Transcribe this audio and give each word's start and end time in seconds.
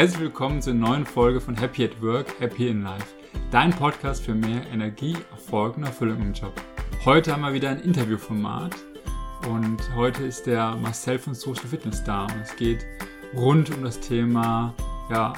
herzlich 0.00 0.22
willkommen 0.22 0.62
zur 0.62 0.72
neuen 0.72 1.04
Folge 1.04 1.42
von 1.42 1.54
Happy 1.54 1.84
at 1.84 2.00
Work, 2.00 2.40
Happy 2.40 2.68
in 2.68 2.84
Life. 2.84 3.04
Dein 3.50 3.68
Podcast 3.68 4.24
für 4.24 4.34
mehr 4.34 4.62
Energie, 4.72 5.14
Erfolg 5.30 5.76
und 5.76 5.82
Erfüllung 5.82 6.22
im 6.22 6.32
Job. 6.32 6.54
Heute 7.04 7.30
haben 7.30 7.42
wir 7.42 7.52
wieder 7.52 7.68
ein 7.68 7.80
Interviewformat 7.80 8.74
und 9.46 9.76
heute 9.94 10.24
ist 10.24 10.46
der 10.46 10.74
Marcel 10.76 11.18
von 11.18 11.34
Social 11.34 11.66
Fitness 11.66 12.02
da 12.02 12.22
und 12.22 12.40
es 12.42 12.56
geht 12.56 12.86
rund 13.36 13.76
um 13.76 13.84
das 13.84 14.00
Thema 14.00 14.72
ja, 15.10 15.34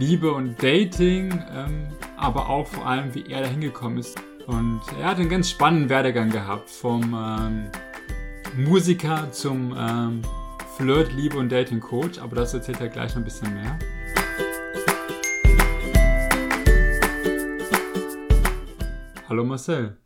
Liebe 0.00 0.32
und 0.32 0.60
Dating, 0.60 1.40
ähm, 1.54 1.86
aber 2.16 2.48
auch 2.48 2.66
vor 2.66 2.84
allem, 2.84 3.14
wie 3.14 3.30
er 3.30 3.42
da 3.42 3.46
hingekommen 3.46 3.98
ist. 3.98 4.20
Und 4.48 4.80
er 4.98 5.10
hat 5.10 5.18
einen 5.18 5.30
ganz 5.30 5.48
spannenden 5.48 5.88
Werdegang 5.88 6.30
gehabt, 6.30 6.70
vom 6.70 7.14
ähm, 7.14 7.70
Musiker 8.56 9.30
zum 9.30 9.76
ähm, 9.78 10.22
Flirt, 10.82 11.12
Liebe 11.12 11.38
und 11.38 11.52
Dating 11.52 11.78
Coach, 11.78 12.18
aber 12.18 12.34
das 12.34 12.54
erzählt 12.54 12.80
er 12.80 12.88
gleich 12.88 13.10
noch 13.10 13.18
ein 13.18 13.24
bisschen 13.24 13.54
mehr. 13.54 13.78
Hallo 19.28 19.44
Marcel. 19.44 19.96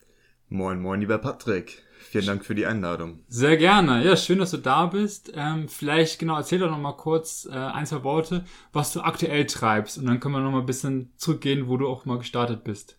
Moin, 0.51 0.83
moin, 0.83 1.01
lieber 1.01 1.17
Patrick. 1.17 1.83
Vielen 2.11 2.27
Dank 2.27 2.45
für 2.45 2.55
die 2.55 2.67
Einladung. 2.67 3.21
Sehr 3.27 3.57
gerne. 3.57 4.05
Ja, 4.05 4.17
schön, 4.19 4.39
dass 4.39 4.51
du 4.51 4.59
da 4.59 4.85
bist. 4.85 5.33
Ähm, 5.35 5.67
vielleicht, 5.71 6.19
genau, 6.19 6.37
erzähl 6.37 6.59
doch 6.59 6.71
noch 6.71 6.77
mal 6.77 6.93
kurz 6.93 7.49
äh, 7.51 7.55
ein, 7.55 7.87
zwei 7.87 8.05
Worte, 8.05 8.45
was 8.75 8.93
du 8.93 9.01
aktuell 9.01 9.47
treibst. 9.47 9.97
Und 9.97 10.05
dann 10.05 10.21
können 10.21 10.35
wir 10.35 10.43
noch 10.43 10.53
mal 10.53 10.61
ein 10.61 10.67
bisschen 10.67 11.11
zurückgehen, 11.17 11.69
wo 11.69 11.79
du 11.79 11.89
auch 11.89 12.05
mal 12.05 12.19
gestartet 12.19 12.65
bist. 12.65 12.99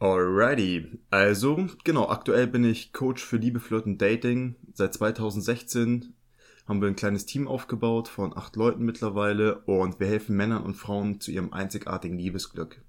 Alrighty. 0.00 0.98
Also, 1.10 1.68
genau, 1.84 2.08
aktuell 2.08 2.48
bin 2.48 2.64
ich 2.64 2.92
Coach 2.92 3.22
für 3.22 3.36
Liebe, 3.36 3.60
Flirt 3.60 3.86
und 3.86 4.02
Dating. 4.02 4.56
Seit 4.72 4.94
2016 4.94 6.12
haben 6.66 6.80
wir 6.80 6.88
ein 6.88 6.96
kleines 6.96 7.26
Team 7.26 7.46
aufgebaut 7.46 8.08
von 8.08 8.36
acht 8.36 8.56
Leuten 8.56 8.84
mittlerweile 8.84 9.58
und 9.60 10.00
wir 10.00 10.06
helfen 10.06 10.36
Männern 10.36 10.62
und 10.62 10.74
Frauen 10.74 11.20
zu 11.20 11.30
ihrem 11.30 11.52
einzigartigen 11.52 12.18
Liebesglück. 12.18 12.82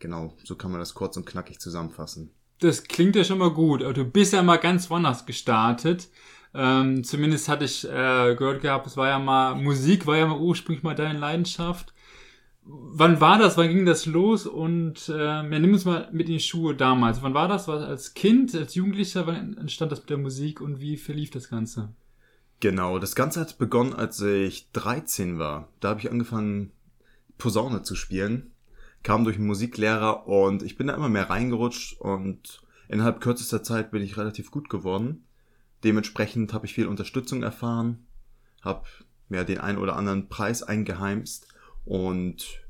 Genau, 0.00 0.34
so 0.42 0.56
kann 0.56 0.70
man 0.70 0.80
das 0.80 0.94
kurz 0.94 1.16
und 1.16 1.24
knackig 1.24 1.60
zusammenfassen. 1.60 2.30
Das 2.60 2.84
klingt 2.84 3.16
ja 3.16 3.24
schon 3.24 3.38
mal 3.38 3.50
gut. 3.50 3.82
Aber 3.82 3.92
du 3.92 4.04
bist 4.04 4.32
ja 4.32 4.42
mal 4.42 4.56
ganz 4.56 4.90
woanders 4.90 5.26
gestartet. 5.26 6.08
Ähm, 6.54 7.02
zumindest 7.04 7.48
hatte 7.48 7.64
ich 7.64 7.84
äh, 7.84 8.34
gehört 8.36 8.62
gehabt, 8.62 8.86
es 8.86 8.96
war 8.96 9.08
ja 9.08 9.18
mal, 9.18 9.56
Musik 9.56 10.06
war 10.06 10.16
ja 10.16 10.26
mal 10.26 10.38
ursprünglich 10.38 10.84
mal 10.84 10.94
deine 10.94 11.18
Leidenschaft. 11.18 11.92
Wann 12.62 13.20
war 13.20 13.38
das? 13.38 13.56
Wann 13.56 13.68
ging 13.68 13.84
das 13.84 14.06
los? 14.06 14.46
Und 14.46 15.08
äh, 15.08 15.24
ja, 15.24 15.42
nimm 15.42 15.72
uns 15.72 15.84
mal 15.84 16.08
mit 16.12 16.28
in 16.28 16.34
die 16.34 16.40
Schuhe 16.40 16.74
damals. 16.74 17.22
Wann 17.22 17.34
war 17.34 17.48
das? 17.48 17.68
War 17.68 17.80
das 17.80 17.88
als 17.88 18.14
Kind, 18.14 18.54
als 18.54 18.74
Jugendlicher? 18.74 19.26
Wann 19.26 19.58
entstand 19.58 19.92
das 19.92 20.00
mit 20.00 20.10
der 20.10 20.18
Musik 20.18 20.60
und 20.60 20.80
wie 20.80 20.96
verlief 20.96 21.30
das 21.30 21.50
Ganze? 21.50 21.92
Genau, 22.64 22.98
das 22.98 23.14
Ganze 23.14 23.40
hat 23.40 23.58
begonnen, 23.58 23.92
als 23.92 24.22
ich 24.22 24.72
13 24.72 25.38
war. 25.38 25.68
Da 25.80 25.90
habe 25.90 26.00
ich 26.00 26.10
angefangen, 26.10 26.72
Posaune 27.36 27.82
zu 27.82 27.94
spielen. 27.94 28.52
Kam 29.02 29.24
durch 29.24 29.36
einen 29.36 29.48
Musiklehrer 29.48 30.26
und 30.26 30.62
ich 30.62 30.78
bin 30.78 30.86
da 30.86 30.94
immer 30.94 31.10
mehr 31.10 31.28
reingerutscht 31.28 32.00
und 32.00 32.62
innerhalb 32.88 33.20
kürzester 33.20 33.62
Zeit 33.62 33.90
bin 33.90 34.00
ich 34.00 34.16
relativ 34.16 34.50
gut 34.50 34.70
geworden. 34.70 35.26
Dementsprechend 35.84 36.54
habe 36.54 36.64
ich 36.64 36.72
viel 36.72 36.86
Unterstützung 36.86 37.42
erfahren, 37.42 38.06
habe 38.62 38.86
mir 39.28 39.44
den 39.44 39.58
einen 39.58 39.76
oder 39.76 39.96
anderen 39.96 40.30
Preis 40.30 40.62
eingeheimst 40.62 41.46
und 41.84 42.64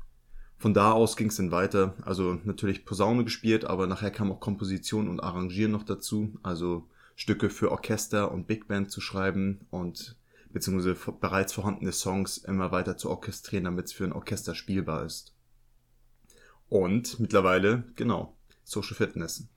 von 0.57 0.73
da 0.73 0.91
aus 0.91 1.15
ging 1.15 1.29
es 1.29 1.37
dann 1.37 1.51
weiter. 1.51 1.95
Also 2.01 2.37
natürlich 2.43 2.83
Posaune 2.83 3.23
gespielt, 3.23 3.63
aber 3.63 3.87
nachher 3.87 4.11
kam 4.11 4.29
auch 4.29 4.41
Komposition 4.41 5.07
und 5.07 5.21
Arrangieren 5.21 5.71
noch 5.71 5.83
dazu. 5.83 6.37
Also 6.43 6.89
Stücke 7.15 7.49
für 7.49 7.71
Orchester 7.71 8.31
und 8.31 8.47
Big 8.47 8.67
Band 8.67 8.91
zu 8.91 9.01
schreiben 9.01 9.65
und 9.71 10.17
beziehungsweise 10.49 10.95
bereits 11.19 11.53
vorhandene 11.53 11.91
Songs 11.91 12.37
immer 12.37 12.71
weiter 12.71 12.97
zu 12.97 13.09
orchestrieren, 13.09 13.65
damit 13.65 13.85
es 13.85 13.93
für 13.93 14.03
ein 14.05 14.13
Orchester 14.13 14.55
spielbar 14.55 15.03
ist. 15.05 15.33
Und 16.69 17.19
mittlerweile, 17.19 17.83
genau, 17.95 18.35
Social 18.63 18.95
Fitness. 18.95 19.47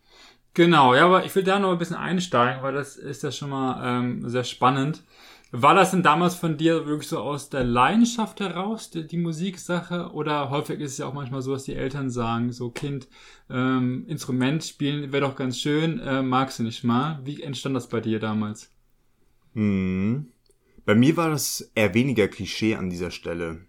Genau, 0.55 0.95
ja, 0.95 1.05
aber 1.05 1.25
ich 1.25 1.35
will 1.35 1.45
da 1.45 1.59
noch 1.59 1.73
ein 1.73 1.79
bisschen 1.79 1.97
einsteigen, 1.97 2.63
weil 2.63 2.75
das 2.75 2.97
ist 2.97 3.23
ja 3.23 3.31
schon 3.31 3.51
mal 3.51 3.81
ähm, 4.01 4.29
sehr 4.29 4.45
spannend. 4.45 5.05
War 5.51 5.75
das 5.75 5.93
denn 5.93 6.03
damals 6.03 6.35
von 6.35 6.59
dir 6.59 6.85
wirklich 6.87 7.09
so 7.09 7.21
aus 7.21 7.49
der 7.49 7.65
Leidenschaft 7.65 8.41
heraus, 8.41 8.91
die, 8.91 9.07
die 9.07 9.17
Musiksache? 9.17 10.13
Oder 10.13 10.51
häufig 10.51 10.79
ist 10.81 10.93
es 10.93 10.99
ja 10.99 11.07
auch 11.07 11.15
manchmal 11.15 11.41
so, 11.41 11.53
dass 11.53 11.65
die 11.65 11.75
Eltern 11.75 12.11
sagen, 12.11 12.53
so 12.53 12.71
Kind, 12.71 13.09
ähm, 13.49 14.05
Instrument 14.09 14.63
spielen 14.63 15.11
wäre 15.11 15.27
doch 15.27 15.37
ganz 15.37 15.59
schön, 15.59 16.01
äh, 16.01 16.23
magst 16.23 16.59
du 16.59 16.65
nicht 16.65 16.85
mal. 16.85 17.21
Wie 17.25 17.43
entstand 17.43 17.75
das 17.75 17.89
bei 17.89 18.01
dir 18.01 18.21
damals? 18.21 18.71
Hm. 19.55 20.27
Bei 20.85 20.95
mir 20.95 21.17
war 21.17 21.31
das 21.31 21.71
eher 21.75 21.95
weniger 21.95 22.29
Klischee 22.29 22.75
an 22.75 22.91
dieser 22.91 23.11
Stelle. 23.11 23.61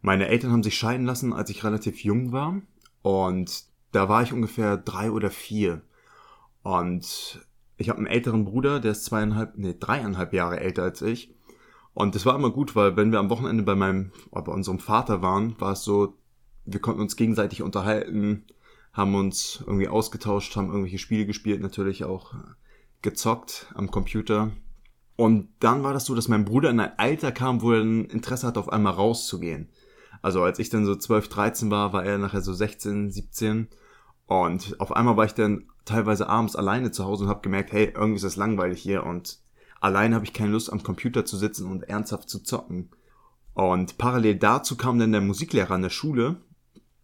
Meine 0.00 0.26
Eltern 0.26 0.50
haben 0.50 0.64
sich 0.64 0.76
scheiden 0.76 1.06
lassen, 1.06 1.32
als 1.32 1.50
ich 1.50 1.62
relativ 1.62 2.02
jung 2.02 2.32
war. 2.32 2.60
Und 3.02 3.64
da 3.92 4.08
war 4.08 4.24
ich 4.24 4.32
ungefähr 4.32 4.76
drei 4.76 5.12
oder 5.12 5.30
vier. 5.30 5.82
Und 6.64 7.40
ich 7.76 7.88
habe 7.88 7.98
einen 7.98 8.06
älteren 8.06 8.44
Bruder, 8.44 8.80
der 8.80 8.92
ist 8.92 9.04
zweieinhalb, 9.04 9.56
nee, 9.56 9.74
dreieinhalb 9.78 10.32
Jahre 10.32 10.60
älter 10.60 10.82
als 10.82 11.02
ich. 11.02 11.34
Und 11.94 12.14
das 12.14 12.24
war 12.24 12.34
immer 12.34 12.50
gut, 12.50 12.74
weil 12.74 12.96
wenn 12.96 13.12
wir 13.12 13.18
am 13.18 13.30
Wochenende 13.30 13.62
bei 13.62 13.74
meinem, 13.74 14.12
bei 14.30 14.52
unserem 14.52 14.78
Vater 14.78 15.22
waren, 15.22 15.60
war 15.60 15.72
es 15.72 15.84
so, 15.84 16.16
wir 16.64 16.80
konnten 16.80 17.00
uns 17.00 17.16
gegenseitig 17.16 17.62
unterhalten, 17.62 18.44
haben 18.92 19.14
uns 19.14 19.62
irgendwie 19.66 19.88
ausgetauscht, 19.88 20.56
haben 20.56 20.68
irgendwelche 20.68 20.98
Spiele 20.98 21.26
gespielt, 21.26 21.60
natürlich 21.60 22.04
auch 22.04 22.34
gezockt 23.02 23.70
am 23.74 23.90
Computer. 23.90 24.52
Und 25.16 25.48
dann 25.60 25.82
war 25.82 25.92
das 25.92 26.06
so, 26.06 26.14
dass 26.14 26.28
mein 26.28 26.44
Bruder 26.44 26.70
in 26.70 26.80
ein 26.80 26.98
Alter 26.98 27.32
kam, 27.32 27.62
wo 27.62 27.72
er 27.72 27.82
ein 27.82 28.06
Interesse 28.06 28.46
hatte, 28.46 28.60
auf 28.60 28.72
einmal 28.72 28.94
rauszugehen. 28.94 29.68
Also 30.22 30.42
als 30.42 30.58
ich 30.58 30.70
dann 30.70 30.86
so 30.86 30.94
12, 30.94 31.28
13 31.28 31.70
war, 31.70 31.92
war 31.92 32.04
er 32.04 32.18
nachher 32.18 32.42
so 32.42 32.52
16, 32.52 33.10
17. 33.10 33.68
Und 34.26 34.80
auf 34.80 34.92
einmal 34.92 35.16
war 35.16 35.24
ich 35.24 35.34
dann 35.34 35.66
teilweise 35.84 36.28
abends 36.28 36.56
alleine 36.56 36.90
zu 36.90 37.04
Hause 37.04 37.24
und 37.24 37.30
habe 37.30 37.42
gemerkt, 37.42 37.72
hey, 37.72 37.92
irgendwie 37.94 38.16
ist 38.16 38.24
das 38.24 38.36
langweilig 38.36 38.80
hier 38.80 39.04
und 39.04 39.40
alleine 39.80 40.14
habe 40.14 40.24
ich 40.24 40.32
keine 40.32 40.52
Lust 40.52 40.72
am 40.72 40.82
Computer 40.82 41.24
zu 41.24 41.36
sitzen 41.36 41.70
und 41.70 41.82
ernsthaft 41.82 42.30
zu 42.30 42.40
zocken. 42.40 42.90
Und 43.54 43.98
parallel 43.98 44.36
dazu 44.36 44.76
kam 44.76 44.98
dann 44.98 45.12
der 45.12 45.20
Musiklehrer 45.20 45.74
an 45.74 45.82
der 45.82 45.90
Schule 45.90 46.36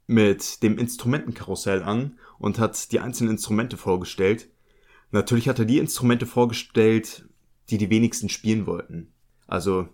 mit 0.06 0.62
dem 0.62 0.78
Instrumentenkarussell 0.78 1.82
an 1.82 2.18
und 2.38 2.58
hat 2.58 2.92
die 2.92 3.00
einzelnen 3.00 3.32
Instrumente 3.32 3.76
vorgestellt. 3.76 4.48
Natürlich 5.10 5.48
hat 5.48 5.58
er 5.58 5.64
die 5.64 5.78
Instrumente 5.78 6.24
vorgestellt, 6.24 7.28
die 7.68 7.78
die 7.78 7.90
wenigsten 7.90 8.28
spielen 8.28 8.66
wollten. 8.66 9.12
Also 9.46 9.88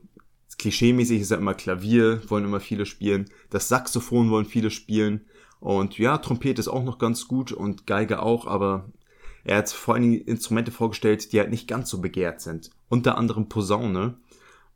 klischeemäßig 0.59 1.21
ist 1.21 1.31
ja 1.31 1.37
immer 1.37 1.55
Klavier, 1.55 2.23
wollen 2.31 2.45
immer 2.45 2.61
viele 2.61 2.87
spielen, 2.87 3.29
das 3.51 3.69
Saxophon 3.69 4.31
wollen 4.31 4.47
viele 4.47 4.71
spielen 4.71 5.23
und 5.65 5.97
ja, 5.97 6.19
Trompete 6.19 6.61
ist 6.61 6.69
auch 6.69 6.85
noch 6.85 6.99
ganz 6.99 7.27
gut 7.27 7.51
und 7.51 7.87
Geige 7.87 8.21
auch, 8.21 8.47
aber 8.47 8.93
er 9.45 9.57
hat 9.57 9.71
vor 9.71 9.95
allen 9.95 10.03
Dingen 10.03 10.21
Instrumente 10.21 10.71
vorgestellt, 10.71 11.33
die 11.33 11.41
halt 11.41 11.49
nicht 11.49 11.67
ganz 11.67 11.89
so 11.89 12.03
begehrt 12.03 12.43
sind. 12.43 12.69
Unter 12.91 13.17
anderem 13.17 13.49
Posaune. 13.49 14.19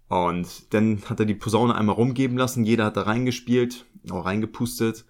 Und 0.08 0.72
dann 0.72 1.02
hat 1.04 1.20
er 1.20 1.26
die 1.26 1.34
Posaune 1.34 1.74
einmal 1.74 1.94
rumgeben 1.94 2.38
lassen, 2.38 2.64
jeder 2.64 2.86
hat 2.86 2.96
da 2.96 3.02
reingespielt, 3.02 3.84
auch 4.10 4.24
reingepustet. 4.24 5.04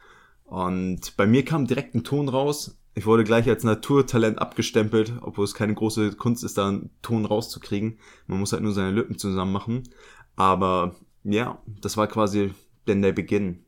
Und 0.47 1.17
bei 1.17 1.29
mir 1.29 1.45
kam 1.45 1.69
direkt 1.69 1.95
ein 1.95 2.03
Ton 2.03 2.29
raus. 2.29 2.77
Ich 2.97 3.07
wurde 3.07 3.23
gleich 3.23 3.49
als 3.49 3.63
Naturtalent 3.63 4.41
abgestempelt, 4.41 5.13
obwohl 5.21 5.45
es 5.45 5.55
keine 5.55 5.75
große 5.75 6.17
Kunst 6.17 6.43
ist, 6.43 6.59
da 6.59 6.67
einen 6.67 6.91
Ton 7.03 7.25
rauszukriegen. 7.25 8.01
Man 8.27 8.41
muss 8.41 8.53
halt 8.53 8.65
nur 8.65 8.73
seine 8.73 8.91
Lippen 8.91 9.17
zusammen 9.17 9.53
machen. 9.53 9.85
Aber 10.35 10.97
ja, 11.23 11.63
das 11.81 11.97
war 11.97 12.09
quasi 12.09 12.53
denn 12.89 13.01
der 13.01 13.13
Beginn. 13.13 13.65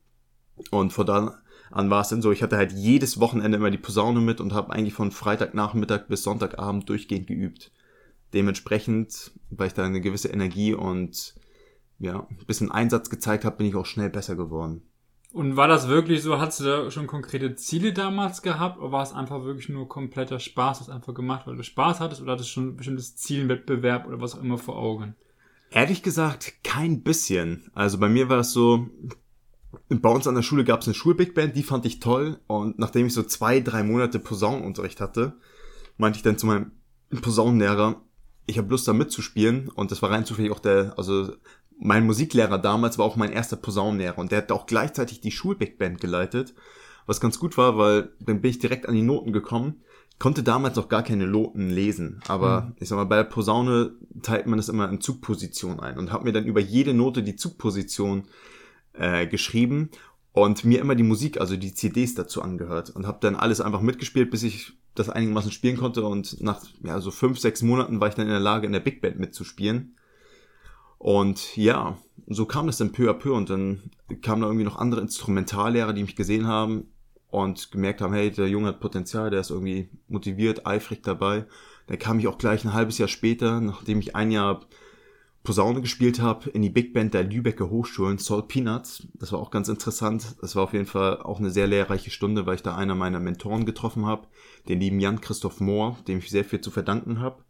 Und 0.73 0.93
von 0.93 1.07
da 1.07 1.41
an 1.71 1.91
war 1.91 2.01
es 2.01 2.09
dann 2.09 2.23
so, 2.23 2.33
ich 2.33 2.43
hatte 2.43 2.57
halt 2.57 2.73
jedes 2.73 3.21
Wochenende 3.21 3.57
immer 3.57 3.71
die 3.71 3.79
Posaune 3.79 4.21
mit 4.21 4.41
und 4.41 4.53
habe 4.53 4.73
eigentlich 4.73 4.95
von 4.95 5.13
Freitagnachmittag 5.13 6.07
bis 6.09 6.23
Sonntagabend 6.23 6.89
durchgehend 6.89 7.27
geübt. 7.27 7.71
Dementsprechend, 8.33 9.33
weil 9.51 9.69
ich 9.69 9.75
da 9.75 9.85
eine 9.85 10.01
gewisse 10.01 10.29
Energie 10.29 10.75
und 10.75 11.35
ja, 11.99 12.27
ein 12.29 12.47
bisschen 12.47 12.71
Einsatz 12.71 13.11
gezeigt 13.11 13.45
habe, 13.45 13.57
bin 13.57 13.67
ich 13.67 13.75
auch 13.75 13.87
schnell 13.87 14.11
besser 14.11 14.37
geworden. 14.37 14.83
Und 15.33 15.57
war 15.57 15.69
das 15.69 15.87
wirklich 15.87 16.23
so, 16.23 16.41
hast 16.41 16.59
du 16.59 16.65
da 16.65 16.91
schon 16.91 17.07
konkrete 17.07 17.55
Ziele 17.55 17.93
damals 17.93 18.43
gehabt 18.43 18.79
oder 18.79 18.91
war 18.91 19.03
es 19.03 19.13
einfach 19.13 19.45
wirklich 19.45 19.69
nur 19.69 19.89
kompletter 19.89 20.41
Spaß, 20.41 20.81
das 20.81 20.89
einfach 20.89 21.15
gemacht, 21.15 21.47
weil 21.47 21.57
du 21.57 21.63
Spaß 21.63 22.01
hattest 22.01 22.21
oder 22.21 22.33
hattest 22.33 22.49
du 22.49 22.55
schon 22.55 22.69
ein 22.69 22.77
bestimmtes 22.77 23.17
Ziel, 23.17 23.49
Wettbewerb 23.49 24.09
oder 24.09 24.21
was 24.21 24.35
auch 24.35 24.43
immer 24.43 24.59
vor 24.59 24.77
Augen? 24.77 25.15
Ehrlich 25.71 26.03
gesagt, 26.03 26.65
kein 26.65 27.03
bisschen. 27.03 27.71
Also 27.75 27.99
bei 27.99 28.09
mir 28.09 28.29
war 28.29 28.41
es 28.41 28.53
so, 28.53 28.89
bei 29.89 30.09
uns 30.09 30.27
an 30.27 30.35
der 30.35 30.43
Schule 30.43 30.65
gab 30.65 30.81
es 30.81 30.89
eine 30.89 30.95
Schulbig 30.95 31.35
Band, 31.35 31.57
die 31.57 31.63
fand 31.63 31.87
ich 31.87 32.01
toll. 32.01 32.39
Und 32.47 32.79
nachdem 32.79 33.07
ich 33.07 33.15
so 33.15 33.23
zwei, 33.23 33.61
drei 33.61 33.83
Monate 33.83 34.19
Posaunenunterricht 34.19 35.01
hatte, 35.01 35.35
meinte 35.97 36.17
ich 36.17 36.23
dann 36.23 36.39
zu 36.39 36.47
meinem 36.47 36.73
Posaunenlehrer, 37.23 38.01
ich 38.47 38.59
habe 38.59 38.71
Lust 38.71 38.89
da 38.89 38.93
mitzuspielen. 38.93 39.69
Und 39.69 39.91
das 39.91 40.03
war 40.03 40.11
rein 40.11 40.25
zufällig 40.25 40.53
auch 40.53 40.61
der, 40.61 40.95
also 40.97 41.33
mein 41.79 42.05
Musiklehrer 42.05 42.59
damals 42.59 42.99
war 42.99 43.07
auch 43.07 43.17
mein 43.17 43.33
erster 43.33 43.57
Posaunenlehrer. 43.57 44.19
Und 44.19 44.33
der 44.33 44.39
hat 44.39 44.53
auch 44.53 44.67
gleichzeitig 44.67 45.21
die 45.21 45.31
Schulbig 45.31 45.79
Band 45.79 46.01
geleitet. 46.01 46.55
Was 47.07 47.21
ganz 47.21 47.39
gut 47.39 47.57
war, 47.57 47.79
weil 47.79 48.13
dann 48.21 48.41
bin 48.41 48.51
ich 48.51 48.59
direkt 48.59 48.89
an 48.89 48.95
die 48.95 49.03
Noten 49.03 49.33
gekommen. 49.33 49.83
Konnte 50.19 50.43
damals 50.43 50.77
noch 50.77 50.91
gar 50.91 51.03
keine 51.03 51.27
Noten 51.27 51.71
lesen, 51.71 52.21
aber 52.29 52.61
mhm. 52.61 52.73
ich 52.77 52.89
sag 52.89 52.97
mal, 52.97 53.05
bei 53.05 53.17
der 53.17 53.25
Posaune 53.25 53.95
teilt 54.21 54.47
man 54.47 54.59
das 54.59 54.69
immer 54.69 54.87
in 54.91 55.01
Zugposition 55.01 55.81
ein 55.81 55.97
und 55.97 56.13
habe 56.13 56.25
mir 56.25 56.33
dann 56.33 56.45
über 56.45 56.61
jede 56.61 56.93
Note 56.93 57.23
die 57.23 57.37
Zugposition 57.37 58.25
äh, 58.95 59.27
geschrieben 59.27 59.91
und 60.33 60.65
mir 60.65 60.81
immer 60.81 60.95
die 60.95 61.03
Musik, 61.03 61.41
also 61.41 61.57
die 61.57 61.75
CDs 61.75 62.15
dazu 62.15 62.43
angehört 62.43 62.91
und 62.91 63.07
habe 63.07 63.19
dann 63.21 63.37
alles 63.37 63.61
einfach 63.61 63.81
mitgespielt, 63.81 64.31
bis 64.31 64.43
ich 64.43 64.73
das 64.95 65.09
einigermaßen 65.09 65.53
spielen 65.53 65.77
konnte 65.77 66.05
und 66.05 66.41
nach 66.43 66.63
ja, 66.83 67.01
so 67.01 67.11
fünf, 67.11 67.39
sechs 67.39 67.63
Monaten 67.63 68.01
war 68.01 68.09
ich 68.09 68.15
dann 68.15 68.27
in 68.27 68.33
der 68.33 68.41
Lage, 68.41 68.67
in 68.67 68.73
der 68.73 68.81
Big 68.81 69.01
Band 69.01 69.19
mitzuspielen. 69.19 69.97
Und 70.99 71.57
ja, 71.57 71.97
so 72.27 72.45
kam 72.45 72.67
das 72.67 72.77
dann 72.77 72.93
peu 72.93 73.11
à 73.11 73.15
peu 73.15 73.33
und 73.33 73.49
dann 73.49 73.91
kamen 74.21 74.43
da 74.43 74.49
irgendwie 74.49 74.65
noch 74.65 74.77
andere 74.77 75.01
Instrumentallehrer, 75.01 75.93
die 75.93 76.03
mich 76.03 76.17
gesehen 76.17 76.47
haben 76.47 76.89
und 77.31 77.71
gemerkt 77.71 78.01
haben, 78.01 78.13
hey, 78.13 78.31
der 78.31 78.49
Junge 78.49 78.69
hat 78.69 78.81
Potenzial, 78.81 79.31
der 79.31 79.41
ist 79.41 79.51
irgendwie 79.51 79.89
motiviert, 80.09 80.67
eifrig 80.67 81.03
dabei. 81.03 81.47
Dann 81.87 81.99
kam 81.99 82.19
ich 82.19 82.29
auch 82.29 82.39
gleich 82.39 82.65
ein 82.65 82.75
halbes 82.75 82.99
Jahr 82.99 83.09
später, 83.09 83.61
nachdem 83.61 84.01
ich 84.01 84.15
ein 84.15 84.31
Jahr 84.31 84.67
Posaune 85.43 85.81
gespielt 85.81 86.21
habe, 86.21 86.51
in 86.51 86.61
die 86.61 86.71
Big 86.71 86.93
Band 86.93 87.15
der 87.15 87.25
Lübecker 87.25 87.71
Hochschulen, 87.71 88.19
Salt 88.19 88.49
Peanuts. 88.49 89.07
Das 89.15 89.33
war 89.33 89.39
auch 89.39 89.51
ganz 89.51 89.69
interessant. 89.69 90.37
Das 90.41 90.55
war 90.55 90.65
auf 90.65 90.75
jeden 90.75 90.87
Fall 90.87 91.23
auch 91.23 91.39
eine 91.39 91.51
sehr 91.51 91.67
lehrreiche 91.67 92.11
Stunde, 92.11 92.45
weil 92.45 92.57
ich 92.57 92.63
da 92.63 92.77
einer 92.77 92.95
meiner 92.95 93.21
Mentoren 93.21 93.65
getroffen 93.65 94.05
habe, 94.05 94.29
den 94.69 94.81
lieben 94.81 95.01
Jan-Christoph 95.01 95.61
Mohr, 95.61 95.97
dem 96.07 96.19
ich 96.19 96.29
sehr 96.31 96.45
viel 96.45 96.61
zu 96.61 96.71
verdanken 96.71 97.21
habe 97.21 97.43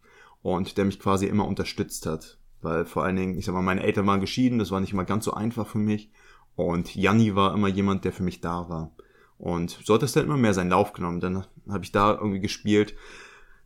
und 0.43 0.77
der 0.77 0.85
mich 0.85 1.01
quasi 1.01 1.27
immer 1.27 1.47
unterstützt 1.47 2.07
hat. 2.07 2.39
Weil 2.63 2.85
vor 2.85 3.05
allen 3.05 3.17
Dingen, 3.17 3.39
ich 3.39 3.45
sag 3.45 3.55
mal, 3.55 3.63
meine 3.63 3.83
Eltern 3.83 4.07
waren 4.07 4.21
geschieden, 4.21 4.59
das 4.59 4.71
war 4.71 4.81
nicht 4.81 4.93
immer 4.93 5.05
ganz 5.05 5.25
so 5.25 5.33
einfach 5.33 5.67
für 5.67 5.79
mich. 5.79 6.11
Und 6.55 6.95
Janni 6.95 7.35
war 7.35 7.55
immer 7.55 7.69
jemand, 7.69 8.05
der 8.05 8.13
für 8.13 8.23
mich 8.23 8.41
da 8.41 8.69
war. 8.69 8.93
Und 9.39 9.81
so 9.85 9.95
hat 9.95 10.03
das 10.03 10.13
dann 10.13 10.27
immer 10.27 10.37
mehr 10.37 10.55
seinen 10.55 10.71
Lauf 10.71 10.93
genommen. 10.93 11.21
Dann 11.21 11.47
habe 11.69 11.85
ich 11.85 11.93
da 11.93 12.13
irgendwie 12.13 12.41
gespielt. 12.41 12.95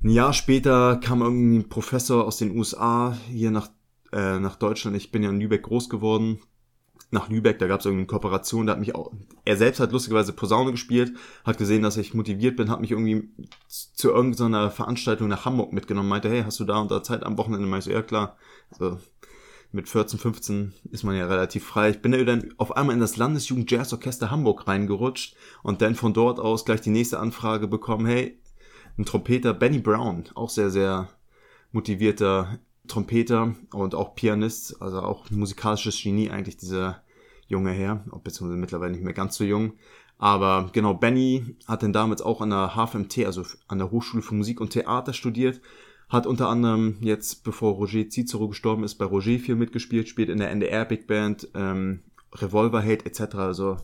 Ein 0.03 0.11
Jahr 0.11 0.33
später 0.33 0.97
kam 0.97 1.23
irgendwie 1.23 1.59
ein 1.59 1.69
Professor 1.69 2.25
aus 2.25 2.37
den 2.37 2.57
USA 2.57 3.17
hier 3.29 3.51
nach, 3.51 3.69
äh, 4.15 4.39
nach 4.39 4.57
Deutschland. 4.57 4.97
Ich 4.97 5.11
bin 5.11 5.23
ja 5.23 5.31
in 5.31 5.41
Lübeck 5.41 5.65
groß 5.65 5.89
geworden. 5.89 6.41
Nach 7.11 7.29
Lübeck, 7.29 7.59
da 7.59 7.67
gab 7.67 7.81
es 7.81 7.87
irgendwie 7.87 8.03
eine 8.03 8.07
Kooperation, 8.07 8.67
da 8.67 8.73
hat 8.73 8.81
mich 8.81 8.95
auch, 8.95 9.13
er 9.45 9.57
selbst 9.57 9.79
hat 9.79 9.93
lustigerweise 9.93 10.33
Posaune 10.33 10.73
gespielt, 10.73 11.13
hat 11.45 11.59
gesehen, 11.59 11.83
dass 11.83 11.97
ich 11.97 12.15
motiviert 12.15 12.57
bin, 12.57 12.71
hat 12.71 12.81
mich 12.81 12.91
irgendwie 12.91 13.29
zu 13.69 14.11
irgendeiner 14.11 14.71
Veranstaltung 14.71 15.29
nach 15.29 15.45
Hamburg 15.45 15.73
mitgenommen, 15.73 16.09
meinte, 16.09 16.29
hey, 16.29 16.43
hast 16.45 16.59
du 16.59 16.65
da 16.65 16.79
und 16.79 16.91
da 16.91 17.03
Zeit 17.03 17.23
am 17.23 17.39
Wochenende? 17.39 17.67
Meinte 17.67 17.91
ich 17.91 17.95
ja 17.95 18.03
klar. 18.03 18.37
Also, 18.71 18.99
mit 19.71 19.89
14, 19.89 20.19
15 20.19 20.73
ist 20.93 21.03
man 21.03 21.17
ja 21.17 21.27
relativ 21.27 21.67
frei. 21.67 21.91
Ich 21.91 22.01
bin 22.01 22.13
dann 22.13 22.55
auf 22.59 22.77
einmal 22.77 22.95
in 22.95 23.01
das 23.01 23.17
Landesjugend 23.17 23.71
Jazz 23.71 23.93
Orchester 23.93 24.31
Hamburg 24.31 24.67
reingerutscht 24.69 25.37
und 25.63 25.83
dann 25.83 25.97
von 25.97 26.15
dort 26.15 26.39
aus 26.39 26.65
gleich 26.65 26.81
die 26.81 26.91
nächste 26.91 27.19
Anfrage 27.19 27.67
bekommen, 27.67 28.07
hey, 28.07 28.41
ein 28.97 29.05
Trompeter, 29.05 29.53
Benny 29.53 29.81
Brown, 29.81 30.25
auch 30.35 30.51
sehr, 30.51 30.71
sehr 30.71 31.09
motivierter 31.73 32.61
Trompeter 32.87 33.55
und 33.73 33.95
auch 33.95 34.15
Pianist, 34.15 34.81
also 34.81 35.01
auch 35.01 35.31
musikalisches 35.31 36.01
Genie 36.03 36.31
eigentlich 36.31 36.57
dieser 36.57 37.03
junge 37.47 37.73
Herr, 37.73 38.05
beziehungsweise 38.23 38.59
mittlerweile 38.59 38.93
nicht 38.93 39.05
mehr 39.05 39.15
ganz 39.15 39.37
so 39.37 39.45
jung. 39.45 39.75
Aber 40.19 40.71
genau, 40.73 40.95
Benny 40.95 41.57
hat 41.67 41.83
dann 41.83 41.93
damals 41.93 42.23
auch 42.23 42.41
an 42.41 42.51
der 42.51 42.75
HFMT, 42.75 43.27
also 43.27 43.45
an 43.69 43.79
der 43.79 43.91
Hochschule 43.91 44.23
für 44.23 44.35
Musik 44.35 44.61
und 44.61 44.71
Theater 44.71 45.13
studiert, 45.13 45.61
hat 46.09 46.27
unter 46.27 46.49
anderem 46.49 46.97
jetzt, 47.01 47.45
bevor 47.45 47.75
Roger 47.75 48.09
Cicero 48.09 48.49
gestorben 48.49 48.85
ist, 48.85 48.97
bei 48.97 49.05
Roger 49.05 49.39
viel 49.39 49.57
mitgespielt, 49.57 50.09
spielt 50.09 50.29
in 50.29 50.39
der 50.39 50.51
NDR 50.51 50.85
Big 50.85 51.07
Band, 51.07 51.49
ähm, 51.55 52.03
Revolverhate 52.33 53.07
etc. 53.07 53.35
Also 53.37 53.77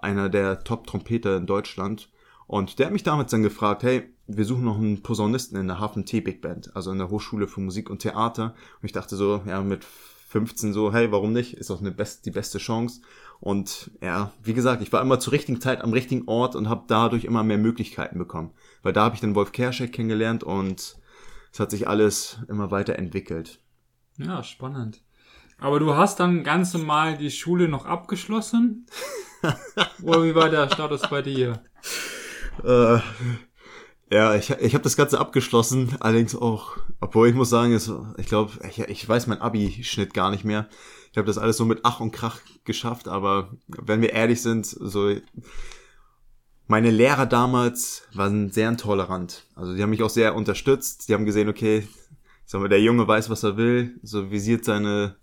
einer 0.00 0.28
der 0.28 0.64
Top-Trompeter 0.64 1.36
in 1.36 1.46
Deutschland. 1.46 2.10
Und 2.46 2.78
der 2.78 2.86
hat 2.86 2.92
mich 2.92 3.02
damals 3.02 3.30
dann 3.30 3.42
gefragt, 3.42 3.82
hey, 3.82 4.08
wir 4.28 4.44
suchen 4.44 4.64
noch 4.64 4.76
einen 4.76 5.02
Posaunisten 5.02 5.58
in 5.58 5.66
der 5.66 5.80
Hafen 5.80 6.04
T 6.04 6.20
Big 6.20 6.42
Band, 6.42 6.76
also 6.76 6.92
in 6.92 6.98
der 6.98 7.08
Hochschule 7.08 7.48
für 7.48 7.60
Musik 7.60 7.88
und 7.88 8.00
Theater. 8.00 8.54
Und 8.80 8.86
ich 8.86 8.92
dachte 8.92 9.16
so, 9.16 9.42
ja, 9.46 9.62
mit 9.62 9.84
15 10.28 10.74
so, 10.74 10.92
hey, 10.92 11.10
warum 11.10 11.32
nicht? 11.32 11.54
Ist 11.54 11.70
doch 11.70 11.80
eine 11.80 11.90
best, 11.90 12.26
die 12.26 12.30
beste 12.30 12.58
Chance. 12.58 13.00
Und 13.40 13.90
ja, 14.02 14.30
wie 14.42 14.52
gesagt, 14.52 14.82
ich 14.82 14.92
war 14.92 15.00
immer 15.00 15.18
zur 15.18 15.32
richtigen 15.32 15.60
Zeit 15.60 15.80
am 15.80 15.94
richtigen 15.94 16.28
Ort 16.28 16.54
und 16.54 16.68
habe 16.68 16.84
dadurch 16.86 17.24
immer 17.24 17.42
mehr 17.42 17.56
Möglichkeiten 17.56 18.18
bekommen. 18.18 18.50
Weil 18.82 18.92
da 18.92 19.04
habe 19.04 19.14
ich 19.14 19.22
dann 19.22 19.34
Wolf 19.34 19.52
Kerschek 19.52 19.92
kennengelernt 19.94 20.44
und 20.44 20.98
es 21.50 21.58
hat 21.58 21.70
sich 21.70 21.88
alles 21.88 22.40
immer 22.48 22.70
weiter 22.70 22.96
entwickelt. 22.96 23.60
Ja, 24.18 24.42
spannend. 24.42 25.02
Aber 25.58 25.80
du 25.80 25.96
hast 25.96 26.20
dann 26.20 26.44
ganz 26.44 26.74
normal 26.74 27.16
die 27.16 27.30
Schule 27.30 27.66
noch 27.66 27.86
abgeschlossen? 27.86 28.86
Oder 30.02 30.24
wie 30.24 30.34
war 30.34 30.50
der 30.50 30.68
Status 30.70 31.02
bei 31.08 31.22
dir? 31.22 31.62
Äh, 32.62 32.98
ja, 34.10 34.34
ich, 34.34 34.50
ich 34.50 34.74
habe 34.74 34.84
das 34.84 34.96
Ganze 34.96 35.20
abgeschlossen, 35.20 35.96
allerdings 36.00 36.34
auch, 36.34 36.76
obwohl 37.00 37.28
ich 37.28 37.34
muss 37.34 37.50
sagen, 37.50 37.78
ich 38.16 38.26
glaube, 38.26 38.52
ich, 38.68 38.78
ich 38.80 39.08
weiß 39.08 39.26
mein 39.26 39.40
Abi-Schnitt 39.40 40.14
gar 40.14 40.30
nicht 40.30 40.44
mehr. 40.44 40.68
Ich 41.10 41.16
habe 41.16 41.26
das 41.26 41.38
alles 41.38 41.56
so 41.56 41.64
mit 41.64 41.80
Ach 41.84 42.00
und 42.00 42.12
Krach 42.12 42.40
geschafft, 42.64 43.08
aber 43.08 43.56
wenn 43.66 44.02
wir 44.02 44.12
ehrlich 44.12 44.42
sind, 44.42 44.66
so 44.66 45.14
meine 46.68 46.90
Lehrer 46.90 47.26
damals 47.26 48.02
waren 48.12 48.50
sehr 48.50 48.76
tolerant. 48.76 49.46
Also 49.56 49.74
die 49.74 49.82
haben 49.82 49.90
mich 49.90 50.02
auch 50.02 50.10
sehr 50.10 50.34
unterstützt. 50.34 51.08
Die 51.08 51.14
haben 51.14 51.24
gesehen, 51.24 51.48
okay, 51.48 51.88
sagen 52.44 52.62
wir, 52.62 52.68
der 52.68 52.82
Junge 52.82 53.08
weiß, 53.08 53.30
was 53.30 53.42
er 53.42 53.56
will, 53.56 53.98
so 54.02 54.30
visiert 54.30 54.64
seine 54.64 55.16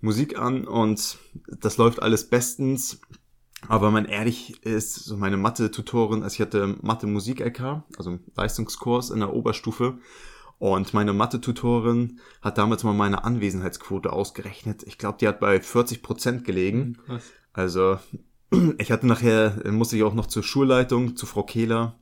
Musik 0.00 0.36
an 0.36 0.66
und 0.66 1.18
das 1.60 1.76
läuft 1.76 2.02
alles 2.02 2.28
bestens. 2.28 3.00
Aber 3.68 3.86
wenn 3.86 3.92
man 3.92 4.04
ehrlich 4.06 4.64
ist, 4.64 4.94
so 4.94 5.16
meine 5.16 5.36
Mathe-Tutorin, 5.36 6.22
also 6.22 6.34
ich 6.34 6.40
hatte 6.40 6.76
Mathe-Musik-LK, 6.82 7.84
also 7.96 8.18
Leistungskurs 8.36 9.10
in 9.10 9.20
der 9.20 9.32
Oberstufe. 9.32 9.98
Und 10.58 10.94
meine 10.94 11.12
Mathe-Tutorin 11.12 12.20
hat 12.40 12.58
damals 12.58 12.84
mal 12.84 12.92
meine 12.92 13.24
Anwesenheitsquote 13.24 14.12
ausgerechnet. 14.12 14.84
Ich 14.84 14.98
glaube, 14.98 15.18
die 15.20 15.26
hat 15.26 15.40
bei 15.40 15.60
40 15.60 16.02
Prozent 16.02 16.44
gelegen. 16.44 16.98
Krass. 17.06 17.32
Also 17.52 17.98
ich 18.78 18.92
hatte 18.92 19.06
nachher, 19.06 19.62
musste 19.70 19.96
ich 19.96 20.02
auch 20.02 20.14
noch 20.14 20.26
zur 20.26 20.42
Schulleitung, 20.42 21.16
zu 21.16 21.26
Frau 21.26 21.42
Kehler. 21.42 21.98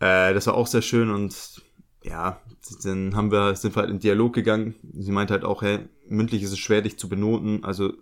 Äh, 0.00 0.34
das 0.34 0.46
war 0.46 0.54
auch 0.54 0.66
sehr 0.66 0.82
schön 0.82 1.10
und 1.10 1.62
ja, 2.02 2.40
dann 2.84 3.16
haben 3.16 3.32
wir, 3.32 3.56
sind 3.56 3.74
wir 3.74 3.82
halt 3.82 3.90
in 3.90 3.98
Dialog 3.98 4.32
gegangen. 4.32 4.74
Sie 4.92 5.12
meinte 5.12 5.34
halt 5.34 5.44
auch, 5.44 5.62
hey, 5.62 5.88
mündlich 6.08 6.42
ist 6.42 6.52
es 6.52 6.58
schwer, 6.58 6.82
dich 6.82 6.98
zu 6.98 7.08
benoten, 7.08 7.64
also 7.64 7.92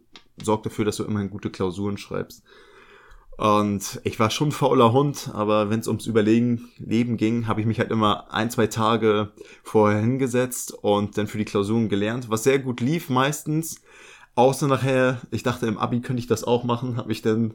sorg 0.42 0.62
dafür, 0.62 0.84
dass 0.84 0.96
du 0.96 1.04
immerhin 1.04 1.30
gute 1.30 1.50
Klausuren 1.50 1.98
schreibst. 1.98 2.42
Und 3.36 4.00
ich 4.04 4.20
war 4.20 4.30
schon 4.30 4.52
fauler 4.52 4.92
Hund, 4.92 5.30
aber 5.32 5.68
wenn 5.68 5.80
es 5.80 5.88
ums 5.88 6.06
Überlegen 6.06 6.68
Leben 6.78 7.16
ging, 7.16 7.48
habe 7.48 7.60
ich 7.60 7.66
mich 7.66 7.80
halt 7.80 7.90
immer 7.90 8.32
ein, 8.32 8.50
zwei 8.50 8.68
Tage 8.68 9.32
vorher 9.64 10.00
hingesetzt 10.00 10.72
und 10.72 11.18
dann 11.18 11.26
für 11.26 11.38
die 11.38 11.44
Klausuren 11.44 11.88
gelernt, 11.88 12.30
was 12.30 12.44
sehr 12.44 12.60
gut 12.60 12.80
lief 12.80 13.10
meistens. 13.10 13.82
Außer 14.36 14.68
nachher, 14.68 15.20
ich 15.32 15.42
dachte, 15.42 15.66
im 15.66 15.78
Abi 15.78 16.00
könnte 16.00 16.20
ich 16.20 16.28
das 16.28 16.44
auch 16.44 16.62
machen, 16.64 16.96
habe 16.96 17.10
ich 17.10 17.22
dann 17.22 17.54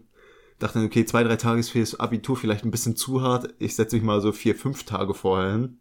dachte, 0.59 0.79
okay, 0.79 1.05
zwei, 1.05 1.24
drei 1.24 1.38
Tage 1.38 1.62
ist 1.62 1.69
für 1.69 1.79
das 1.79 2.00
Abitur 2.00 2.36
vielleicht 2.36 2.65
ein 2.65 2.71
bisschen 2.71 2.98
zu 2.98 3.21
hart. 3.21 3.53
Ich 3.59 3.75
setze 3.75 3.95
mich 3.95 4.03
mal 4.03 4.21
so 4.21 4.31
vier, 4.33 4.55
fünf 4.55 4.83
Tage 4.83 5.13
vorher 5.13 5.53
hin. 5.53 5.79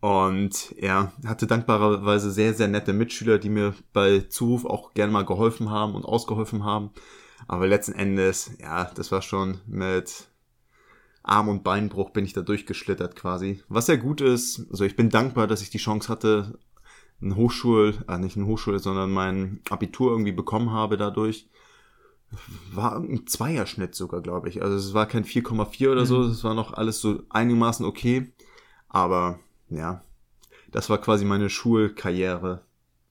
Und 0.00 0.74
ja, 0.78 1.12
hatte 1.26 1.46
dankbarerweise 1.46 2.30
sehr, 2.30 2.54
sehr 2.54 2.68
nette 2.68 2.92
Mitschüler, 2.92 3.38
die 3.38 3.48
mir 3.48 3.74
bei 3.92 4.20
Zuruf 4.20 4.64
auch 4.64 4.94
gerne 4.94 5.12
mal 5.12 5.24
geholfen 5.24 5.70
haben 5.70 5.94
und 5.94 6.04
ausgeholfen 6.04 6.64
haben. 6.64 6.90
Aber 7.48 7.66
letzten 7.66 7.92
Endes, 7.92 8.52
ja, 8.60 8.84
das 8.94 9.10
war 9.10 9.22
schon 9.22 9.60
mit 9.66 10.28
Arm- 11.22 11.48
und 11.48 11.64
Beinbruch 11.64 12.10
bin 12.10 12.24
ich 12.24 12.32
da 12.32 12.42
durchgeschlittert 12.42 13.16
quasi. 13.16 13.62
Was 13.68 13.86
sehr 13.86 13.98
gut 13.98 14.20
ist. 14.20 14.66
Also 14.70 14.84
ich 14.84 14.96
bin 14.96 15.08
dankbar, 15.08 15.46
dass 15.46 15.62
ich 15.62 15.70
die 15.70 15.78
Chance 15.78 16.08
hatte, 16.08 16.58
ein 17.20 17.36
Hochschul, 17.36 18.04
äh, 18.08 18.18
nicht 18.18 18.36
ein 18.36 18.46
Hochschul, 18.46 18.78
sondern 18.80 19.12
mein 19.12 19.60
Abitur 19.70 20.10
irgendwie 20.10 20.32
bekommen 20.32 20.72
habe 20.72 20.96
dadurch. 20.96 21.48
War 22.72 22.96
ein 22.96 23.26
Zweierschnitt 23.26 23.94
sogar, 23.94 24.22
glaube 24.22 24.48
ich. 24.48 24.62
Also 24.62 24.76
es 24.76 24.94
war 24.94 25.06
kein 25.06 25.24
4,4 25.24 25.92
oder 25.92 26.06
so, 26.06 26.18
mhm. 26.18 26.30
es 26.30 26.42
war 26.42 26.54
noch 26.54 26.72
alles 26.72 27.00
so 27.00 27.22
einigermaßen 27.30 27.86
okay. 27.86 28.32
Aber 28.88 29.38
ja, 29.76 30.02
das 30.70 30.90
war 30.90 30.98
quasi 30.98 31.24
meine 31.24 31.50
Schulkarriere. 31.50 32.62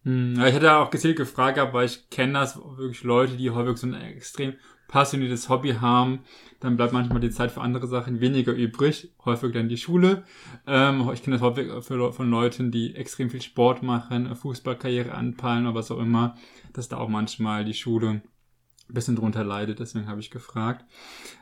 Hm, 0.03 0.34
ich 0.44 0.53
hatte 0.56 0.75
auch 0.75 0.89
gezielt 0.89 1.18
gefragt, 1.18 1.60
aber 1.60 1.84
ich 1.84 2.10
kenne 2.10 2.34
das 2.34 2.58
wirklich 2.58 3.03
Leute, 3.03 3.38
die 3.38 3.51
häufig 3.51 3.77
so 3.77 3.88
ein 3.88 3.94
extrem 3.94 4.56
passioniertes 4.88 5.48
Hobby 5.48 5.74
haben, 5.80 6.20
dann 6.60 6.75
bleibt 6.75 6.91
manchmal 6.91 7.22
die 7.22 7.30
Zeit 7.30 7.51
für 7.51 7.62
andere 7.62 7.88
Sachen 7.88 8.20
weniger 8.20 8.51
übrig, 8.51 9.12
häufig 9.25 9.53
dann 9.53 9.70
die 9.70 9.77
Schule. 9.77 10.24
Ähm, 10.68 11.10
ich 11.13 11.24
kenne 11.24 11.38
das 11.38 11.41
häufig 11.41 11.72
für, 11.84 12.12
von 12.12 12.30
Leuten, 12.30 12.72
die 12.72 12.96
extrem 12.96 13.30
viel 13.30 13.41
Sport 13.41 13.84
machen, 13.84 14.36
Fußballkarriere 14.36 15.13
anpeilen 15.13 15.65
oder 15.65 15.75
was 15.75 15.91
auch 15.91 16.00
immer, 16.00 16.36
dass 16.74 16.89
da 16.89 16.98
auch 16.98 17.08
manchmal 17.08 17.63
die 17.63 17.74
Schule 17.74 18.22
ein 18.92 18.94
bisschen 18.94 19.16
drunter 19.16 19.44
leidet, 19.44 19.80
deswegen 19.80 20.08
habe 20.08 20.20
ich 20.20 20.32
gefragt. 20.32 20.86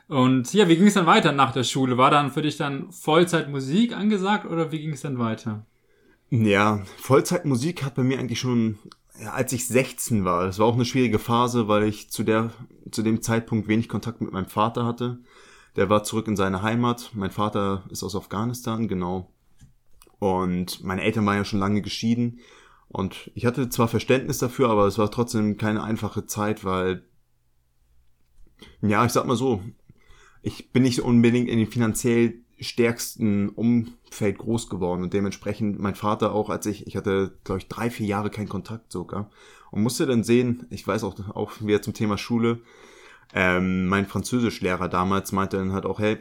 Und 0.08 0.52
ja, 0.54 0.68
wie 0.68 0.76
ging 0.76 0.86
es 0.86 0.94
dann 0.94 1.06
weiter 1.06 1.32
nach 1.32 1.52
der 1.52 1.64
Schule? 1.64 1.98
War 1.98 2.10
dann 2.10 2.30
für 2.30 2.42
dich 2.42 2.56
dann 2.56 2.90
Vollzeit 2.92 3.50
Musik 3.50 3.94
angesagt 3.94 4.46
oder 4.46 4.72
wie 4.72 4.80
ging 4.80 4.92
es 4.92 5.02
dann 5.02 5.18
weiter? 5.18 5.66
Ja, 6.30 6.84
Vollzeitmusik 6.98 7.82
hat 7.82 7.96
bei 7.96 8.04
mir 8.04 8.20
eigentlich 8.20 8.38
schon, 8.38 8.78
als 9.32 9.52
ich 9.52 9.66
16 9.66 10.24
war. 10.24 10.46
Das 10.46 10.60
war 10.60 10.66
auch 10.66 10.74
eine 10.74 10.84
schwierige 10.84 11.18
Phase, 11.18 11.66
weil 11.66 11.82
ich 11.84 12.08
zu 12.10 12.22
der, 12.22 12.52
zu 12.92 13.02
dem 13.02 13.20
Zeitpunkt 13.20 13.66
wenig 13.66 13.88
Kontakt 13.88 14.20
mit 14.20 14.32
meinem 14.32 14.46
Vater 14.46 14.86
hatte. 14.86 15.18
Der 15.74 15.90
war 15.90 16.04
zurück 16.04 16.28
in 16.28 16.36
seine 16.36 16.62
Heimat. 16.62 17.10
Mein 17.14 17.32
Vater 17.32 17.82
ist 17.90 18.04
aus 18.04 18.14
Afghanistan, 18.14 18.86
genau. 18.86 19.32
Und 20.20 20.84
meine 20.84 21.02
Eltern 21.02 21.26
waren 21.26 21.38
ja 21.38 21.44
schon 21.44 21.58
lange 21.58 21.82
geschieden. 21.82 22.38
Und 22.86 23.32
ich 23.34 23.44
hatte 23.44 23.68
zwar 23.68 23.88
Verständnis 23.88 24.38
dafür, 24.38 24.68
aber 24.70 24.86
es 24.86 24.98
war 24.98 25.10
trotzdem 25.10 25.56
keine 25.56 25.82
einfache 25.82 26.26
Zeit, 26.26 26.64
weil 26.64 27.02
Ja, 28.82 29.04
ich 29.04 29.12
sag 29.12 29.26
mal 29.26 29.36
so, 29.36 29.62
ich 30.42 30.72
bin 30.72 30.82
nicht 30.82 31.00
unbedingt 31.00 31.48
in 31.48 31.58
den 31.58 31.70
finanziell 31.70 32.40
stärksten 32.58 33.48
Umfeld 33.48 34.38
groß 34.38 34.68
geworden 34.68 35.02
und 35.02 35.14
dementsprechend 35.14 35.78
mein 35.78 35.94
Vater 35.94 36.34
auch, 36.34 36.50
als 36.50 36.66
ich, 36.66 36.86
ich 36.86 36.96
hatte, 36.96 37.38
glaube 37.44 37.58
ich, 37.58 37.68
drei, 37.68 37.90
vier 37.90 38.06
Jahre 38.06 38.30
keinen 38.30 38.48
Kontakt 38.48 38.92
sogar 38.92 39.30
und 39.70 39.82
musste 39.82 40.06
dann 40.06 40.24
sehen, 40.24 40.66
ich 40.70 40.86
weiß 40.86 41.04
auch, 41.04 41.18
auch 41.34 41.52
wieder 41.60 41.80
zum 41.80 41.94
Thema 41.94 42.18
Schule, 42.18 42.60
ähm, 43.32 43.86
mein 43.86 44.06
Französischlehrer 44.06 44.88
damals 44.88 45.32
meinte 45.32 45.56
dann 45.56 45.72
halt 45.72 45.86
auch, 45.86 46.00
hey, 46.00 46.18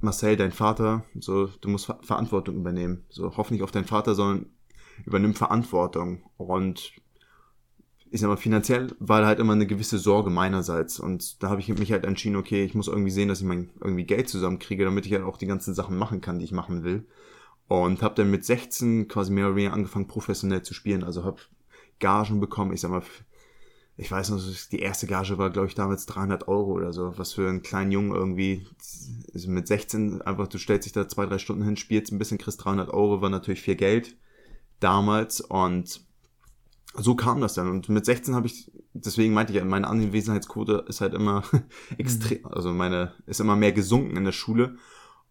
Marcel, 0.00 0.36
dein 0.36 0.52
Vater, 0.52 1.04
so, 1.18 1.46
du 1.46 1.68
musst 1.68 1.86
Ver 1.86 1.98
Verantwortung 2.02 2.56
übernehmen. 2.56 3.04
So, 3.10 3.36
hoff 3.36 3.50
nicht 3.50 3.62
auf 3.62 3.70
deinen 3.70 3.84
Vater, 3.84 4.14
sondern 4.14 4.46
übernimm 5.04 5.34
Verantwortung. 5.34 6.22
Und 6.36 6.92
ich 8.10 8.20
sag 8.20 8.28
mal, 8.28 8.36
finanziell 8.36 8.88
war 8.98 9.24
halt 9.24 9.38
immer 9.38 9.52
eine 9.52 9.66
gewisse 9.66 9.98
Sorge 9.98 10.30
meinerseits. 10.30 10.98
Und 10.98 11.42
da 11.42 11.48
habe 11.48 11.60
ich 11.60 11.68
mich 11.68 11.92
halt 11.92 12.04
entschieden, 12.04 12.36
okay, 12.36 12.64
ich 12.64 12.74
muss 12.74 12.88
irgendwie 12.88 13.10
sehen, 13.10 13.28
dass 13.28 13.40
ich 13.40 13.46
mein 13.46 13.70
irgendwie 13.80 14.04
Geld 14.04 14.28
zusammenkriege, 14.28 14.84
damit 14.84 15.06
ich 15.06 15.12
halt 15.12 15.22
auch 15.22 15.36
die 15.36 15.46
ganzen 15.46 15.74
Sachen 15.74 15.96
machen 15.96 16.20
kann, 16.20 16.38
die 16.38 16.44
ich 16.44 16.52
machen 16.52 16.82
will. 16.82 17.06
Und 17.68 18.02
habe 18.02 18.16
dann 18.16 18.30
mit 18.30 18.44
16 18.44 19.06
quasi 19.06 19.30
mehr 19.30 19.46
oder 19.46 19.56
weniger 19.56 19.74
angefangen, 19.74 20.08
professionell 20.08 20.62
zu 20.62 20.74
spielen. 20.74 21.04
Also 21.04 21.24
habe 21.24 21.40
Gagen 22.00 22.40
bekommen, 22.40 22.72
ich 22.72 22.80
sag 22.80 22.90
mal, 22.90 23.02
ich 23.96 24.10
weiß 24.10 24.30
noch, 24.30 24.40
die 24.72 24.80
erste 24.80 25.06
Gage 25.06 25.38
war, 25.38 25.50
glaube 25.50 25.68
ich, 25.68 25.74
damals 25.74 26.06
300 26.06 26.48
Euro 26.48 26.72
oder 26.72 26.92
so, 26.92 27.16
was 27.16 27.34
für 27.34 27.48
einen 27.48 27.62
kleinen 27.62 27.92
Jungen 27.92 28.12
irgendwie 28.12 28.66
also 29.34 29.50
mit 29.50 29.68
16 29.68 30.22
einfach, 30.22 30.48
du 30.48 30.58
stellst 30.58 30.86
dich 30.86 30.92
da 30.94 31.06
zwei, 31.06 31.26
drei 31.26 31.38
Stunden 31.38 31.62
hin, 31.62 31.76
spielst 31.76 32.10
ein 32.10 32.18
bisschen, 32.18 32.38
kriegst 32.38 32.64
300 32.64 32.88
Euro, 32.88 33.20
war 33.20 33.28
natürlich 33.28 33.60
viel 33.60 33.76
Geld 33.76 34.16
damals 34.80 35.42
und 35.42 36.00
so 36.94 37.14
kam 37.14 37.40
das 37.40 37.54
dann. 37.54 37.68
Und 37.68 37.88
mit 37.88 38.04
16 38.04 38.34
habe 38.34 38.46
ich, 38.46 38.70
deswegen 38.92 39.32
meinte 39.32 39.52
ich 39.52 39.58
ja, 39.58 39.64
meine 39.64 39.86
Anwesenheitsquote 39.86 40.84
ist 40.88 41.00
halt 41.00 41.14
immer 41.14 41.44
extrem, 41.98 42.46
also 42.46 42.72
meine, 42.72 43.14
ist 43.26 43.40
immer 43.40 43.56
mehr 43.56 43.72
gesunken 43.72 44.16
in 44.16 44.24
der 44.24 44.32
Schule. 44.32 44.76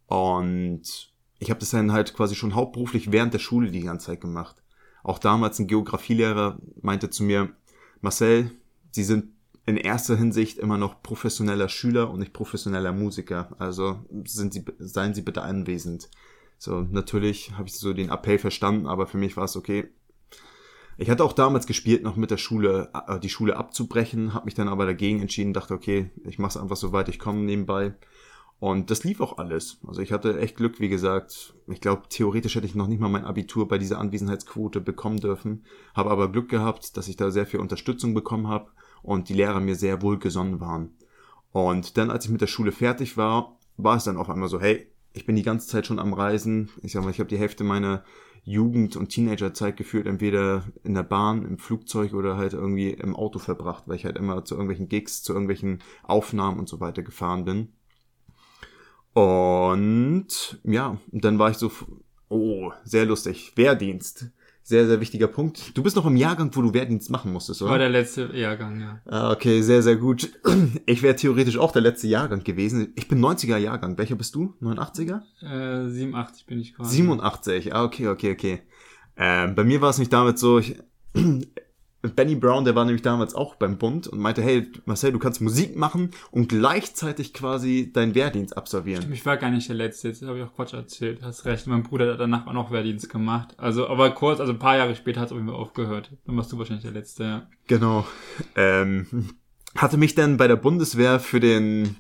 Und 0.08 1.14
ich 1.40 1.50
habe 1.50 1.60
das 1.60 1.72
dann 1.72 1.92
halt 1.92 2.14
quasi 2.14 2.36
schon 2.36 2.56
hauptberuflich 2.56 3.12
während 3.12 3.34
der 3.34 3.40
Schule 3.40 3.72
die 3.72 3.82
ganze 3.82 4.08
Zeit 4.08 4.22
gemacht. 4.22 4.64
Auch 5.04 5.20
damals 5.20 5.60
ein 5.60 5.68
Geografielehrer 5.68 6.60
meinte 6.82 7.10
zu 7.10 7.24
mir, 7.24 7.50
Marcel, 8.02 8.52
Sie 8.92 9.04
sind 9.04 9.34
in 9.66 9.78
erster 9.78 10.18
Hinsicht 10.18 10.58
immer 10.58 10.78
noch 10.78 11.04
professioneller 11.04 11.70
Schüler 11.70 12.10
und 12.10 12.20
nicht 12.20 12.34
professioneller 12.34 12.92
Musiker. 12.92 13.56
Also 13.60 14.04
sind 14.26 14.54
Sie, 14.54 14.66
seien 14.80 15.14
Sie 15.14 15.22
bitte 15.22 15.44
anwesend. 15.44 16.10
So, 16.58 16.82
natürlich 16.82 17.54
habe 17.54 17.68
ich 17.68 17.76
so 17.76 17.94
den 17.94 18.10
Appell 18.10 18.40
verstanden, 18.40 18.88
aber 18.88 19.08
für 19.08 19.18
mich 19.18 19.38
war 19.38 19.46
es 19.46 19.56
okay, 19.56 19.90
ich 21.00 21.10
hatte 21.10 21.24
auch 21.24 21.34
damals 21.34 21.66
gespielt, 21.66 22.04
noch 22.04 22.18
mit 22.18 22.30
der 22.30 22.38
Schule, 22.38 22.92
äh, 23.08 23.20
die 23.20 23.30
Schule 23.30 23.56
abzubrechen, 23.56 24.34
habe 24.34 24.46
mich 24.46 24.54
dann 24.54 24.68
aber 24.68 24.86
dagegen 24.86 25.22
entschieden, 25.22 25.54
dachte, 25.54 25.74
okay, 25.74 26.12
ich 26.26 26.40
mache 26.40 26.50
es 26.50 26.58
einfach 26.58 26.76
so 26.76 26.92
weit 26.92 27.08
ich 27.10 27.20
komme 27.20 27.40
nebenbei. 27.40 27.94
Und 28.60 28.92
das 28.92 29.06
lief 29.06 29.22
auch 29.22 29.38
alles. 29.38 29.78
Also 29.88 30.02
ich 30.02 30.12
hatte 30.12 30.38
echt 30.38 30.58
Glück, 30.58 30.82
wie 30.82 30.90
gesagt. 30.90 31.54
Ich 31.68 31.80
glaube, 31.80 32.04
theoretisch 32.10 32.56
hätte 32.56 32.66
ich 32.66 32.76
noch 32.76 32.88
nicht 32.88 33.00
mal 33.00 33.08
mein 33.08 33.24
Abitur 33.24 33.70
bei 33.70 33.78
dieser 33.78 34.00
Anwesenheitsquote 34.00 34.82
bekommen 34.82 35.22
dürfen. 35.22 35.64
Habe 35.94 36.12
aber 36.12 36.30
Glück 36.30 36.50
gehabt, 36.50 36.98
dass 36.98 37.08
ich 37.08 37.16
da 37.16 37.32
sehr 37.32 37.46
viel 37.46 37.62
Unterstützung 37.62 38.14
bekommen 38.14 38.50
habe 38.50 38.70
und 39.02 39.30
die 39.30 39.34
Lehrer 39.34 39.62
mir 39.62 39.76
sehr 39.76 40.02
wohlgesonnen 40.02 40.60
waren. 40.60 40.92
Und 41.54 41.98
dann, 41.98 42.12
als 42.12 42.26
ich 42.26 42.32
mit 42.32 42.42
der 42.42 42.48
Schule 42.48 42.74
fertig 42.74 43.16
war, 43.16 43.58
war 43.78 43.96
es 43.96 44.04
dann 44.04 44.18
auf 44.18 44.30
einmal 44.30 44.50
so, 44.50 44.60
hey, 44.60 44.92
ich 45.14 45.26
bin 45.26 45.38
die 45.38 45.44
ganze 45.44 45.70
Zeit 45.70 45.88
schon 45.88 46.00
am 46.00 46.14
Reisen. 46.14 46.70
Ich 46.84 46.92
sag 46.92 47.04
mal, 47.06 47.12
ich 47.12 47.20
habe 47.20 47.30
die 47.30 47.40
Hälfte 47.40 47.64
meiner 47.64 48.04
Jugend- 48.44 48.96
und 48.96 49.10
Teenagerzeit 49.10 49.78
geführt, 49.78 50.08
entweder 50.08 50.64
in 50.84 50.94
der 50.94 51.04
Bahn, 51.04 51.46
im 51.46 51.58
Flugzeug 51.58 52.14
oder 52.14 52.38
halt 52.38 52.54
irgendwie 52.54 52.92
im 52.92 53.16
Auto 53.16 53.40
verbracht, 53.40 53.84
weil 53.88 53.96
ich 53.96 54.06
halt 54.06 54.18
immer 54.18 54.44
zu 54.46 54.56
irgendwelchen 54.56 54.90
Gigs, 54.90 55.24
zu 55.24 55.34
irgendwelchen 55.34 55.80
Aufnahmen 56.04 56.60
und 56.60 56.70
so 56.70 56.80
weiter 56.80 57.04
gefahren 57.04 57.46
bin. 57.46 57.70
Und 59.14 60.60
ja, 60.64 60.98
dann 61.12 61.40
war 61.40 61.50
ich 61.52 61.58
so, 61.58 61.72
oh, 62.30 62.72
sehr 62.84 63.06
lustig, 63.06 63.54
Wehrdienst 63.56 64.32
sehr, 64.70 64.86
sehr 64.86 65.02
wichtiger 65.02 65.28
Punkt. 65.28 65.76
Du 65.76 65.82
bist 65.82 65.96
noch 65.96 66.06
im 66.06 66.16
Jahrgang, 66.16 66.52
wo 66.54 66.62
du 66.62 66.74
Wehrdienst 66.74 67.10
machen 67.10 67.34
musstest, 67.34 67.64
oder? 67.64 67.72
War 67.72 67.80
der 67.80 67.90
letzte 67.90 68.30
Jahrgang, 68.36 68.80
ja. 68.80 69.02
Ah, 69.06 69.32
okay, 69.32 69.62
sehr, 69.64 69.82
sehr 69.82 69.98
gut. 69.98 70.32
Ich 70.86 71.02
wäre 71.02 71.16
theoretisch 71.16 71.58
auch 71.58 71.72
der 71.72 71.82
letzte 71.82 72.08
Jahrgang 72.08 72.44
gewesen. 72.44 72.94
Ich 72.96 73.08
bin 73.08 73.20
90er 73.20 73.58
Jahrgang. 73.58 73.98
Welcher 73.98 74.16
bist 74.16 74.36
du? 74.36 74.54
89er? 74.62 75.22
Äh, 75.42 75.90
87 75.90 76.46
bin 76.46 76.60
ich 76.60 76.76
gerade. 76.76 76.88
87, 76.88 77.74
ah, 77.74 77.84
okay, 77.84 78.08
okay, 78.08 78.32
okay. 78.32 78.62
Ähm, 79.18 79.56
bei 79.56 79.64
mir 79.64 79.82
war 79.82 79.90
es 79.90 79.98
nicht 79.98 80.14
damit 80.14 80.38
so, 80.38 80.60
ich, 80.60 80.78
Benny 82.02 82.36
Brown, 82.36 82.64
der 82.64 82.76
war 82.76 82.86
nämlich 82.86 83.02
damals 83.02 83.36
auch 83.36 83.56
beim 83.56 83.78
Bund 83.78 84.08
und 84.08 84.20
meinte, 84.20 84.42
hey, 84.42 84.72
Marcel, 84.86 85.12
du 85.12 85.20
kannst 85.20 85.42
Musik 85.42 85.76
machen 85.76 86.12
und 86.32 86.48
gleichzeitig 86.48 87.34
quasi 87.34 87.92
deinen 87.92 88.16
Wehrdienst 88.16 88.56
absolvieren. 88.56 89.12
Ich 89.12 89.26
war 89.26 89.36
gar 89.36 89.50
nicht 89.50 89.68
der 89.68 89.76
Letzte, 89.76 90.08
jetzt 90.08 90.22
habe 90.22 90.38
ich 90.38 90.46
auch 90.46 90.56
Quatsch 90.56 90.74
erzählt, 90.74 91.20
hast 91.22 91.44
recht. 91.44 91.68
Mein 91.68 91.84
Bruder 91.84 92.14
hat 92.14 92.20
danach 92.22 92.48
auch 92.48 92.54
noch 92.54 92.72
Wehrdienst 92.72 93.10
gemacht. 93.10 93.54
Also, 93.58 93.88
aber 93.88 94.12
kurz, 94.12 94.40
also 94.40 94.54
ein 94.54 94.60
paar 94.60 94.78
Jahre 94.78 94.96
später 94.96 95.20
hat 95.20 95.28
es 95.28 95.32
auf 95.34 95.38
jeden 95.40 95.50
Fall 95.50 95.60
aufgehört. 95.60 96.12
Dann 96.26 96.38
warst 96.38 96.52
du 96.54 96.58
wahrscheinlich 96.58 96.86
der 96.86 96.94
Letzte, 96.94 97.24
ja. 97.24 97.48
Genau. 97.68 98.08
Ähm, 98.56 99.06
hatte 99.76 99.98
mich 99.98 100.16
dann 100.16 100.38
bei 100.38 100.48
der 100.48 100.56
Bundeswehr 100.56 101.20
für 101.20 101.42
den, 101.42 101.98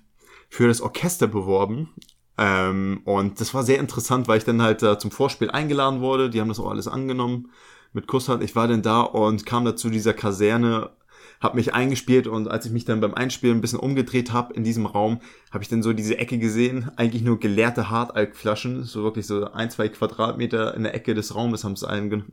für 0.49 0.69
das 0.69 0.79
Orchester 0.79 1.27
beworben. 1.27 1.89
Ähm, 2.37 3.01
und 3.03 3.41
das 3.41 3.53
war 3.53 3.63
sehr 3.63 3.79
interessant, 3.79 4.29
weil 4.29 4.37
ich 4.37 4.45
dann 4.45 4.61
halt 4.61 4.81
äh, 4.81 4.97
zum 4.97 5.11
Vorspiel 5.11 5.51
eingeladen 5.51 5.99
wurde. 5.99 6.29
Die 6.29 6.39
haben 6.39 6.47
das 6.47 6.59
auch 6.61 6.69
alles 6.69 6.87
angenommen 6.87 7.49
mit 7.93 8.07
Kusshand. 8.07 8.43
Ich 8.43 8.55
war 8.55 8.67
dann 8.67 8.81
da 8.81 9.01
und 9.01 9.45
kam 9.45 9.65
dazu 9.65 9.89
dieser 9.89 10.13
Kaserne, 10.13 10.91
habe 11.39 11.55
mich 11.55 11.73
eingespielt 11.73 12.27
und 12.27 12.49
als 12.49 12.65
ich 12.65 12.71
mich 12.71 12.83
dann 12.83 12.99
beim 12.99 13.13
Einspielen 13.13 13.57
ein 13.57 13.61
bisschen 13.61 13.79
umgedreht 13.79 14.33
habe 14.33 14.53
in 14.53 14.63
diesem 14.63 14.85
Raum, 14.85 15.21
habe 15.51 15.63
ich 15.63 15.69
dann 15.69 15.81
so 15.81 15.93
diese 15.93 16.17
Ecke 16.17 16.37
gesehen, 16.37 16.91
eigentlich 16.97 17.23
nur 17.23 17.39
geleerte 17.39 17.89
Hartalkflaschen, 17.89 18.83
so 18.83 19.03
wirklich 19.03 19.25
so 19.25 19.49
ein, 19.51 19.71
zwei 19.71 19.87
Quadratmeter 19.87 20.75
in 20.75 20.83
der 20.83 20.93
Ecke 20.93 21.13
des 21.13 21.33
Raumes 21.35 21.63
haben, 21.63 21.75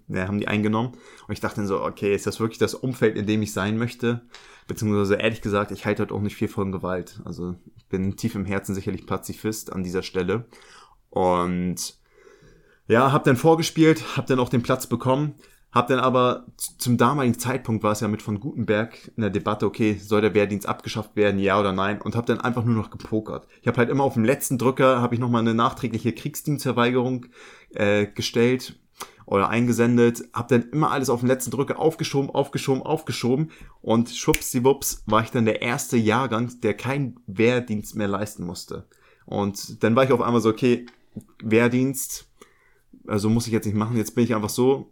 ja, 0.09 0.27
haben 0.27 0.41
die 0.41 0.49
eingenommen. 0.49 0.95
Und 1.29 1.33
ich 1.33 1.41
dachte 1.41 1.57
dann 1.57 1.69
so, 1.69 1.83
okay, 1.83 2.15
ist 2.15 2.27
das 2.27 2.41
wirklich 2.41 2.59
das 2.59 2.75
Umfeld, 2.75 3.17
in 3.17 3.27
dem 3.27 3.43
ich 3.43 3.53
sein 3.53 3.79
möchte? 3.79 4.23
Beziehungsweise 4.67 5.15
ehrlich 5.15 5.41
gesagt, 5.41 5.71
ich 5.71 5.87
halte 5.87 6.03
halt 6.03 6.13
auch 6.13 6.21
nicht 6.21 6.35
viel 6.35 6.49
von 6.49 6.73
Gewalt. 6.73 7.21
Also 7.25 7.55
ich 7.77 7.87
bin 7.87 8.17
tief 8.17 8.35
im 8.35 8.45
Herzen 8.45 8.75
sicherlich 8.75 9.07
Pazifist 9.07 9.73
an 9.73 9.85
dieser 9.85 10.03
Stelle. 10.03 10.47
Und 11.11 11.97
ja, 12.89 13.13
hab 13.13 13.25
dann 13.25 13.37
vorgespielt, 13.37 14.17
hab 14.17 14.27
dann 14.27 14.39
auch 14.39 14.49
den 14.49 14.63
Platz 14.63 14.87
bekommen, 14.87 15.35
hab 15.73 15.89
dann 15.89 15.99
aber 15.99 16.47
zum 16.79 16.97
damaligen 16.97 17.39
Zeitpunkt 17.39 17.83
war 17.83 17.93
es 17.93 18.01
ja 18.01 18.09
mit 18.09 18.23
von 18.23 18.41
Gutenberg 18.41 19.11
in 19.17 19.21
der 19.21 19.31
Debatte, 19.31 19.67
okay, 19.67 19.99
soll 20.01 20.23
der 20.23 20.33
Wehrdienst 20.33 20.67
abgeschafft 20.67 21.17
werden, 21.17 21.39
ja 21.39 21.61
oder 21.61 21.73
nein, 21.73 22.01
und 22.01 22.17
hab 22.17 22.27
dann 22.27 22.41
einfach 22.41 22.65
nur 22.65 22.75
noch 22.75 22.91
gepokert. 22.91 23.47
Ich 23.61 23.69
habe 23.69 23.79
halt 23.79 23.91
immer 23.91 24.05
auf 24.05 24.15
dem 24.15 24.25
letzten 24.25 24.59
Drücker 24.59 25.01
habe 25.01 25.15
ich 25.15 25.21
noch 25.21 25.29
mal 25.29 25.41
eine 25.41 25.55
nachträgliche 25.55 26.13
Kriegsdienstverweigerung 26.13 27.27
äh, 27.75 28.07
gestellt 28.07 28.79
oder 29.27 29.49
eingesendet, 29.49 30.23
hab 30.33 30.49
dann 30.49 30.71
immer 30.71 30.93
alles 30.93 31.11
auf 31.11 31.21
den 31.21 31.29
letzten 31.29 31.51
Drücker 31.51 31.79
aufgeschoben, 31.79 32.31
aufgeschoben, 32.31 32.83
aufgeschoben 32.83 33.51
und 33.83 34.09
schwuppsdiwupps 34.09 35.03
war 35.07 35.23
ich 35.23 35.31
dann 35.31 35.45
der 35.45 35.61
erste 35.63 35.97
Jahrgang, 35.97 36.59
der 36.63 36.75
keinen 36.75 37.21
Wehrdienst 37.27 37.97
mehr 37.97 38.09
leisten 38.09 38.47
musste. 38.47 38.87
Und 39.27 39.83
dann 39.83 39.97
war 39.97 40.05
ich 40.05 40.13
auf 40.13 40.23
einmal 40.23 40.41
so, 40.41 40.49
okay, 40.49 40.87
Wehrdienst, 41.43 42.26
also 43.09 43.29
muss 43.29 43.47
ich 43.47 43.53
jetzt 43.53 43.67
nicht 43.67 43.77
machen, 43.77 43.97
jetzt 43.97 44.15
bin 44.15 44.25
ich 44.25 44.35
einfach 44.35 44.51
so, 44.51 44.91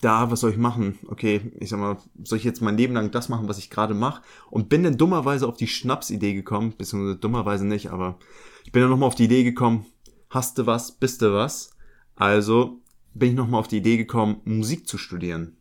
da, 0.00 0.30
was 0.30 0.40
soll 0.40 0.50
ich 0.50 0.56
machen? 0.56 0.98
Okay, 1.06 1.52
ich 1.58 1.68
sag 1.68 1.78
mal, 1.78 1.98
soll 2.24 2.38
ich 2.38 2.44
jetzt 2.44 2.60
mein 2.60 2.76
Leben 2.76 2.94
lang 2.94 3.10
das 3.10 3.28
machen, 3.28 3.48
was 3.48 3.58
ich 3.58 3.70
gerade 3.70 3.94
mache? 3.94 4.22
Und 4.50 4.68
bin 4.68 4.82
dann 4.82 4.98
dummerweise 4.98 5.46
auf 5.46 5.56
die 5.56 5.68
Schnapsidee 5.68 6.34
gekommen, 6.34 6.74
beziehungsweise 6.76 7.16
dummerweise 7.16 7.66
nicht, 7.66 7.90
aber 7.90 8.18
ich 8.64 8.72
bin 8.72 8.82
dann 8.82 8.90
nochmal 8.90 9.08
auf 9.08 9.14
die 9.14 9.24
Idee 9.24 9.44
gekommen, 9.44 9.86
hast 10.30 10.58
du 10.58 10.66
was, 10.66 10.92
bist 10.92 11.22
du 11.22 11.32
was? 11.32 11.70
Also 12.16 12.80
bin 13.14 13.30
ich 13.30 13.34
nochmal 13.36 13.60
auf 13.60 13.68
die 13.68 13.78
Idee 13.78 13.96
gekommen, 13.96 14.40
Musik 14.44 14.88
zu 14.88 14.98
studieren. 14.98 15.56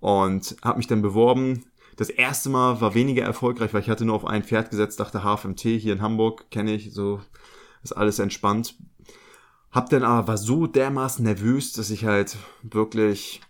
Und 0.00 0.56
habe 0.62 0.78
mich 0.78 0.86
dann 0.86 1.02
beworben. 1.02 1.64
Das 1.96 2.10
erste 2.10 2.50
Mal 2.50 2.80
war 2.80 2.94
weniger 2.94 3.24
erfolgreich, 3.24 3.74
weil 3.74 3.80
ich 3.80 3.90
hatte 3.90 4.04
nur 4.04 4.14
auf 4.14 4.24
ein 4.24 4.44
Pferd 4.44 4.70
gesetzt, 4.70 5.00
dachte 5.00 5.22
HFMT 5.22 5.62
hier 5.62 5.94
in 5.94 6.02
Hamburg, 6.02 6.50
kenne 6.50 6.74
ich, 6.74 6.92
so 6.92 7.20
ist 7.82 7.92
alles 7.92 8.18
entspannt. 8.18 8.76
Hab 9.70 9.90
dann 9.90 10.02
aber, 10.02 10.28
war 10.28 10.36
so 10.38 10.66
dermaßen 10.66 11.24
nervös, 11.24 11.72
dass 11.72 11.90
ich 11.90 12.04
halt 12.04 12.36
wirklich, 12.62 13.40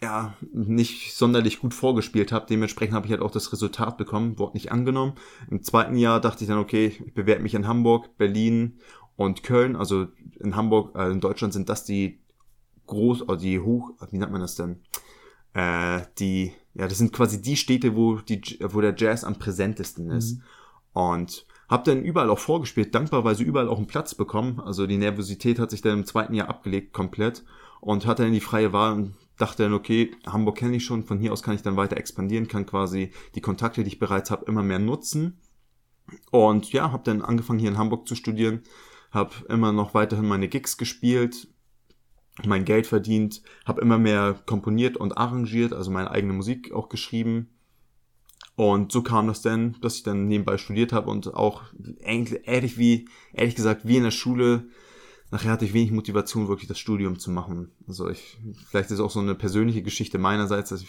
ja, 0.00 0.34
nicht 0.52 1.14
sonderlich 1.14 1.58
gut 1.58 1.74
vorgespielt 1.74 2.30
habe. 2.30 2.46
Dementsprechend 2.48 2.94
habe 2.94 3.06
ich 3.06 3.12
halt 3.12 3.22
auch 3.22 3.30
das 3.30 3.52
Resultat 3.52 3.96
bekommen, 3.96 4.38
wurde 4.38 4.54
nicht 4.54 4.70
angenommen. 4.70 5.14
Im 5.50 5.62
zweiten 5.62 5.96
Jahr 5.96 6.20
dachte 6.20 6.44
ich 6.44 6.48
dann, 6.48 6.58
okay, 6.58 6.86
ich 6.86 7.14
bewerbe 7.14 7.42
mich 7.42 7.54
in 7.54 7.66
Hamburg, 7.66 8.16
Berlin 8.16 8.78
und 9.16 9.42
Köln. 9.42 9.74
Also 9.74 10.06
in 10.38 10.54
Hamburg, 10.54 10.96
äh, 10.96 11.10
in 11.10 11.20
Deutschland 11.20 11.52
sind 11.52 11.68
das 11.68 11.84
die 11.84 12.20
groß, 12.86 13.22
oder 13.22 13.36
die 13.36 13.58
hoch, 13.58 13.90
wie 14.10 14.18
nennt 14.18 14.32
man 14.32 14.40
das 14.40 14.54
denn? 14.54 14.82
Äh, 15.52 16.02
die, 16.18 16.52
ja, 16.74 16.86
das 16.86 16.98
sind 16.98 17.12
quasi 17.12 17.42
die 17.42 17.56
Städte, 17.56 17.96
wo 17.96 18.16
die, 18.16 18.58
wo 18.60 18.80
der 18.80 18.94
Jazz 18.96 19.24
am 19.24 19.38
präsentesten 19.38 20.10
ist. 20.10 20.36
Mhm. 20.36 20.42
Und 20.92 21.46
hab 21.68 21.84
dann 21.84 22.02
überall 22.02 22.30
auch 22.30 22.38
vorgespielt, 22.38 22.94
dankbarweise 22.94 23.42
überall 23.42 23.68
auch 23.68 23.78
einen 23.78 23.86
Platz 23.86 24.14
bekommen. 24.14 24.60
Also 24.60 24.86
die 24.86 24.98
Nervosität 24.98 25.58
hat 25.58 25.70
sich 25.70 25.82
dann 25.82 25.98
im 25.98 26.06
zweiten 26.06 26.34
Jahr 26.34 26.48
abgelegt 26.48 26.92
komplett 26.92 27.44
und 27.80 28.06
hatte 28.06 28.22
dann 28.22 28.32
die 28.32 28.40
freie 28.40 28.72
Wahl 28.72 28.92
und 28.92 29.14
dachte 29.36 29.64
dann, 29.64 29.74
okay, 29.74 30.12
Hamburg 30.26 30.56
kenne 30.56 30.76
ich 30.76 30.84
schon, 30.84 31.04
von 31.04 31.18
hier 31.18 31.32
aus 31.32 31.42
kann 31.42 31.54
ich 31.54 31.62
dann 31.62 31.76
weiter 31.76 31.96
expandieren, 31.96 32.48
kann 32.48 32.66
quasi 32.66 33.10
die 33.34 33.40
Kontakte, 33.40 33.82
die 33.82 33.88
ich 33.88 33.98
bereits 33.98 34.30
habe, 34.30 34.46
immer 34.46 34.62
mehr 34.62 34.78
nutzen. 34.78 35.40
Und 36.30 36.72
ja, 36.72 36.92
habe 36.92 37.02
dann 37.04 37.22
angefangen 37.22 37.58
hier 37.58 37.70
in 37.70 37.78
Hamburg 37.78 38.06
zu 38.06 38.14
studieren, 38.14 38.62
habe 39.10 39.34
immer 39.48 39.72
noch 39.72 39.92
weiterhin 39.92 40.26
meine 40.26 40.48
Gigs 40.48 40.78
gespielt, 40.78 41.48
mein 42.44 42.64
Geld 42.64 42.86
verdient, 42.86 43.42
habe 43.64 43.80
immer 43.80 43.98
mehr 43.98 44.40
komponiert 44.46 44.96
und 44.96 45.16
arrangiert, 45.16 45.72
also 45.72 45.90
meine 45.90 46.10
eigene 46.10 46.32
Musik 46.32 46.72
auch 46.72 46.88
geschrieben. 46.88 47.48
Und 48.56 48.90
so 48.90 49.02
kam 49.02 49.26
das 49.28 49.42
dann, 49.42 49.76
dass 49.82 49.96
ich 49.96 50.02
dann 50.02 50.26
nebenbei 50.26 50.56
studiert 50.56 50.92
habe 50.92 51.10
und 51.10 51.34
auch 51.34 51.62
ehrlich 52.00 52.78
wie, 52.78 53.06
ehrlich 53.34 53.54
gesagt, 53.54 53.82
wie 53.84 53.98
in 53.98 54.04
der 54.04 54.10
Schule, 54.10 54.68
nachher 55.30 55.52
hatte 55.52 55.66
ich 55.66 55.74
wenig 55.74 55.92
Motivation, 55.92 56.48
wirklich 56.48 56.68
das 56.68 56.78
Studium 56.78 57.18
zu 57.18 57.30
machen. 57.30 57.70
Also 57.86 58.08
ich, 58.08 58.38
vielleicht 58.68 58.90
ist 58.90 58.98
es 58.98 59.00
auch 59.00 59.10
so 59.10 59.20
eine 59.20 59.34
persönliche 59.34 59.82
Geschichte 59.82 60.18
meinerseits, 60.18 60.70
dass 60.70 60.80
ich, 60.80 60.88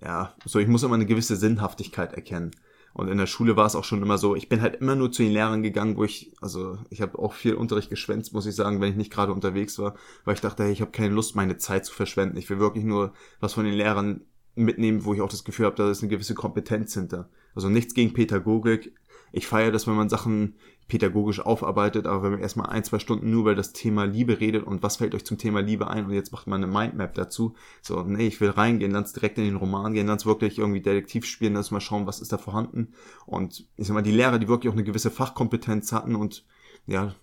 ja, 0.00 0.34
so 0.44 0.58
ich 0.58 0.66
muss 0.66 0.82
immer 0.82 0.96
eine 0.96 1.06
gewisse 1.06 1.36
Sinnhaftigkeit 1.36 2.14
erkennen. 2.14 2.50
Und 2.94 3.08
in 3.08 3.16
der 3.16 3.26
Schule 3.26 3.56
war 3.56 3.66
es 3.66 3.76
auch 3.76 3.84
schon 3.84 4.02
immer 4.02 4.18
so, 4.18 4.34
ich 4.34 4.48
bin 4.48 4.60
halt 4.60 4.76
immer 4.76 4.96
nur 4.96 5.12
zu 5.12 5.22
den 5.22 5.32
Lehrern 5.32 5.62
gegangen, 5.62 5.96
wo 5.96 6.04
ich, 6.04 6.34
also 6.40 6.78
ich 6.90 7.00
habe 7.00 7.18
auch 7.18 7.32
viel 7.32 7.54
Unterricht 7.54 7.90
geschwänzt, 7.90 8.34
muss 8.34 8.44
ich 8.44 8.54
sagen, 8.54 8.80
wenn 8.80 8.90
ich 8.90 8.96
nicht 8.96 9.12
gerade 9.12 9.32
unterwegs 9.32 9.78
war, 9.78 9.94
weil 10.24 10.34
ich 10.34 10.40
dachte, 10.40 10.64
hey, 10.64 10.72
ich 10.72 10.80
habe 10.80 10.90
keine 10.90 11.14
Lust, 11.14 11.36
meine 11.36 11.56
Zeit 11.56 11.86
zu 11.86 11.94
verschwenden. 11.94 12.36
Ich 12.36 12.50
will 12.50 12.58
wirklich 12.58 12.84
nur 12.84 13.14
was 13.40 13.54
von 13.54 13.64
den 13.64 13.74
Lehrern 13.74 14.22
mitnehmen, 14.54 15.04
wo 15.04 15.14
ich 15.14 15.20
auch 15.20 15.30
das 15.30 15.44
Gefühl 15.44 15.66
habe, 15.66 15.76
da 15.76 15.90
ist 15.90 16.02
eine 16.02 16.10
gewisse 16.10 16.34
Kompetenz 16.34 16.94
hinter. 16.94 17.30
Also 17.54 17.68
nichts 17.68 17.94
gegen 17.94 18.12
Pädagogik. 18.12 18.94
Ich 19.32 19.46
feiere 19.46 19.72
das, 19.72 19.86
wenn 19.86 19.94
man 19.94 20.10
Sachen 20.10 20.56
pädagogisch 20.88 21.40
aufarbeitet, 21.40 22.06
aber 22.06 22.22
wenn 22.22 22.32
man 22.32 22.40
erstmal 22.40 22.68
ein, 22.68 22.84
zwei 22.84 22.98
Stunden 22.98 23.30
nur 23.30 23.42
über 23.42 23.54
das 23.54 23.72
Thema 23.72 24.04
Liebe 24.04 24.40
redet 24.40 24.64
und 24.64 24.82
was 24.82 24.96
fällt 24.96 25.14
euch 25.14 25.24
zum 25.24 25.38
Thema 25.38 25.60
Liebe 25.60 25.88
ein 25.88 26.04
und 26.04 26.12
jetzt 26.12 26.32
macht 26.32 26.46
man 26.46 26.62
eine 26.62 26.70
Mindmap 26.70 27.14
dazu. 27.14 27.54
So, 27.80 28.02
nee, 28.02 28.26
ich 28.26 28.42
will 28.42 28.50
reingehen, 28.50 28.92
lass 28.92 29.14
direkt 29.14 29.38
in 29.38 29.44
den 29.44 29.56
Roman 29.56 29.94
gehen, 29.94 30.06
lass 30.06 30.26
wirklich 30.26 30.58
irgendwie 30.58 30.82
Detektiv 30.82 31.24
spielen, 31.24 31.54
lass 31.54 31.70
mal 31.70 31.80
schauen, 31.80 32.06
was 32.06 32.20
ist 32.20 32.32
da 32.32 32.36
vorhanden. 32.36 32.92
Und 33.24 33.66
ich 33.76 33.86
sag 33.86 33.94
mal, 33.94 34.02
die 34.02 34.12
Lehrer, 34.12 34.38
die 34.38 34.48
wirklich 34.48 34.70
auch 34.70 34.76
eine 34.76 34.84
gewisse 34.84 35.10
Fachkompetenz 35.10 35.92
hatten 35.92 36.14
und 36.14 36.44
ja, 36.86 37.14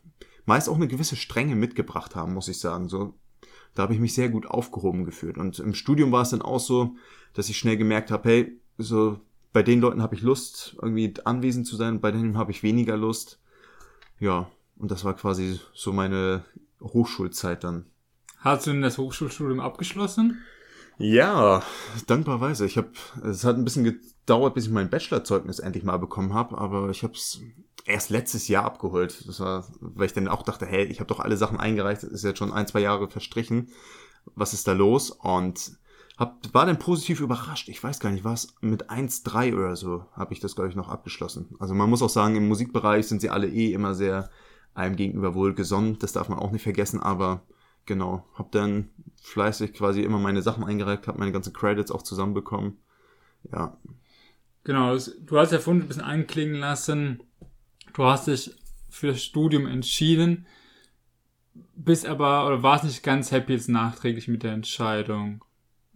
meist 0.46 0.68
auch 0.68 0.76
eine 0.76 0.88
gewisse 0.88 1.16
Strenge 1.16 1.56
mitgebracht 1.56 2.16
haben, 2.16 2.34
muss 2.34 2.48
ich 2.48 2.60
sagen. 2.60 2.90
So, 2.90 3.14
da 3.76 3.84
habe 3.84 3.94
ich 3.94 4.00
mich 4.00 4.14
sehr 4.14 4.30
gut 4.30 4.46
aufgehoben 4.48 5.06
gefühlt. 5.06 5.38
Und 5.38 5.60
im 5.60 5.74
Studium 5.74 6.12
war 6.12 6.24
es 6.24 6.30
dann 6.30 6.42
auch 6.42 6.60
so, 6.60 6.96
dass 7.34 7.50
ich 7.50 7.58
schnell 7.58 7.78
gemerkt 7.78 8.12
habe, 8.12 8.30
hey, 8.30 8.60
so 8.78 9.20
bei 9.54 9.64
den 9.64 9.82
Leuten 9.82 10.02
habe 10.02 10.16
ich 10.16 10.22
Lust, 10.22 10.76
irgendwie 10.82 11.14
anwesend 11.26 11.68
zu 11.68 11.76
sein, 11.76 12.02
bei 12.02 12.12
denen 12.12 12.38
habe 12.38 12.52
ich 12.52 12.64
weniger 12.64 12.98
Lust. 12.98 13.40
Ja, 14.20 14.50
und 14.78 14.92
das 14.92 15.04
war 15.06 15.16
quasi 15.16 15.60
so 15.74 15.92
meine 15.94 16.44
Hochschulzeit 16.82 17.64
dann. 17.64 17.86
Hast 18.40 18.68
du 18.68 18.72
denn 18.72 18.82
das 18.82 18.98
Hochschulstudium 18.98 19.60
abgeschlossen? 19.60 20.40
Ja, 20.98 21.64
dankbarweise. 22.08 22.66
Ich 22.66 22.78
habe, 22.78 22.92
es 23.24 23.44
hat 23.44 23.56
ein 23.56 23.64
bisschen 23.64 24.02
gedauert, 24.30 24.54
bis 24.54 24.66
ich 24.66 24.72
mein 24.72 24.92
Bachelorzeugnis 24.92 25.58
endlich 25.58 25.84
mal 25.84 25.98
bekommen 25.98 26.36
habe, 26.36 26.56
aber 26.56 26.92
ich 26.92 27.02
habe 27.02 27.14
es 27.14 27.42
erst 27.86 28.12
letztes 28.12 28.48
Jahr 28.48 28.64
abgeholt. 28.64 29.28
Das 29.28 29.40
war, 29.40 29.66
weil 29.80 30.06
ich 30.06 30.14
dann 30.14 30.28
auch 30.28 30.44
dachte, 30.44 30.68
hey, 30.68 30.84
ich 30.84 31.00
habe 31.00 31.08
doch 31.08 31.20
alle 31.20 31.36
Sachen 31.36 31.60
eingereicht, 31.60 32.04
ist 32.04 32.24
jetzt 32.24 32.38
schon 32.38 32.54
ein, 32.54 32.68
zwei 32.68 32.82
Jahre 32.82 33.10
verstrichen. 33.10 33.70
Was 34.36 34.54
ist 34.54 34.68
da 34.68 34.74
los? 34.74 35.10
Und 35.10 35.72
hab, 36.20 36.54
war 36.54 36.68
dann 36.68 36.78
positiv 36.78 37.22
überrascht. 37.22 37.70
Ich 37.70 37.84
weiß 37.84 38.00
gar 38.00 38.12
nicht, 38.12 38.24
was 38.24 38.54
mit 38.62 38.92
1,3 38.92 39.56
oder 39.56 39.76
so 39.76 40.06
habe 40.12 40.34
ich 40.34 40.40
das, 40.40 40.54
glaube 40.54 40.70
ich, 40.70 40.76
noch 40.76 40.90
abgeschlossen. 40.90 41.56
Also 41.58 41.74
man 41.74 41.90
muss 41.90 42.04
auch 42.04 42.10
sagen, 42.10 42.36
im 42.36 42.48
Musikbereich 42.48 43.08
sind 43.08 43.22
sie 43.22 43.32
alle 43.32 43.50
eh 43.50 43.74
immer 43.74 43.96
sehr 43.96 44.30
einem 44.76 44.96
gegenüber 44.96 45.34
wohl 45.34 45.56
gesonnen. 45.56 45.98
Das 45.98 46.14
darf 46.14 46.30
man 46.30 46.38
auch 46.38 46.52
nicht 46.52 46.62
vergessen, 46.62 47.00
aber 47.00 47.42
genau, 47.88 48.28
habe 48.36 48.50
dann 48.52 48.90
fleißig 49.24 49.74
quasi 49.74 50.04
immer 50.04 50.20
meine 50.20 50.44
Sachen 50.44 50.64
eingereicht, 50.64 51.08
habe 51.08 51.18
meine 51.18 51.32
ganzen 51.32 51.54
Credits 51.54 51.90
auch 51.90 52.04
zusammenbekommen. 52.04 52.78
Ja. 53.52 53.76
Genau, 54.64 54.98
du 54.98 55.38
hast 55.38 55.52
ja 55.52 55.60
vorhin 55.60 55.84
ein 55.84 55.88
bisschen 55.88 56.04
anklingen 56.04 56.56
lassen, 56.60 57.22
du 57.94 58.04
hast 58.04 58.28
dich 58.28 58.52
für 58.90 59.08
das 59.08 59.24
Studium 59.24 59.66
entschieden, 59.66 60.46
bist 61.76 62.06
aber 62.06 62.46
oder 62.46 62.62
warst 62.62 62.84
nicht 62.84 63.04
ganz 63.04 63.32
happy 63.32 63.54
jetzt 63.54 63.70
nachträglich 63.70 64.28
mit 64.28 64.44
der 64.44 64.54
Entscheidung. 64.54 65.44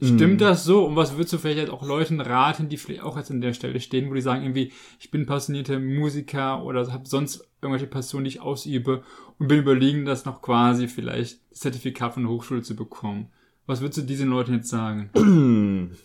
Stimmt 0.02 0.36
mm. 0.36 0.38
das 0.40 0.66
so? 0.66 0.86
Und 0.86 0.96
was 0.96 1.14
würdest 1.14 1.34
du 1.34 1.38
vielleicht 1.38 1.60
halt 1.60 1.70
auch 1.70 1.86
Leuten 1.86 2.20
raten, 2.20 2.68
die 2.68 2.78
vielleicht 2.78 3.04
auch 3.04 3.16
jetzt 3.16 3.32
an 3.32 3.42
der 3.42 3.54
Stelle 3.54 3.80
stehen, 3.80 4.10
wo 4.10 4.14
die 4.14 4.22
sagen 4.22 4.44
irgendwie, 4.44 4.72
ich 5.00 5.12
bin 5.12 5.26
passionierter 5.26 5.80
Musiker 5.80 6.64
oder 6.64 6.92
habe 6.92 7.08
sonst 7.08 7.48
irgendwelche 7.62 7.88
Passionen, 7.88 8.26
die 8.26 8.32
ich 8.32 8.42
ausübe 8.42 9.04
und 9.40 9.48
bin 9.48 9.60
überlegen, 9.60 10.06
das 10.06 10.26
noch 10.26 10.42
quasi 10.42 10.88
vielleicht 10.88 11.40
das 11.52 11.60
Zertifikat 11.60 12.16
von 12.16 12.24
der 12.24 12.32
Hochschule 12.32 12.64
zu 12.64 12.76
bekommen. 12.76 13.28
Was 13.66 13.80
würdest 13.80 14.00
du 14.00 14.02
diesen 14.02 14.30
Leuten 14.30 14.56
jetzt 14.56 14.70
sagen? 14.70 15.10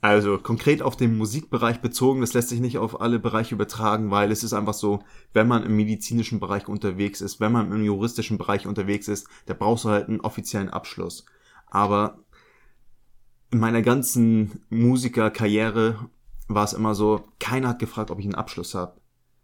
Also 0.00 0.38
konkret 0.38 0.80
auf 0.80 0.96
den 0.96 1.16
Musikbereich 1.16 1.80
bezogen, 1.80 2.20
das 2.20 2.32
lässt 2.32 2.50
sich 2.50 2.60
nicht 2.60 2.78
auf 2.78 3.00
alle 3.00 3.18
Bereiche 3.18 3.56
übertragen, 3.56 4.12
weil 4.12 4.30
es 4.30 4.44
ist 4.44 4.52
einfach 4.52 4.74
so, 4.74 5.02
wenn 5.32 5.48
man 5.48 5.64
im 5.64 5.74
medizinischen 5.74 6.38
Bereich 6.38 6.68
unterwegs 6.68 7.20
ist, 7.20 7.40
wenn 7.40 7.50
man 7.50 7.72
im 7.72 7.82
juristischen 7.82 8.38
Bereich 8.38 8.68
unterwegs 8.68 9.08
ist, 9.08 9.26
da 9.46 9.54
brauchst 9.54 9.84
du 9.84 9.88
halt 9.88 10.08
einen 10.08 10.20
offiziellen 10.20 10.70
Abschluss. 10.70 11.24
Aber 11.66 12.22
in 13.50 13.58
meiner 13.58 13.82
ganzen 13.82 14.62
Musikerkarriere 14.70 16.08
war 16.46 16.64
es 16.64 16.74
immer 16.74 16.94
so, 16.94 17.24
keiner 17.40 17.68
hat 17.68 17.80
gefragt, 17.80 18.12
ob 18.12 18.20
ich 18.20 18.24
einen 18.24 18.36
Abschluss 18.36 18.74
habe. 18.76 19.00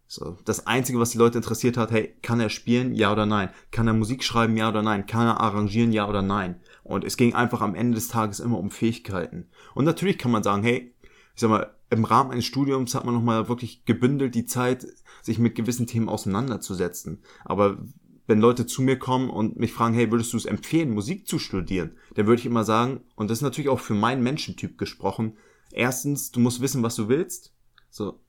So, 0.06 0.36
das 0.44 0.66
Einzige, 0.66 1.00
was 1.00 1.10
die 1.10 1.18
Leute 1.18 1.38
interessiert 1.38 1.76
hat, 1.76 1.90
hey, 1.90 2.14
kann 2.22 2.38
er 2.38 2.50
spielen, 2.50 2.94
ja 2.94 3.10
oder 3.10 3.26
nein? 3.26 3.48
Kann 3.72 3.88
er 3.88 3.94
Musik 3.94 4.22
schreiben, 4.22 4.56
ja 4.56 4.68
oder 4.68 4.82
nein? 4.82 5.06
Kann 5.06 5.26
er 5.26 5.40
arrangieren, 5.40 5.92
ja 5.92 6.08
oder 6.08 6.22
nein? 6.22 6.60
Und 6.84 7.04
es 7.04 7.16
ging 7.16 7.34
einfach 7.34 7.60
am 7.60 7.74
Ende 7.74 7.96
des 7.96 8.08
Tages 8.08 8.40
immer 8.40 8.58
um 8.58 8.70
Fähigkeiten. 8.70 9.48
Und 9.74 9.84
natürlich 9.84 10.18
kann 10.18 10.30
man 10.30 10.42
sagen, 10.42 10.62
hey, 10.62 10.94
ich 11.34 11.40
sag 11.40 11.50
mal, 11.50 11.74
im 11.90 12.04
Rahmen 12.04 12.30
eines 12.30 12.44
Studiums 12.44 12.94
hat 12.94 13.04
man 13.04 13.14
nochmal 13.14 13.48
wirklich 13.48 13.84
gebündelt 13.84 14.34
die 14.34 14.46
Zeit, 14.46 14.86
sich 15.22 15.38
mit 15.38 15.54
gewissen 15.54 15.86
Themen 15.86 16.08
auseinanderzusetzen. 16.08 17.22
Aber 17.44 17.78
wenn 18.26 18.40
Leute 18.40 18.66
zu 18.66 18.82
mir 18.82 18.98
kommen 18.98 19.30
und 19.30 19.58
mich 19.58 19.72
fragen, 19.72 19.94
hey, 19.94 20.10
würdest 20.10 20.32
du 20.32 20.36
es 20.36 20.46
empfehlen, 20.46 20.94
Musik 20.94 21.26
zu 21.26 21.38
studieren? 21.38 21.96
Dann 22.14 22.26
würde 22.26 22.40
ich 22.40 22.46
immer 22.46 22.64
sagen, 22.64 23.00
und 23.16 23.30
das 23.30 23.38
ist 23.38 23.42
natürlich 23.42 23.68
auch 23.68 23.80
für 23.80 23.94
meinen 23.94 24.22
Menschentyp 24.22 24.78
gesprochen, 24.78 25.36
erstens, 25.70 26.30
du 26.30 26.40
musst 26.40 26.60
wissen, 26.60 26.82
was 26.82 26.96
du 26.96 27.08
willst. 27.08 27.54
So. 27.90 28.20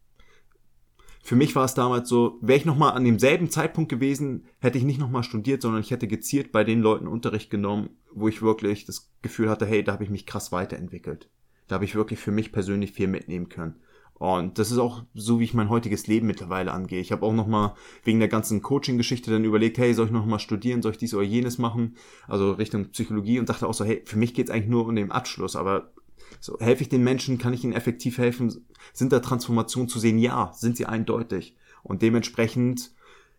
Für 1.26 1.36
mich 1.36 1.56
war 1.56 1.66
es 1.66 1.74
damals 1.74 2.08
so, 2.08 2.38
wäre 2.42 2.60
ich 2.60 2.66
nochmal 2.66 2.92
an 2.92 3.04
demselben 3.04 3.50
Zeitpunkt 3.50 3.90
gewesen, 3.90 4.46
hätte 4.60 4.78
ich 4.78 4.84
nicht 4.84 5.00
nochmal 5.00 5.24
studiert, 5.24 5.60
sondern 5.60 5.82
ich 5.82 5.90
hätte 5.90 6.08
gezielt 6.08 6.52
bei 6.52 6.64
den 6.64 6.82
Leuten 6.82 7.08
Unterricht 7.08 7.50
genommen, 7.50 7.90
wo 8.14 8.28
ich 8.28 8.44
wirklich 8.44 8.86
das 8.86 9.12
Gefühl 9.24 9.50
hatte, 9.50 9.66
hey, 9.66 9.84
da 9.84 9.94
habe 9.94 10.04
ich 10.04 10.12
mich 10.12 10.28
krass 10.28 10.52
weiterentwickelt. 10.52 11.28
Da 11.68 11.76
habe 11.76 11.86
ich 11.86 11.96
wirklich 11.96 12.20
für 12.20 12.30
mich 12.30 12.52
persönlich 12.52 12.92
viel 12.92 13.08
mitnehmen 13.08 13.50
können. 13.50 13.78
Und 14.14 14.60
das 14.60 14.70
ist 14.70 14.78
auch 14.78 15.02
so, 15.16 15.40
wie 15.40 15.46
ich 15.46 15.56
mein 15.56 15.70
heutiges 15.70 16.06
Leben 16.06 16.28
mittlerweile 16.28 16.72
angehe. 16.72 17.02
Ich 17.02 17.12
habe 17.12 17.26
auch 17.26 17.34
nochmal 17.34 17.74
wegen 18.04 18.20
der 18.20 18.30
ganzen 18.30 18.62
Coaching-Geschichte 18.62 19.32
dann 19.32 19.46
überlegt, 19.46 19.80
hey, 19.80 19.96
soll 19.96 20.06
ich 20.06 20.12
nochmal 20.12 20.38
studieren, 20.38 20.84
soll 20.84 20.92
ich 20.92 21.00
dies 21.00 21.16
oder 21.16 21.24
jenes 21.24 21.58
machen? 21.58 21.96
Also 22.28 22.52
Richtung 22.52 22.92
Psychologie 22.92 23.40
und 23.40 23.50
dachte 23.50 23.68
auch 23.68 23.74
so, 23.74 23.84
hey, 23.84 24.04
für 24.06 24.20
mich 24.20 24.36
geht's 24.36 24.52
eigentlich 24.52 24.70
nur 24.70 24.86
um 24.86 24.96
den 24.96 25.10
Abschluss, 25.10 25.56
aber 25.56 25.92
so, 26.46 26.60
helfe 26.60 26.84
ich 26.84 26.90
den 26.90 27.04
Menschen, 27.04 27.40
kann 27.40 27.54
ich 27.54 27.64
ihnen 27.64 27.74
effektiv 27.74 28.20
helfen? 28.20 28.68
Sind 28.94 29.12
da 29.12 29.20
Transformationen 29.20 29.90
zu 29.90 29.98
sehen? 29.98 30.20
Ja, 30.20 30.52
sind 30.54 30.78
sie 30.78 30.86
eindeutig. 30.86 31.58
Und 31.82 32.04
dementsprechend, 32.04 32.92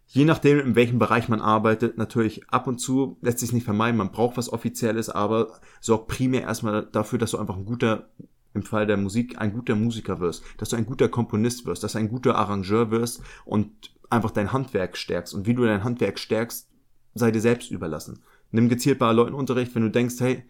je 0.09 0.25
nachdem, 0.25 0.59
in 0.59 0.75
welchem 0.75 0.99
Bereich 0.99 1.29
man 1.29 1.41
arbeitet, 1.41 1.99
natürlich 1.99 2.51
ab 2.51 2.67
und 2.67 2.79
zu 2.79 3.17
lässt 3.21 3.39
sich 3.39 3.53
nicht 3.53 3.63
vermeiden, 3.63 3.97
man 3.97 4.11
braucht 4.11 4.37
was 4.37 4.53
Offizielles, 4.53 5.09
aber 5.09 5.61
sorgt 5.81 6.09
primär 6.09 6.43
erstmal 6.43 6.85
dafür, 6.85 7.21
dass 7.21 7.31
du 7.31 7.39
einfach 7.39 7.57
ein 7.57 7.65
guter 7.65 8.11
im 8.55 8.65
Fall 8.65 8.89
der 8.89 8.97
Musik 8.97 9.39
ein 9.39 9.53
guter 9.53 9.77
Musiker 9.77 10.19
wirst, 10.19 10.43
dass 10.57 10.71
du 10.71 10.77
ein 10.77 10.87
guter 10.87 11.09
Komponist 11.09 11.65
wirst, 11.65 11.85
dass 11.85 11.93
du 11.93 11.99
ein 11.99 12.09
guter 12.09 12.35
Arrangeur 12.35 12.91
wirst 12.91 13.23
und 13.45 13.95
einfach 14.11 14.33
dein 14.33 14.53
Handwerk 14.53 14.97
stärkst. 14.97 15.33
Und 15.33 15.47
wie 15.47 15.55
du 15.55 15.65
dein 15.65 15.85
Handwerk 15.85 16.19
stärkst, 16.19 16.69
sei 17.15 17.31
dir 17.31 17.41
selbst 17.41 17.71
überlassen. 17.71 18.25
Nimm 18.51 18.69
gezielt 18.69 18.99
bei 18.99 19.13
Leuten 19.13 19.35
Unterricht, 19.35 19.77
wenn 19.77 19.83
du 19.83 19.91
denkst, 19.91 20.17
hey, 20.19 20.43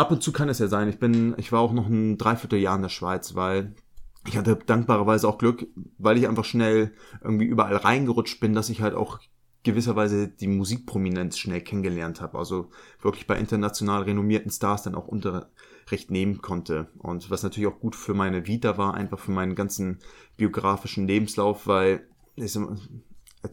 ab 0.00 0.10
und 0.10 0.22
zu 0.22 0.32
kann 0.32 0.48
es 0.48 0.58
ja 0.58 0.66
sein. 0.66 0.88
Ich 0.88 0.98
bin, 0.98 1.34
ich 1.36 1.52
war 1.52 1.60
auch 1.60 1.72
noch 1.72 1.86
ein 1.86 2.16
Dreivierteljahr 2.16 2.74
in 2.74 2.82
der 2.82 2.88
Schweiz, 2.88 3.34
weil 3.34 3.74
ich 4.26 4.36
hatte 4.36 4.56
dankbarerweise 4.56 5.28
auch 5.28 5.36
Glück, 5.36 5.66
weil 5.98 6.16
ich 6.16 6.26
einfach 6.26 6.44
schnell 6.44 6.92
irgendwie 7.22 7.44
überall 7.44 7.76
reingerutscht 7.76 8.40
bin, 8.40 8.54
dass 8.54 8.70
ich 8.70 8.80
halt 8.80 8.94
auch 8.94 9.20
gewisserweise 9.62 10.28
die 10.28 10.46
Musikprominenz 10.46 11.36
schnell 11.36 11.60
kennengelernt 11.60 12.22
habe. 12.22 12.38
Also 12.38 12.70
wirklich 13.02 13.26
bei 13.26 13.36
international 13.36 14.02
renommierten 14.02 14.50
Stars 14.50 14.84
dann 14.84 14.94
auch 14.94 15.06
Unterricht 15.06 16.10
nehmen 16.10 16.40
konnte. 16.40 16.88
Und 16.98 17.30
was 17.30 17.42
natürlich 17.42 17.68
auch 17.68 17.78
gut 17.80 17.94
für 17.94 18.14
meine 18.14 18.46
Vita 18.46 18.78
war, 18.78 18.94
einfach 18.94 19.18
für 19.18 19.32
meinen 19.32 19.54
ganzen 19.54 19.98
biografischen 20.38 21.06
Lebenslauf, 21.06 21.66
weil 21.66 22.06
ich, 22.36 22.52
zum 22.52 22.78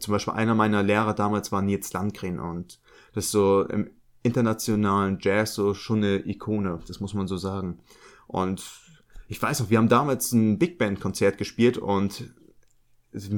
Beispiel 0.07 0.33
einer 0.33 0.55
meiner 0.55 0.81
Lehrer 0.81 1.13
damals 1.13 1.51
war 1.51 1.62
Nils 1.62 1.91
Landgren 1.91 2.39
und 2.39 2.79
das 3.13 3.25
ist 3.25 3.31
so 3.31 3.63
im 3.63 3.89
internationalen 4.23 5.19
Jazz 5.21 5.56
so 5.56 5.73
schon 5.73 6.03
eine 6.03 6.27
Ikone, 6.27 6.80
das 6.88 6.99
muss 6.99 7.13
man 7.13 7.27
so 7.27 7.38
sagen. 7.38 7.80
Und 8.27 8.63
ich 9.27 9.41
weiß 9.41 9.60
noch, 9.60 9.69
wir 9.69 9.77
haben 9.77 9.89
damals 9.89 10.32
ein 10.32 10.58
Big 10.58 10.77
Band 10.77 10.99
Konzert 10.99 11.38
gespielt 11.38 11.77
und 11.77 12.23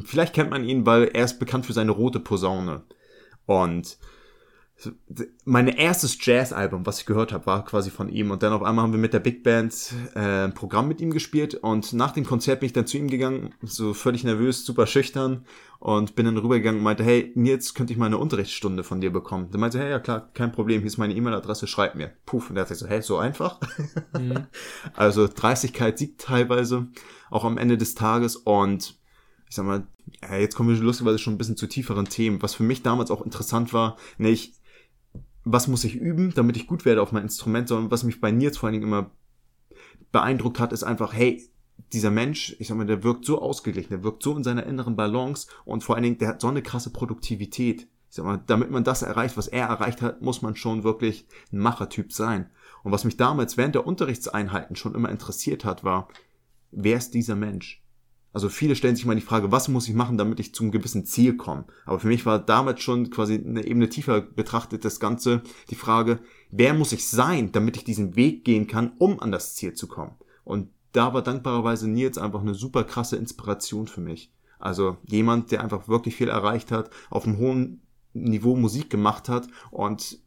Vielleicht 0.06 0.34
kennt 0.34 0.50
man 0.50 0.64
ihn, 0.64 0.86
weil 0.86 1.06
er 1.14 1.26
ist 1.26 1.40
bekannt 1.40 1.66
für 1.66 1.74
seine 1.74 1.92
rote 1.92 2.20
Posaune. 2.20 2.84
Und 3.46 3.98
mein 5.46 5.68
erstes 5.68 6.18
Jazz-Album, 6.24 6.86
was 6.86 7.00
ich 7.00 7.06
gehört 7.06 7.34
habe, 7.34 7.46
war 7.46 7.66
quasi 7.66 7.90
von 7.90 8.10
ihm. 8.10 8.32
Und 8.32 8.44
dann 8.44 8.54
auf 8.54 8.64
einmal 8.64 8.84
haben 8.84 8.94
wir 8.94 9.00
mit 9.00 9.14
der 9.14 9.20
Big 9.20 9.44
Band 9.44 9.94
äh, 10.16 10.46
ein 10.46 10.54
Programm 10.54 10.88
mit 10.88 11.02
ihm 11.02 11.12
gespielt. 11.12 11.56
Und 11.56 11.94
nach 11.94 12.12
dem 12.12 12.26
Konzert 12.26 12.62
bin 12.62 12.68
ich 12.68 12.74
dann 12.74 12.88
zu 12.88 12.98
ihm 12.98 13.10
gegangen, 13.10 13.54
so 13.62 13.94
völlig 13.94 14.24
nervös, 14.24 14.66
super 14.66 14.88
schüchtern. 14.88 15.46
Und 15.80 16.16
bin 16.16 16.26
dann 16.26 16.38
rübergegangen 16.38 16.80
und 16.80 16.84
meinte, 16.84 17.04
hey, 17.04 17.32
Nils, 17.36 17.74
könnte 17.74 17.94
ich 17.94 18.00
mal 18.00 18.08
eine 18.08 18.18
Unterrichtsstunde 18.18 18.84
von 18.84 19.00
dir 19.00 19.12
bekommen? 19.12 19.50
Dann 19.52 19.62
meinte, 19.62 19.80
hey, 19.80 19.90
ja 19.90 20.00
klar, 20.00 20.30
kein 20.34 20.52
Problem, 20.52 20.82
hier 20.82 20.88
ist 20.88 20.98
meine 20.98 21.16
E-Mail-Adresse, 21.16 21.68
schreib 21.68 21.96
mir. 21.96 22.12
Puff, 22.26 22.50
und 22.50 22.58
er 22.58 22.62
hat 22.62 22.68
sich 22.68 22.78
so, 22.78 22.88
hey, 22.88 23.02
so 23.02 23.18
einfach? 23.18 23.60
Mhm. 24.18 24.48
also 24.94 25.28
Dreistigkeit 25.28 25.98
siegt 25.98 26.20
teilweise, 26.22 26.88
auch 27.30 27.46
am 27.46 27.58
Ende 27.58 27.78
des 27.78 27.96
Tages. 27.96 28.36
Und 28.36 29.00
ich 29.48 29.56
sag 29.56 29.66
mal, 29.66 29.88
ja, 30.22 30.38
jetzt 30.38 30.56
kommen 30.56 30.70
wir 30.70 30.78
lustigerweise 30.78 31.20
schon 31.20 31.34
ein 31.34 31.38
bisschen 31.38 31.58
zu 31.58 31.68
tieferen 31.68 32.06
Themen. 32.06 32.42
Was 32.42 32.56
für 32.56 32.64
mich 32.64 32.84
damals 32.84 33.12
auch 33.12 33.22
interessant 33.22 33.74
war, 33.74 33.98
ne, 34.18 34.30
ich, 34.30 34.54
was 35.44 35.68
muss 35.68 35.84
ich 35.84 35.96
üben, 35.96 36.34
damit 36.34 36.58
ich 36.58 36.68
gut 36.68 36.86
werde 36.86 37.02
auf 37.02 37.12
mein 37.12 37.24
Instrument, 37.24 37.68
sondern 37.68 37.92
was 37.92 38.04
mich 38.04 38.22
bei 38.22 38.32
Nils 38.32 38.58
vor 38.58 38.68
allen 38.68 38.74
Dingen 38.74 38.88
immer 38.88 39.12
beeindruckt 40.12 40.60
hat, 40.60 40.74
ist 40.74 40.84
einfach, 40.84 41.14
hey, 41.14 41.50
dieser 41.94 42.12
Mensch, 42.12 42.56
ich 42.60 42.68
sag 42.68 42.78
mal, 42.78 42.86
der 42.86 43.04
wirkt 43.04 43.26
so 43.26 43.42
ausgeglichen, 43.42 43.90
der 43.90 44.04
wirkt 44.04 44.24
so 44.24 44.36
in 44.36 44.44
seiner 44.44 44.66
inneren 44.66 44.96
Balance 44.96 45.48
und 45.66 45.84
vor 45.84 45.96
allen 45.96 46.04
Dingen, 46.04 46.18
der 46.18 46.30
hat 46.30 46.42
so 46.42 46.48
eine 46.48 46.62
krasse 46.62 46.92
Produktivität. 46.92 47.88
Ich 48.10 48.16
sag 48.16 48.26
mal, 48.26 48.42
damit 48.48 48.72
man 48.72 48.84
das 48.84 49.02
erreicht, 49.02 49.38
was 49.38 49.48
er 49.48 49.68
erreicht 49.68 50.02
hat, 50.02 50.22
muss 50.22 50.42
man 50.42 50.56
schon 50.56 50.84
wirklich 50.84 51.28
ein 51.52 51.60
Machertyp 51.60 52.12
sein. 52.12 52.50
Und 52.84 52.92
was 52.92 53.06
mich 53.06 53.18
damals 53.18 53.56
während 53.56 53.76
der 53.76 53.86
Unterrichtseinheiten 53.86 54.76
schon 54.76 54.96
immer 54.96 55.10
interessiert 55.10 55.64
hat, 55.64 55.84
war, 55.84 56.08
wer 56.72 56.98
ist 56.98 57.14
dieser 57.14 57.36
Mensch? 57.36 57.79
Also 58.32 58.50
viele 58.50 58.76
stellen 58.76 58.96
sich 58.96 59.06
mal 59.06 59.16
die 59.16 59.22
Frage, 59.22 59.52
was 59.52 59.68
muss 59.70 59.88
ich 59.88 59.96
machen, 59.96 60.18
damit 60.18 60.40
ich 60.40 60.54
zum 60.54 60.72
gewissen 60.72 61.06
Ziel 61.06 61.36
komme? 61.36 61.66
Aber 61.86 62.00
für 62.00 62.08
mich 62.08 62.26
war 62.26 62.40
damals 62.40 62.82
schon 62.82 63.10
quasi 63.10 63.36
eine 63.36 63.66
Ebene 63.66 63.90
tiefer 63.90 64.22
betrachtet 64.22 64.86
das 64.86 65.00
Ganze 65.00 65.42
die 65.70 65.76
Frage, 65.76 66.20
wer 66.52 66.74
muss 66.74 66.92
ich 66.92 67.08
sein, 67.08 67.52
damit 67.52 67.78
ich 67.78 67.84
diesen 67.84 68.16
Weg 68.16 68.46
gehen 68.46 68.68
kann, 68.68 68.94
um 69.00 69.20
an 69.20 69.32
das 69.32 69.56
Ziel 69.56 69.74
zu 69.74 69.88
kommen? 69.88 70.16
Und 70.44 70.70
da 70.92 71.14
war 71.14 71.24
dankbarerweise 71.24 71.88
Nils 71.88 72.18
einfach 72.18 72.42
eine 72.42 72.54
super 72.54 72.84
krasse 72.84 73.16
Inspiration 73.16 73.88
für 73.88 74.02
mich. 74.02 74.32
Also 74.60 74.98
jemand, 75.06 75.52
der 75.52 75.62
einfach 75.62 75.88
wirklich 75.88 76.16
viel 76.16 76.30
erreicht 76.30 76.72
hat, 76.72 76.90
auf 77.10 77.26
einem 77.26 77.38
hohen 77.38 77.82
Niveau 78.14 78.56
Musik 78.56 78.90
gemacht 78.90 79.30
hat 79.30 79.48
und 79.72 80.20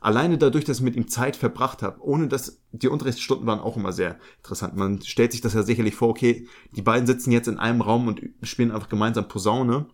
alleine 0.00 0.38
dadurch, 0.38 0.64
dass 0.64 0.78
ich 0.78 0.84
mit 0.84 0.96
ihm 0.96 1.08
Zeit 1.08 1.36
verbracht 1.36 1.82
habe, 1.82 2.00
ohne 2.02 2.28
dass 2.28 2.60
die 2.72 2.88
Unterrichtsstunden 2.88 3.46
waren 3.46 3.60
auch 3.60 3.76
immer 3.76 3.92
sehr 3.92 4.18
interessant. 4.38 4.76
Man 4.76 5.02
stellt 5.02 5.32
sich 5.32 5.40
das 5.40 5.54
ja 5.54 5.62
sicherlich 5.62 5.94
vor, 5.94 6.08
okay, 6.08 6.46
die 6.72 6.82
beiden 6.82 7.06
sitzen 7.06 7.32
jetzt 7.32 7.48
in 7.48 7.58
einem 7.58 7.80
Raum 7.80 8.08
und 8.08 8.20
spielen 8.42 8.70
einfach 8.70 8.88
gemeinsam 8.88 9.28
Posaune, 9.28 9.86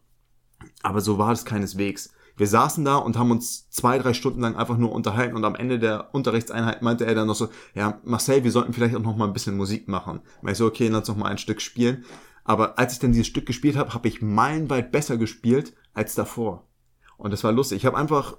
aber 0.82 1.00
so 1.00 1.18
war 1.18 1.32
es 1.32 1.44
keineswegs. 1.44 2.12
Wir 2.36 2.48
saßen 2.48 2.84
da 2.84 2.96
und 2.96 3.16
haben 3.16 3.30
uns 3.30 3.70
zwei, 3.70 3.98
drei 3.98 4.12
Stunden 4.12 4.40
lang 4.40 4.56
einfach 4.56 4.76
nur 4.76 4.90
unterhalten 4.90 5.36
und 5.36 5.44
am 5.44 5.54
Ende 5.54 5.78
der 5.78 6.12
Unterrichtseinheit 6.14 6.82
meinte 6.82 7.06
er 7.06 7.14
dann 7.14 7.28
noch 7.28 7.36
so, 7.36 7.48
ja, 7.74 8.00
Marcel, 8.04 8.42
wir 8.42 8.50
sollten 8.50 8.72
vielleicht 8.72 8.96
auch 8.96 9.00
noch 9.00 9.16
mal 9.16 9.26
ein 9.26 9.32
bisschen 9.32 9.56
Musik 9.56 9.86
machen. 9.86 10.20
Und 10.42 10.50
ich 10.50 10.58
so, 10.58 10.66
okay, 10.66 10.88
lass 10.88 11.06
noch 11.06 11.16
mal 11.16 11.28
ein 11.28 11.38
Stück 11.38 11.60
spielen. 11.60 12.04
Aber 12.42 12.76
als 12.78 12.94
ich 12.94 12.98
dann 12.98 13.12
dieses 13.12 13.28
Stück 13.28 13.46
gespielt 13.46 13.76
habe, 13.76 13.94
habe 13.94 14.08
ich 14.08 14.20
meilenweit 14.20 14.90
besser 14.90 15.16
gespielt 15.16 15.74
als 15.94 16.16
davor. 16.16 16.66
Und 17.16 17.30
das 17.30 17.44
war 17.44 17.52
lustig. 17.52 17.78
Ich 17.78 17.86
habe 17.86 17.96
einfach, 17.96 18.36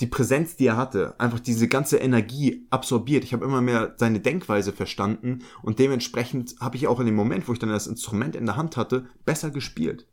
die 0.00 0.06
Präsenz, 0.06 0.56
die 0.56 0.66
er 0.66 0.76
hatte, 0.76 1.18
einfach 1.18 1.40
diese 1.40 1.68
ganze 1.68 1.96
Energie 1.96 2.66
absorbiert. 2.70 3.24
Ich 3.24 3.32
habe 3.32 3.44
immer 3.44 3.62
mehr 3.62 3.94
seine 3.96 4.20
Denkweise 4.20 4.72
verstanden 4.72 5.40
und 5.62 5.78
dementsprechend 5.78 6.56
habe 6.60 6.76
ich 6.76 6.86
auch 6.86 7.00
in 7.00 7.06
dem 7.06 7.14
Moment, 7.14 7.48
wo 7.48 7.52
ich 7.52 7.58
dann 7.58 7.70
das 7.70 7.86
Instrument 7.86 8.36
in 8.36 8.46
der 8.46 8.56
Hand 8.56 8.76
hatte, 8.76 9.06
besser 9.24 9.50
gespielt. 9.50 10.06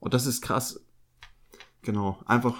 Und 0.00 0.12
das 0.12 0.26
ist 0.26 0.42
krass. 0.42 0.84
Genau, 1.82 2.20
einfach 2.26 2.56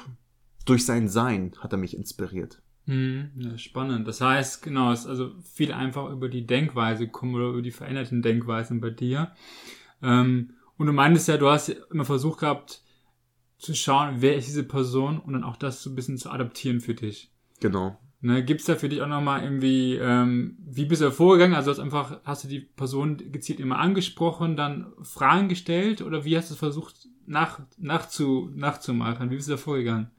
durch 0.64 0.86
sein 0.86 1.08
Sein 1.08 1.52
hat 1.58 1.72
er 1.72 1.78
mich 1.78 1.96
inspiriert. 1.96 2.62
Hm, 2.86 3.30
ja, 3.36 3.58
spannend. 3.58 4.06
Das 4.06 4.20
heißt, 4.20 4.62
genau, 4.62 4.92
es 4.92 5.00
ist 5.00 5.06
also 5.06 5.32
viel 5.42 5.72
einfach 5.72 6.10
über 6.10 6.28
die 6.28 6.46
Denkweise 6.46 7.08
kommen 7.08 7.34
oder 7.34 7.48
über 7.48 7.62
die 7.62 7.72
veränderten 7.72 8.22
Denkweisen 8.22 8.80
bei 8.80 8.90
dir. 8.90 9.32
Ähm, 10.02 10.52
und 10.76 10.86
du 10.86 10.92
meintest 10.92 11.28
ja, 11.28 11.36
du 11.36 11.48
hast 11.48 11.68
immer 11.68 12.04
versucht 12.04 12.40
gehabt, 12.40 12.82
zu 13.58 13.74
schauen, 13.74 14.16
wer 14.18 14.36
ist 14.36 14.48
diese 14.48 14.64
Person 14.64 15.18
und 15.18 15.32
dann 15.32 15.44
auch 15.44 15.56
das 15.56 15.82
so 15.82 15.90
ein 15.90 15.94
bisschen 15.94 16.18
zu 16.18 16.30
adaptieren 16.30 16.80
für 16.80 16.94
dich. 16.94 17.30
Genau. 17.60 17.98
Ne, 18.20 18.42
gibt's 18.42 18.64
da 18.64 18.76
für 18.76 18.88
dich 18.88 19.02
auch 19.02 19.08
nochmal 19.08 19.44
irgendwie, 19.44 19.94
ähm, 19.96 20.56
wie 20.58 20.86
bist 20.86 21.00
du 21.00 21.06
da 21.06 21.10
vorgegangen? 21.10 21.54
Also 21.54 21.70
hast 21.70 21.78
einfach, 21.78 22.20
hast 22.24 22.44
du 22.44 22.48
die 22.48 22.60
Person 22.60 23.18
gezielt 23.30 23.60
immer 23.60 23.78
angesprochen, 23.78 24.56
dann 24.56 24.92
Fragen 25.02 25.48
gestellt 25.48 26.02
oder 26.02 26.24
wie 26.24 26.36
hast 26.36 26.50
du 26.50 26.54
es 26.54 26.58
versucht 26.58 27.08
nach, 27.26 27.60
nachzu, 27.78 28.50
nachzumachen? 28.54 29.30
Wie 29.30 29.36
bist 29.36 29.48
du 29.48 29.52
da 29.52 29.58
vorgegangen? 29.58 30.10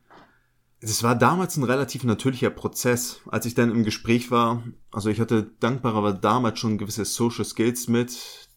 Es 0.79 1.01
war 1.01 1.15
damals 1.15 1.57
ein 1.57 1.63
relativ 1.63 2.03
natürlicher 2.03 2.51
Prozess. 2.51 3.21
Als 3.27 3.47
ich 3.47 3.55
dann 3.55 3.71
im 3.71 3.83
Gespräch 3.83 4.29
war, 4.29 4.63
also 4.91 5.09
ich 5.09 5.19
hatte 5.19 5.51
dankbarerweise 5.59 6.19
damals 6.19 6.59
schon 6.59 6.77
gewisse 6.77 7.03
Social 7.03 7.45
Skills 7.45 7.87
mit 7.87 8.47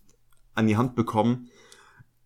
an 0.55 0.67
die 0.67 0.77
Hand 0.77 0.97
bekommen, 0.97 1.49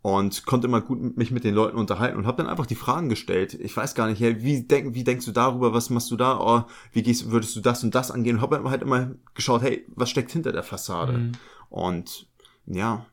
und 0.05 0.45
konnte 0.45 0.67
immer 0.67 0.83
gut 0.83 1.17
mich 1.17 1.31
mit 1.31 1.45
den 1.45 1.55
Leuten 1.55 1.79
unterhalten 1.79 2.19
und 2.19 2.27
habe 2.27 2.37
dann 2.37 2.47
einfach 2.47 2.67
die 2.67 2.75
Fragen 2.75 3.09
gestellt. 3.09 3.55
Ich 3.55 3.75
weiß 3.75 3.95
gar 3.95 4.07
nicht, 4.07 4.21
hey, 4.21 4.43
wie, 4.43 4.62
denk, 4.62 4.95
wie 4.95 5.03
denkst 5.03 5.25
du 5.25 5.33
darüber, 5.33 5.73
was 5.73 5.88
machst 5.88 6.11
du 6.11 6.17
da, 6.17 6.38
oh, 6.38 6.64
wie 6.93 7.03
gehst, 7.03 7.31
würdest 7.31 7.57
du 7.57 7.62
das 7.62 7.83
und 7.83 7.95
das 7.95 8.11
angehen? 8.11 8.37
Und 8.37 8.43
habe 8.43 8.69
halt 8.69 8.83
immer 8.83 9.12
geschaut, 9.33 9.62
hey, 9.62 9.87
was 9.88 10.11
steckt 10.11 10.31
hinter 10.31 10.53
der 10.53 10.62
Fassade? 10.62 11.14
Mhm. 11.14 11.33
Und 11.71 12.27
ja, 12.67 13.07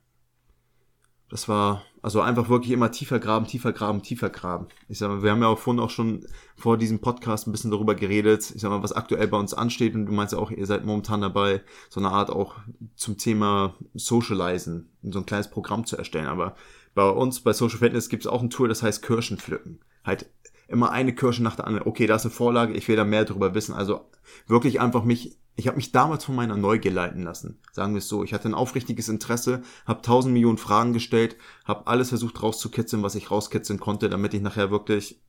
das 1.29 1.47
war 1.47 1.81
also 2.01 2.19
einfach 2.19 2.49
wirklich 2.49 2.73
immer 2.73 2.91
tiefer 2.91 3.19
graben, 3.19 3.47
tiefer 3.47 3.71
graben, 3.71 4.01
tiefer 4.03 4.29
graben. 4.29 4.67
Ich 4.89 4.97
sag 4.97 5.07
mal, 5.07 5.23
wir 5.23 5.31
haben 5.31 5.41
ja 5.41 5.47
auch 5.47 5.59
vorhin 5.59 5.81
auch 5.81 5.89
schon 5.89 6.25
vor 6.57 6.77
diesem 6.77 6.99
Podcast 6.99 7.47
ein 7.47 7.53
bisschen 7.53 7.71
darüber 7.71 7.95
geredet, 7.95 8.51
ich 8.53 8.61
sag 8.61 8.69
mal, 8.69 8.83
was 8.83 8.91
aktuell 8.91 9.29
bei 9.29 9.37
uns 9.37 9.53
ansteht 9.53 9.95
und 9.95 10.07
du 10.07 10.11
meinst 10.11 10.33
ja 10.33 10.39
auch, 10.39 10.51
ihr 10.51 10.65
seid 10.65 10.83
momentan 10.83 11.21
dabei, 11.21 11.61
so 11.89 12.01
eine 12.01 12.09
Art 12.09 12.31
auch 12.31 12.55
zum 12.95 13.17
Thema 13.17 13.75
Socializen, 13.93 14.89
so 15.03 15.19
ein 15.19 15.25
kleines 15.25 15.49
Programm 15.49 15.85
zu 15.85 15.95
erstellen, 15.95 16.27
aber 16.27 16.55
bei 16.93 17.07
uns 17.07 17.41
bei 17.41 17.53
Social 17.53 17.79
Fitness 17.79 18.09
gibt 18.09 18.23
es 18.23 18.31
auch 18.31 18.41
ein 18.41 18.49
Tool, 18.49 18.67
das 18.67 18.83
heißt 18.83 19.01
Kirschen 19.01 19.37
pflücken. 19.37 19.79
Halt 20.03 20.29
immer 20.67 20.91
eine 20.91 21.13
Kirsche 21.13 21.43
nach 21.43 21.55
der 21.55 21.67
anderen. 21.67 21.87
Okay, 21.87 22.07
da 22.07 22.15
ist 22.15 22.25
eine 22.25 22.33
Vorlage, 22.33 22.73
ich 22.73 22.87
will 22.87 22.95
da 22.95 23.03
mehr 23.03 23.25
darüber 23.25 23.53
wissen. 23.53 23.73
Also 23.73 24.09
wirklich 24.47 24.79
einfach 24.79 25.03
mich, 25.03 25.37
ich 25.55 25.67
habe 25.67 25.77
mich 25.77 25.91
damals 25.91 26.25
von 26.25 26.35
meiner 26.35 26.57
Neugier 26.57 26.91
leiten 26.91 27.23
lassen. 27.23 27.59
Sagen 27.71 27.93
wir 27.93 27.99
es 27.99 28.07
so. 28.07 28.23
Ich 28.23 28.33
hatte 28.33 28.47
ein 28.47 28.53
aufrichtiges 28.53 29.09
Interesse, 29.09 29.61
habe 29.85 30.01
tausend 30.01 30.33
Millionen 30.33 30.57
Fragen 30.57 30.93
gestellt, 30.93 31.35
habe 31.65 31.87
alles 31.87 32.09
versucht 32.09 32.41
rauszukitzeln, 32.41 33.03
was 33.03 33.15
ich 33.15 33.31
rauskitzeln 33.31 33.79
konnte, 33.79 34.09
damit 34.09 34.33
ich 34.33 34.41
nachher 34.41 34.71
wirklich 34.71 35.21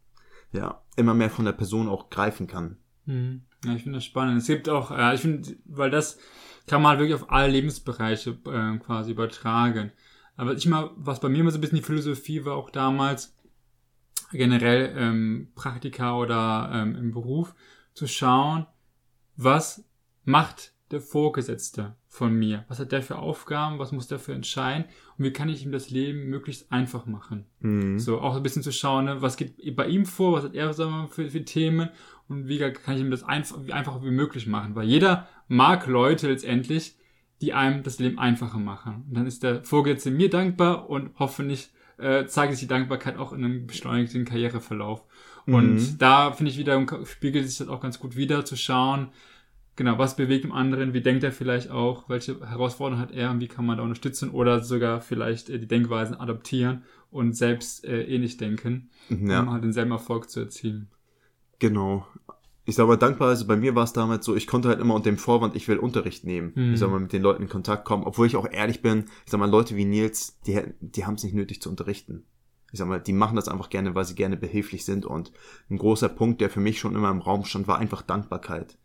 ja 0.52 0.82
immer 0.96 1.14
mehr 1.14 1.30
von 1.30 1.44
der 1.44 1.52
Person 1.52 1.88
auch 1.88 2.10
greifen 2.10 2.46
kann. 2.46 2.76
Mhm. 3.06 3.42
Ja, 3.64 3.74
ich 3.74 3.82
finde 3.82 3.98
das 3.98 4.04
spannend. 4.04 4.40
Es 4.40 4.46
gibt 4.46 4.68
auch, 4.68 4.90
ja, 4.90 5.12
ich 5.12 5.20
finde, 5.20 5.56
weil 5.64 5.90
das 5.90 6.18
kann 6.66 6.82
man 6.82 6.90
halt 6.90 7.00
wirklich 7.00 7.14
auf 7.14 7.30
alle 7.30 7.50
Lebensbereiche 7.52 8.38
äh, 8.46 8.78
quasi 8.78 9.12
übertragen. 9.12 9.92
Aber 10.36 10.54
ich 10.54 10.66
mal, 10.66 10.90
was 10.96 11.20
bei 11.20 11.28
mir 11.28 11.40
immer 11.40 11.50
so 11.50 11.58
ein 11.58 11.60
bisschen 11.60 11.78
die 11.78 11.84
Philosophie 11.84 12.44
war, 12.44 12.56
auch 12.56 12.70
damals, 12.70 13.36
generell 14.32 14.94
ähm, 14.96 15.48
Praktika 15.54 16.16
oder 16.16 16.70
ähm, 16.72 16.96
im 16.96 17.12
Beruf, 17.12 17.54
zu 17.94 18.06
schauen, 18.06 18.66
was 19.36 19.84
macht 20.24 20.72
der 20.90 21.00
Vorgesetzte 21.00 21.96
von 22.06 22.34
mir? 22.34 22.64
Was 22.68 22.78
hat 22.78 22.92
der 22.92 23.02
für 23.02 23.18
Aufgaben? 23.18 23.78
Was 23.78 23.92
muss 23.92 24.06
der 24.06 24.18
für 24.18 24.34
entscheiden? 24.34 24.84
Und 25.16 25.24
wie 25.24 25.32
kann 25.32 25.48
ich 25.48 25.64
ihm 25.64 25.72
das 25.72 25.90
Leben 25.90 26.28
möglichst 26.28 26.70
einfach 26.70 27.06
machen? 27.06 27.46
Mhm. 27.60 27.98
So, 27.98 28.20
auch 28.20 28.36
ein 28.36 28.42
bisschen 28.42 28.62
zu 28.62 28.72
schauen, 28.72 29.06
ne, 29.06 29.22
was 29.22 29.36
geht 29.36 29.56
bei 29.74 29.86
ihm 29.86 30.04
vor? 30.06 30.32
Was 30.32 30.44
hat 30.44 30.54
er 30.54 30.72
sagen 30.74 30.92
wir, 30.92 31.08
für, 31.08 31.30
für 31.30 31.44
Themen? 31.44 31.88
Und 32.28 32.48
wie 32.48 32.58
kann 32.58 32.94
ich 32.94 33.00
ihm 33.00 33.10
das 33.10 33.24
einfach, 33.24 33.64
wie 33.64 33.72
einfach 33.72 34.02
wie 34.02 34.10
möglich 34.10 34.46
machen? 34.46 34.74
Weil 34.74 34.86
jeder 34.86 35.26
mag 35.48 35.86
Leute 35.86 36.28
letztendlich, 36.28 36.96
die 37.42 37.52
einem 37.52 37.82
das 37.82 37.98
Leben 37.98 38.18
einfacher 38.18 38.58
machen. 38.58 39.04
Und 39.08 39.16
dann 39.16 39.26
ist 39.26 39.42
der 39.42 39.64
Vorgesetzte 39.64 40.10
mir 40.10 40.30
dankbar 40.30 40.88
und 40.88 41.10
hoffentlich 41.18 41.70
äh, 41.98 42.24
zeigt 42.26 42.52
sich 42.52 42.60
die 42.60 42.68
Dankbarkeit 42.68 43.18
auch 43.18 43.32
in 43.32 43.44
einem 43.44 43.66
beschleunigten 43.66 44.24
Karriereverlauf. 44.24 45.04
Und 45.44 45.74
mhm. 45.74 45.98
da 45.98 46.32
finde 46.32 46.52
ich 46.52 46.58
wieder, 46.58 46.86
spiegelt 47.04 47.48
sich 47.48 47.58
das 47.58 47.68
auch 47.68 47.80
ganz 47.80 47.98
gut 47.98 48.16
wieder, 48.16 48.44
zu 48.44 48.56
schauen, 48.56 49.08
genau, 49.74 49.98
was 49.98 50.14
bewegt 50.14 50.44
dem 50.44 50.52
anderen, 50.52 50.94
wie 50.94 51.00
denkt 51.00 51.24
er 51.24 51.32
vielleicht 51.32 51.70
auch, 51.70 52.08
welche 52.08 52.48
Herausforderungen 52.48 53.02
hat 53.02 53.12
er 53.12 53.30
und 53.32 53.40
wie 53.40 53.48
kann 53.48 53.66
man 53.66 53.78
da 53.78 53.82
unterstützen 53.82 54.30
oder 54.30 54.62
sogar 54.62 55.00
vielleicht 55.00 55.50
äh, 55.50 55.58
die 55.58 55.66
Denkweisen 55.66 56.14
adaptieren 56.14 56.84
und 57.10 57.36
selbst 57.36 57.84
äh, 57.84 58.04
ähnlich 58.04 58.36
denken, 58.36 58.88
ja. 59.10 59.40
um 59.40 59.50
halt 59.50 59.64
denselben 59.64 59.90
Erfolg 59.90 60.30
zu 60.30 60.40
erzielen. 60.40 60.88
Genau 61.58 62.06
ich 62.64 62.76
sag 62.76 62.86
mal, 62.86 62.96
dankbarerweise 62.96 63.44
bei 63.46 63.56
mir 63.56 63.74
war 63.74 63.84
es 63.84 63.92
damals 63.92 64.24
so, 64.24 64.36
ich 64.36 64.46
konnte 64.46 64.68
halt 64.68 64.80
immer 64.80 64.94
unter 64.94 65.10
dem 65.10 65.18
Vorwand, 65.18 65.56
ich 65.56 65.66
will 65.66 65.78
Unterricht 65.78 66.24
nehmen. 66.24 66.52
Mhm. 66.54 66.74
Ich 66.74 66.80
sag 66.80 66.90
mal, 66.90 67.00
mit 67.00 67.12
den 67.12 67.22
Leuten 67.22 67.42
in 67.42 67.48
Kontakt 67.48 67.84
kommen. 67.84 68.04
Obwohl 68.04 68.26
ich 68.26 68.36
auch 68.36 68.48
ehrlich 68.50 68.82
bin, 68.82 69.06
ich 69.24 69.32
sag 69.32 69.40
mal, 69.40 69.50
Leute 69.50 69.76
wie 69.76 69.84
Nils, 69.84 70.38
die, 70.46 70.60
die 70.80 71.04
haben 71.04 71.14
es 71.14 71.24
nicht 71.24 71.34
nötig 71.34 71.60
zu 71.60 71.70
unterrichten. 71.70 72.24
Ich 72.72 72.78
sag 72.78 72.88
mal, 72.88 73.00
die 73.00 73.12
machen 73.12 73.36
das 73.36 73.48
einfach 73.48 73.68
gerne, 73.68 73.94
weil 73.94 74.04
sie 74.04 74.14
gerne 74.14 74.36
behilflich 74.36 74.84
sind. 74.84 75.04
Und 75.04 75.32
ein 75.70 75.76
großer 75.76 76.08
Punkt, 76.08 76.40
der 76.40 76.50
für 76.50 76.60
mich 76.60 76.78
schon 76.78 76.94
immer 76.94 77.10
im 77.10 77.20
Raum 77.20 77.44
stand, 77.44 77.66
war 77.66 77.78
einfach 77.78 78.02
Dankbarkeit. 78.02 78.78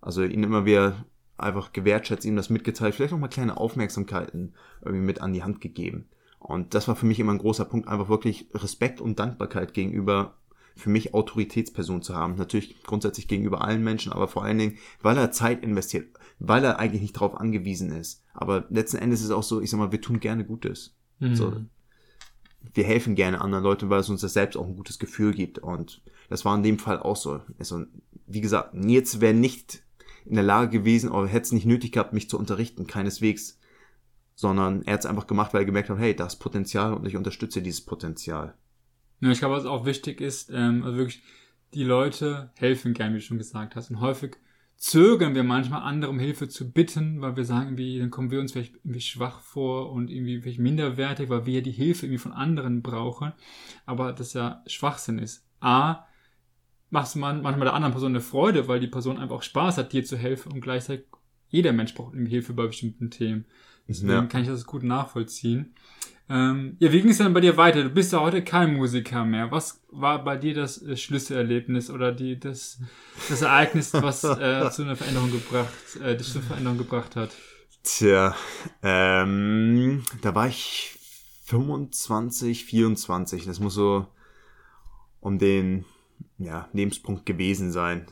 Also 0.00 0.22
ihnen 0.22 0.44
immer 0.44 0.64
wieder 0.64 1.04
einfach 1.36 1.72
gewertschätzt, 1.72 2.24
ihm 2.24 2.36
das 2.36 2.48
mitgeteilt, 2.48 2.94
vielleicht 2.94 3.12
auch 3.12 3.18
mal 3.18 3.28
kleine 3.28 3.56
Aufmerksamkeiten 3.58 4.54
irgendwie 4.82 5.04
mit 5.04 5.20
an 5.20 5.32
die 5.32 5.42
Hand 5.42 5.60
gegeben. 5.60 6.08
Und 6.38 6.74
das 6.74 6.86
war 6.88 6.96
für 6.96 7.06
mich 7.06 7.18
immer 7.18 7.32
ein 7.32 7.38
großer 7.38 7.64
Punkt, 7.64 7.88
einfach 7.88 8.08
wirklich 8.08 8.48
Respekt 8.54 9.00
und 9.00 9.18
Dankbarkeit 9.18 9.74
gegenüber 9.74 10.38
für 10.76 10.90
mich 10.90 11.14
Autoritätsperson 11.14 12.02
zu 12.02 12.14
haben. 12.14 12.36
Natürlich 12.36 12.82
grundsätzlich 12.82 13.28
gegenüber 13.28 13.62
allen 13.62 13.82
Menschen, 13.82 14.12
aber 14.12 14.28
vor 14.28 14.44
allen 14.44 14.58
Dingen, 14.58 14.78
weil 15.00 15.16
er 15.16 15.32
Zeit 15.32 15.64
investiert, 15.64 16.08
weil 16.38 16.64
er 16.64 16.78
eigentlich 16.78 17.02
nicht 17.02 17.16
darauf 17.16 17.34
angewiesen 17.34 17.90
ist. 17.92 18.22
Aber 18.34 18.66
letzten 18.68 18.98
Endes 18.98 19.20
ist 19.20 19.26
es 19.26 19.32
auch 19.32 19.42
so, 19.42 19.60
ich 19.60 19.70
sag 19.70 19.78
mal, 19.78 19.92
wir 19.92 20.00
tun 20.00 20.20
gerne 20.20 20.44
Gutes. 20.44 20.94
Mhm. 21.18 21.34
So, 21.34 21.52
wir 22.74 22.84
helfen 22.84 23.14
gerne 23.14 23.40
anderen 23.40 23.64
Leuten, 23.64 23.90
weil 23.90 24.00
es 24.00 24.10
uns 24.10 24.20
das 24.20 24.34
selbst 24.34 24.56
auch 24.56 24.66
ein 24.66 24.76
gutes 24.76 24.98
Gefühl 24.98 25.32
gibt. 25.32 25.58
Und 25.58 26.02
das 26.28 26.44
war 26.44 26.54
in 26.54 26.62
dem 26.62 26.78
Fall 26.78 26.98
auch 26.98 27.16
so. 27.16 27.40
Also, 27.58 27.84
wie 28.26 28.40
gesagt, 28.40 28.74
Nils 28.74 29.20
wäre 29.20 29.34
nicht 29.34 29.82
in 30.24 30.34
der 30.34 30.44
Lage 30.44 30.70
gewesen, 30.70 31.10
oder 31.10 31.28
hätte 31.28 31.46
es 31.46 31.52
nicht 31.52 31.66
nötig 31.66 31.92
gehabt, 31.92 32.12
mich 32.12 32.28
zu 32.28 32.38
unterrichten, 32.38 32.86
keineswegs. 32.86 33.58
Sondern 34.34 34.82
er 34.82 34.94
hat 34.94 35.00
es 35.00 35.06
einfach 35.06 35.26
gemacht, 35.26 35.54
weil 35.54 35.62
er 35.62 35.66
gemerkt 35.66 35.88
hat, 35.88 35.98
hey, 35.98 36.14
das 36.14 36.36
Potenzial 36.36 36.92
und 36.92 37.06
ich 37.06 37.16
unterstütze 37.16 37.62
dieses 37.62 37.80
Potenzial. 37.80 38.54
Ja, 39.20 39.30
ich 39.30 39.38
glaube, 39.38 39.54
was 39.54 39.66
auch 39.66 39.86
wichtig 39.86 40.20
ist, 40.20 40.50
ähm, 40.52 40.82
also 40.84 40.98
wirklich, 40.98 41.22
die 41.74 41.84
Leute 41.84 42.50
helfen 42.56 42.94
gern, 42.94 43.12
wie 43.12 43.18
du 43.18 43.22
schon 43.22 43.38
gesagt 43.38 43.76
hast. 43.76 43.90
Und 43.90 44.00
häufig 44.00 44.36
zögern 44.76 45.34
wir 45.34 45.42
manchmal 45.42 45.82
andere 45.82 46.10
um 46.10 46.18
Hilfe 46.18 46.48
zu 46.48 46.70
bitten, 46.70 47.20
weil 47.22 47.36
wir 47.36 47.44
sagen 47.44 47.66
irgendwie, 47.68 47.98
dann 47.98 48.10
kommen 48.10 48.30
wir 48.30 48.40
uns 48.40 48.52
vielleicht 48.52 48.74
irgendwie 48.76 49.00
schwach 49.00 49.40
vor 49.40 49.90
und 49.90 50.10
irgendwie 50.10 50.40
vielleicht 50.40 50.60
minderwertig, 50.60 51.28
weil 51.28 51.46
wir 51.46 51.54
ja 51.54 51.60
die 51.62 51.72
Hilfe 51.72 52.06
irgendwie 52.06 52.22
von 52.22 52.32
anderen 52.32 52.82
brauchen. 52.82 53.32
Aber 53.86 54.12
das 54.12 54.34
ja 54.34 54.62
Schwachsinn 54.66 55.18
ist. 55.18 55.46
A, 55.60 56.06
machst 56.90 57.14
du 57.14 57.18
manchmal 57.18 57.60
der 57.60 57.74
anderen 57.74 57.92
Person 57.92 58.12
eine 58.12 58.20
Freude, 58.20 58.68
weil 58.68 58.80
die 58.80 58.86
Person 58.86 59.18
einfach 59.18 59.36
auch 59.36 59.42
Spaß 59.42 59.78
hat, 59.78 59.92
dir 59.92 60.04
zu 60.04 60.16
helfen 60.16 60.52
und 60.52 60.60
gleichzeitig 60.60 61.06
jeder 61.48 61.72
Mensch 61.72 61.94
braucht 61.94 62.14
irgendwie 62.14 62.32
Hilfe 62.32 62.52
bei 62.52 62.66
bestimmten 62.66 63.10
Themen. 63.10 63.46
Deswegen 63.88 64.10
ja. 64.10 64.22
kann 64.26 64.42
ich 64.42 64.48
das 64.48 64.66
gut 64.66 64.82
nachvollziehen. 64.82 65.74
Ähm, 66.28 66.76
ja, 66.80 66.90
wie 66.90 67.02
ging 67.02 67.10
es 67.10 67.18
denn 67.18 67.32
bei 67.32 67.40
dir 67.40 67.56
weiter? 67.56 67.84
Du 67.84 67.90
bist 67.90 68.12
ja 68.12 68.20
heute 68.20 68.42
kein 68.42 68.74
Musiker 68.74 69.24
mehr. 69.24 69.52
Was 69.52 69.80
war 69.90 70.24
bei 70.24 70.36
dir 70.36 70.54
das 70.54 70.82
äh, 70.82 70.96
Schlüsselerlebnis 70.96 71.88
oder 71.88 72.10
die, 72.10 72.38
das, 72.38 72.80
das 73.28 73.42
Ereignis, 73.42 73.92
was 73.94 74.24
äh, 74.24 74.68
zu 74.70 74.82
einer 74.82 74.96
Veränderung 74.96 75.30
gebracht, 75.30 75.72
äh, 76.02 76.16
dich 76.16 76.32
zur 76.32 76.42
Veränderung 76.42 76.78
gebracht 76.78 77.14
hat? 77.14 77.30
Tja, 77.84 78.34
ähm, 78.82 80.02
da 80.20 80.34
war 80.34 80.48
ich 80.48 80.98
25, 81.44 82.64
24. 82.64 83.44
Das 83.44 83.60
muss 83.60 83.74
so 83.74 84.08
um 85.20 85.38
den 85.38 85.84
ja, 86.38 86.68
Lebenspunkt 86.72 87.24
gewesen 87.24 87.70
sein. 87.70 88.06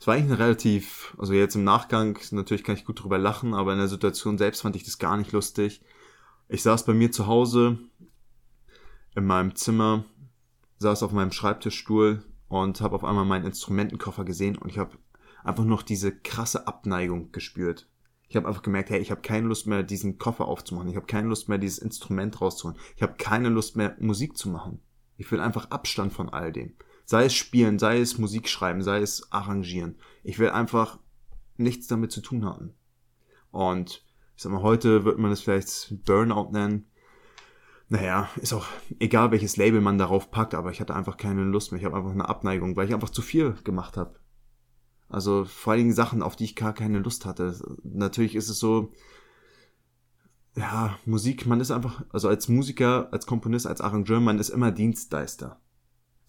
Es 0.00 0.06
war 0.06 0.14
eigentlich 0.14 0.30
ein 0.30 0.36
relativ, 0.36 1.16
also 1.18 1.32
jetzt 1.32 1.56
im 1.56 1.64
Nachgang, 1.64 2.18
natürlich 2.30 2.62
kann 2.62 2.76
ich 2.76 2.84
gut 2.84 3.02
drüber 3.02 3.18
lachen, 3.18 3.54
aber 3.54 3.72
in 3.72 3.78
der 3.78 3.88
Situation 3.88 4.38
selbst 4.38 4.60
fand 4.60 4.76
ich 4.76 4.84
das 4.84 4.98
gar 4.98 5.16
nicht 5.16 5.32
lustig. 5.32 5.80
Ich 6.48 6.62
saß 6.62 6.84
bei 6.84 6.94
mir 6.94 7.10
zu 7.10 7.26
Hause 7.26 7.78
in 9.16 9.26
meinem 9.26 9.56
Zimmer, 9.56 10.04
saß 10.78 11.02
auf 11.02 11.12
meinem 11.12 11.32
Schreibtischstuhl 11.32 12.22
und 12.48 12.80
habe 12.80 12.94
auf 12.94 13.04
einmal 13.04 13.24
meinen 13.24 13.46
Instrumentenkoffer 13.46 14.24
gesehen 14.24 14.56
und 14.56 14.70
ich 14.70 14.78
habe 14.78 14.96
einfach 15.42 15.64
noch 15.64 15.82
diese 15.82 16.12
krasse 16.16 16.66
Abneigung 16.68 17.32
gespürt. 17.32 17.88
Ich 18.28 18.36
habe 18.36 18.46
einfach 18.46 18.62
gemerkt, 18.62 18.90
hey, 18.90 19.00
ich 19.00 19.10
habe 19.10 19.22
keine 19.22 19.48
Lust 19.48 19.66
mehr, 19.66 19.82
diesen 19.82 20.18
Koffer 20.18 20.46
aufzumachen. 20.46 20.88
Ich 20.88 20.96
habe 20.96 21.06
keine 21.06 21.28
Lust 21.28 21.48
mehr, 21.48 21.58
dieses 21.58 21.78
Instrument 21.78 22.40
rauszuholen. 22.40 22.78
Ich 22.94 23.02
habe 23.02 23.14
keine 23.16 23.48
Lust 23.48 23.74
mehr, 23.76 23.96
Musik 24.00 24.36
zu 24.36 24.50
machen. 24.50 24.80
Ich 25.16 25.30
will 25.32 25.40
einfach 25.40 25.70
Abstand 25.70 26.12
von 26.12 26.28
all 26.28 26.52
dem. 26.52 26.74
Sei 27.10 27.24
es 27.24 27.34
spielen, 27.34 27.78
sei 27.78 28.00
es 28.00 28.18
Musik 28.18 28.50
schreiben, 28.50 28.82
sei 28.82 29.00
es 29.00 29.32
arrangieren. 29.32 29.96
Ich 30.24 30.38
will 30.38 30.50
einfach 30.50 30.98
nichts 31.56 31.86
damit 31.86 32.12
zu 32.12 32.20
tun 32.20 32.44
haben. 32.44 32.74
Und 33.50 34.04
ich 34.36 34.42
sag 34.42 34.52
mal, 34.52 34.60
heute 34.60 35.06
wird 35.06 35.18
man 35.18 35.32
es 35.32 35.40
vielleicht 35.40 36.04
Burnout 36.04 36.50
nennen. 36.50 36.84
Naja, 37.88 38.28
ist 38.36 38.52
auch 38.52 38.66
egal, 38.98 39.30
welches 39.30 39.56
Label 39.56 39.80
man 39.80 39.96
darauf 39.96 40.30
packt, 40.30 40.54
aber 40.54 40.70
ich 40.70 40.82
hatte 40.82 40.94
einfach 40.94 41.16
keine 41.16 41.44
Lust 41.44 41.72
mehr. 41.72 41.80
Ich 41.80 41.86
habe 41.86 41.96
einfach 41.96 42.10
eine 42.10 42.28
Abneigung, 42.28 42.76
weil 42.76 42.86
ich 42.86 42.92
einfach 42.92 43.08
zu 43.08 43.22
viel 43.22 43.54
gemacht 43.64 43.96
habe. 43.96 44.20
Also 45.08 45.46
vor 45.46 45.72
allen 45.72 45.84
Dingen 45.84 45.94
Sachen, 45.94 46.22
auf 46.22 46.36
die 46.36 46.44
ich 46.44 46.56
gar 46.56 46.74
keine 46.74 46.98
Lust 46.98 47.24
hatte. 47.24 47.58
Natürlich 47.84 48.34
ist 48.34 48.50
es 48.50 48.58
so, 48.58 48.92
ja, 50.54 50.98
Musik, 51.06 51.46
man 51.46 51.60
ist 51.60 51.70
einfach, 51.70 52.04
also 52.10 52.28
als 52.28 52.48
Musiker, 52.48 53.10
als 53.14 53.24
Komponist, 53.24 53.66
als 53.66 53.80
Arrangeur, 53.80 54.20
man 54.20 54.38
ist 54.38 54.50
immer 54.50 54.72
Dienstleister. 54.72 55.58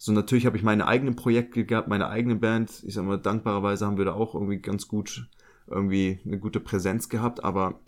So, 0.02 0.12
natürlich 0.12 0.46
habe 0.46 0.56
ich 0.56 0.62
meine 0.62 0.86
eigenen 0.86 1.14
Projekte 1.14 1.66
gehabt, 1.66 1.88
meine 1.88 2.08
eigene 2.08 2.34
Band. 2.34 2.82
Ich 2.86 2.94
sag 2.94 3.04
mal, 3.04 3.18
dankbarerweise 3.18 3.84
haben 3.84 3.98
wir 3.98 4.06
da 4.06 4.14
auch 4.14 4.34
irgendwie 4.34 4.56
ganz 4.56 4.88
gut, 4.88 5.28
irgendwie 5.66 6.20
eine 6.24 6.38
gute 6.38 6.58
Präsenz 6.58 7.10
gehabt, 7.10 7.44
aber 7.44 7.80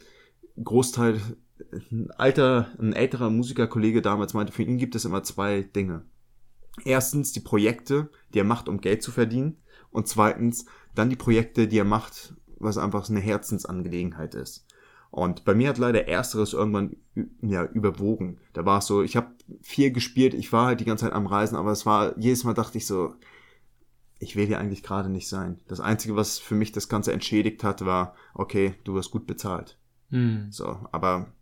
Großteil, 0.62 1.22
ein 1.90 2.10
alter, 2.10 2.70
ein 2.78 2.92
älterer 2.92 3.30
Musikerkollege 3.30 4.02
damals 4.02 4.34
meinte, 4.34 4.52
für 4.52 4.62
ihn 4.62 4.76
gibt 4.76 4.94
es 4.94 5.06
immer 5.06 5.22
zwei 5.22 5.62
Dinge. 5.62 6.04
Erstens 6.84 7.32
die 7.32 7.40
Projekte, 7.40 8.10
die 8.34 8.40
er 8.40 8.44
macht, 8.44 8.68
um 8.68 8.82
Geld 8.82 9.02
zu 9.02 9.10
verdienen. 9.10 9.56
Und 9.90 10.06
zweitens 10.06 10.66
dann 10.94 11.08
die 11.08 11.16
Projekte, 11.16 11.66
die 11.66 11.78
er 11.78 11.84
macht, 11.84 12.34
was 12.58 12.76
einfach 12.76 13.08
eine 13.08 13.20
Herzensangelegenheit 13.20 14.34
ist. 14.34 14.66
Und 15.12 15.44
bei 15.44 15.54
mir 15.54 15.68
hat 15.68 15.76
leider 15.76 16.08
ersteres 16.08 16.54
irgendwann 16.54 16.96
ja, 17.42 17.66
überwogen. 17.66 18.38
Da 18.54 18.64
war 18.64 18.78
es 18.78 18.86
so, 18.86 19.02
ich 19.02 19.14
habe 19.14 19.28
viel 19.60 19.92
gespielt, 19.92 20.32
ich 20.32 20.50
war 20.54 20.68
halt 20.68 20.80
die 20.80 20.86
ganze 20.86 21.04
Zeit 21.04 21.12
am 21.12 21.26
Reisen, 21.26 21.54
aber 21.54 21.70
es 21.70 21.84
war, 21.84 22.18
jedes 22.18 22.44
Mal 22.44 22.54
dachte 22.54 22.78
ich 22.78 22.86
so, 22.86 23.14
ich 24.18 24.36
will 24.36 24.46
hier 24.46 24.58
eigentlich 24.58 24.82
gerade 24.82 25.10
nicht 25.10 25.28
sein. 25.28 25.60
Das 25.68 25.80
Einzige, 25.80 26.16
was 26.16 26.38
für 26.38 26.54
mich 26.54 26.72
das 26.72 26.88
Ganze 26.88 27.12
entschädigt 27.12 27.62
hat, 27.62 27.84
war, 27.84 28.14
okay, 28.32 28.74
du 28.84 28.94
wirst 28.94 29.10
gut 29.10 29.26
bezahlt. 29.26 29.76
Mhm. 30.08 30.46
So, 30.50 30.78
aber 30.92 31.34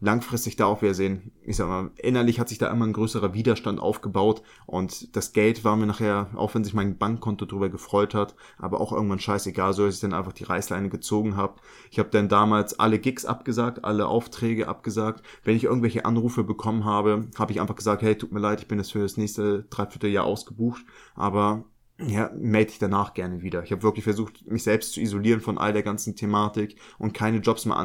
langfristig 0.00 0.56
da 0.56 0.66
auch 0.66 0.82
wieder 0.82 0.94
sehen, 0.94 1.32
ich 1.42 1.56
sag 1.56 1.68
mal, 1.68 1.90
innerlich 1.96 2.38
hat 2.38 2.48
sich 2.48 2.58
da 2.58 2.70
immer 2.70 2.86
ein 2.86 2.92
größerer 2.92 3.34
Widerstand 3.34 3.80
aufgebaut 3.80 4.42
und 4.66 5.16
das 5.16 5.32
Geld 5.32 5.64
war 5.64 5.76
mir 5.76 5.86
nachher, 5.86 6.28
auch 6.36 6.54
wenn 6.54 6.64
sich 6.64 6.74
mein 6.74 6.98
Bankkonto 6.98 7.46
drüber 7.46 7.68
gefreut 7.68 8.14
hat, 8.14 8.36
aber 8.58 8.80
auch 8.80 8.92
irgendwann 8.92 9.18
scheißegal, 9.18 9.72
so 9.72 9.86
dass 9.86 9.96
ich 9.96 10.00
dann 10.00 10.12
einfach 10.12 10.32
die 10.32 10.44
Reißleine 10.44 10.88
gezogen 10.88 11.36
habe. 11.36 11.54
Ich 11.90 11.98
habe 11.98 12.10
dann 12.10 12.28
damals 12.28 12.78
alle 12.78 12.98
Gigs 12.98 13.24
abgesagt, 13.24 13.84
alle 13.84 14.06
Aufträge 14.06 14.68
abgesagt. 14.68 15.24
Wenn 15.42 15.56
ich 15.56 15.64
irgendwelche 15.64 16.04
Anrufe 16.04 16.44
bekommen 16.44 16.84
habe, 16.84 17.28
habe 17.38 17.52
ich 17.52 17.60
einfach 17.60 17.76
gesagt, 17.76 18.02
hey, 18.02 18.16
tut 18.16 18.32
mir 18.32 18.40
leid, 18.40 18.60
ich 18.60 18.68
bin 18.68 18.78
jetzt 18.78 18.92
für 18.92 19.00
das 19.02 19.16
nächste 19.16 19.64
Dreivierteljahr 19.64 20.24
ausgebucht, 20.24 20.84
aber 21.14 21.64
ja, 22.00 22.30
melde 22.36 22.70
ich 22.70 22.78
danach 22.78 23.12
gerne 23.12 23.42
wieder. 23.42 23.64
Ich 23.64 23.72
habe 23.72 23.82
wirklich 23.82 24.04
versucht, 24.04 24.48
mich 24.48 24.62
selbst 24.62 24.92
zu 24.92 25.00
isolieren 25.00 25.40
von 25.40 25.58
all 25.58 25.72
der 25.72 25.82
ganzen 25.82 26.14
Thematik 26.14 26.76
und 26.98 27.12
keine 27.12 27.38
Jobs 27.38 27.64
mehr 27.66 27.76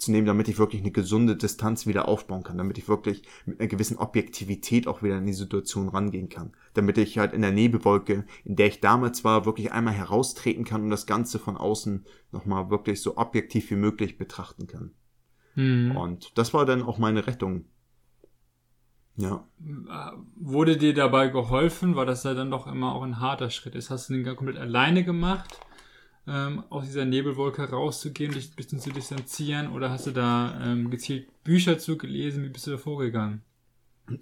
anzunehmen, 0.00 0.26
damit 0.26 0.48
ich 0.48 0.58
wirklich 0.58 0.80
eine 0.80 0.90
gesunde 0.90 1.36
Distanz 1.36 1.86
wieder 1.86 2.08
aufbauen 2.08 2.42
kann, 2.42 2.56
damit 2.56 2.78
ich 2.78 2.88
wirklich 2.88 3.22
mit 3.44 3.60
einer 3.60 3.68
gewissen 3.68 3.98
Objektivität 3.98 4.86
auch 4.86 5.02
wieder 5.02 5.18
in 5.18 5.26
die 5.26 5.34
Situation 5.34 5.88
rangehen 5.88 6.30
kann, 6.30 6.52
damit 6.72 6.96
ich 6.96 7.18
halt 7.18 7.34
in 7.34 7.42
der 7.42 7.52
Nebelwolke, 7.52 8.24
in 8.44 8.56
der 8.56 8.68
ich 8.68 8.80
damals 8.80 9.24
war, 9.24 9.44
wirklich 9.44 9.72
einmal 9.72 9.94
heraustreten 9.94 10.64
kann 10.64 10.82
und 10.82 10.90
das 10.90 11.06
Ganze 11.06 11.38
von 11.38 11.56
außen 11.56 12.06
nochmal 12.32 12.70
wirklich 12.70 13.02
so 13.02 13.18
objektiv 13.18 13.70
wie 13.70 13.76
möglich 13.76 14.16
betrachten 14.16 14.66
kann. 14.66 14.92
Hm. 15.54 15.94
Und 15.96 16.38
das 16.38 16.54
war 16.54 16.64
dann 16.64 16.82
auch 16.82 16.98
meine 16.98 17.26
Rettung 17.26 17.66
ja. 19.16 19.44
Wurde 20.36 20.78
dir 20.78 20.94
dabei 20.94 21.28
geholfen, 21.28 21.94
weil 21.94 22.06
das 22.06 22.22
ja 22.24 22.32
dann 22.32 22.50
doch 22.50 22.66
immer 22.66 22.94
auch 22.94 23.02
ein 23.02 23.20
harter 23.20 23.50
Schritt 23.50 23.74
ist? 23.74 23.90
Hast 23.90 24.08
du 24.08 24.14
den 24.14 24.24
komplett 24.34 24.56
alleine 24.56 25.04
gemacht, 25.04 25.58
ähm, 26.30 26.62
aus 26.70 26.84
dieser 26.86 27.04
Nebelwolke 27.04 27.68
rauszugehen, 27.68 28.32
dich 28.32 28.50
ein 28.50 28.56
bisschen 28.56 28.78
zu 28.78 28.90
distanzieren? 28.90 29.72
Oder 29.72 29.90
hast 29.90 30.06
du 30.06 30.12
da 30.12 30.60
ähm, 30.64 30.90
gezielt 30.90 31.28
Bücher 31.42 31.78
zu 31.78 31.98
gelesen? 31.98 32.44
Wie 32.44 32.48
bist 32.48 32.66
du 32.66 32.70
da 32.70 32.78
vorgegangen? 32.78 33.42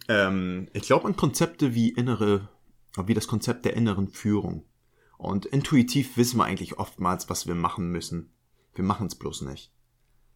Ähm, 0.08 0.68
ich 0.72 0.84
glaube 0.84 1.06
an 1.06 1.16
Konzepte 1.16 1.74
wie 1.74 1.90
innere, 1.90 2.48
wie 3.04 3.14
das 3.14 3.28
Konzept 3.28 3.64
der 3.64 3.76
inneren 3.76 4.08
Führung. 4.08 4.64
Und 5.18 5.46
intuitiv 5.46 6.16
wissen 6.16 6.38
wir 6.38 6.44
eigentlich 6.44 6.78
oftmals, 6.78 7.28
was 7.28 7.46
wir 7.46 7.54
machen 7.54 7.90
müssen. 7.90 8.32
Wir 8.74 8.84
machen 8.84 9.08
es 9.08 9.16
bloß 9.16 9.42
nicht. 9.42 9.72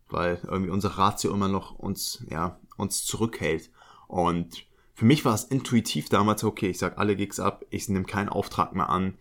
Weil 0.08 0.40
irgendwie 0.44 0.72
unser 0.72 0.90
Ratio 0.90 1.32
immer 1.32 1.48
noch 1.48 1.78
uns, 1.78 2.24
ja, 2.28 2.61
uns 2.76 3.04
zurückhält. 3.04 3.70
Und 4.08 4.66
für 4.94 5.04
mich 5.06 5.24
war 5.24 5.35
es 5.35 5.44
intuitiv 5.44 6.08
damals, 6.08 6.44
okay, 6.44 6.68
ich 6.68 6.78
sag 6.78 6.98
alle 6.98 7.16
Gigs 7.16 7.40
ab, 7.40 7.64
ich 7.70 7.88
nehme 7.88 8.04
keinen 8.04 8.28
Auftrag 8.28 8.74
mehr 8.74 8.90
an. 8.90 9.14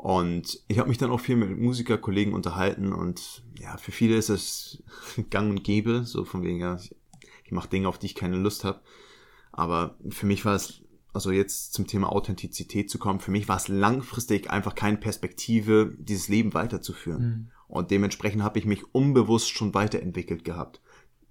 Und 0.00 0.62
ich 0.66 0.78
habe 0.78 0.88
mich 0.88 0.96
dann 0.96 1.10
auch 1.10 1.20
viel 1.20 1.36
mit 1.36 1.58
Musikerkollegen 1.58 2.32
unterhalten 2.32 2.94
und 2.94 3.42
ja, 3.58 3.76
für 3.76 3.92
viele 3.92 4.16
ist 4.16 4.30
es 4.30 4.82
gang 5.28 5.50
und 5.50 5.62
gäbe, 5.62 6.04
so 6.04 6.24
von 6.24 6.42
wegen, 6.42 6.58
ja, 6.58 6.78
ich, 7.44 7.52
mache 7.52 7.68
Dinge, 7.68 7.86
auf 7.86 7.98
die 7.98 8.06
ich 8.06 8.14
keine 8.14 8.38
Lust 8.38 8.64
habe. 8.64 8.80
Aber 9.52 9.98
für 10.08 10.24
mich 10.24 10.46
war 10.46 10.54
es, 10.54 10.80
also 11.12 11.32
jetzt 11.32 11.74
zum 11.74 11.86
Thema 11.86 12.10
Authentizität 12.10 12.88
zu 12.88 12.98
kommen, 12.98 13.20
für 13.20 13.30
mich 13.30 13.46
war 13.46 13.58
es 13.58 13.68
langfristig 13.68 14.48
einfach 14.48 14.74
keine 14.74 14.96
Perspektive, 14.96 15.94
dieses 15.98 16.28
Leben 16.28 16.54
weiterzuführen. 16.54 17.22
Mhm. 17.22 17.50
Und 17.68 17.90
dementsprechend 17.90 18.42
habe 18.42 18.58
ich 18.58 18.64
mich 18.64 18.94
unbewusst 18.94 19.50
schon 19.50 19.74
weiterentwickelt 19.74 20.46
gehabt. 20.46 20.80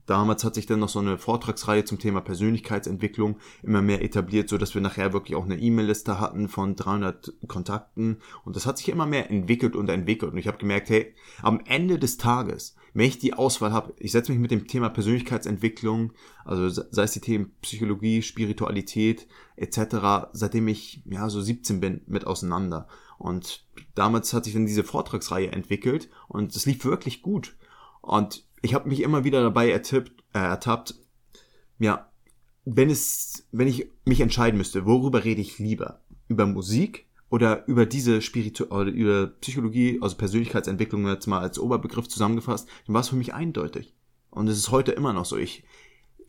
Damals 0.10 0.44
hat 0.44 0.56
sich 0.56 0.66
dann 0.66 0.80
noch 0.80 0.90
so 0.90 0.98
eine 0.98 1.20
Vortragsreihe 1.20 1.86
zum 1.86 2.00
Thema 2.00 2.22
Persönlichkeitsentwicklung 2.22 3.38
immer 3.62 3.84
mehr 3.84 4.04
etabliert, 4.04 4.50
so 4.50 4.58
dass 4.58 4.74
wir 4.74 4.82
nachher 4.82 5.14
wirklich 5.14 5.36
auch 5.36 5.46
eine 5.46 5.60
E-Mail-Liste 5.60 6.20
hatten 6.20 6.50
von 6.50 6.76
300 6.76 7.34
Kontakten 7.48 8.18
und 8.44 8.56
das 8.56 8.66
hat 8.66 8.80
sich 8.80 8.90
immer 8.90 9.06
mehr 9.06 9.30
entwickelt 9.30 9.76
und 9.76 9.88
entwickelt 9.88 10.32
und 10.32 10.40
ich 10.40 10.48
habe 10.48 10.58
gemerkt, 10.58 10.90
hey, 10.90 11.14
am 11.44 11.62
Ende 11.64 12.00
des 12.00 12.18
Tages 12.18 12.76
wenn 12.94 13.06
ich 13.06 13.20
die 13.20 13.34
Auswahl 13.34 13.72
habe, 13.72 13.94
ich 14.00 14.12
setze 14.12 14.32
mich 14.32 14.42
mit 14.42 14.52
dem 14.52 14.68
Thema 14.68 14.90
Persönlichkeitsentwicklung, 14.90 16.12
also 16.44 16.70
sei 16.70 17.04
es 17.04 17.12
die 17.12 17.22
Themen 17.22 17.52
Psychologie, 17.62 18.22
Spiritualität 18.22 19.28
etc., 19.56 20.32
seitdem 20.34 20.68
ich 20.68 21.04
ja 21.06 21.30
so 21.30 21.40
17 21.40 21.80
bin, 21.80 22.02
mit 22.08 22.26
auseinander. 22.26 22.88
Und 23.18 23.66
damals 23.96 24.34
hat 24.34 24.46
sich 24.46 24.54
dann 24.54 24.66
diese 24.66 24.84
Vortragsreihe 24.84 25.52
entwickelt 25.52 26.10
und 26.28 26.56
es 26.56 26.66
lief 26.66 26.84
wirklich 26.86 27.22
gut. 27.22 27.56
Und 28.02 28.46
ich 28.62 28.74
habe 28.74 28.90
mich 28.90 29.02
immer 29.02 29.24
wieder 29.24 29.42
dabei 29.42 29.70
ertippt, 29.70 30.24
äh, 30.34 30.40
ertappt, 30.40 30.96
ja, 31.80 32.12
wenn 32.66 32.90
es, 32.90 33.48
wenn 33.52 33.68
ich 33.68 33.90
mich 34.06 34.22
entscheiden 34.22 34.58
müsste, 34.58 34.86
worüber 34.86 35.24
rede 35.24 35.42
ich 35.42 35.60
lieber? 35.60 36.02
Über 36.28 36.46
Musik 36.46 37.08
oder 37.30 37.68
über 37.68 37.86
diese 37.86 38.22
Spiritu 38.22 38.66
oder 38.66 38.92
über 38.92 39.28
Psychologie, 39.28 40.00
also 40.02 40.18
Persönlichkeitsentwicklung 40.18 41.08
jetzt 41.08 41.28
mal 41.28 41.40
als 41.40 41.60
Oberbegriff 41.60 42.08
zusammengefasst, 42.08 42.68
dann 42.86 42.94
war 42.94 43.02
es 43.02 43.10
für 43.10 43.16
mich 43.16 43.34
eindeutig. 43.34 43.94
Und 44.30 44.48
es 44.48 44.58
ist 44.58 44.72
heute 44.72 44.92
immer 44.92 45.14
noch 45.14 45.26
so. 45.26 45.38
Ich, 45.38 45.64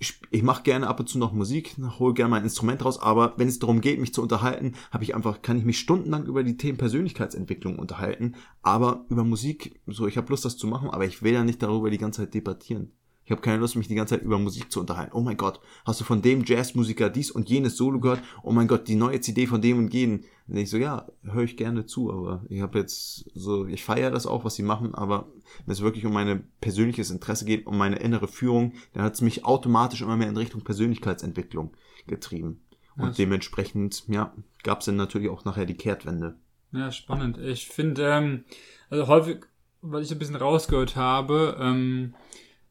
ich, 0.00 0.18
ich 0.30 0.42
mache 0.42 0.62
gerne 0.62 0.88
ab 0.88 0.98
und 0.98 1.08
zu 1.08 1.18
noch 1.18 1.32
Musik, 1.32 1.76
hole 1.98 2.14
gerne 2.14 2.30
mein 2.30 2.42
Instrument 2.42 2.82
raus, 2.82 2.98
aber 2.98 3.34
wenn 3.36 3.48
es 3.48 3.58
darum 3.58 3.82
geht, 3.82 4.00
mich 4.00 4.14
zu 4.14 4.22
unterhalten, 4.22 4.72
habe 4.90 5.04
ich 5.04 5.14
einfach, 5.14 5.42
kann 5.42 5.58
ich 5.58 5.64
mich 5.64 5.78
stundenlang 5.78 6.24
über 6.24 6.42
die 6.42 6.56
Themen 6.56 6.78
Persönlichkeitsentwicklung 6.78 7.78
unterhalten, 7.78 8.34
aber 8.62 9.04
über 9.10 9.24
Musik, 9.24 9.78
so 9.86 10.06
ich 10.06 10.16
habe 10.16 10.30
Lust, 10.30 10.46
das 10.46 10.56
zu 10.56 10.66
machen, 10.66 10.88
aber 10.88 11.04
ich 11.04 11.22
will 11.22 11.34
ja 11.34 11.44
nicht 11.44 11.62
darüber 11.62 11.90
die 11.90 11.98
ganze 11.98 12.22
Zeit 12.22 12.32
debattieren. 12.32 12.92
Ich 13.30 13.32
habe 13.32 13.42
keine 13.42 13.58
Lust, 13.58 13.76
mich 13.76 13.86
die 13.86 13.94
ganze 13.94 14.16
Zeit 14.16 14.24
über 14.24 14.40
Musik 14.40 14.72
zu 14.72 14.80
unterhalten. 14.80 15.12
Oh 15.14 15.20
mein 15.20 15.36
Gott, 15.36 15.60
hast 15.84 16.00
du 16.00 16.04
von 16.04 16.20
dem 16.20 16.42
Jazzmusiker 16.44 17.08
dies 17.08 17.30
und 17.30 17.48
jenes 17.48 17.76
Solo 17.76 18.00
gehört? 18.00 18.20
Oh 18.42 18.50
mein 18.50 18.66
Gott, 18.66 18.88
die 18.88 18.96
neue 18.96 19.20
CD 19.20 19.46
von 19.46 19.62
dem 19.62 19.78
und 19.78 19.94
jenen. 19.94 20.24
Und 20.48 20.56
ich 20.56 20.68
so, 20.68 20.76
ja, 20.76 21.06
höre 21.22 21.44
ich 21.44 21.56
gerne 21.56 21.86
zu, 21.86 22.12
aber 22.12 22.44
ich 22.48 22.60
habe 22.60 22.80
jetzt 22.80 23.30
so, 23.32 23.66
ich 23.66 23.84
feiere 23.84 24.10
das 24.10 24.26
auch, 24.26 24.44
was 24.44 24.56
sie 24.56 24.64
machen, 24.64 24.96
aber 24.96 25.28
wenn 25.64 25.72
es 25.72 25.80
wirklich 25.80 26.04
um 26.04 26.12
mein 26.12 26.42
persönliches 26.60 27.12
Interesse 27.12 27.44
geht, 27.44 27.68
um 27.68 27.78
meine 27.78 28.00
innere 28.00 28.26
Führung, 28.26 28.72
dann 28.94 29.04
hat 29.04 29.14
es 29.14 29.20
mich 29.20 29.44
automatisch 29.44 30.02
immer 30.02 30.16
mehr 30.16 30.28
in 30.28 30.36
Richtung 30.36 30.64
Persönlichkeitsentwicklung 30.64 31.70
getrieben. 32.08 32.60
Und 32.96 33.10
ja, 33.10 33.12
dementsprechend, 33.12 34.08
ja, 34.08 34.34
gab 34.64 34.80
es 34.80 34.86
dann 34.86 34.96
natürlich 34.96 35.28
auch 35.28 35.44
nachher 35.44 35.66
die 35.66 35.76
Kehrtwende. 35.76 36.34
Ja, 36.72 36.90
spannend. 36.90 37.38
Ich 37.38 37.68
finde, 37.68 38.10
ähm, 38.10 38.44
also 38.88 39.06
häufig, 39.06 39.46
weil 39.82 40.02
ich 40.02 40.10
ein 40.10 40.18
bisschen 40.18 40.34
rausgehört 40.34 40.96
habe, 40.96 41.56
ähm, 41.60 42.14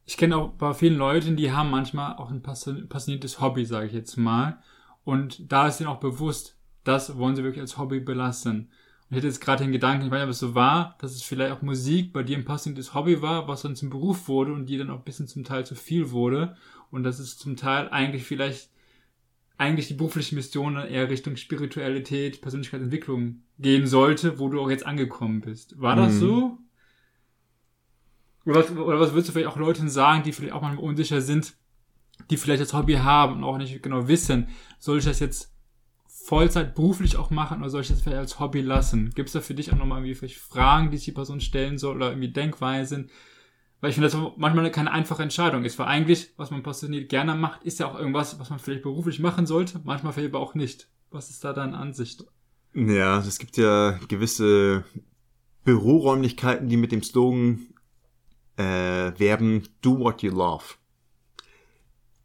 ich 0.09 0.17
kenne 0.17 0.37
auch 0.37 0.49
bei 0.53 0.73
vielen 0.73 0.97
Leuten, 0.97 1.35
die 1.35 1.51
haben 1.51 1.69
manchmal 1.69 2.15
auch 2.15 2.31
ein 2.31 2.41
passioniertes 2.41 3.41
Hobby, 3.41 3.63
sage 3.63 3.85
ich 3.85 3.93
jetzt 3.93 4.17
mal. 4.17 4.59
Und 5.03 5.51
da 5.51 5.67
ist 5.67 5.79
ihnen 5.79 5.87
auch 5.87 5.99
bewusst, 5.99 6.57
das 6.83 7.19
wollen 7.19 7.35
sie 7.35 7.43
wirklich 7.43 7.61
als 7.61 7.77
Hobby 7.77 7.99
belassen. 7.99 8.57
Und 8.61 8.69
ich 9.11 9.17
hätte 9.17 9.27
jetzt 9.27 9.39
gerade 9.39 9.63
den 9.63 9.71
Gedanken, 9.71 10.07
ich 10.07 10.11
weiß 10.11 10.17
nicht, 10.17 10.23
ob 10.23 10.31
es 10.31 10.39
so 10.39 10.55
war, 10.55 10.97
dass 10.99 11.13
es 11.13 11.21
vielleicht 11.21 11.51
auch 11.51 11.61
Musik 11.61 12.11
bei 12.11 12.23
dir 12.23 12.39
ein 12.39 12.43
passioniertes 12.43 12.95
Hobby 12.95 13.21
war, 13.21 13.47
was 13.47 13.61
dann 13.61 13.75
zum 13.75 13.91
Beruf 13.91 14.27
wurde 14.27 14.51
und 14.51 14.65
dir 14.65 14.79
dann 14.79 14.89
auch 14.89 14.97
ein 14.97 15.03
bisschen 15.03 15.27
zum 15.27 15.43
Teil 15.43 15.63
zu 15.63 15.75
viel 15.75 16.09
wurde. 16.09 16.55
Und 16.89 17.03
dass 17.03 17.19
es 17.19 17.37
zum 17.37 17.55
Teil 17.55 17.87
eigentlich 17.89 18.23
vielleicht, 18.23 18.71
eigentlich 19.59 19.89
die 19.89 19.93
berufliche 19.93 20.33
Mission 20.33 20.73
dann 20.73 20.87
eher 20.87 21.07
Richtung 21.11 21.35
Spiritualität, 21.35 22.41
Persönlichkeitsentwicklung 22.41 23.43
gehen 23.59 23.85
sollte, 23.85 24.39
wo 24.39 24.49
du 24.49 24.59
auch 24.59 24.71
jetzt 24.71 24.87
angekommen 24.87 25.41
bist. 25.41 25.79
War 25.79 25.95
das 25.95 26.13
mhm. 26.13 26.19
so? 26.19 26.57
Oder 28.45 28.59
was, 28.59 28.71
oder 28.71 28.99
was 28.99 29.11
würdest 29.11 29.29
du 29.29 29.33
vielleicht 29.33 29.47
auch 29.47 29.57
Leuten 29.57 29.89
sagen, 29.89 30.23
die 30.23 30.31
vielleicht 30.31 30.53
auch 30.53 30.61
mal 30.61 30.77
unsicher 30.77 31.21
sind, 31.21 31.53
die 32.29 32.37
vielleicht 32.37 32.61
das 32.61 32.73
Hobby 32.73 32.95
haben 32.95 33.37
und 33.37 33.43
auch 33.43 33.57
nicht 33.57 33.81
genau 33.81 34.07
wissen, 34.07 34.47
soll 34.79 34.99
ich 34.99 35.05
das 35.05 35.19
jetzt 35.19 35.53
Vollzeit 36.07 36.75
beruflich 36.75 37.17
auch 37.17 37.31
machen 37.31 37.59
oder 37.59 37.69
soll 37.69 37.81
ich 37.81 37.87
das 37.87 38.01
vielleicht 38.01 38.19
als 38.19 38.39
Hobby 38.39 38.61
lassen? 38.61 39.11
Gibt 39.15 39.29
es 39.29 39.33
da 39.33 39.41
für 39.41 39.55
dich 39.55 39.73
auch 39.73 39.77
nochmal 39.77 39.99
irgendwie 39.99 40.15
vielleicht 40.15 40.37
Fragen, 40.37 40.91
die 40.91 40.97
sich 40.97 41.05
die 41.05 41.11
Person 41.11 41.41
stellen 41.41 41.77
soll 41.77 41.95
oder 41.95 42.09
irgendwie 42.09 42.31
Denkweisen? 42.31 43.09
Weil 43.81 43.89
ich 43.89 43.95
finde, 43.95 44.09
das 44.09 44.19
manchmal 44.37 44.69
keine 44.71 44.91
einfache 44.91 45.23
Entscheidung 45.23 45.63
ist, 45.63 45.79
weil 45.79 45.87
eigentlich, 45.87 46.33
was 46.37 46.51
man 46.51 46.63
passioniert 46.63 47.09
gerne 47.09 47.35
macht, 47.35 47.63
ist 47.63 47.79
ja 47.79 47.89
auch 47.89 47.97
irgendwas, 47.97 48.39
was 48.39 48.49
man 48.49 48.59
vielleicht 48.59 48.83
beruflich 48.83 49.19
machen 49.19 49.45
sollte, 49.45 49.79
manchmal 49.83 50.13
vielleicht 50.13 50.33
aber 50.35 50.43
auch 50.43 50.53
nicht. 50.53 50.89
Was 51.11 51.29
ist 51.29 51.43
da 51.43 51.53
deine 51.53 51.77
Ansicht? 51.77 52.23
Ja, 52.73 53.19
es 53.19 53.39
gibt 53.39 53.57
ja 53.57 53.97
gewisse 54.07 54.83
Büroräumlichkeiten, 55.63 56.67
die 56.67 56.77
mit 56.77 56.91
dem 56.91 57.01
Slogan 57.01 57.69
äh, 58.59 59.17
werben, 59.17 59.67
do 59.81 59.97
what 59.97 60.21
you 60.21 60.31
love. 60.31 60.65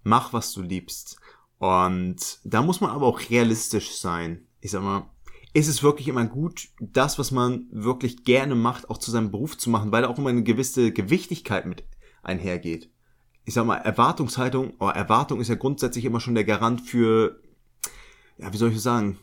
Mach, 0.03 0.33
was 0.33 0.53
du 0.53 0.63
liebst. 0.63 1.17
Und 1.59 2.41
da 2.43 2.61
muss 2.61 2.81
man 2.81 2.91
aber 2.91 3.07
auch 3.07 3.21
realistisch 3.31 3.93
sein. 3.93 4.47
Ich 4.61 4.73
sag 4.73 4.83
mal, 4.83 5.09
ist 5.53 5.69
es 5.69 5.85
wirklich 5.85 6.09
immer 6.09 6.27
gut, 6.27 6.69
das, 6.81 7.19
was 7.19 7.31
man 7.31 7.69
wirklich 7.71 8.25
gerne 8.25 8.57
macht, 8.57 8.91
auch 8.91 8.99
zu 8.99 9.13
seinem 9.13 9.31
Beruf 9.31 9.57
zu 9.57 9.71
machen, 9.71 9.93
weil 9.93 10.03
da 10.03 10.09
auch 10.09 10.19
immer 10.19 10.31
eine 10.31 10.43
gewisse 10.43 10.91
Gewichtigkeit 10.91 11.67
mit 11.67 11.85
einhergeht. 12.25 12.91
Ich 13.45 13.55
sag 13.55 13.65
mal, 13.65 13.77
Erwartungshaltung, 13.77 14.75
oh, 14.81 14.89
Erwartung 14.89 15.41
ist 15.41 15.49
ja 15.49 15.55
grundsätzlich 15.55 16.05
immer 16.05 16.19
schon 16.19 16.35
der 16.35 16.45
Garant 16.45 16.81
für, 16.81 17.41
ja, 18.39 18.53
wie 18.53 18.57
soll 18.57 18.73
ich 18.73 18.81
sagen, 18.81 19.19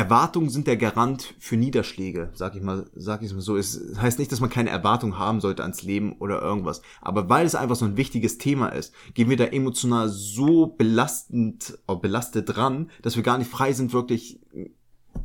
Erwartungen 0.00 0.48
sind 0.48 0.66
der 0.66 0.78
Garant 0.78 1.34
für 1.38 1.58
Niederschläge, 1.58 2.30
sag 2.32 2.56
ich 2.56 2.62
mal, 2.62 2.88
sag 2.94 3.20
ich 3.22 3.34
mal 3.34 3.42
so. 3.42 3.58
Es 3.58 3.78
heißt 4.00 4.18
nicht, 4.18 4.32
dass 4.32 4.40
man 4.40 4.48
keine 4.48 4.70
Erwartungen 4.70 5.18
haben 5.18 5.42
sollte 5.42 5.62
ans 5.62 5.82
Leben 5.82 6.14
oder 6.20 6.40
irgendwas. 6.40 6.80
Aber 7.02 7.28
weil 7.28 7.44
es 7.44 7.54
einfach 7.54 7.76
so 7.76 7.84
ein 7.84 7.98
wichtiges 7.98 8.38
Thema 8.38 8.68
ist, 8.68 8.94
gehen 9.12 9.28
wir 9.28 9.36
da 9.36 9.44
emotional 9.44 10.08
so 10.08 10.68
belastend, 10.68 11.78
oh, 11.86 11.96
belastet 11.96 12.56
dran, 12.56 12.90
dass 13.02 13.16
wir 13.16 13.22
gar 13.22 13.36
nicht 13.36 13.50
frei 13.50 13.74
sind, 13.74 13.92
wirklich, 13.92 14.40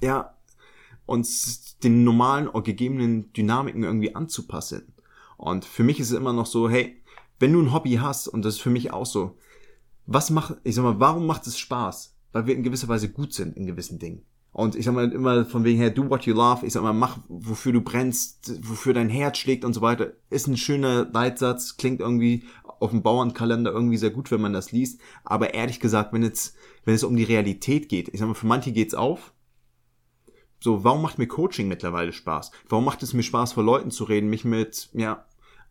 ja, 0.03 0.35
uns 1.05 1.77
den 1.77 2.03
normalen 2.03 2.49
oder 2.49 2.63
gegebenen 2.63 3.31
Dynamiken 3.31 3.83
irgendwie 3.83 4.13
anzupassen. 4.13 4.93
Und 5.37 5.63
für 5.63 5.83
mich 5.83 6.01
ist 6.01 6.11
es 6.11 6.17
immer 6.17 6.33
noch 6.33 6.47
so, 6.47 6.69
hey, 6.69 7.01
wenn 7.39 7.53
du 7.53 7.61
ein 7.61 7.71
Hobby 7.71 7.93
hast, 8.01 8.27
und 8.27 8.43
das 8.43 8.55
ist 8.55 8.61
für 8.61 8.69
mich 8.69 8.91
auch 8.91 9.05
so, 9.05 9.37
was 10.05 10.31
macht, 10.31 10.57
ich 10.65 10.75
sag 10.75 10.83
mal, 10.83 10.99
warum 10.99 11.27
macht 11.27 11.47
es 11.47 11.57
Spaß? 11.57 12.13
Weil 12.33 12.45
wir 12.45 12.55
in 12.55 12.63
gewisser 12.63 12.89
Weise 12.89 13.07
gut 13.07 13.33
sind 13.33 13.55
in 13.55 13.65
gewissen 13.65 13.99
Dingen. 13.99 14.25
Und 14.55 14.77
ich 14.77 14.85
sag 14.85 14.93
mal 14.93 15.11
immer 15.11 15.43
von 15.43 15.65
wegen 15.65 15.79
her, 15.79 15.89
do 15.89 16.09
what 16.09 16.23
you 16.23 16.33
love. 16.33 16.65
Ich 16.65 16.71
sag 16.71 16.81
mal, 16.81 16.93
mach, 16.93 17.17
wofür 17.27 17.73
du 17.73 17.81
brennst, 17.81 18.57
wofür 18.65 18.93
dein 18.93 19.09
Herz 19.09 19.37
schlägt 19.37 19.65
und 19.65 19.73
so 19.73 19.81
weiter. 19.81 20.13
Ist 20.29 20.47
ein 20.47 20.55
schöner 20.55 21.09
Leitsatz, 21.11 21.75
klingt 21.75 21.99
irgendwie 21.99 22.45
auf 22.63 22.91
dem 22.91 23.03
Bauernkalender 23.03 23.73
irgendwie 23.73 23.97
sehr 23.97 24.11
gut, 24.11 24.31
wenn 24.31 24.39
man 24.39 24.53
das 24.53 24.71
liest. 24.71 25.01
Aber 25.25 25.53
ehrlich 25.53 25.81
gesagt, 25.81 26.13
wenn 26.13 26.23
jetzt, 26.23 26.55
wenn 26.85 26.95
es 26.95 27.03
um 27.03 27.17
die 27.17 27.25
Realität 27.25 27.89
geht, 27.89 28.07
ich 28.07 28.21
sag 28.21 28.27
mal, 28.27 28.33
für 28.33 28.47
manche 28.47 28.71
geht's 28.71 28.93
auf. 28.93 29.33
So, 30.61 30.85
warum 30.85 31.01
macht 31.01 31.17
mir 31.17 31.27
Coaching 31.27 31.67
mittlerweile 31.67 32.13
Spaß? 32.13 32.51
Warum 32.69 32.85
macht 32.85 33.03
es 33.03 33.13
mir 33.13 33.23
Spaß, 33.23 33.51
vor 33.51 33.63
Leuten 33.63 33.91
zu 33.91 34.05
reden, 34.05 34.29
mich 34.29 34.45
mit, 34.45 34.89
ja, 34.93 35.25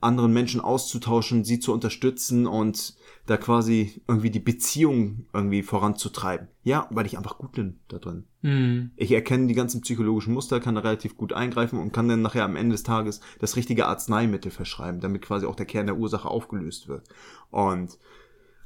anderen 0.05 0.33
Menschen 0.33 0.61
auszutauschen, 0.61 1.45
sie 1.45 1.59
zu 1.59 1.73
unterstützen 1.73 2.47
und 2.47 2.97
da 3.27 3.37
quasi 3.37 4.03
irgendwie 4.07 4.31
die 4.31 4.41
Beziehung 4.41 5.27
irgendwie 5.33 5.63
voranzutreiben. 5.63 6.49
Ja, 6.63 6.89
weil 6.91 7.07
ich 7.07 7.17
einfach 7.17 7.39
gut 7.39 7.53
bin 7.53 7.81
da 7.89 7.99
drin. 7.99 8.25
Mhm. 8.43 8.91
Ich 8.97 9.11
erkenne 9.13 9.47
die 9.47 9.55
ganzen 9.55 9.81
psychologischen 9.81 10.35
Muster, 10.35 10.61
kann 10.61 10.75
da 10.75 10.83
relativ 10.83 11.17
gut 11.17 11.33
eingreifen 11.33 11.79
und 11.79 11.93
kann 11.93 12.09
dann 12.09 12.23
nachher 12.23 12.45
am 12.45 12.57
Ende 12.57 12.75
des 12.75 12.83
Tages 12.83 13.21
das 13.41 13.57
richtige 13.57 13.87
Arzneimittel 13.87 14.51
verschreiben, 14.51 15.01
damit 15.01 15.23
quasi 15.23 15.47
auch 15.47 15.57
der 15.57 15.67
Kern 15.67 15.87
der 15.87 15.97
Ursache 15.97 16.29
aufgelöst 16.29 16.87
wird. 16.87 17.09
Und 17.51 17.99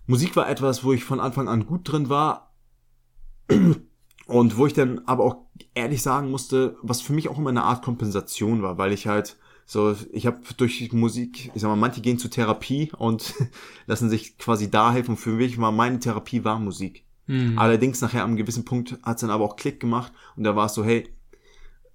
Musik 0.06 0.34
war 0.36 0.48
etwas, 0.48 0.82
wo 0.82 0.92
ich 0.92 1.04
von 1.04 1.20
Anfang 1.20 1.48
an 1.48 1.66
gut 1.66 1.82
drin 1.84 2.08
war. 2.08 2.54
Und 4.26 4.58
wo 4.58 4.66
ich 4.66 4.74
dann 4.74 5.00
aber 5.06 5.24
auch 5.24 5.36
ehrlich 5.74 6.02
sagen 6.02 6.30
musste, 6.30 6.76
was 6.82 7.00
für 7.00 7.14
mich 7.14 7.30
auch 7.30 7.38
immer 7.38 7.48
eine 7.48 7.62
Art 7.62 7.82
Kompensation 7.82 8.60
war, 8.60 8.76
weil 8.76 8.92
ich 8.92 9.06
halt 9.06 9.38
so, 9.70 9.94
ich 10.12 10.26
habe 10.26 10.40
durch 10.56 10.90
Musik, 10.94 11.50
ich 11.54 11.60
sag 11.60 11.68
mal, 11.68 11.76
manche 11.76 12.00
gehen 12.00 12.18
zur 12.18 12.30
Therapie 12.30 12.90
und 12.96 13.34
lassen 13.86 14.08
sich 14.08 14.38
quasi 14.38 14.70
da 14.70 14.92
helfen. 14.92 15.18
Für 15.18 15.32
mich 15.32 15.60
war 15.60 15.72
meine 15.72 15.98
Therapie 15.98 16.42
war 16.42 16.58
Musik. 16.58 17.04
Mhm. 17.26 17.58
Allerdings 17.58 18.00
nachher 18.00 18.24
am 18.24 18.36
gewissen 18.36 18.64
Punkt 18.64 18.98
hat's 19.02 19.20
dann 19.20 19.28
aber 19.28 19.44
auch 19.44 19.56
Klick 19.56 19.78
gemacht 19.78 20.10
und 20.36 20.44
da 20.44 20.56
war 20.56 20.66
es 20.66 20.74
so, 20.74 20.86
hey, 20.86 21.06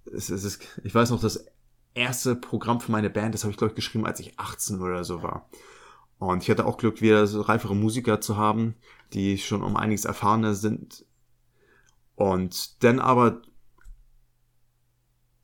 es, 0.06 0.30
es 0.30 0.44
ist, 0.44 0.62
ich 0.84 0.94
weiß 0.94 1.10
noch, 1.10 1.20
das 1.20 1.48
erste 1.96 2.36
Programm 2.36 2.80
für 2.80 2.92
meine 2.92 3.10
Band, 3.10 3.34
das 3.34 3.44
habe 3.44 3.50
ich 3.50 3.58
glaube 3.58 3.72
ich 3.72 3.76
geschrieben, 3.76 4.06
als 4.06 4.20
ich 4.20 4.38
18 4.38 4.80
oder 4.80 5.04
so 5.04 5.24
war. 5.24 5.50
Und 6.20 6.44
ich 6.44 6.52
hatte 6.52 6.68
auch 6.68 6.78
Glück, 6.78 7.02
wieder 7.02 7.26
so 7.26 7.42
reifere 7.42 7.76
Musiker 7.76 8.22
zu 8.22 8.38
haben, 8.38 8.76
die 9.14 9.40
schon 9.40 9.64
um 9.64 9.78
einiges 9.78 10.06
erfahrener 10.06 10.54
sind. 10.54 11.08
Und 12.14 12.84
dann 12.84 13.00
aber 13.00 13.41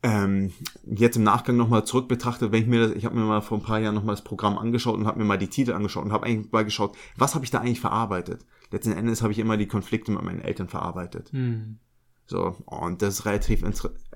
ähm, 0.02 0.52
jetzt 0.84 1.16
im 1.16 1.24
Nachgang 1.24 1.56
nochmal 1.56 1.84
zurück 1.84 2.08
betrachtet, 2.08 2.52
wenn 2.52 2.62
ich 2.62 2.68
mir 2.68 2.88
das, 2.88 2.96
ich 2.96 3.04
habe 3.04 3.16
mir 3.16 3.24
mal 3.24 3.42
vor 3.42 3.58
ein 3.58 3.62
paar 3.62 3.78
Jahren 3.78 3.94
nochmal 3.94 4.14
das 4.14 4.24
Programm 4.24 4.56
angeschaut 4.56 4.96
und 4.96 5.06
habe 5.06 5.18
mir 5.18 5.26
mal 5.26 5.38
die 5.38 5.48
Titel 5.48 5.72
angeschaut 5.72 6.04
und 6.04 6.12
habe 6.12 6.26
eigentlich 6.26 6.50
mal 6.52 6.64
geschaut, 6.64 6.96
was 7.16 7.34
habe 7.34 7.44
ich 7.44 7.50
da 7.50 7.58
eigentlich 7.58 7.80
verarbeitet? 7.80 8.46
Letzten 8.70 8.92
Endes 8.92 9.22
habe 9.22 9.32
ich 9.32 9.38
immer 9.38 9.56
die 9.56 9.66
Konflikte 9.66 10.12
mit 10.12 10.22
meinen 10.22 10.40
Eltern 10.40 10.68
verarbeitet. 10.68 11.32
Mhm. 11.32 11.78
So, 12.26 12.56
und 12.64 13.02
das 13.02 13.14
ist 13.14 13.24
relativ, 13.26 13.64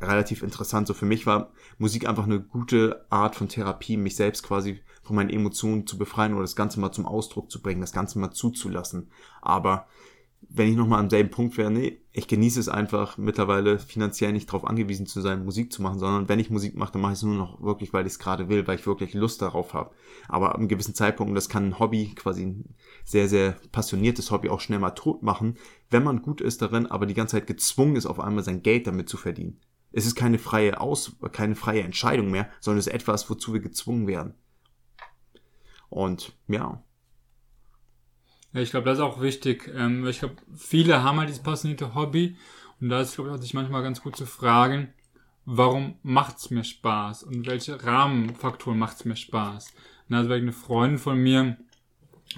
relativ 0.01 0.43
interessant. 0.45 0.87
So 0.87 0.95
für 0.95 1.05
mich 1.05 1.27
war 1.27 1.51
Musik 1.79 2.09
einfach 2.09 2.25
eine 2.25 2.41
gute 2.41 3.05
Art 3.11 3.35
von 3.35 3.49
Therapie, 3.49 3.97
mich 3.97 4.15
selbst 4.15 4.45
quasi 4.45 4.81
von 5.03 5.17
meinen 5.17 5.31
Emotionen 5.31 5.87
zu 5.87 5.99
befreien 5.99 6.33
oder 6.33 6.43
das 6.43 6.55
Ganze 6.55 6.79
mal 6.79 6.93
zum 6.93 7.07
Ausdruck 7.07 7.51
zu 7.51 7.61
bringen, 7.61 7.81
das 7.81 7.93
Ganze 7.93 8.21
mal 8.21 8.31
zuzulassen. 8.31 9.11
Aber 9.43 9.89
wenn 10.49 10.69
ich 10.69 10.77
nochmal 10.77 11.01
am 11.01 11.11
selben 11.11 11.31
Punkt 11.31 11.57
wäre, 11.57 11.71
nee, 11.71 12.01
ich 12.13 12.29
genieße 12.29 12.61
es 12.61 12.69
einfach 12.69 13.19
mittlerweile 13.19 13.79
finanziell 13.79 14.33
nicht 14.33 14.49
darauf 14.49 14.65
angewiesen 14.65 15.07
zu 15.07 15.21
sein, 15.21 15.45
Musik 15.45 15.73
zu 15.73 15.83
machen, 15.83 15.99
sondern 15.99 16.29
wenn 16.29 16.39
ich 16.39 16.51
Musik 16.51 16.77
mache, 16.77 16.93
dann 16.93 17.03
mache 17.03 17.13
ich 17.13 17.19
es 17.19 17.23
nur 17.25 17.35
noch 17.35 17.61
wirklich, 17.63 17.93
weil 17.93 18.07
ich 18.07 18.13
es 18.15 18.19
gerade 18.19 18.49
will, 18.49 18.67
weil 18.67 18.79
ich 18.79 18.87
wirklich 18.87 19.15
Lust 19.15 19.43
darauf 19.43 19.75
habe. 19.75 19.91
Aber 20.29 20.51
ab 20.51 20.57
einem 20.57 20.69
gewissen 20.69 20.95
Zeitpunkt, 20.95 21.37
das 21.37 21.49
kann 21.49 21.67
ein 21.69 21.79
Hobby, 21.79 22.15
quasi 22.15 22.45
ein 22.45 22.75
sehr, 23.05 23.29
sehr 23.29 23.57
passioniertes 23.73 24.31
Hobby 24.31 24.49
auch 24.49 24.61
schnell 24.61 24.79
mal 24.79 24.91
tot 24.91 25.23
machen, 25.23 25.57
wenn 25.91 26.05
man 26.05 26.23
gut 26.23 26.41
ist 26.41 26.63
darin, 26.63 26.87
aber 26.87 27.07
die 27.07 27.15
ganze 27.15 27.37
Zeit 27.37 27.47
gezwungen 27.47 27.97
ist, 27.97 28.07
auf 28.07 28.21
einmal 28.21 28.45
sein 28.45 28.63
Geld 28.63 28.87
damit 28.87 29.09
zu 29.09 29.17
verdienen. 29.17 29.61
Es 29.93 30.07
ist 30.07 30.15
keine 30.15 30.39
freie 30.39 30.81
Aus, 30.81 31.17
keine 31.33 31.55
freie 31.55 31.83
Entscheidung 31.83 32.31
mehr, 32.31 32.49
sondern 32.61 32.81
es 32.81 32.89
ist 32.89 32.93
etwas, 32.93 33.31
wozu 33.31 33.53
wir 33.53 33.61
gezwungen 33.61 34.07
werden. 34.07 34.35
Und 35.89 36.37
ja, 36.49 36.83
ja, 38.55 38.61
ich 38.61 38.71
glaube, 38.71 38.87
das 38.87 38.99
ist 38.99 39.05
auch 39.05 39.21
wichtig. 39.21 39.71
Ähm, 39.75 40.07
ich 40.07 40.21
glaube, 40.21 40.37
viele 40.55 41.03
haben 41.03 41.19
halt 41.19 41.29
dieses 41.29 41.43
passionierte 41.43 41.95
Hobby. 41.95 42.37
Und 42.81 42.89
da 42.89 43.01
ist, 43.01 43.17
glaube 43.17 43.31
ich, 43.31 43.37
auch 43.37 43.41
sich 43.41 43.55
manchmal 43.55 43.83
ganz 43.83 44.01
gut 44.01 44.17
zu 44.17 44.27
fragen, 44.27 44.93
warum 45.45 45.97
macht's 46.03 46.51
mir 46.51 46.65
Spaß? 46.65 47.25
Und 47.25 47.47
welche 47.47 47.83
Rahmenfaktoren 47.83 48.79
macht's 48.79 49.05
mir 49.05 49.17
Spaß? 49.17 49.75
Und 50.09 50.15
also 50.15 50.33
eine 50.33 50.53
Freundin 50.53 50.99
von 50.99 51.19
mir, 51.19 51.57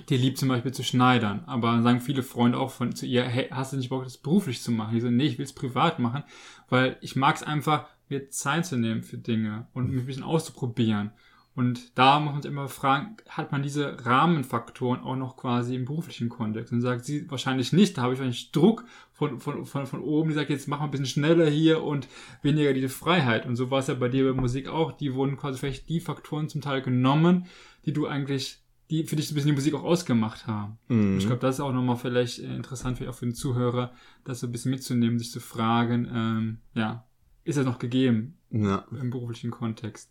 die 0.08 0.16
liebt 0.16 0.38
zum 0.38 0.48
Beispiel 0.48 0.72
zu 0.72 0.84
schneidern. 0.84 1.44
Aber 1.46 1.82
sagen 1.82 2.00
viele 2.00 2.22
Freunde 2.22 2.58
auch 2.58 2.70
von 2.70 2.94
zu 2.94 3.06
ihr, 3.06 3.24
hey, 3.24 3.48
hast 3.50 3.72
du 3.72 3.76
nicht 3.76 3.90
Bock, 3.90 4.04
das 4.04 4.18
beruflich 4.18 4.62
zu 4.62 4.70
machen? 4.70 4.96
Ich 4.96 5.02
so, 5.02 5.10
nee, 5.10 5.26
ich 5.26 5.38
will's 5.38 5.52
privat 5.52 5.98
machen, 5.98 6.24
weil 6.68 6.96
ich 7.02 7.16
mag's 7.16 7.42
einfach, 7.42 7.86
mir 8.08 8.30
Zeit 8.30 8.64
zu 8.64 8.76
nehmen 8.76 9.02
für 9.02 9.18
Dinge 9.18 9.66
und 9.74 9.90
mich 9.90 10.02
ein 10.02 10.06
bisschen 10.06 10.22
auszuprobieren. 10.22 11.10
Und 11.56 11.98
da 11.98 12.20
muss 12.20 12.34
man 12.34 12.42
sich 12.42 12.50
immer 12.52 12.68
fragen, 12.68 13.16
hat 13.30 13.50
man 13.50 13.62
diese 13.62 14.04
Rahmenfaktoren 14.04 15.00
auch 15.00 15.16
noch 15.16 15.38
quasi 15.38 15.74
im 15.74 15.86
beruflichen 15.86 16.28
Kontext? 16.28 16.70
Und 16.70 16.82
sagt 16.82 17.06
sie 17.06 17.30
wahrscheinlich 17.30 17.72
nicht, 17.72 17.96
da 17.96 18.02
habe 18.02 18.12
ich 18.12 18.18
wahrscheinlich 18.18 18.52
Druck 18.52 18.84
von, 19.10 19.40
von, 19.40 19.64
von, 19.64 19.86
von 19.86 20.00
oben, 20.02 20.28
die 20.28 20.34
sagt, 20.34 20.50
jetzt 20.50 20.68
mach 20.68 20.80
mal 20.80 20.84
ein 20.84 20.90
bisschen 20.90 21.06
schneller 21.06 21.48
hier 21.48 21.82
und 21.82 22.08
weniger 22.42 22.74
diese 22.74 22.90
Freiheit. 22.90 23.46
Und 23.46 23.56
so 23.56 23.70
war 23.70 23.78
es 23.78 23.86
ja 23.86 23.94
bei 23.94 24.10
dir 24.10 24.30
bei 24.30 24.38
Musik 24.38 24.68
auch. 24.68 24.92
Die 24.92 25.14
wurden 25.14 25.38
quasi 25.38 25.58
vielleicht 25.58 25.88
die 25.88 26.00
Faktoren 26.00 26.50
zum 26.50 26.60
Teil 26.60 26.82
genommen, 26.82 27.46
die 27.86 27.94
du 27.94 28.06
eigentlich, 28.06 28.58
die 28.90 29.04
für 29.04 29.16
dich 29.16 29.30
ein 29.30 29.34
bisschen 29.34 29.48
die 29.48 29.56
Musik 29.56 29.72
auch 29.72 29.84
ausgemacht 29.84 30.46
haben. 30.46 30.76
Mhm. 30.88 31.16
ich 31.16 31.24
glaube, 31.24 31.40
das 31.40 31.54
ist 31.54 31.60
auch 31.62 31.72
nochmal 31.72 31.96
vielleicht 31.96 32.38
interessant, 32.38 32.98
vielleicht 32.98 33.14
auch 33.14 33.18
für 33.18 33.24
den 33.24 33.34
Zuhörer, 33.34 33.94
das 34.24 34.40
so 34.40 34.46
ein 34.46 34.52
bisschen 34.52 34.72
mitzunehmen, 34.72 35.18
sich 35.18 35.30
zu 35.30 35.40
fragen, 35.40 36.06
ähm, 36.12 36.58
ja, 36.74 37.06
ist 37.44 37.56
das 37.56 37.64
noch 37.64 37.78
gegeben? 37.78 38.35
Ja. 38.50 38.84
im 38.90 39.10
beruflichen 39.10 39.50
Kontext. 39.50 40.10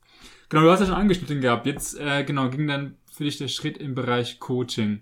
Genau, 0.49 0.63
du 0.63 0.71
hast 0.71 0.81
ja 0.81 0.85
schon 0.87 0.95
angeschnitten 0.95 1.41
gehabt. 1.41 1.65
Jetzt, 1.65 1.99
äh, 1.99 2.23
genau, 2.23 2.49
ging 2.49 2.67
dann 2.67 2.97
für 3.11 3.23
dich 3.23 3.37
der 3.37 3.47
Schritt 3.47 3.77
im 3.77 3.95
Bereich 3.95 4.39
Coaching. 4.39 5.01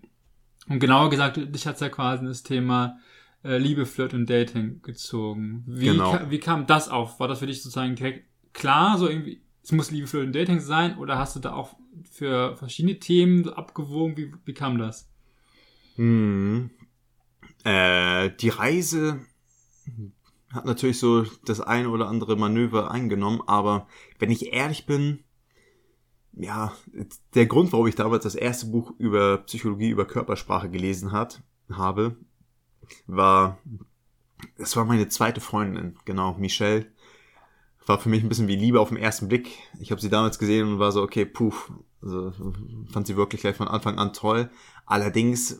Und 0.67 0.79
genauer 0.79 1.09
gesagt, 1.09 1.37
dich 1.37 1.67
hat 1.67 1.79
ja 1.81 1.89
quasi 1.89 2.25
das 2.25 2.43
Thema 2.43 2.99
äh, 3.43 3.57
Liebe, 3.57 3.85
Flirt 3.85 4.13
und 4.13 4.29
Dating 4.29 4.81
gezogen. 4.81 5.63
Wie, 5.67 5.87
genau. 5.87 6.11
ka 6.11 6.29
wie 6.29 6.39
kam 6.39 6.65
das 6.65 6.89
auf? 6.89 7.19
War 7.19 7.27
das 7.27 7.39
für 7.39 7.47
dich 7.47 7.61
sozusagen 7.61 7.95
direkt 7.95 8.25
klar, 8.53 8.97
so 8.97 9.09
irgendwie, 9.09 9.41
es 9.61 9.71
muss 9.71 9.91
Liebe, 9.91 10.07
Flirt 10.07 10.27
und 10.27 10.35
Dating 10.35 10.59
sein? 10.59 10.97
Oder 10.97 11.17
hast 11.17 11.35
du 11.35 11.39
da 11.39 11.53
auch 11.53 11.75
für 12.09 12.55
verschiedene 12.55 12.99
Themen 12.99 13.49
abgewogen? 13.49 14.15
Wie, 14.15 14.33
wie 14.45 14.53
kam 14.53 14.77
das? 14.77 15.09
Hm. 15.95 16.69
Äh, 17.63 18.31
die 18.39 18.49
Reise 18.49 19.21
hat 20.53 20.65
natürlich 20.65 20.99
so 20.99 21.25
das 21.45 21.59
ein 21.59 21.87
oder 21.87 22.07
andere 22.07 22.35
Manöver 22.35 22.91
eingenommen, 22.91 23.41
aber 23.47 23.87
wenn 24.19 24.31
ich 24.31 24.53
ehrlich 24.53 24.85
bin, 24.85 25.23
ja, 26.35 26.73
der 27.35 27.45
Grund, 27.45 27.71
warum 27.71 27.87
ich 27.87 27.95
damals 27.95 28.23
das 28.23 28.35
erste 28.35 28.67
Buch 28.67 28.93
über 28.97 29.39
Psychologie, 29.39 29.89
über 29.89 30.05
Körpersprache 30.05 30.69
gelesen 30.69 31.11
hat, 31.11 31.43
habe, 31.71 32.15
war, 33.07 33.59
es 34.57 34.75
war 34.75 34.85
meine 34.85 35.07
zweite 35.09 35.41
Freundin, 35.41 35.97
genau, 36.05 36.35
Michelle. 36.35 36.85
War 37.85 37.99
für 37.99 38.09
mich 38.09 38.23
ein 38.23 38.29
bisschen 38.29 38.47
wie 38.47 38.55
Liebe 38.55 38.79
auf 38.79 38.89
den 38.89 38.97
ersten 38.97 39.27
Blick. 39.27 39.57
Ich 39.79 39.91
habe 39.91 39.99
sie 39.99 40.09
damals 40.09 40.39
gesehen 40.39 40.67
und 40.67 40.79
war 40.79 40.93
so, 40.93 41.01
okay, 41.01 41.25
puh, 41.25 41.53
also 42.01 42.31
fand 42.91 43.07
sie 43.07 43.17
wirklich 43.17 43.41
gleich 43.41 43.57
von 43.57 43.67
Anfang 43.67 43.97
an 43.97 44.13
toll. 44.13 44.49
Allerdings 44.85 45.59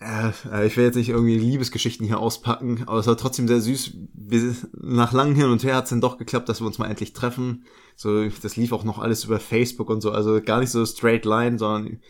äh, 0.00 0.66
ich 0.66 0.76
will 0.76 0.84
jetzt 0.84 0.96
nicht 0.96 1.10
irgendwie 1.10 1.38
Liebesgeschichten 1.38 2.06
hier 2.06 2.18
auspacken, 2.18 2.84
aber 2.86 2.98
es 2.98 3.06
war 3.06 3.16
trotzdem 3.16 3.46
sehr 3.46 3.60
süß. 3.60 3.92
Wir, 4.14 4.54
nach 4.72 5.12
langem 5.12 5.34
Hin 5.34 5.50
und 5.50 5.62
Her 5.62 5.76
hat 5.76 5.84
es 5.84 5.90
dann 5.90 6.00
doch 6.00 6.16
geklappt, 6.16 6.48
dass 6.48 6.60
wir 6.60 6.66
uns 6.66 6.78
mal 6.78 6.88
endlich 6.88 7.12
treffen. 7.12 7.64
So, 7.96 8.28
das 8.28 8.56
lief 8.56 8.72
auch 8.72 8.84
noch 8.84 8.98
alles 8.98 9.24
über 9.24 9.38
Facebook 9.38 9.90
und 9.90 10.00
so, 10.00 10.10
also 10.10 10.40
gar 10.40 10.60
nicht 10.60 10.70
so 10.70 10.84
straight 10.86 11.24
line, 11.26 11.58
sondern 11.58 12.00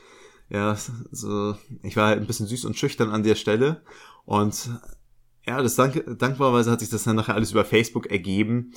ja, 0.48 0.76
so, 1.10 1.56
ich 1.82 1.96
war 1.96 2.08
halt 2.08 2.20
ein 2.20 2.26
bisschen 2.26 2.46
süß 2.46 2.64
und 2.64 2.76
schüchtern 2.76 3.10
an 3.10 3.24
der 3.24 3.34
Stelle. 3.34 3.82
Und 4.24 4.70
ja, 5.46 5.60
das 5.62 5.74
dank, 5.74 6.04
dankbarerweise 6.18 6.70
hat 6.70 6.80
sich 6.80 6.90
das 6.90 7.04
dann 7.04 7.16
nachher 7.16 7.34
alles 7.34 7.50
über 7.50 7.64
Facebook 7.64 8.06
ergeben. 8.06 8.72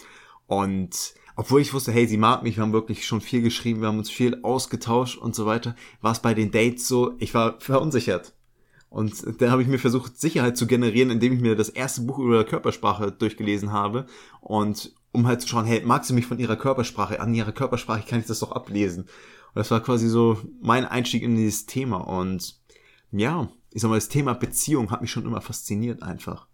Und 0.47 1.14
obwohl 1.36 1.61
ich 1.61 1.74
wusste, 1.74 1.91
hey, 1.91 2.07
sie 2.07 2.18
mag 2.18 2.41
mich, 2.41 2.57
wir 2.57 2.64
haben 2.64 2.74
wirklich 2.74 3.05
schon 3.05 3.22
viel 3.22 3.41
geschrieben, 3.41 3.82
wir 3.82 3.88
haben 3.88 3.97
uns 3.97 4.09
viel 4.09 4.39
ausgetauscht 4.43 5.18
und 5.18 5.36
so 5.36 5.45
weiter, 5.45 5.76
war 6.01 6.11
es 6.11 6.20
bei 6.20 6.34
den 6.34 6.51
Dates 6.51 6.88
so, 6.88 7.14
ich 7.20 7.34
war 7.34 7.59
verunsichert 7.59 8.34
und 8.94 9.41
da 9.41 9.50
habe 9.50 9.64
ich 9.64 9.68
mir 9.68 9.80
versucht, 9.80 10.20
Sicherheit 10.20 10.56
zu 10.56 10.68
generieren, 10.68 11.10
indem 11.10 11.34
ich 11.34 11.41
mir 11.41 11.56
das 11.56 11.70
erste 11.70 12.02
Buch 12.02 12.20
über 12.20 12.44
Körpersprache 12.44 13.12
durchgelesen 13.12 13.72
habe. 13.72 14.06
Und 14.39 14.94
um 15.12 15.26
halt 15.26 15.41
zu 15.41 15.48
schauen, 15.48 15.66
hey, 15.66 15.82
mag 15.84 16.06
sie 16.06 16.14
mich 16.14 16.28
von 16.28 16.38
ihrer 16.38 16.56
Körpersprache? 16.58 17.20
An 17.20 17.34
ihrer 17.34 17.54
Körpersprache 17.54 18.08
kann 18.08 18.20
ich 18.20 18.28
das 18.28 18.38
doch 18.38 18.52
ablesen. 18.52 19.06
Und 19.06 19.56
das 19.56 19.72
war 19.72 19.80
quasi 19.80 20.08
so 20.08 20.38
mein 20.62 20.86
Einstieg 20.86 21.24
in 21.24 21.36
dieses 21.36 21.66
Thema. 21.66 22.08
Und 22.08 22.62
ja, 23.12 23.50
ich 23.72 23.82
sag 23.82 23.89
mal, 23.89 23.96
das 23.96 24.10
Thema 24.10 24.36
Beziehung 24.36 24.91
hat 24.91 25.02
mich 25.02 25.10
schon 25.10 25.26
immer 25.26 25.41
fasziniert 25.41 26.04
einfach. 26.04 26.46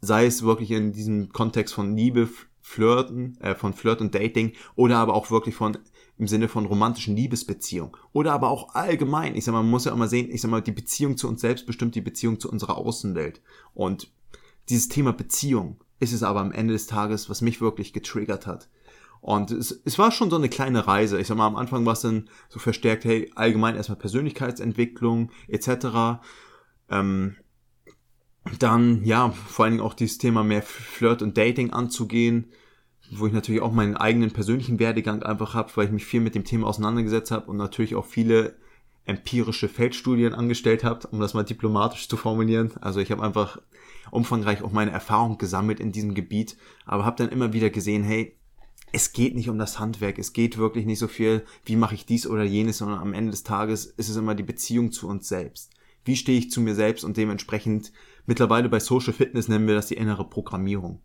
Sei 0.00 0.24
es 0.24 0.44
wirklich 0.44 0.70
in 0.70 0.92
diesem 0.92 1.30
Kontext 1.32 1.74
von 1.74 1.96
Liebe, 1.96 2.28
Flirten, 2.60 3.40
äh, 3.40 3.56
von 3.56 3.72
Flirt 3.72 4.00
und 4.00 4.14
Dating 4.14 4.52
oder 4.76 4.98
aber 4.98 5.14
auch 5.14 5.32
wirklich 5.32 5.56
von 5.56 5.76
im 6.18 6.26
Sinne 6.26 6.48
von 6.48 6.66
romantischen 6.66 7.16
Liebesbeziehung. 7.16 7.96
Oder 8.12 8.32
aber 8.32 8.50
auch 8.50 8.74
allgemein. 8.74 9.36
Ich 9.36 9.44
sag 9.44 9.52
mal, 9.52 9.62
man 9.62 9.70
muss 9.70 9.84
ja 9.84 9.92
immer 9.92 10.08
sehen, 10.08 10.30
ich 10.30 10.40
sag 10.40 10.50
mal, 10.50 10.60
die 10.60 10.72
Beziehung 10.72 11.16
zu 11.16 11.28
uns 11.28 11.40
selbst 11.40 11.66
bestimmt 11.66 11.94
die 11.94 12.00
Beziehung 12.00 12.40
zu 12.40 12.50
unserer 12.50 12.76
Außenwelt. 12.76 13.40
Und 13.72 14.10
dieses 14.68 14.88
Thema 14.88 15.12
Beziehung 15.12 15.78
ist 16.00 16.12
es 16.12 16.22
aber 16.22 16.40
am 16.40 16.52
Ende 16.52 16.72
des 16.72 16.86
Tages, 16.86 17.30
was 17.30 17.40
mich 17.40 17.60
wirklich 17.60 17.92
getriggert 17.92 18.46
hat. 18.46 18.68
Und 19.20 19.50
es, 19.50 19.80
es 19.84 19.98
war 19.98 20.10
schon 20.10 20.30
so 20.30 20.36
eine 20.36 20.48
kleine 20.48 20.86
Reise. 20.86 21.20
Ich 21.20 21.28
sag 21.28 21.36
mal, 21.36 21.46
am 21.46 21.56
Anfang 21.56 21.86
war 21.86 21.92
es 21.92 22.00
dann 22.00 22.28
so 22.48 22.58
verstärkt, 22.58 23.04
hey, 23.04 23.30
allgemein 23.34 23.76
erstmal 23.76 23.98
Persönlichkeitsentwicklung 23.98 25.30
etc. 25.46 26.20
Ähm, 26.90 27.36
dann, 28.58 29.04
ja, 29.04 29.30
vor 29.30 29.64
allen 29.64 29.74
Dingen 29.74 29.84
auch 29.84 29.94
dieses 29.94 30.18
Thema 30.18 30.42
mehr 30.42 30.62
Flirt 30.62 31.22
und 31.22 31.36
Dating 31.36 31.72
anzugehen 31.72 32.50
wo 33.10 33.26
ich 33.26 33.32
natürlich 33.32 33.62
auch 33.62 33.72
meinen 33.72 33.96
eigenen 33.96 34.30
persönlichen 34.30 34.78
Werdegang 34.78 35.22
einfach 35.22 35.54
habe, 35.54 35.70
weil 35.74 35.86
ich 35.86 35.92
mich 35.92 36.04
viel 36.04 36.20
mit 36.20 36.34
dem 36.34 36.44
Thema 36.44 36.66
auseinandergesetzt 36.66 37.30
habe 37.30 37.50
und 37.50 37.56
natürlich 37.56 37.94
auch 37.94 38.04
viele 38.04 38.56
empirische 39.06 39.68
Feldstudien 39.68 40.34
angestellt 40.34 40.84
habe, 40.84 41.08
um 41.08 41.20
das 41.20 41.32
mal 41.32 41.42
diplomatisch 41.42 42.08
zu 42.08 42.16
formulieren. 42.16 42.72
Also 42.80 43.00
ich 43.00 43.10
habe 43.10 43.22
einfach 43.22 43.58
umfangreich 44.10 44.62
auch 44.62 44.72
meine 44.72 44.90
Erfahrung 44.90 45.38
gesammelt 45.38 45.80
in 45.80 45.92
diesem 45.92 46.14
Gebiet, 46.14 46.56
aber 46.84 47.04
habe 47.04 47.16
dann 47.16 47.30
immer 47.30 47.52
wieder 47.52 47.70
gesehen, 47.70 48.04
hey, 48.04 48.36
es 48.92 49.12
geht 49.12 49.34
nicht 49.34 49.48
um 49.48 49.58
das 49.58 49.78
Handwerk, 49.78 50.18
es 50.18 50.32
geht 50.32 50.58
wirklich 50.58 50.86
nicht 50.86 50.98
so 50.98 51.08
viel, 51.08 51.44
wie 51.64 51.76
mache 51.76 51.94
ich 51.94 52.06
dies 52.06 52.26
oder 52.26 52.44
jenes, 52.44 52.78
sondern 52.78 53.00
am 53.00 53.12
Ende 53.12 53.30
des 53.30 53.42
Tages 53.42 53.86
ist 53.86 54.08
es 54.08 54.16
immer 54.16 54.34
die 54.34 54.42
Beziehung 54.42 54.92
zu 54.92 55.08
uns 55.08 55.28
selbst. 55.28 55.70
Wie 56.04 56.16
stehe 56.16 56.38
ich 56.38 56.50
zu 56.50 56.60
mir 56.60 56.74
selbst 56.74 57.04
und 57.04 57.16
dementsprechend 57.16 57.92
mittlerweile 58.26 58.68
bei 58.68 58.80
Social 58.80 59.12
Fitness 59.12 59.48
nennen 59.48 59.66
wir 59.66 59.74
das 59.74 59.88
die 59.88 59.96
innere 59.96 60.28
Programmierung. 60.28 61.00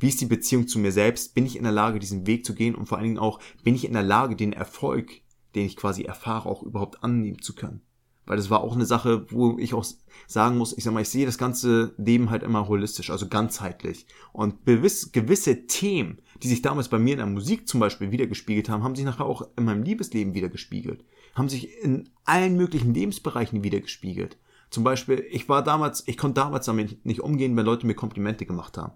Wie 0.00 0.08
ist 0.08 0.20
die 0.20 0.26
Beziehung 0.26 0.66
zu 0.66 0.78
mir 0.78 0.92
selbst? 0.92 1.34
Bin 1.34 1.44
ich 1.44 1.56
in 1.56 1.62
der 1.62 1.72
Lage, 1.72 1.98
diesen 1.98 2.26
Weg 2.26 2.46
zu 2.46 2.54
gehen? 2.54 2.74
Und 2.74 2.86
vor 2.86 2.96
allen 2.96 3.06
Dingen 3.06 3.18
auch, 3.18 3.38
bin 3.62 3.74
ich 3.74 3.84
in 3.84 3.92
der 3.92 4.02
Lage, 4.02 4.34
den 4.34 4.54
Erfolg, 4.54 5.20
den 5.54 5.66
ich 5.66 5.76
quasi 5.76 6.02
erfahre, 6.02 6.48
auch 6.48 6.62
überhaupt 6.62 7.04
annehmen 7.04 7.42
zu 7.42 7.54
können? 7.54 7.82
Weil 8.24 8.38
das 8.38 8.48
war 8.48 8.62
auch 8.62 8.74
eine 8.74 8.86
Sache, 8.86 9.26
wo 9.30 9.58
ich 9.58 9.74
auch 9.74 9.84
sagen 10.26 10.56
muss, 10.56 10.76
ich 10.76 10.84
sag 10.84 10.94
mal, 10.94 11.02
ich 11.02 11.08
sehe 11.08 11.26
das 11.26 11.36
ganze 11.36 11.94
Leben 11.98 12.30
halt 12.30 12.42
immer 12.42 12.66
holistisch, 12.68 13.10
also 13.10 13.28
ganzheitlich. 13.28 14.06
Und 14.32 14.64
gewiss, 14.64 15.12
gewisse 15.12 15.66
Themen, 15.66 16.22
die 16.42 16.48
sich 16.48 16.62
damals 16.62 16.88
bei 16.88 16.98
mir 16.98 17.12
in 17.12 17.18
der 17.18 17.26
Musik 17.26 17.68
zum 17.68 17.80
Beispiel 17.80 18.10
wiedergespiegelt 18.10 18.70
haben, 18.70 18.84
haben 18.84 18.96
sich 18.96 19.04
nachher 19.04 19.26
auch 19.26 19.42
in 19.56 19.64
meinem 19.64 19.82
Liebesleben 19.82 20.32
wiedergespiegelt. 20.32 21.04
Haben 21.34 21.50
sich 21.50 21.76
in 21.82 22.08
allen 22.24 22.56
möglichen 22.56 22.94
Lebensbereichen 22.94 23.64
wiedergespiegelt. 23.64 24.38
Zum 24.70 24.84
Beispiel, 24.84 25.26
ich 25.30 25.48
war 25.48 25.62
damals, 25.62 26.06
ich 26.06 26.16
konnte 26.16 26.40
damals 26.40 26.66
damit 26.66 27.04
nicht 27.04 27.20
umgehen, 27.20 27.56
wenn 27.56 27.66
Leute 27.66 27.86
mir 27.86 27.94
Komplimente 27.94 28.46
gemacht 28.46 28.78
haben. 28.78 28.92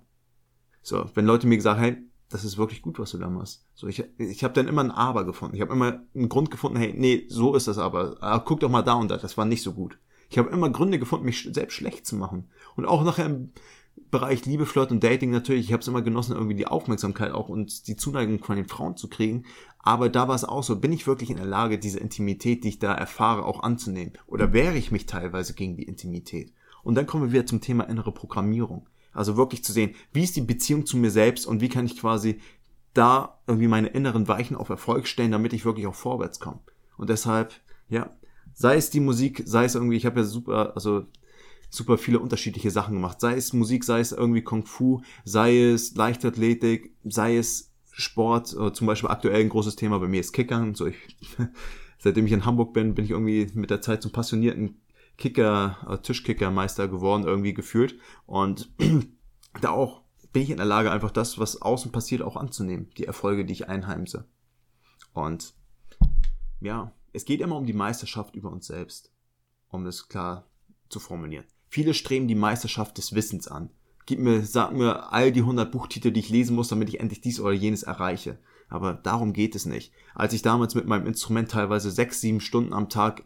So, 0.84 1.06
wenn 1.14 1.24
Leute 1.24 1.46
mir 1.46 1.56
gesagt 1.56 1.80
hey, 1.80 1.96
das 2.28 2.44
ist 2.44 2.58
wirklich 2.58 2.82
gut, 2.82 2.98
was 2.98 3.12
du 3.12 3.18
da 3.18 3.28
machst. 3.30 3.64
So, 3.74 3.86
ich, 3.86 4.04
ich 4.18 4.44
habe 4.44 4.54
dann 4.54 4.68
immer 4.68 4.82
ein 4.82 4.90
Aber 4.90 5.24
gefunden. 5.24 5.54
Ich 5.54 5.62
habe 5.62 5.72
immer 5.72 6.02
einen 6.14 6.28
Grund 6.28 6.50
gefunden, 6.50 6.76
hey, 6.78 6.94
nee, 6.96 7.24
so 7.28 7.54
ist 7.54 7.68
das 7.68 7.78
aber. 7.78 8.16
aber. 8.20 8.44
Guck 8.44 8.60
doch 8.60 8.70
mal 8.70 8.82
da 8.82 8.94
und 8.94 9.10
da, 9.10 9.16
das 9.16 9.36
war 9.36 9.44
nicht 9.44 9.62
so 9.62 9.72
gut. 9.72 9.98
Ich 10.28 10.38
habe 10.38 10.50
immer 10.50 10.68
Gründe 10.70 10.98
gefunden, 10.98 11.26
mich 11.26 11.48
selbst 11.52 11.74
schlecht 11.74 12.06
zu 12.06 12.16
machen. 12.16 12.48
Und 12.76 12.86
auch 12.86 13.04
nachher 13.04 13.26
im 13.26 13.52
Bereich 14.10 14.44
Liebe, 14.44 14.66
Flirt 14.66 14.90
und 14.90 15.02
Dating 15.02 15.30
natürlich, 15.30 15.66
ich 15.66 15.72
habe 15.72 15.80
es 15.80 15.88
immer 15.88 16.02
genossen, 16.02 16.34
irgendwie 16.34 16.56
die 16.56 16.66
Aufmerksamkeit 16.66 17.32
auch 17.32 17.48
und 17.48 17.86
die 17.86 17.96
Zuneigung 17.96 18.42
von 18.42 18.56
den 18.56 18.66
Frauen 18.66 18.96
zu 18.96 19.08
kriegen. 19.08 19.44
Aber 19.78 20.08
da 20.08 20.28
war 20.28 20.34
es 20.34 20.44
auch 20.44 20.62
so, 20.62 20.80
bin 20.80 20.92
ich 20.92 21.06
wirklich 21.06 21.30
in 21.30 21.36
der 21.36 21.46
Lage, 21.46 21.78
diese 21.78 22.00
Intimität, 22.00 22.64
die 22.64 22.68
ich 22.68 22.78
da 22.78 22.92
erfahre, 22.94 23.44
auch 23.44 23.62
anzunehmen? 23.62 24.14
Oder 24.26 24.52
wehre 24.52 24.76
ich 24.76 24.90
mich 24.90 25.06
teilweise 25.06 25.54
gegen 25.54 25.76
die 25.76 25.84
Intimität? 25.84 26.52
Und 26.82 26.96
dann 26.96 27.06
kommen 27.06 27.24
wir 27.24 27.32
wieder 27.32 27.46
zum 27.46 27.60
Thema 27.60 27.84
innere 27.84 28.12
Programmierung. 28.12 28.88
Also 29.14 29.36
wirklich 29.36 29.64
zu 29.64 29.72
sehen, 29.72 29.94
wie 30.12 30.24
ist 30.24 30.36
die 30.36 30.42
Beziehung 30.42 30.86
zu 30.86 30.96
mir 30.96 31.10
selbst 31.10 31.46
und 31.46 31.60
wie 31.60 31.68
kann 31.68 31.86
ich 31.86 31.98
quasi 31.98 32.40
da 32.92 33.40
irgendwie 33.46 33.68
meine 33.68 33.88
inneren 33.88 34.28
Weichen 34.28 34.56
auf 34.56 34.68
Erfolg 34.68 35.06
stellen, 35.06 35.32
damit 35.32 35.52
ich 35.52 35.64
wirklich 35.64 35.86
auch 35.86 35.94
vorwärts 35.94 36.40
komme. 36.40 36.60
Und 36.96 37.10
deshalb, 37.10 37.52
ja, 37.88 38.10
sei 38.52 38.76
es 38.76 38.90
die 38.90 39.00
Musik, 39.00 39.42
sei 39.46 39.64
es 39.64 39.74
irgendwie, 39.74 39.96
ich 39.96 40.06
habe 40.06 40.20
ja 40.20 40.26
super, 40.26 40.72
also 40.74 41.06
super 41.70 41.98
viele 41.98 42.20
unterschiedliche 42.20 42.70
Sachen 42.70 42.94
gemacht. 42.94 43.20
Sei 43.20 43.34
es 43.34 43.52
Musik, 43.52 43.84
sei 43.84 44.00
es 44.00 44.12
irgendwie 44.12 44.42
Kung 44.42 44.64
Fu, 44.64 45.02
sei 45.24 45.58
es 45.58 45.94
Leichtathletik, 45.96 46.94
sei 47.04 47.36
es 47.36 47.72
Sport, 47.90 48.56
äh, 48.58 48.72
zum 48.72 48.86
Beispiel 48.86 49.10
aktuell 49.10 49.40
ein 49.40 49.48
großes 49.48 49.76
Thema 49.76 49.98
bei 49.98 50.08
mir 50.08 50.20
ist 50.20 50.32
Kickern. 50.32 50.74
So 50.74 50.86
ich, 50.86 50.96
seitdem 51.98 52.26
ich 52.26 52.32
in 52.32 52.44
Hamburg 52.44 52.72
bin, 52.72 52.94
bin 52.94 53.04
ich 53.04 53.10
irgendwie 53.10 53.50
mit 53.54 53.70
der 53.70 53.80
Zeit 53.80 54.02
zum 54.02 54.12
passionierten 54.12 54.80
Kicker, 55.16 55.76
äh, 55.88 55.98
Tischkickermeister 55.98 56.88
geworden, 56.88 57.24
irgendwie 57.24 57.54
gefühlt. 57.54 57.98
Und 58.26 58.70
da 59.60 59.70
auch 59.70 60.02
bin 60.32 60.42
ich 60.42 60.50
in 60.50 60.56
der 60.56 60.66
Lage, 60.66 60.90
einfach 60.90 61.12
das, 61.12 61.38
was 61.38 61.62
außen 61.62 61.92
passiert, 61.92 62.20
auch 62.20 62.36
anzunehmen. 62.36 62.90
Die 62.98 63.06
Erfolge, 63.06 63.44
die 63.44 63.52
ich 63.52 63.68
einheimse. 63.68 64.26
Und 65.12 65.54
ja, 66.60 66.92
es 67.12 67.24
geht 67.24 67.40
immer 67.40 67.56
um 67.56 67.66
die 67.66 67.72
Meisterschaft 67.72 68.34
über 68.34 68.50
uns 68.50 68.66
selbst, 68.66 69.12
um 69.68 69.84
das 69.84 70.08
klar 70.08 70.48
zu 70.88 70.98
formulieren. 70.98 71.46
Viele 71.68 71.94
streben 71.94 72.26
die 72.26 72.34
Meisterschaft 72.34 72.98
des 72.98 73.14
Wissens 73.14 73.46
an. 73.46 73.70
Gib 74.06 74.18
mir, 74.18 74.44
sag 74.44 74.72
mir 74.72 75.12
all 75.12 75.32
die 75.32 75.40
100 75.40 75.70
Buchtitel, 75.70 76.10
die 76.10 76.20
ich 76.20 76.28
lesen 76.28 76.56
muss, 76.56 76.68
damit 76.68 76.88
ich 76.88 77.00
endlich 77.00 77.20
dies 77.20 77.40
oder 77.40 77.52
jenes 77.52 77.84
erreiche. 77.84 78.38
Aber 78.68 78.94
darum 78.94 79.32
geht 79.32 79.54
es 79.54 79.66
nicht. 79.66 79.92
Als 80.14 80.32
ich 80.32 80.42
damals 80.42 80.74
mit 80.74 80.86
meinem 80.86 81.06
Instrument 81.06 81.50
teilweise 81.50 81.90
sechs, 81.90 82.20
sieben 82.20 82.40
Stunden 82.40 82.72
am 82.72 82.88
Tag 82.88 83.22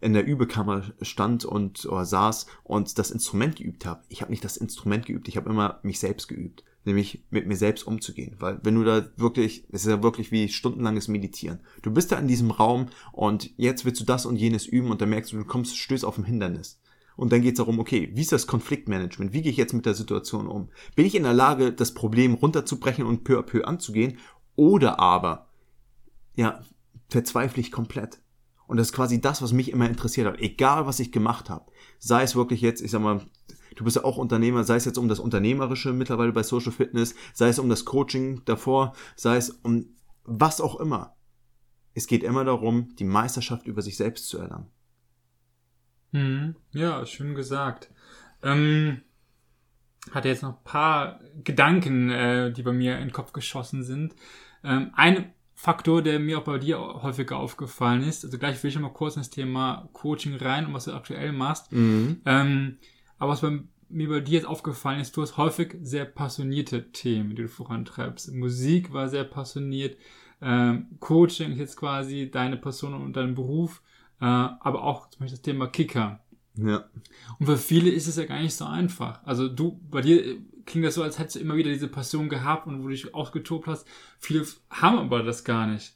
in 0.00 0.12
der 0.12 0.26
Übekammer 0.26 0.84
stand 1.00 1.44
und 1.44 1.86
oder 1.86 2.04
saß 2.04 2.46
und 2.64 2.98
das 2.98 3.10
Instrument 3.10 3.56
geübt 3.56 3.86
habe. 3.86 4.02
Ich 4.08 4.20
habe 4.20 4.30
nicht 4.30 4.44
das 4.44 4.56
Instrument 4.56 5.06
geübt, 5.06 5.28
ich 5.28 5.36
habe 5.36 5.48
immer 5.48 5.80
mich 5.82 5.98
selbst 5.98 6.28
geübt, 6.28 6.64
nämlich 6.84 7.24
mit 7.30 7.46
mir 7.46 7.56
selbst 7.56 7.86
umzugehen, 7.86 8.36
weil 8.38 8.60
wenn 8.62 8.74
du 8.74 8.84
da 8.84 9.06
wirklich, 9.16 9.64
es 9.70 9.82
ist 9.82 9.90
ja 9.90 10.02
wirklich 10.02 10.30
wie 10.32 10.48
stundenlanges 10.48 11.08
Meditieren. 11.08 11.60
Du 11.82 11.90
bist 11.90 12.12
da 12.12 12.18
in 12.18 12.28
diesem 12.28 12.50
Raum 12.50 12.88
und 13.12 13.50
jetzt 13.56 13.84
willst 13.84 14.00
du 14.00 14.04
das 14.04 14.26
und 14.26 14.36
jenes 14.36 14.66
üben 14.66 14.90
und 14.90 15.00
dann 15.00 15.10
merkst 15.10 15.32
du, 15.32 15.38
du 15.38 15.44
kommst 15.44 15.76
stößt 15.76 16.04
auf 16.04 16.18
ein 16.18 16.24
Hindernis. 16.24 16.78
Und 17.16 17.32
dann 17.32 17.40
geht 17.40 17.54
es 17.54 17.58
darum, 17.58 17.78
okay, 17.78 18.10
wie 18.12 18.20
ist 18.20 18.32
das 18.32 18.46
Konfliktmanagement? 18.46 19.32
Wie 19.32 19.40
gehe 19.40 19.50
ich 19.50 19.56
jetzt 19.56 19.72
mit 19.72 19.86
der 19.86 19.94
Situation 19.94 20.46
um? 20.46 20.68
Bin 20.94 21.06
ich 21.06 21.14
in 21.14 21.22
der 21.22 21.32
Lage, 21.32 21.72
das 21.72 21.94
Problem 21.94 22.34
runterzubrechen 22.34 23.06
und 23.06 23.24
peu 23.24 23.38
à 23.38 23.42
peu 23.42 23.64
anzugehen? 23.64 24.18
Oder 24.54 25.00
aber, 25.00 25.48
ja, 26.34 26.60
verzweifle 27.08 27.62
ich 27.62 27.72
komplett? 27.72 28.20
Und 28.66 28.78
das 28.78 28.88
ist 28.88 28.92
quasi 28.92 29.20
das, 29.20 29.42
was 29.42 29.52
mich 29.52 29.70
immer 29.70 29.88
interessiert 29.88 30.26
hat. 30.26 30.40
Egal, 30.40 30.86
was 30.86 31.00
ich 31.00 31.12
gemacht 31.12 31.50
habe. 31.50 31.70
Sei 31.98 32.22
es 32.22 32.34
wirklich 32.34 32.60
jetzt, 32.60 32.80
ich 32.80 32.90
sag 32.90 33.00
mal, 33.00 33.20
du 33.76 33.84
bist 33.84 33.96
ja 33.96 34.04
auch 34.04 34.16
Unternehmer, 34.16 34.64
sei 34.64 34.76
es 34.76 34.84
jetzt 34.84 34.98
um 34.98 35.08
das 35.08 35.20
Unternehmerische 35.20 35.92
mittlerweile 35.92 36.32
bei 36.32 36.42
Social 36.42 36.72
Fitness, 36.72 37.14
sei 37.32 37.48
es 37.48 37.58
um 37.58 37.68
das 37.68 37.84
Coaching 37.84 38.42
davor, 38.44 38.94
sei 39.14 39.36
es 39.36 39.50
um 39.50 39.94
was 40.24 40.60
auch 40.60 40.80
immer. 40.80 41.14
Es 41.94 42.06
geht 42.06 42.24
immer 42.24 42.44
darum, 42.44 42.94
die 42.96 43.04
Meisterschaft 43.04 43.66
über 43.66 43.82
sich 43.82 43.96
selbst 43.96 44.28
zu 44.28 44.38
erlangen. 44.38 44.70
Hm, 46.12 46.56
ja, 46.72 47.06
schön 47.06 47.34
gesagt. 47.34 47.90
Ähm, 48.42 49.02
hatte 50.10 50.28
jetzt 50.28 50.42
noch 50.42 50.58
ein 50.58 50.64
paar 50.64 51.20
Gedanken, 51.42 52.10
äh, 52.10 52.52
die 52.52 52.62
bei 52.62 52.72
mir 52.72 52.96
in 52.96 53.08
den 53.08 53.12
Kopf 53.12 53.32
geschossen 53.32 53.82
sind. 53.82 54.14
Ähm, 54.62 54.90
eine 54.94 55.32
Faktor, 55.58 56.02
der 56.02 56.20
mir 56.20 56.38
auch 56.38 56.44
bei 56.44 56.58
dir 56.58 56.78
häufiger 56.78 57.38
aufgefallen 57.38 58.02
ist. 58.02 58.24
Also 58.24 58.36
gleich 58.36 58.62
will 58.62 58.68
ich 58.68 58.78
mal 58.78 58.90
kurz 58.90 59.16
in 59.16 59.22
das 59.22 59.30
Thema 59.30 59.88
Coaching 59.94 60.36
rein 60.36 60.66
und 60.66 60.74
was 60.74 60.84
du 60.84 60.92
aktuell 60.92 61.32
machst. 61.32 61.72
Mhm. 61.72 62.20
Ähm, 62.26 62.76
aber 63.18 63.32
was 63.32 63.40
bei, 63.40 63.60
mir 63.88 64.08
bei 64.10 64.20
dir 64.20 64.34
jetzt 64.34 64.46
aufgefallen 64.46 65.00
ist, 65.00 65.16
du 65.16 65.22
hast 65.22 65.38
häufig 65.38 65.74
sehr 65.80 66.04
passionierte 66.04 66.92
Themen, 66.92 67.30
die 67.30 67.42
du 67.42 67.48
vorantreibst. 67.48 68.32
Musik 68.34 68.92
war 68.92 69.08
sehr 69.08 69.24
passioniert, 69.24 69.96
ähm, 70.42 70.88
Coaching 71.00 71.52
ist 71.52 71.58
jetzt 71.58 71.76
quasi 71.76 72.30
deine 72.30 72.58
Person 72.58 72.92
und 72.92 73.16
dein 73.16 73.34
Beruf, 73.34 73.80
äh, 74.20 74.26
aber 74.26 74.84
auch 74.84 75.08
zum 75.08 75.20
Beispiel 75.20 75.38
das 75.38 75.42
Thema 75.42 75.68
Kicker. 75.68 76.20
Ja. 76.54 76.84
Und 77.38 77.46
für 77.46 77.56
viele 77.56 77.88
ist 77.88 78.08
es 78.08 78.16
ja 78.16 78.26
gar 78.26 78.42
nicht 78.42 78.54
so 78.54 78.66
einfach. 78.66 79.24
Also 79.24 79.48
du, 79.48 79.80
bei 79.90 80.02
dir 80.02 80.36
klingt 80.66 80.84
das 80.84 80.94
so, 80.94 81.02
als 81.02 81.18
hättest 81.18 81.36
du 81.36 81.40
immer 81.40 81.56
wieder 81.56 81.70
diese 81.70 81.88
Passion 81.88 82.28
gehabt 82.28 82.66
und 82.66 82.80
wo 82.80 82.84
du 82.84 82.90
dich 82.90 83.14
ausgetobt 83.14 83.66
hast. 83.66 83.86
Viele 84.18 84.46
haben 84.70 84.98
aber 84.98 85.22
das 85.22 85.44
gar 85.44 85.66
nicht. 85.66 85.94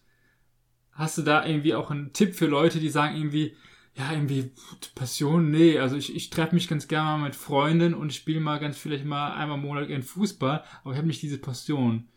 Hast 0.92 1.18
du 1.18 1.22
da 1.22 1.44
irgendwie 1.44 1.74
auch 1.74 1.90
einen 1.90 2.12
Tipp 2.12 2.34
für 2.34 2.46
Leute, 2.46 2.80
die 2.80 2.88
sagen 2.88 3.16
irgendwie, 3.16 3.56
ja, 3.94 4.12
irgendwie 4.12 4.52
Passion, 4.94 5.50
nee, 5.50 5.78
also 5.78 5.96
ich, 5.96 6.14
ich 6.14 6.30
treffe 6.30 6.54
mich 6.54 6.68
ganz 6.68 6.88
gerne 6.88 7.18
mal 7.18 7.26
mit 7.26 7.36
Freunden 7.36 7.94
und 7.94 8.14
spiele 8.14 8.40
mal 8.40 8.58
ganz 8.58 8.78
vielleicht 8.78 9.04
mal 9.04 9.32
einmal 9.34 9.58
im 9.58 9.64
Monat 9.64 9.88
in 9.90 10.02
Fußball, 10.02 10.64
aber 10.82 10.92
ich 10.92 10.98
habe 10.98 11.08
nicht 11.08 11.22
diese 11.22 11.38
Passion. 11.38 12.08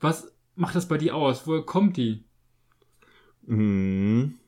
Was 0.00 0.32
macht 0.54 0.76
das 0.76 0.88
bei 0.88 0.98
dir 0.98 1.14
aus? 1.14 1.46
Woher 1.46 1.62
kommt 1.62 1.96
die? 1.96 2.24
Hm 3.46 4.38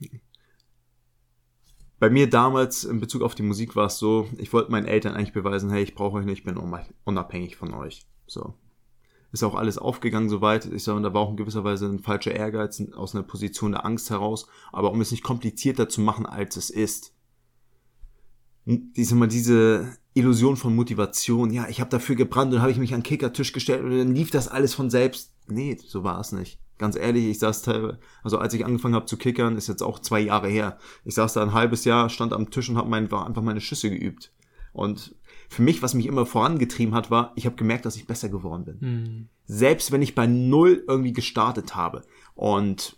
bei 1.99 2.11
mir 2.11 2.31
damals 2.31 2.85
in 2.85 3.01
Bezug 3.01 3.23
auf 3.23 3.35
die 3.35 3.43
Musik 3.43 3.75
war 3.75 3.87
es 3.87 3.99
so, 3.99 4.29
ich 4.39 4.53
wollte 4.53 4.71
meinen 4.71 4.87
Eltern 4.87 5.15
eigentlich 5.15 5.33
beweisen, 5.33 5.71
hey, 5.71 5.83
ich 5.83 5.95
brauche 5.95 6.19
euch 6.19 6.25
nicht, 6.25 6.39
ich 6.39 6.45
bin 6.45 6.57
unabhängig 7.05 7.57
von 7.57 7.75
euch. 7.75 8.07
So. 8.27 8.55
Ist 9.31 9.43
auch 9.43 9.55
alles 9.55 9.77
aufgegangen 9.77 10.31
soweit. 10.31 10.65
Ich 10.67 10.85
sage, 10.85 11.03
da 11.03 11.13
war 11.13 11.21
auch 11.21 11.31
in 11.31 11.37
gewisser 11.37 11.65
Weise 11.65 11.87
ein 11.87 11.99
falscher 11.99 12.33
Ehrgeiz 12.33 12.83
aus 12.95 13.15
einer 13.15 13.25
Position 13.25 13.73
der 13.73 13.85
Angst 13.85 14.09
heraus. 14.09 14.47
Aber 14.73 14.91
um 14.91 15.01
es 15.03 15.11
nicht 15.11 15.23
komplizierter 15.23 15.89
zu 15.89 16.01
machen, 16.01 16.25
als 16.25 16.57
es 16.57 16.71
ist. 16.71 17.13
Diese, 18.65 19.15
mal 19.15 19.29
diese 19.29 19.99
Illusion 20.15 20.57
von 20.57 20.75
Motivation. 20.75 21.53
Ja, 21.53 21.69
ich 21.69 21.81
habe 21.81 21.91
dafür 21.91 22.17
gebrannt 22.17 22.55
und 22.55 22.63
habe 22.63 22.71
ich 22.71 22.79
mich 22.79 22.95
an 22.95 23.01
den 23.01 23.07
Kickertisch 23.07 23.53
gestellt 23.53 23.83
und 23.85 23.91
dann 23.91 24.15
lief 24.15 24.31
das 24.31 24.49
alles 24.49 24.73
von 24.73 24.89
selbst. 24.89 25.35
Nee, 25.47 25.77
so 25.85 26.05
war 26.05 26.21
es 26.21 26.33
nicht. 26.33 26.59
Ganz 26.79 26.97
ehrlich, 26.97 27.27
ich 27.27 27.39
saß 27.41 27.63
teilweise, 27.63 27.99
also 28.23 28.39
als 28.39 28.55
ich 28.55 28.65
angefangen 28.65 28.95
habe 28.95 29.07
zu 29.07 29.17
kickern, 29.17 29.57
ist 29.57 29.69
jetzt 29.69 29.83
auch 29.83 29.99
zwei 29.99 30.21
Jahre 30.21 30.49
her. 30.49 30.79
Ich 31.05 31.15
saß 31.15 31.33
da 31.33 31.43
ein 31.43 31.53
halbes 31.53 31.85
Jahr, 31.85 32.09
stand 32.09 32.33
am 32.33 32.51
Tisch 32.51 32.69
und 32.69 32.77
habe 32.77 32.89
mein, 32.89 33.13
einfach 33.13 33.43
meine 33.43 33.61
Schüsse 33.61 33.91
geübt. 33.91 34.33
Und 34.73 35.17
für 35.49 35.63
mich, 35.63 35.83
was 35.83 35.95
mich 35.95 36.07
immer 36.07 36.27
vorangetrieben 36.27 36.95
hat, 36.95 37.11
war, 37.11 37.33
ich 37.35 37.47
habe 37.47 37.57
gemerkt, 37.57 37.85
dass 37.85 37.97
ich 37.97 38.07
besser 38.07 38.29
geworden 38.29 38.65
bin. 38.65 38.79
Mhm. 38.81 39.29
Selbst 39.45 39.93
wenn 39.93 40.03
ich 40.03 40.15
bei 40.15 40.27
null 40.27 40.85
irgendwie 40.87 41.13
gestartet 41.13 41.75
habe. 41.75 42.03
Und 42.35 42.97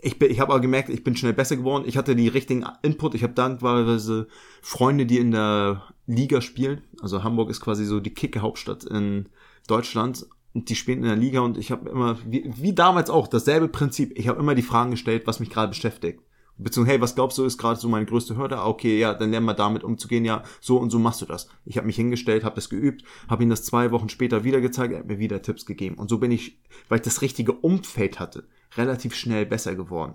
ich, 0.00 0.18
bin, 0.18 0.30
ich 0.30 0.40
habe 0.40 0.52
aber 0.52 0.60
gemerkt, 0.60 0.90
ich 0.90 1.02
bin 1.02 1.16
schnell 1.16 1.32
besser 1.32 1.56
geworden. 1.56 1.84
Ich 1.86 1.96
hatte 1.96 2.14
die 2.14 2.28
richtigen 2.28 2.66
Input. 2.82 3.14
Ich 3.14 3.22
habe 3.22 3.32
dankbarerweise 3.32 4.28
Freunde, 4.60 5.06
die 5.06 5.18
in 5.18 5.30
der 5.30 5.82
Liga 6.06 6.40
spielen. 6.40 6.82
Also 7.00 7.22
Hamburg 7.22 7.48
ist 7.48 7.60
quasi 7.60 7.86
so 7.86 8.00
die 8.00 8.12
Kicker-Hauptstadt 8.12 8.84
in 8.84 9.30
Deutschland 9.66 10.26
und 10.54 10.68
die 10.68 10.76
spielen 10.76 10.98
in 10.98 11.04
der 11.04 11.16
Liga 11.16 11.40
und 11.40 11.58
ich 11.58 11.70
habe 11.72 11.90
immer, 11.90 12.16
wie, 12.24 12.50
wie 12.56 12.72
damals 12.72 13.10
auch, 13.10 13.26
dasselbe 13.26 13.68
Prinzip. 13.68 14.16
Ich 14.16 14.28
habe 14.28 14.38
immer 14.38 14.54
die 14.54 14.62
Fragen 14.62 14.92
gestellt, 14.92 15.26
was 15.26 15.40
mich 15.40 15.50
gerade 15.50 15.68
beschäftigt. 15.68 16.20
Beziehungsweise, 16.56 16.94
hey, 16.94 17.00
was 17.00 17.16
glaubst 17.16 17.36
du, 17.36 17.44
ist 17.44 17.58
gerade 17.58 17.80
so 17.80 17.88
meine 17.88 18.06
größte 18.06 18.36
Hürde? 18.36 18.58
Ah, 18.58 18.68
okay, 18.68 18.96
ja, 18.96 19.12
dann 19.12 19.32
lernen 19.32 19.46
wir 19.46 19.54
damit 19.54 19.82
umzugehen. 19.82 20.24
Ja, 20.24 20.44
so 20.60 20.76
und 20.76 20.90
so 20.90 21.00
machst 21.00 21.20
du 21.20 21.26
das. 21.26 21.48
Ich 21.64 21.76
habe 21.76 21.88
mich 21.88 21.96
hingestellt, 21.96 22.44
habe 22.44 22.54
das 22.54 22.70
geübt, 22.70 23.02
habe 23.28 23.42
ihm 23.42 23.50
das 23.50 23.64
zwei 23.64 23.90
Wochen 23.90 24.08
später 24.08 24.44
wieder 24.44 24.60
gezeigt, 24.60 24.92
er 24.92 25.00
hat 25.00 25.06
mir 25.08 25.18
wieder 25.18 25.42
Tipps 25.42 25.66
gegeben. 25.66 25.96
Und 25.96 26.08
so 26.08 26.18
bin 26.18 26.30
ich, 26.30 26.60
weil 26.88 26.98
ich 26.98 27.04
das 27.04 27.22
richtige 27.22 27.52
Umfeld 27.52 28.20
hatte, 28.20 28.46
relativ 28.76 29.16
schnell 29.16 29.46
besser 29.46 29.74
geworden. 29.74 30.14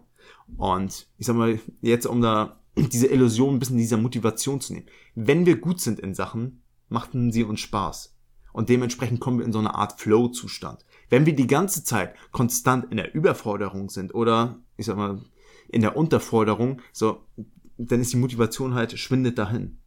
Und 0.56 1.08
ich 1.18 1.26
sag 1.26 1.36
mal, 1.36 1.60
jetzt 1.82 2.06
um 2.06 2.22
da 2.22 2.62
diese 2.78 3.08
Illusion 3.08 3.56
ein 3.56 3.60
bisschen 3.60 3.78
dieser 3.78 3.98
Motivation 3.98 4.62
zu 4.62 4.72
nehmen. 4.72 4.88
Wenn 5.16 5.46
wir 5.46 5.58
gut 5.58 5.82
sind 5.82 6.00
in 6.00 6.14
Sachen, 6.14 6.62
machten 6.88 7.34
sie 7.34 7.44
uns 7.44 7.60
Spaß. 7.60 8.16
Und 8.60 8.68
dementsprechend 8.68 9.22
kommen 9.22 9.40
wir 9.40 9.46
in 9.46 9.54
so 9.54 9.60
eine 9.60 9.74
Art 9.74 10.02
Flow-Zustand. 10.02 10.84
Wenn 11.10 11.26
wir 11.26 11.34
die 11.34 11.48
ganze 11.48 11.86
Zeit 11.86 12.14
konstant 12.34 12.92
in 12.92 12.98
der 12.98 13.16
Überforderung 13.16 13.90
sind 13.90 14.14
oder, 14.14 14.60
ich 14.76 14.86
sag 14.86 14.98
mal, 14.98 15.24
in 15.70 15.80
der 15.80 15.96
Unterforderung, 15.96 16.82
so, 16.92 17.24
dann 17.78 18.02
ist 18.02 18.12
die 18.12 18.18
Motivation 18.18 18.74
halt, 18.74 19.00
schwindet 19.00 19.38
dahin. 19.38 19.78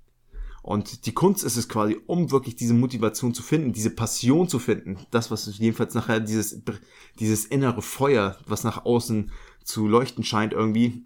Und 0.62 1.04
die 1.04 1.12
Kunst 1.12 1.44
ist 1.44 1.58
es 1.58 1.68
quasi, 1.68 2.00
um 2.06 2.30
wirklich 2.30 2.56
diese 2.56 2.72
Motivation 2.72 3.34
zu 3.34 3.42
finden, 3.42 3.74
diese 3.74 3.90
Passion 3.90 4.48
zu 4.48 4.58
finden, 4.58 4.96
das, 5.10 5.30
was 5.30 5.58
jedenfalls 5.58 5.92
nachher 5.92 6.20
dieses, 6.20 6.62
dieses 7.18 7.44
innere 7.44 7.82
Feuer, 7.82 8.38
was 8.46 8.64
nach 8.64 8.86
außen 8.86 9.32
zu 9.64 9.86
leuchten 9.86 10.24
scheint 10.24 10.54
irgendwie, 10.54 11.04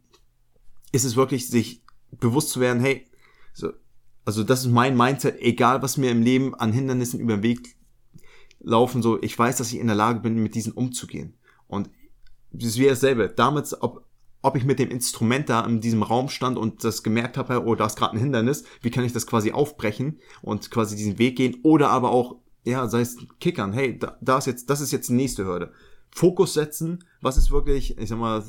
ist 0.92 1.02
es 1.02 1.16
wirklich, 1.16 1.48
sich 1.48 1.82
bewusst 2.12 2.50
zu 2.50 2.60
werden, 2.60 2.80
hey, 2.80 3.08
so, 3.54 3.72
also 4.26 4.42
das 4.42 4.60
ist 4.60 4.70
mein 4.70 4.96
Mindset, 4.96 5.40
egal 5.40 5.82
was 5.82 5.96
mir 5.96 6.10
im 6.10 6.20
Leben 6.20 6.54
an 6.56 6.72
Hindernissen 6.72 7.20
über 7.20 7.36
den 7.36 7.42
Weg 7.44 7.76
laufen, 8.58 9.00
so, 9.00 9.22
ich 9.22 9.38
weiß, 9.38 9.56
dass 9.56 9.72
ich 9.72 9.78
in 9.78 9.86
der 9.86 9.96
Lage 9.96 10.20
bin, 10.20 10.42
mit 10.42 10.56
diesen 10.56 10.72
umzugehen. 10.72 11.34
Und 11.68 11.88
ist 12.52 12.78
wie 12.78 12.86
dasselbe. 12.86 13.28
Damals, 13.28 13.80
ob, 13.80 14.04
ob 14.42 14.56
ich 14.56 14.64
mit 14.64 14.80
dem 14.80 14.90
Instrument 14.90 15.48
da 15.48 15.64
in 15.64 15.80
diesem 15.80 16.02
Raum 16.02 16.28
stand 16.28 16.58
und 16.58 16.82
das 16.82 17.04
gemerkt 17.04 17.36
habe, 17.36 17.64
oh, 17.64 17.76
da 17.76 17.86
ist 17.86 17.96
gerade 17.96 18.14
ein 18.16 18.20
Hindernis, 18.20 18.64
wie 18.82 18.90
kann 18.90 19.04
ich 19.04 19.12
das 19.12 19.28
quasi 19.28 19.52
aufbrechen 19.52 20.18
und 20.42 20.72
quasi 20.72 20.96
diesen 20.96 21.18
Weg 21.18 21.36
gehen? 21.36 21.58
Oder 21.62 21.90
aber 21.90 22.10
auch, 22.10 22.40
ja, 22.64 22.88
sei 22.88 23.02
es 23.02 23.16
Kickern, 23.38 23.72
hey, 23.72 23.96
da, 23.96 24.18
da 24.20 24.38
ist 24.38 24.46
jetzt, 24.46 24.68
das 24.70 24.80
ist 24.80 24.90
jetzt 24.90 25.08
die 25.08 25.14
nächste 25.14 25.44
Hürde. 25.44 25.72
Fokus 26.10 26.54
setzen, 26.54 27.04
was 27.20 27.36
ist 27.36 27.52
wirklich, 27.52 27.96
ich 27.96 28.08
sag 28.08 28.18
mal, 28.18 28.42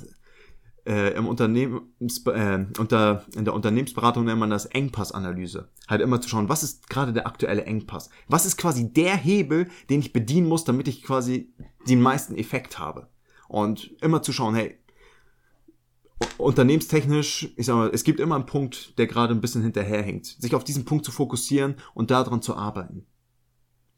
äh, 0.87 1.13
im 1.15 1.27
Unternehmens, 1.27 2.25
äh, 2.27 2.65
unter, 2.79 3.25
in 3.35 3.45
der 3.45 3.53
Unternehmensberatung 3.53 4.23
nennt 4.23 4.39
man 4.39 4.49
das 4.49 4.65
Engpassanalyse. 4.65 5.69
Halt 5.87 6.01
immer 6.01 6.21
zu 6.21 6.29
schauen, 6.29 6.49
was 6.49 6.63
ist 6.63 6.89
gerade 6.89 7.13
der 7.13 7.27
aktuelle 7.27 7.65
Engpass? 7.65 8.09
Was 8.27 8.45
ist 8.45 8.57
quasi 8.57 8.91
der 8.91 9.15
Hebel, 9.15 9.67
den 9.89 9.99
ich 9.99 10.13
bedienen 10.13 10.47
muss, 10.47 10.63
damit 10.63 10.87
ich 10.87 11.03
quasi 11.03 11.53
den 11.87 12.01
meisten 12.01 12.35
Effekt 12.35 12.79
habe? 12.79 13.07
Und 13.49 13.95
immer 14.01 14.21
zu 14.21 14.31
schauen, 14.31 14.55
hey, 14.55 14.77
unternehmenstechnisch, 16.37 17.53
ich 17.55 17.65
sag 17.65 17.75
mal, 17.75 17.91
es 17.93 18.03
gibt 18.03 18.19
immer 18.19 18.35
einen 18.35 18.45
Punkt, 18.45 18.97
der 18.97 19.07
gerade 19.07 19.33
ein 19.33 19.41
bisschen 19.41 19.63
hinterherhängt. 19.63 20.25
Sich 20.25 20.55
auf 20.55 20.63
diesen 20.63 20.85
Punkt 20.85 21.05
zu 21.05 21.11
fokussieren 21.11 21.75
und 21.93 22.11
daran 22.11 22.41
zu 22.41 22.55
arbeiten. 22.55 23.05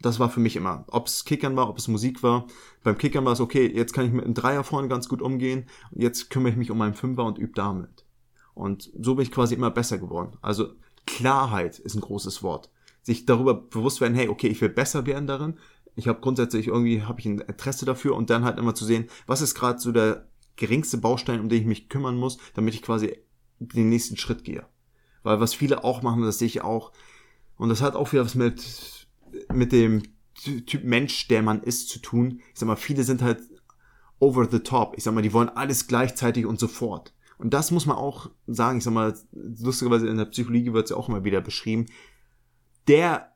Das 0.01 0.19
war 0.19 0.29
für 0.29 0.39
mich 0.39 0.55
immer, 0.55 0.85
ob 0.87 1.07
es 1.07 1.25
Kickern 1.25 1.55
war, 1.57 1.69
ob 1.69 1.77
es 1.77 1.89
Musik 1.89 2.23
war. 2.23 2.47
Beim 2.83 2.97
Kickern 2.97 3.25
war 3.25 3.33
es 3.33 3.41
okay, 3.41 3.67
jetzt 3.67 3.93
kann 3.93 4.05
ich 4.05 4.13
mit 4.13 4.23
einem 4.23 4.33
Dreier 4.33 4.63
vorne 4.63 4.87
ganz 4.87 5.09
gut 5.09 5.21
umgehen. 5.21 5.65
Jetzt 5.91 6.29
kümmere 6.29 6.51
ich 6.51 6.57
mich 6.57 6.71
um 6.71 6.77
meinen 6.77 6.93
Fünfer 6.93 7.25
und 7.25 7.37
übe 7.37 7.53
damit. 7.53 8.05
Und 8.53 8.89
so 8.97 9.15
bin 9.15 9.23
ich 9.23 9.31
quasi 9.31 9.55
immer 9.55 9.71
besser 9.71 9.97
geworden. 9.97 10.37
Also 10.41 10.73
Klarheit 11.05 11.79
ist 11.79 11.95
ein 11.95 12.01
großes 12.01 12.43
Wort. 12.43 12.69
Sich 13.01 13.25
darüber 13.25 13.53
bewusst 13.53 13.99
werden, 13.99 14.15
hey, 14.15 14.29
okay, 14.29 14.47
ich 14.47 14.61
will 14.61 14.69
besser 14.69 15.05
werden 15.05 15.27
darin. 15.27 15.57
Ich 15.95 16.07
habe 16.07 16.21
grundsätzlich 16.21 16.67
irgendwie 16.67 17.03
habe 17.03 17.19
ich 17.19 17.25
ein 17.25 17.39
Interesse 17.39 17.85
dafür 17.85 18.15
und 18.15 18.29
dann 18.29 18.45
halt 18.45 18.57
immer 18.57 18.75
zu 18.75 18.85
sehen, 18.85 19.09
was 19.27 19.41
ist 19.41 19.55
gerade 19.55 19.79
so 19.79 19.91
der 19.91 20.27
geringste 20.55 20.97
Baustein, 20.97 21.39
um 21.39 21.49
den 21.49 21.61
ich 21.61 21.67
mich 21.67 21.89
kümmern 21.89 22.17
muss, 22.17 22.37
damit 22.53 22.73
ich 22.73 22.81
quasi 22.81 23.17
den 23.59 23.89
nächsten 23.89 24.17
Schritt 24.17 24.43
gehe. 24.43 24.65
Weil 25.23 25.39
was 25.39 25.53
viele 25.53 25.83
auch 25.83 26.01
machen, 26.01 26.21
das 26.21 26.39
sehe 26.39 26.47
ich 26.47 26.61
auch, 26.61 26.91
und 27.57 27.69
das 27.69 27.81
hat 27.81 27.95
auch 27.95 28.11
wieder 28.13 28.23
was 28.23 28.35
mit, 28.35 28.98
mit 29.53 29.71
dem 29.71 30.03
Typ 30.33 30.83
Mensch, 30.83 31.27
der 31.27 31.41
man 31.41 31.61
ist, 31.63 31.89
zu 31.89 31.99
tun. 31.99 32.39
Ich 32.53 32.59
sag 32.59 32.67
mal, 32.67 32.75
viele 32.75 33.03
sind 33.03 33.21
halt 33.21 33.41
over 34.19 34.47
the 34.49 34.59
top. 34.59 34.95
Ich 34.97 35.03
sag 35.03 35.13
mal, 35.13 35.21
die 35.21 35.33
wollen 35.33 35.49
alles 35.49 35.87
gleichzeitig 35.87 36.45
und 36.45 36.59
sofort. 36.59 37.13
Und 37.37 37.53
das 37.53 37.71
muss 37.71 37.85
man 37.85 37.97
auch 37.97 38.29
sagen, 38.47 38.79
ich 38.79 38.83
sag 38.83 38.93
mal, 38.93 39.17
lustigerweise 39.31 40.07
in 40.07 40.17
der 40.17 40.25
Psychologie 40.25 40.73
wird 40.73 40.85
es 40.85 40.89
ja 40.91 40.97
auch 40.97 41.09
immer 41.09 41.23
wieder 41.23 41.41
beschrieben. 41.41 41.85
Der 42.87 43.33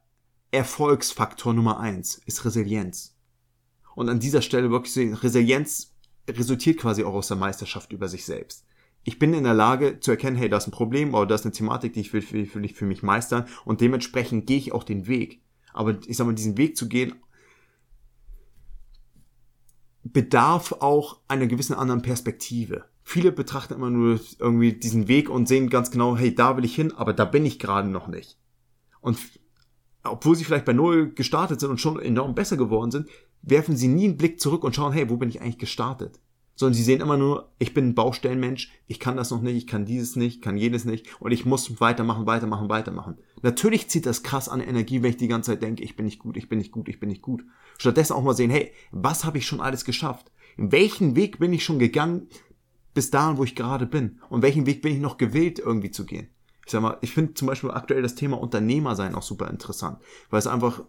Erfolgsfaktor 0.51 1.53
Nummer 1.53 1.79
eins 1.79 2.21
ist 2.25 2.43
Resilienz. 2.45 3.15
Und 3.95 4.09
an 4.09 4.19
dieser 4.19 4.41
Stelle 4.41 4.71
wirklich 4.71 4.93
sehen, 4.93 5.13
Resilienz 5.13 5.93
resultiert 6.29 6.79
quasi 6.79 7.03
auch 7.03 7.13
aus 7.13 7.27
der 7.27 7.37
Meisterschaft 7.37 7.91
über 7.91 8.07
sich 8.07 8.25
selbst. 8.25 8.65
Ich 9.03 9.19
bin 9.19 9.33
in 9.33 9.43
der 9.43 9.53
Lage 9.53 9.99
zu 9.99 10.11
erkennen, 10.11 10.37
hey, 10.37 10.49
da 10.49 10.57
ist 10.57 10.67
ein 10.67 10.71
Problem 10.71 11.13
oder 11.13 11.27
da 11.27 11.35
ist 11.35 11.45
eine 11.45 11.51
Thematik, 11.51 11.93
die 11.93 12.01
ich 12.01 12.13
will, 12.13 12.23
will, 12.31 12.53
will 12.53 12.65
ich 12.65 12.73
für 12.73 12.85
mich 12.85 13.03
meistern 13.03 13.45
und 13.65 13.81
dementsprechend 13.81 14.47
gehe 14.47 14.57
ich 14.57 14.71
auch 14.71 14.83
den 14.83 15.07
Weg. 15.07 15.42
Aber 15.73 15.97
ich 16.05 16.17
sag 16.17 16.25
mal, 16.25 16.35
diesen 16.35 16.57
Weg 16.57 16.77
zu 16.77 16.87
gehen, 16.87 17.15
bedarf 20.03 20.73
auch 20.79 21.19
einer 21.27 21.47
gewissen 21.47 21.73
anderen 21.73 22.01
Perspektive. 22.01 22.85
Viele 23.03 23.31
betrachten 23.31 23.73
immer 23.73 23.89
nur 23.89 24.19
irgendwie 24.39 24.73
diesen 24.73 25.07
Weg 25.07 25.29
und 25.29 25.47
sehen 25.47 25.69
ganz 25.69 25.91
genau, 25.91 26.15
hey, 26.15 26.33
da 26.33 26.55
will 26.55 26.65
ich 26.65 26.75
hin, 26.75 26.93
aber 26.93 27.13
da 27.13 27.25
bin 27.25 27.45
ich 27.45 27.59
gerade 27.59 27.89
noch 27.89 28.07
nicht. 28.07 28.37
Und 29.01 29.17
obwohl 30.03 30.35
sie 30.35 30.43
vielleicht 30.43 30.65
bei 30.65 30.73
Null 30.73 31.13
gestartet 31.13 31.59
sind 31.59 31.69
und 31.69 31.81
schon 31.81 31.99
enorm 31.99 32.35
besser 32.35 32.57
geworden 32.57 32.91
sind, 32.91 33.09
werfen 33.41 33.75
sie 33.75 33.87
nie 33.87 34.05
einen 34.05 34.17
Blick 34.17 34.39
zurück 34.39 34.63
und 34.63 34.75
schauen, 34.75 34.93
hey, 34.93 35.09
wo 35.09 35.17
bin 35.17 35.29
ich 35.29 35.41
eigentlich 35.41 35.57
gestartet? 35.57 36.19
Sondern 36.55 36.75
sie 36.75 36.83
sehen 36.83 37.01
immer 37.01 37.17
nur, 37.17 37.51
ich 37.57 37.73
bin 37.73 37.89
ein 37.89 37.95
Baustellenmensch, 37.95 38.71
ich 38.87 38.99
kann 38.99 39.17
das 39.17 39.31
noch 39.31 39.41
nicht, 39.41 39.55
ich 39.55 39.67
kann 39.67 39.85
dieses 39.85 40.15
nicht, 40.15 40.41
kann 40.41 40.55
jedes 40.55 40.85
nicht 40.85 41.07
und 41.19 41.31
ich 41.31 41.45
muss 41.45 41.81
weitermachen, 41.81 42.27
weitermachen, 42.27 42.69
weitermachen. 42.69 43.17
Natürlich 43.41 43.89
zieht 43.89 44.05
das 44.05 44.21
krass 44.21 44.49
an 44.49 44.61
Energie, 44.61 45.01
wenn 45.01 45.09
ich 45.09 45.17
die 45.17 45.27
ganze 45.27 45.51
Zeit 45.51 45.63
denke, 45.63 45.83
ich 45.83 45.95
bin 45.95 46.05
nicht 46.05 46.19
gut, 46.19 46.37
ich 46.37 46.49
bin 46.49 46.59
nicht 46.59 46.71
gut, 46.71 46.87
ich 46.89 46.99
bin 46.99 47.09
nicht 47.09 47.23
gut. 47.23 47.43
Stattdessen 47.77 48.13
auch 48.13 48.23
mal 48.23 48.35
sehen, 48.35 48.51
hey, 48.51 48.71
was 48.91 49.25
habe 49.25 49.39
ich 49.39 49.47
schon 49.47 49.61
alles 49.61 49.83
geschafft? 49.83 50.31
In 50.57 50.71
welchen 50.71 51.15
Weg 51.15 51.39
bin 51.39 51.53
ich 51.53 51.63
schon 51.63 51.79
gegangen 51.79 52.27
bis 52.93 53.09
dahin, 53.09 53.37
wo 53.37 53.43
ich 53.43 53.55
gerade 53.55 53.87
bin? 53.87 54.19
Und 54.29 54.43
welchen 54.43 54.67
Weg 54.67 54.81
bin 54.83 54.93
ich 54.93 54.99
noch 54.99 55.17
gewillt, 55.17 55.57
irgendwie 55.57 55.91
zu 55.91 56.05
gehen? 56.05 56.29
Ich 56.65 56.71
sag 56.71 56.81
mal, 56.81 56.97
ich 57.01 57.13
finde 57.13 57.33
zum 57.33 57.47
Beispiel 57.47 57.71
aktuell 57.71 58.01
das 58.01 58.15
Thema 58.15 58.39
Unternehmer 58.39 58.95
sein 58.95 59.15
auch 59.15 59.23
super 59.23 59.49
interessant, 59.49 59.97
weil 60.29 60.39
es 60.39 60.47
einfach 60.47 60.83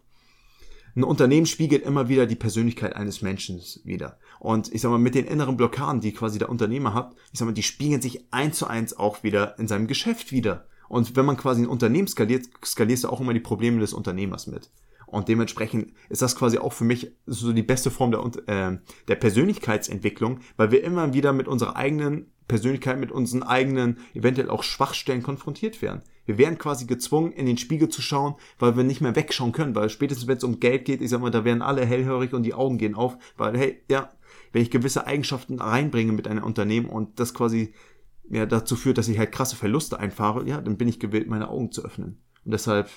ein 0.97 1.05
Unternehmen 1.05 1.47
spiegelt 1.47 1.85
immer 1.85 2.09
wieder 2.09 2.27
die 2.27 2.37
Persönlichkeit 2.37 2.95
eines 2.95 3.21
Menschen 3.21 3.61
wieder. 3.85 4.19
Und 4.39 4.73
ich 4.73 4.81
sag 4.81 4.91
mal, 4.91 4.99
mit 4.99 5.15
den 5.15 5.27
inneren 5.27 5.57
Blockaden, 5.57 6.01
die 6.01 6.13
quasi 6.13 6.39
der 6.39 6.51
Unternehmer 6.51 6.95
hat, 6.95 7.15
ich 7.33 7.39
sag 7.39 7.47
mal, 7.47 7.53
die 7.53 7.63
spiegeln 7.63 8.01
sich 8.01 8.33
eins 8.33 8.59
zu 8.59 8.67
eins 8.67 8.97
auch 8.97 9.23
wieder 9.23 9.59
in 9.59 9.67
seinem 9.67 9.87
Geschäft 9.87 10.31
wieder. 10.31 10.67
Und 10.89 11.17
wenn 11.17 11.27
man 11.27 11.37
quasi 11.37 11.63
ein 11.63 11.69
Unternehmen 11.69 12.07
skaliert, 12.07 12.47
skalierst 12.65 13.05
du 13.05 13.09
auch 13.09 13.21
immer 13.21 13.35
die 13.35 13.41
Probleme 13.41 13.81
des 13.81 13.93
Unternehmers 13.93 14.47
mit. 14.47 14.71
Und 15.07 15.29
dementsprechend 15.29 15.93
ist 16.09 16.23
das 16.23 16.37
quasi 16.37 16.59
auch 16.59 16.73
für 16.73 16.85
mich 16.85 17.13
so 17.27 17.53
die 17.53 17.63
beste 17.63 17.91
Form 17.91 18.11
der, 18.11 18.21
äh, 18.47 18.79
der 19.09 19.15
Persönlichkeitsentwicklung, 19.15 20.41
weil 20.57 20.71
wir 20.71 20.83
immer 20.83 21.13
wieder 21.15 21.33
mit 21.33 21.49
unserer 21.49 21.77
eigenen 21.77 22.33
Persönlichkeit, 22.49 22.99
mit 22.99 23.11
unseren 23.11 23.43
eigenen, 23.43 23.99
eventuell 24.15 24.51
auch 24.51 24.63
Schwachstellen 24.63 25.23
konfrontiert 25.23 25.83
werden. 25.83 26.03
Wir 26.27 26.39
werden 26.39 26.59
quasi 26.59 26.87
gezwungen, 26.87 27.33
in 27.33 27.47
den 27.47 27.59
Spiegel 27.59 27.89
zu 27.89 28.03
schauen, 28.03 28.35
weil 28.59 28.77
wir 28.77 28.85
nicht 28.85 29.01
mehr 29.01 29.17
wegschauen 29.17 29.53
können, 29.53 29.75
weil 29.75 29.91
spätestens 29.91 30.27
wenn 30.27 30.39
es 30.39 30.45
um 30.45 30.61
Geld 30.61 30.85
geht, 30.85 31.03
ich 31.03 31.11
sag 31.11 31.21
mal, 31.21 31.31
da 31.31 31.45
werden 31.45 31.63
alle 31.63 31.85
hellhörig 31.85 32.33
und 32.33 32.43
die 32.43 32.55
Augen 32.55 32.79
gehen 32.79 32.95
auf, 32.95 33.17
weil, 33.37 33.57
hey, 33.59 33.83
ja, 33.91 34.11
wenn 34.53 34.63
ich 34.63 34.71
gewisse 34.71 35.07
Eigenschaften 35.07 35.61
reinbringe 35.61 36.13
mit 36.13 36.29
einem 36.29 36.45
Unternehmen 36.45 36.89
und 36.89 37.21
das 37.21 37.35
quasi 37.35 37.75
ja, 38.31 38.47
dazu 38.47 38.77
führt, 38.77 38.99
dass 38.99 39.09
ich 39.09 39.19
halt 39.19 39.33
krasse 39.33 39.57
Verluste 39.57 39.99
einfahre, 39.99 40.47
ja, 40.49 40.61
dann 40.61 40.77
bin 40.77 40.89
ich 40.89 41.01
gewillt, 41.01 41.29
meine 41.29 41.49
Augen 41.49 41.73
zu 41.73 41.85
öffnen. 41.85 42.23
Und 42.45 42.53
deshalb 42.53 42.91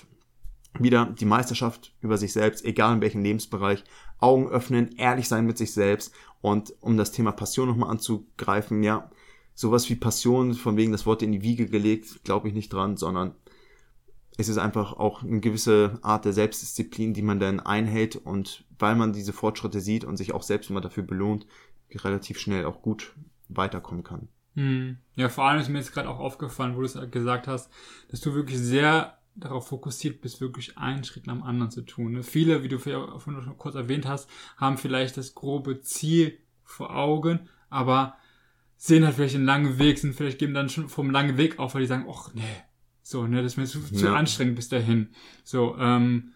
wieder 0.78 1.06
die 1.06 1.24
Meisterschaft 1.24 1.94
über 2.00 2.16
sich 2.16 2.32
selbst, 2.32 2.64
egal 2.64 2.94
in 2.94 3.00
welchem 3.00 3.22
Lebensbereich, 3.22 3.84
Augen 4.18 4.48
öffnen, 4.48 4.90
ehrlich 4.96 5.28
sein 5.28 5.46
mit 5.46 5.58
sich 5.58 5.72
selbst 5.72 6.14
und 6.40 6.72
um 6.80 6.96
das 6.96 7.12
Thema 7.12 7.32
Passion 7.32 7.68
nochmal 7.68 7.90
anzugreifen, 7.90 8.82
ja, 8.82 9.10
sowas 9.58 9.90
wie 9.90 9.96
Passion, 9.96 10.54
von 10.54 10.76
wegen 10.76 10.92
das 10.92 11.04
Wort 11.04 11.20
in 11.20 11.32
die 11.32 11.42
Wiege 11.42 11.66
gelegt, 11.66 12.22
glaube 12.22 12.46
ich 12.46 12.54
nicht 12.54 12.72
dran, 12.72 12.96
sondern 12.96 13.34
es 14.36 14.48
ist 14.48 14.56
einfach 14.56 14.92
auch 14.92 15.24
eine 15.24 15.40
gewisse 15.40 15.98
Art 16.00 16.24
der 16.24 16.32
Selbstdisziplin, 16.32 17.12
die 17.12 17.22
man 17.22 17.40
dann 17.40 17.58
einhält 17.58 18.14
und 18.14 18.64
weil 18.78 18.94
man 18.94 19.12
diese 19.12 19.32
Fortschritte 19.32 19.80
sieht 19.80 20.04
und 20.04 20.16
sich 20.16 20.32
auch 20.32 20.44
selbst 20.44 20.70
immer 20.70 20.80
dafür 20.80 21.02
belohnt, 21.02 21.44
relativ 21.92 22.38
schnell 22.38 22.66
auch 22.66 22.82
gut 22.82 23.14
weiterkommen 23.48 24.04
kann. 24.04 24.28
Hm. 24.54 24.98
Ja, 25.16 25.28
vor 25.28 25.42
allem 25.42 25.60
ist 25.60 25.68
mir 25.68 25.78
jetzt 25.78 25.92
gerade 25.92 26.08
auch 26.08 26.20
aufgefallen, 26.20 26.76
wo 26.76 26.80
du 26.80 26.86
es 26.86 26.96
gesagt 27.10 27.48
hast, 27.48 27.68
dass 28.12 28.20
du 28.20 28.34
wirklich 28.34 28.60
sehr 28.60 29.18
darauf 29.34 29.66
fokussiert 29.66 30.20
bist, 30.20 30.40
wirklich 30.40 30.78
einen 30.78 31.02
Schritt 31.02 31.26
nach 31.26 31.34
dem 31.34 31.42
anderen 31.42 31.72
zu 31.72 31.82
tun. 31.82 32.12
Ne? 32.12 32.22
Viele, 32.22 32.62
wie 32.62 32.68
du 32.68 32.78
vorhin 32.78 33.42
schon 33.42 33.58
kurz 33.58 33.74
erwähnt 33.74 34.06
hast, 34.06 34.30
haben 34.56 34.78
vielleicht 34.78 35.16
das 35.16 35.34
grobe 35.34 35.80
Ziel 35.80 36.38
vor 36.62 36.94
Augen, 36.94 37.48
aber 37.70 38.14
sehen 38.78 39.04
halt 39.04 39.16
vielleicht 39.16 39.34
einen 39.34 39.44
langen 39.44 39.78
Weg, 39.78 39.98
sind 39.98 40.14
vielleicht 40.14 40.38
geben 40.38 40.54
dann 40.54 40.70
schon 40.70 40.88
vom 40.88 41.10
langen 41.10 41.36
Weg 41.36 41.58
auf, 41.58 41.74
weil 41.74 41.82
die 41.82 41.88
sagen, 41.88 42.06
ach 42.08 42.32
nee, 42.32 42.42
so, 43.02 43.26
ne, 43.26 43.42
das 43.42 43.52
ist 43.52 43.56
mir 43.58 43.66
zu, 43.66 43.80
ja. 43.90 43.98
zu 43.98 44.14
anstrengend 44.14 44.56
bis 44.56 44.68
dahin. 44.68 45.08
So, 45.42 45.76
ähm, 45.78 46.32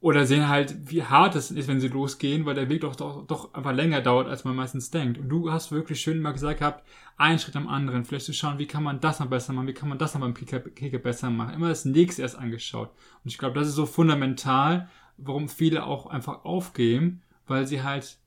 oder 0.00 0.24
sehen 0.24 0.48
halt, 0.48 0.90
wie 0.90 1.04
hart 1.04 1.36
es 1.36 1.50
ist, 1.50 1.68
wenn 1.68 1.80
sie 1.80 1.88
losgehen, 1.88 2.46
weil 2.46 2.54
der 2.54 2.70
Weg 2.70 2.80
doch, 2.80 2.96
doch, 2.96 3.26
doch 3.26 3.52
einfach 3.52 3.74
länger 3.74 4.00
dauert, 4.00 4.26
als 4.26 4.44
man 4.44 4.56
meistens 4.56 4.90
denkt. 4.90 5.18
Und 5.18 5.28
du 5.28 5.52
hast 5.52 5.72
wirklich 5.72 6.00
schön 6.00 6.20
mal 6.20 6.32
gesagt 6.32 6.60
gehabt, 6.60 6.88
einen 7.18 7.38
Schritt 7.38 7.54
am 7.54 7.68
anderen, 7.68 8.04
vielleicht 8.04 8.24
zu 8.24 8.32
schauen, 8.32 8.58
wie 8.58 8.66
kann 8.66 8.82
man 8.82 9.00
das 9.00 9.20
noch 9.20 9.28
besser 9.28 9.52
machen, 9.52 9.68
wie 9.68 9.74
kann 9.74 9.90
man 9.90 9.98
das 9.98 10.14
noch 10.14 10.22
beim 10.22 10.32
Kicker, 10.34 10.60
Kicker 10.60 10.98
besser 10.98 11.28
machen. 11.28 11.54
Immer 11.54 11.68
das 11.68 11.84
nächste 11.84 12.22
erst 12.22 12.38
angeschaut. 12.38 12.90
Und 13.22 13.30
ich 13.30 13.36
glaube, 13.36 13.58
das 13.58 13.68
ist 13.68 13.74
so 13.74 13.84
fundamental, 13.84 14.88
warum 15.18 15.50
viele 15.50 15.84
auch 15.84 16.06
einfach 16.06 16.44
aufgeben, 16.44 17.22
weil 17.46 17.66
sie 17.66 17.82
halt 17.82 18.18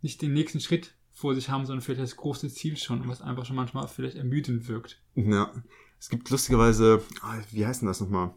nicht 0.00 0.22
den 0.22 0.32
nächsten 0.32 0.60
Schritt 0.60 0.94
vor 1.18 1.34
sich 1.34 1.48
haben, 1.48 1.66
sondern 1.66 1.82
vielleicht 1.82 2.00
das 2.00 2.16
große 2.16 2.48
Ziel 2.48 2.76
schon, 2.76 3.08
was 3.08 3.22
einfach 3.22 3.44
schon 3.44 3.56
manchmal 3.56 3.88
vielleicht 3.88 4.16
ermüdend 4.16 4.68
wirkt. 4.68 5.02
Ja, 5.16 5.52
es 5.98 6.10
gibt 6.10 6.30
lustigerweise, 6.30 7.02
ah, 7.22 7.38
wie 7.50 7.66
heißt 7.66 7.82
denn 7.82 7.88
das 7.88 8.00
nochmal? 8.00 8.34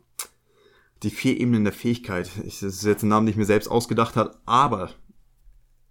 Die 1.04 1.12
vier 1.12 1.40
Ebenen 1.40 1.64
der 1.64 1.74
Fähigkeit. 1.74 2.32
Ich, 2.44 2.60
das 2.62 2.74
ist 2.74 2.84
jetzt 2.84 3.04
ein 3.04 3.10
Name, 3.10 3.28
den 3.28 3.34
ich 3.34 3.38
mir 3.38 3.46
selbst 3.46 3.68
ausgedacht 3.68 4.16
habe, 4.16 4.36
aber 4.48 4.96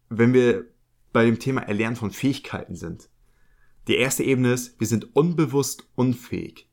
wenn 0.09 0.33
wir 0.33 0.65
bei 1.13 1.25
dem 1.25 1.39
Thema 1.39 1.61
Erlernen 1.63 1.95
von 1.95 2.11
Fähigkeiten 2.11 2.75
sind, 2.75 3.09
die 3.87 3.97
erste 3.97 4.25
Ebene 4.25 4.53
ist, 4.53 4.81
wir 4.81 4.89
sind 4.89 5.15
unbewusst 5.15 5.85
unfähig. 5.95 6.69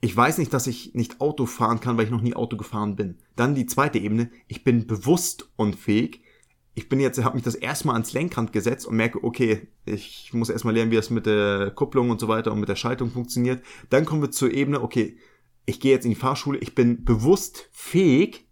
Ich 0.00 0.16
weiß 0.16 0.38
nicht, 0.38 0.52
dass 0.52 0.68
ich 0.68 0.94
nicht 0.94 1.20
Auto 1.20 1.46
fahren 1.46 1.80
kann, 1.80 1.96
weil 1.96 2.04
ich 2.04 2.12
noch 2.12 2.22
nie 2.22 2.34
Auto 2.34 2.56
gefahren 2.56 2.94
bin. 2.94 3.18
Dann 3.34 3.56
die 3.56 3.66
zweite 3.66 3.98
Ebene, 3.98 4.30
ich 4.46 4.62
bin 4.62 4.86
bewusst 4.86 5.50
unfähig 5.56 6.22
ich 6.78 6.88
bin 6.88 7.00
jetzt, 7.00 7.22
habe 7.24 7.34
mich 7.34 7.42
das 7.42 7.56
erstmal 7.56 7.94
ans 7.94 8.12
Lenkrad 8.12 8.52
gesetzt 8.52 8.86
und 8.86 8.94
merke, 8.94 9.24
okay, 9.24 9.66
ich 9.84 10.32
muss 10.32 10.48
erstmal 10.48 10.74
lernen, 10.74 10.92
wie 10.92 10.96
das 10.96 11.10
mit 11.10 11.26
der 11.26 11.72
Kupplung 11.72 12.08
und 12.08 12.20
so 12.20 12.28
weiter 12.28 12.52
und 12.52 12.60
mit 12.60 12.68
der 12.68 12.76
Schaltung 12.76 13.10
funktioniert. 13.10 13.64
Dann 13.90 14.04
kommen 14.04 14.22
wir 14.22 14.30
zur 14.30 14.52
Ebene, 14.52 14.80
okay, 14.80 15.16
ich 15.66 15.80
gehe 15.80 15.90
jetzt 15.90 16.04
in 16.04 16.12
die 16.12 16.16
Fahrschule, 16.16 16.58
ich 16.58 16.76
bin 16.76 17.04
bewusst 17.04 17.68
fähig. 17.72 18.46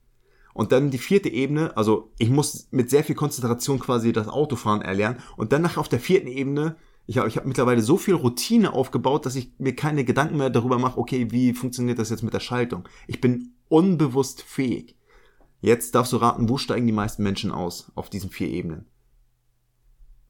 Und 0.55 0.73
dann 0.73 0.91
die 0.91 0.99
vierte 0.99 1.29
Ebene, 1.29 1.77
also 1.77 2.11
ich 2.19 2.29
muss 2.29 2.67
mit 2.73 2.91
sehr 2.91 3.05
viel 3.05 3.15
Konzentration 3.15 3.79
quasi 3.79 4.13
das 4.13 4.27
Autofahren 4.27 4.83
erlernen. 4.83 5.21
Und 5.37 5.53
dann 5.53 5.63
nachher 5.63 5.81
auf 5.81 5.89
der 5.89 6.01
vierten 6.01 6.27
Ebene, 6.27 6.75
ich 7.07 7.19
habe 7.19 7.29
ich 7.29 7.37
hab 7.37 7.47
mittlerweile 7.47 7.81
so 7.81 7.97
viel 7.97 8.15
Routine 8.15 8.73
aufgebaut, 8.73 9.25
dass 9.25 9.37
ich 9.37 9.53
mir 9.59 9.77
keine 9.77 10.05
Gedanken 10.05 10.39
mehr 10.39 10.51
darüber 10.51 10.81
mache, 10.81 10.99
okay, 10.99 11.31
wie 11.31 11.53
funktioniert 11.53 12.01
das 12.01 12.11
jetzt 12.11 12.25
mit 12.25 12.35
der 12.35 12.41
Schaltung. 12.41 12.89
Ich 13.07 13.21
bin 13.21 13.53
unbewusst 13.69 14.43
fähig. 14.43 14.97
Jetzt 15.61 15.95
darfst 15.95 16.13
du 16.13 16.19
raten, 16.19 16.49
wo 16.49 16.59
steigen 16.59 16.87
die 16.87 16.93
meisten 16.93 17.23
Menschen 17.23 17.51
aus 17.51 17.91
auf 17.95 18.11
diesen 18.11 18.31
vier 18.31 18.49
Ebenen? 18.49 18.87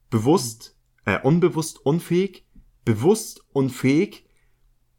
Bewusst, 0.09 0.77
äh, 1.05 1.19
unbewusst, 1.21 1.85
unfähig, 1.85 2.47
bewusst 2.85 3.45
unfähig, 3.51 4.25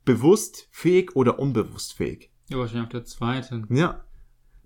bewusst 0.05 0.69
fähig 0.71 1.17
oder 1.17 1.39
unbewusst 1.39 1.95
fähig? 1.95 2.31
Ja, 2.49 2.59
wahrscheinlich 2.59 2.87
auch 2.87 2.93
der 2.93 3.05
zweite. 3.05 3.65
Ja. 3.71 4.05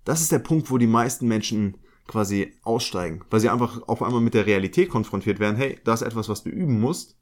Das 0.04 0.20
ist 0.20 0.32
der 0.32 0.40
Punkt, 0.40 0.70
wo 0.70 0.78
die 0.78 0.88
meisten 0.88 1.28
Menschen 1.28 1.78
quasi 2.08 2.56
aussteigen, 2.62 3.24
weil 3.30 3.38
sie 3.38 3.48
einfach 3.48 3.82
auf 3.86 4.02
einmal 4.02 4.20
mit 4.20 4.34
der 4.34 4.46
Realität 4.46 4.88
konfrontiert 4.88 5.38
werden. 5.38 5.56
Hey, 5.56 5.78
da 5.84 5.94
ist 5.94 6.02
etwas, 6.02 6.28
was 6.28 6.42
du 6.42 6.50
üben 6.50 6.80
musst. 6.80 7.16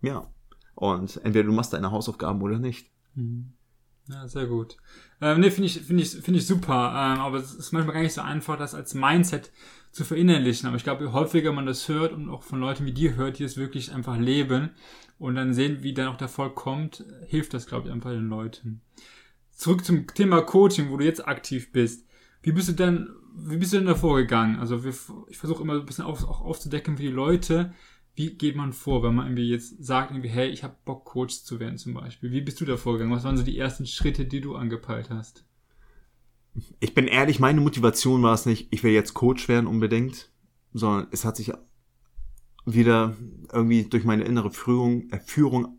Ja. 0.00 0.32
Und 0.74 1.20
entweder 1.24 1.44
du 1.44 1.52
machst 1.52 1.72
deine 1.72 1.92
Hausaufgaben 1.92 2.42
oder 2.42 2.58
nicht. 2.58 2.90
Mhm. 3.14 3.52
Ja, 4.08 4.26
sehr 4.26 4.46
gut. 4.46 4.76
Ähm, 5.20 5.40
nee, 5.40 5.50
finde 5.50 5.66
ich, 5.66 5.80
finde 5.80 6.02
ich, 6.02 6.10
finde 6.10 6.40
ich 6.40 6.46
super. 6.46 6.72
Ähm, 6.72 7.20
aber 7.20 7.38
es 7.38 7.54
ist 7.54 7.72
manchmal 7.72 7.94
gar 7.94 8.02
nicht 8.02 8.14
so 8.14 8.20
einfach, 8.20 8.58
das 8.58 8.74
als 8.74 8.94
Mindset 8.94 9.52
zu 9.92 10.04
verinnerlichen. 10.04 10.66
Aber 10.66 10.76
ich 10.76 10.84
glaube, 10.84 11.04
je 11.04 11.12
häufiger 11.12 11.52
man 11.52 11.66
das 11.66 11.88
hört 11.88 12.12
und 12.12 12.28
auch 12.28 12.42
von 12.42 12.60
Leuten 12.60 12.84
wie 12.84 12.92
dir 12.92 13.14
hört, 13.14 13.38
die 13.38 13.44
es 13.44 13.56
wirklich 13.56 13.92
einfach 13.92 14.16
leben 14.18 14.70
und 15.18 15.36
dann 15.36 15.54
sehen, 15.54 15.82
wie 15.82 15.94
dann 15.94 16.08
auch 16.08 16.16
der 16.16 16.26
Erfolg 16.26 16.56
kommt, 16.56 17.04
hilft 17.26 17.54
das, 17.54 17.66
glaube 17.66 17.88
ich, 17.88 17.94
einfach 17.94 18.10
den 18.10 18.28
Leuten. 18.28 18.80
Zurück 19.52 19.84
zum 19.84 20.06
Thema 20.08 20.42
Coaching, 20.42 20.90
wo 20.90 20.96
du 20.96 21.04
jetzt 21.04 21.26
aktiv 21.28 21.70
bist. 21.70 22.06
Wie 22.42 22.52
bist 22.52 22.68
du 22.68 22.72
denn, 22.72 23.08
wie 23.36 23.56
bist 23.56 23.72
du 23.72 23.76
denn 23.76 23.86
da 23.86 23.94
vorgegangen? 23.94 24.58
Also 24.58 24.82
wir, 24.82 24.92
ich 25.28 25.38
versuche 25.38 25.62
immer 25.62 25.74
ein 25.74 25.86
bisschen 25.86 26.04
auf, 26.04 26.24
auch 26.24 26.40
aufzudecken 26.40 26.96
für 26.96 27.02
die 27.04 27.08
Leute, 27.08 27.72
wie 28.14 28.34
geht 28.34 28.56
man 28.56 28.72
vor, 28.72 29.02
wenn 29.02 29.14
man 29.14 29.26
irgendwie 29.26 29.48
jetzt 29.48 29.82
sagt, 29.82 30.10
irgendwie, 30.10 30.28
hey, 30.28 30.48
ich 30.48 30.64
habe 30.64 30.76
Bock, 30.84 31.04
Coach 31.04 31.42
zu 31.44 31.60
werden 31.60 31.78
zum 31.78 31.94
Beispiel. 31.94 32.30
Wie 32.30 32.42
bist 32.42 32.60
du 32.60 32.64
da 32.64 32.76
vorgegangen? 32.76 33.14
Was 33.14 33.24
waren 33.24 33.36
so 33.36 33.42
die 33.42 33.58
ersten 33.58 33.86
Schritte, 33.86 34.26
die 34.26 34.40
du 34.40 34.54
angepeilt 34.54 35.08
hast? 35.10 35.44
Ich 36.80 36.92
bin 36.92 37.06
ehrlich, 37.06 37.40
meine 37.40 37.62
Motivation 37.62 38.22
war 38.22 38.34
es 38.34 38.44
nicht, 38.44 38.68
ich 38.70 38.82
will 38.82 38.92
jetzt 38.92 39.14
Coach 39.14 39.48
werden 39.48 39.66
unbedingt, 39.66 40.30
sondern 40.74 41.08
es 41.10 41.24
hat 41.24 41.36
sich 41.36 41.52
wieder 42.66 43.16
irgendwie 43.50 43.84
durch 43.84 44.04
meine 44.04 44.24
innere 44.24 44.50
Führung, 44.50 45.08
äh, 45.10 45.18
Führung 45.20 45.78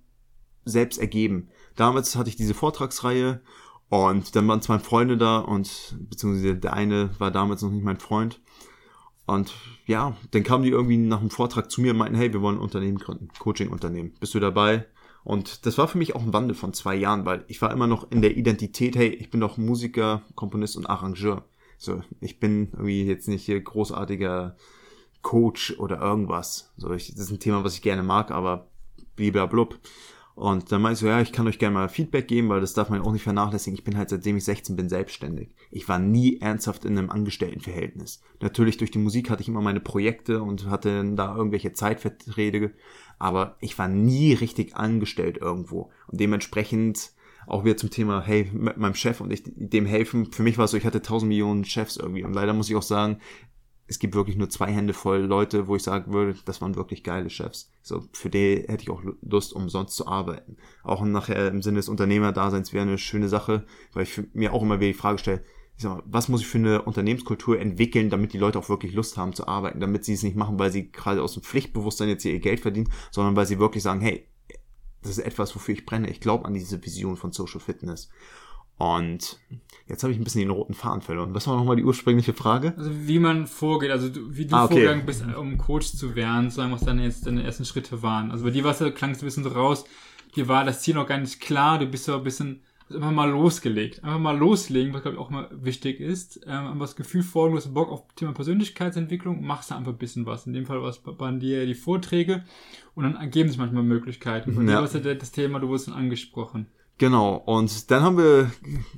selbst 0.65 0.97
ergeben. 0.97 1.49
Damals 1.75 2.15
hatte 2.15 2.29
ich 2.29 2.36
diese 2.36 2.55
Vortragsreihe 2.55 3.41
und 3.89 4.36
dann 4.36 4.47
waren 4.47 4.61
zwei 4.61 4.79
Freunde 4.79 5.17
da 5.17 5.38
und 5.38 5.95
beziehungsweise 6.09 6.55
der 6.55 6.73
eine 6.73 7.11
war 7.19 7.29
damals 7.29 7.61
noch 7.61 7.69
nicht 7.69 7.84
mein 7.84 7.99
Freund 7.99 8.41
und 9.26 9.53
ja, 9.86 10.15
dann 10.32 10.43
kamen 10.43 10.63
die 10.63 10.69
irgendwie 10.69 10.97
nach 10.97 11.19
dem 11.19 11.30
Vortrag 11.30 11.71
zu 11.71 11.82
mir 11.82 11.91
und 11.91 11.97
meinten, 11.97 12.17
hey, 12.17 12.34
wir 12.34 12.41
wollen 12.41 12.57
ein 12.57 12.61
Unternehmen 12.61 12.97
gründen, 12.97 13.30
Coaching-Unternehmen. 13.39 14.13
Bist 14.19 14.34
du 14.34 14.39
dabei? 14.39 14.86
Und 15.24 15.65
das 15.65 15.78
war 15.78 15.88
für 15.88 15.97
mich 15.97 16.15
auch 16.15 16.21
ein 16.21 16.34
Wandel 16.34 16.55
von 16.55 16.74
zwei 16.74 16.95
Jahren, 16.95 17.26
weil 17.26 17.45
ich 17.47 17.61
war 17.61 17.71
immer 17.71 17.88
noch 17.88 18.11
in 18.11 18.21
der 18.21 18.36
Identität, 18.36 18.95
hey, 18.97 19.07
ich 19.07 19.30
bin 19.30 19.39
doch 19.39 19.57
Musiker, 19.57 20.24
Komponist 20.36 20.76
und 20.76 20.88
Arrangeur. 20.88 21.45
So, 21.78 22.01
ich 22.19 22.39
bin 22.39 22.69
irgendwie 22.74 23.03
jetzt 23.03 23.28
nicht 23.30 23.45
hier 23.45 23.59
großartiger 23.61 24.57
Coach 25.21 25.80
oder 25.80 26.01
irgendwas. 26.01 26.74
So, 26.78 26.91
ich, 26.91 27.11
das 27.11 27.26
ist 27.26 27.32
ein 27.32 27.39
Thema, 27.39 27.63
was 27.63 27.76
ich 27.76 27.82
gerne 27.82 28.03
mag, 28.03 28.32
aber 28.32 28.67
blub. 29.15 29.80
Und 30.36 30.71
dann 30.71 30.81
meinte 30.81 30.93
ich 30.93 30.99
so, 30.99 31.07
ja, 31.07 31.21
ich 31.21 31.31
kann 31.31 31.47
euch 31.47 31.59
gerne 31.59 31.75
mal 31.75 31.89
Feedback 31.89 32.27
geben, 32.27 32.49
weil 32.49 32.59
das 32.59 32.73
darf 32.73 32.89
man 32.89 33.01
auch 33.01 33.11
nicht 33.11 33.23
vernachlässigen. 33.23 33.77
Ich 33.77 33.84
bin 33.84 33.97
halt 33.97 34.09
seitdem 34.09 34.38
ich 34.38 34.45
16 34.45 34.75
bin 34.75 34.89
selbstständig. 34.89 35.53
Ich 35.69 35.88
war 35.88 35.99
nie 35.99 36.39
ernsthaft 36.39 36.86
in 36.86 36.97
einem 36.97 37.11
Angestelltenverhältnis. 37.11 38.21
Natürlich 38.41 38.77
durch 38.77 38.89
die 38.89 38.99
Musik 38.99 39.29
hatte 39.29 39.43
ich 39.43 39.47
immer 39.47 39.61
meine 39.61 39.79
Projekte 39.79 40.41
und 40.41 40.65
hatte 40.65 41.13
da 41.15 41.36
irgendwelche 41.36 41.73
Zeitverträge, 41.73 42.73
aber 43.19 43.57
ich 43.59 43.77
war 43.77 43.88
nie 43.88 44.34
richtig 44.34 44.75
angestellt 44.75 45.38
irgendwo. 45.38 45.91
Und 46.07 46.19
dementsprechend 46.19 47.11
auch 47.45 47.63
wieder 47.65 47.77
zum 47.77 47.89
Thema, 47.89 48.23
hey, 48.25 48.49
mit 48.53 48.77
meinem 48.77 48.95
Chef 48.95 49.21
und 49.21 49.31
ich 49.31 49.43
dem 49.45 49.86
helfen. 49.86 50.31
Für 50.31 50.43
mich 50.43 50.57
war 50.57 50.65
es 50.65 50.71
so, 50.71 50.77
ich 50.77 50.86
hatte 50.86 51.01
tausend 51.01 51.29
Millionen 51.29 51.65
Chefs 51.65 51.97
irgendwie. 51.97 52.23
Und 52.23 52.34
leider 52.34 52.53
muss 52.53 52.69
ich 52.69 52.75
auch 52.75 52.84
sagen, 52.84 53.19
es 53.93 53.99
gibt 53.99 54.15
wirklich 54.15 54.37
nur 54.37 54.49
zwei 54.49 54.71
Hände 54.71 54.91
voll 54.91 55.19
Leute, 55.19 55.67
wo 55.67 55.75
ich 55.75 55.83
sagen 55.83 56.13
würde, 56.13 56.35
das 56.45 56.61
waren 56.61 56.75
wirklich 56.75 57.03
geile 57.03 57.29
Chefs. 57.29 57.71
So, 57.83 58.03
für 58.11 58.31
die 58.31 58.65
hätte 58.67 58.81
ich 58.81 58.89
auch 58.89 59.03
Lust, 59.21 59.53
umsonst 59.53 59.95
zu 59.95 60.07
arbeiten. 60.07 60.57
Auch 60.81 61.03
nachher 61.05 61.47
im 61.49 61.61
Sinne 61.61 61.77
des 61.77 61.89
Unternehmerdaseins 61.89 62.73
wäre 62.73 62.87
eine 62.87 62.97
schöne 62.97 63.29
Sache, 63.29 63.65
weil 63.93 64.03
ich 64.03 64.19
mir 64.33 64.51
auch 64.51 64.63
immer 64.63 64.79
wieder 64.79 64.91
die 64.91 64.97
Frage 64.97 65.19
stelle, 65.19 65.43
ich 65.77 65.83
sag 65.83 65.91
mal, 65.91 66.03
was 66.07 66.27
muss 66.27 66.41
ich 66.41 66.47
für 66.47 66.57
eine 66.57 66.81
Unternehmenskultur 66.81 67.59
entwickeln, 67.59 68.09
damit 68.09 68.33
die 68.33 68.39
Leute 68.39 68.57
auch 68.57 68.67
wirklich 68.67 68.93
Lust 68.93 69.15
haben 69.15 69.33
zu 69.33 69.47
arbeiten, 69.47 69.79
damit 69.79 70.05
sie 70.05 70.13
es 70.13 70.23
nicht 70.23 70.35
machen, 70.35 70.57
weil 70.57 70.71
sie 70.71 70.91
gerade 70.91 71.21
aus 71.21 71.33
dem 71.33 71.43
Pflichtbewusstsein 71.43 72.09
jetzt 72.09 72.25
ihr 72.25 72.39
Geld 72.39 72.61
verdienen, 72.61 72.89
sondern 73.11 73.35
weil 73.35 73.45
sie 73.45 73.59
wirklich 73.59 73.83
sagen, 73.83 74.01
hey, 74.01 74.27
das 75.03 75.19
ist 75.19 75.23
etwas, 75.23 75.53
wofür 75.55 75.75
ich 75.75 75.85
brenne. 75.85 76.09
Ich 76.09 76.19
glaube 76.19 76.45
an 76.45 76.55
diese 76.55 76.83
Vision 76.83 77.15
von 77.15 77.31
Social 77.31 77.59
Fitness. 77.59 78.09
Und 78.78 79.39
jetzt 79.88 80.03
habe 80.03 80.11
ich 80.11 80.19
ein 80.19 80.24
bisschen 80.24 80.41
den 80.41 80.49
roten 80.49 80.74
Faden 80.74 81.01
verloren. 81.01 81.34
Was 81.34 81.47
war 81.47 81.55
nochmal 81.55 81.76
die 81.76 81.84
ursprüngliche 81.84 82.34
Frage? 82.34 82.74
Also 82.78 82.91
wie 83.07 83.19
man 83.19 83.47
vorgeht, 83.47 83.91
also 83.91 84.09
wie 84.30 84.45
du 84.45 84.55
ah, 84.55 84.65
okay. 84.65 84.74
vorgegangen 84.74 85.05
bist, 85.05 85.24
um 85.38 85.57
Coach 85.57 85.93
zu 85.93 86.15
werden, 86.15 86.49
sagen, 86.49 86.71
was 86.71 86.82
deine, 86.82 87.03
jetzt 87.03 87.26
deine 87.28 87.43
ersten 87.43 87.65
Schritte 87.65 88.01
waren. 88.01 88.32
Also 88.32 88.43
bei 88.43 88.51
dir 88.51 88.63
war 88.63 88.71
es, 88.71 88.95
klang 88.95 89.11
es 89.11 89.21
ein 89.21 89.26
bisschen 89.26 89.43
so 89.43 89.51
raus, 89.51 89.86
dir 90.36 90.47
war 90.47 90.65
das 90.65 90.82
Ziel 90.82 90.95
noch 90.95 91.07
gar 91.07 91.19
nicht 91.19 91.39
klar, 91.39 91.80
du 91.80 91.86
bist 91.86 92.05
so 92.05 92.15
ein 92.15 92.24
bisschen 92.24 92.63
also 92.88 92.97
einfach 92.97 93.11
mal 93.11 93.30
losgelegt. 93.30 94.03
Einfach 94.03 94.19
mal 94.19 94.38
loslegen, 94.38 94.93
was 94.93 95.01
glaube 95.01 95.15
ich 95.15 95.21
auch 95.21 95.30
immer 95.30 95.49
wichtig 95.51 95.99
ist. 95.99 96.41
Ähm, 96.45 96.65
aber 96.65 96.82
das 96.82 96.95
Gefühl 96.95 97.24
vor, 97.24 97.49
du 97.49 97.55
hast 97.55 97.74
Bock 97.74 97.89
auf 97.89 98.03
Thema 98.15 98.34
Persönlichkeitsentwicklung, 98.34 99.43
machst 99.43 99.71
du 99.71 99.76
einfach 99.76 99.93
ein 99.93 99.97
bisschen 99.97 100.26
was. 100.26 100.45
In 100.45 100.53
dem 100.53 100.65
Fall 100.65 100.82
war 100.82 100.89
es 100.89 100.99
bei 100.99 101.32
dir 101.32 101.65
die 101.65 101.76
Vorträge 101.76 102.43
und 102.93 103.03
dann 103.03 103.15
ergeben 103.15 103.49
sich 103.49 103.57
manchmal 103.57 103.84
Möglichkeiten. 103.84 104.57
Und 104.57 104.67
ja. 104.67 104.78
du 104.78 104.84
hast 104.84 104.93
ja 104.93 105.13
das 105.13 105.32
Thema, 105.32 105.59
du 105.59 105.69
wurdest 105.69 105.88
dann 105.88 105.95
angesprochen. 105.95 106.67
Genau, 106.97 107.35
und 107.35 107.89
dann 107.91 108.03
haben 108.03 108.17
wir, 108.17 108.51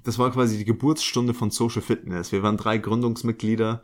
das 0.03 0.19
war 0.19 0.31
quasi 0.31 0.57
die 0.57 0.65
Geburtsstunde 0.65 1.33
von 1.33 1.49
Social 1.49 1.81
Fitness. 1.81 2.31
Wir 2.31 2.43
waren 2.43 2.57
drei 2.57 2.77
Gründungsmitglieder 2.77 3.81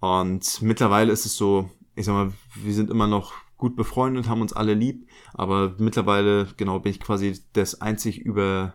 und 0.00 0.62
mittlerweile 0.62 1.12
ist 1.12 1.26
es 1.26 1.36
so, 1.36 1.70
ich 1.94 2.06
sag 2.06 2.14
mal, 2.14 2.32
wir 2.54 2.74
sind 2.74 2.90
immer 2.90 3.06
noch 3.06 3.34
gut 3.58 3.76
befreundet, 3.76 4.28
haben 4.28 4.40
uns 4.40 4.54
alle 4.54 4.72
lieb, 4.72 5.06
aber 5.34 5.74
mittlerweile, 5.76 6.48
genau, 6.56 6.80
bin 6.80 6.90
ich 6.90 7.00
quasi 7.00 7.38
das 7.52 7.82
einzig 7.82 8.18
über 8.18 8.74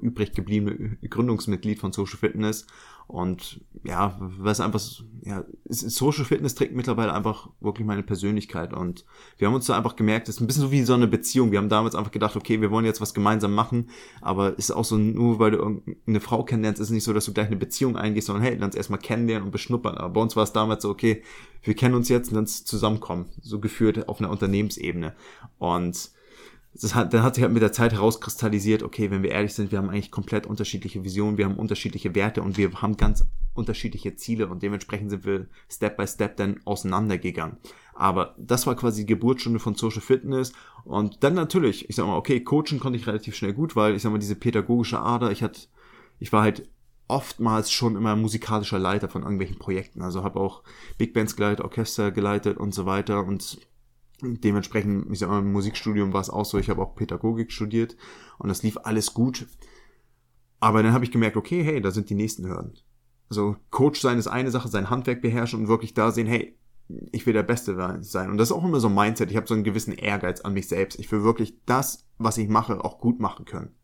übrig 0.00 0.32
gebliebene 0.32 0.96
Gründungsmitglied 1.08 1.78
von 1.78 1.92
Social 1.92 2.18
Fitness. 2.18 2.66
Und 3.08 3.62
ja, 3.84 4.18
was 4.20 4.60
einfach, 4.60 4.82
ja, 5.22 5.42
Social 5.64 6.26
Fitness 6.26 6.54
trägt 6.54 6.74
mittlerweile 6.74 7.14
einfach 7.14 7.48
wirklich 7.58 7.86
meine 7.86 8.02
Persönlichkeit. 8.02 8.74
Und 8.74 9.06
wir 9.38 9.48
haben 9.48 9.54
uns 9.54 9.64
da 9.64 9.78
einfach 9.78 9.96
gemerkt, 9.96 10.28
es 10.28 10.34
ist 10.34 10.40
ein 10.42 10.46
bisschen 10.46 10.64
so 10.64 10.72
wie 10.72 10.82
so 10.82 10.92
eine 10.92 11.06
Beziehung. 11.06 11.50
Wir 11.50 11.58
haben 11.58 11.70
damals 11.70 11.94
einfach 11.94 12.10
gedacht, 12.10 12.36
okay, 12.36 12.60
wir 12.60 12.70
wollen 12.70 12.84
jetzt 12.84 13.00
was 13.00 13.14
gemeinsam 13.14 13.54
machen. 13.54 13.88
Aber 14.20 14.52
es 14.58 14.68
ist 14.68 14.72
auch 14.72 14.84
so, 14.84 14.98
nur 14.98 15.38
weil 15.38 15.52
du 15.52 15.82
eine 16.06 16.20
Frau 16.20 16.44
kennenlernst, 16.44 16.82
ist 16.82 16.90
nicht 16.90 17.04
so, 17.04 17.14
dass 17.14 17.24
du 17.24 17.32
gleich 17.32 17.46
eine 17.46 17.56
Beziehung 17.56 17.96
eingehst, 17.96 18.26
sondern 18.26 18.44
hey, 18.44 18.56
lernst 18.56 18.76
erstmal 18.76 19.00
kennenlernen 19.00 19.46
und 19.46 19.52
beschnuppern. 19.52 19.96
Aber 19.96 20.10
bei 20.10 20.20
uns 20.20 20.36
war 20.36 20.42
es 20.42 20.52
damals 20.52 20.82
so, 20.82 20.90
okay, 20.90 21.22
wir 21.62 21.74
kennen 21.74 21.94
uns 21.94 22.10
jetzt 22.10 22.30
dann 22.30 22.46
zusammenkommen. 22.46 23.30
So 23.40 23.58
geführt 23.58 24.06
auf 24.06 24.20
einer 24.20 24.28
Unternehmensebene. 24.28 25.14
Und 25.56 26.10
das 26.80 26.94
hat, 26.94 27.12
dann 27.12 27.22
hat 27.22 27.34
sich 27.34 27.42
halt 27.42 27.52
mit 27.52 27.62
der 27.62 27.72
Zeit 27.72 27.92
herauskristallisiert, 27.92 28.82
okay, 28.82 29.10
wenn 29.10 29.22
wir 29.22 29.30
ehrlich 29.30 29.54
sind, 29.54 29.72
wir 29.72 29.78
haben 29.78 29.90
eigentlich 29.90 30.10
komplett 30.10 30.46
unterschiedliche 30.46 31.02
Visionen, 31.04 31.38
wir 31.38 31.44
haben 31.44 31.56
unterschiedliche 31.56 32.14
Werte 32.14 32.42
und 32.42 32.56
wir 32.56 32.72
haben 32.80 32.96
ganz 32.96 33.24
unterschiedliche 33.54 34.14
Ziele 34.14 34.48
und 34.48 34.62
dementsprechend 34.62 35.10
sind 35.10 35.24
wir 35.24 35.48
Step 35.68 35.96
by 35.96 36.06
Step 36.06 36.36
dann 36.36 36.60
auseinandergegangen. 36.64 37.56
Aber 37.94 38.36
das 38.38 38.66
war 38.66 38.76
quasi 38.76 39.02
die 39.02 39.12
Geburtsstunde 39.14 39.58
von 39.58 39.74
Social 39.74 40.00
Fitness 40.00 40.52
und 40.84 41.24
dann 41.24 41.34
natürlich, 41.34 41.88
ich 41.90 41.96
sag 41.96 42.06
mal, 42.06 42.16
okay, 42.16 42.40
coachen 42.40 42.78
konnte 42.78 42.98
ich 42.98 43.06
relativ 43.06 43.34
schnell 43.34 43.52
gut, 43.52 43.74
weil 43.74 43.96
ich 43.96 44.02
sag 44.02 44.12
mal, 44.12 44.18
diese 44.18 44.36
pädagogische 44.36 45.00
Ader, 45.00 45.32
ich 45.32 45.42
hatte, 45.42 45.62
ich 46.20 46.32
war 46.32 46.42
halt 46.42 46.68
oftmals 47.08 47.72
schon 47.72 47.96
immer 47.96 48.14
musikalischer 48.14 48.78
Leiter 48.78 49.08
von 49.08 49.22
irgendwelchen 49.22 49.58
Projekten, 49.58 50.02
also 50.02 50.22
habe 50.22 50.38
auch 50.38 50.62
Big 50.98 51.14
Bands 51.14 51.34
geleitet, 51.34 51.64
Orchester 51.64 52.12
geleitet 52.12 52.58
und 52.58 52.74
so 52.74 52.86
weiter 52.86 53.24
und 53.24 53.58
dementsprechend, 54.20 55.10
ich 55.12 55.18
sag 55.18 55.28
mal, 55.28 55.40
im 55.40 55.52
Musikstudium 55.52 56.12
war 56.12 56.20
es 56.20 56.30
auch 56.30 56.44
so, 56.44 56.58
ich 56.58 56.70
habe 56.70 56.82
auch 56.82 56.94
Pädagogik 56.94 57.52
studiert 57.52 57.96
und 58.38 58.48
das 58.48 58.62
lief 58.62 58.78
alles 58.82 59.14
gut. 59.14 59.46
Aber 60.60 60.82
dann 60.82 60.92
habe 60.92 61.04
ich 61.04 61.12
gemerkt, 61.12 61.36
okay, 61.36 61.62
hey, 61.62 61.80
da 61.80 61.90
sind 61.90 62.10
die 62.10 62.14
nächsten 62.14 62.46
Hürden. 62.46 62.74
Also 63.30 63.56
Coach 63.70 64.00
sein 64.00 64.18
ist 64.18 64.26
eine 64.26 64.50
Sache, 64.50 64.68
sein 64.68 64.90
Handwerk 64.90 65.22
beherrschen 65.22 65.60
und 65.60 65.68
wirklich 65.68 65.94
da 65.94 66.10
sehen, 66.10 66.26
hey, 66.26 66.58
ich 67.12 67.26
will 67.26 67.34
der 67.34 67.42
Beste 67.42 67.98
sein. 68.02 68.30
Und 68.30 68.38
das 68.38 68.48
ist 68.48 68.56
auch 68.56 68.64
immer 68.64 68.80
so 68.80 68.88
ein 68.88 68.94
Mindset. 68.94 69.30
Ich 69.30 69.36
habe 69.36 69.46
so 69.46 69.54
einen 69.54 69.64
gewissen 69.64 69.92
Ehrgeiz 69.92 70.40
an 70.40 70.54
mich 70.54 70.68
selbst. 70.68 70.98
Ich 70.98 71.12
will 71.12 71.22
wirklich 71.22 71.58
das, 71.66 72.06
was 72.16 72.38
ich 72.38 72.48
mache, 72.48 72.82
auch 72.82 72.98
gut 72.98 73.20
machen 73.20 73.44
können. 73.44 73.74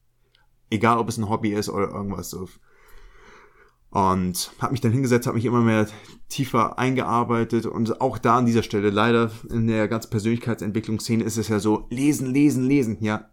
Egal, 0.70 0.98
ob 0.98 1.08
es 1.08 1.18
ein 1.18 1.28
Hobby 1.28 1.52
ist 1.52 1.68
oder 1.68 1.90
irgendwas 1.90 2.30
so. 2.30 2.48
Und 3.94 4.50
habe 4.58 4.72
mich 4.72 4.80
dann 4.80 4.90
hingesetzt, 4.90 5.28
habe 5.28 5.36
mich 5.36 5.44
immer 5.44 5.60
mehr 5.60 5.86
tiefer 6.28 6.80
eingearbeitet 6.80 7.64
und 7.64 8.00
auch 8.00 8.18
da 8.18 8.38
an 8.38 8.46
dieser 8.46 8.64
Stelle, 8.64 8.90
leider 8.90 9.30
in 9.48 9.68
der 9.68 9.86
ganzen 9.86 10.10
Persönlichkeitsentwicklungsszene 10.10 11.22
ist 11.22 11.36
es 11.36 11.46
ja 11.46 11.60
so, 11.60 11.86
lesen, 11.90 12.26
lesen, 12.26 12.64
lesen. 12.64 12.96
Ja, 13.00 13.30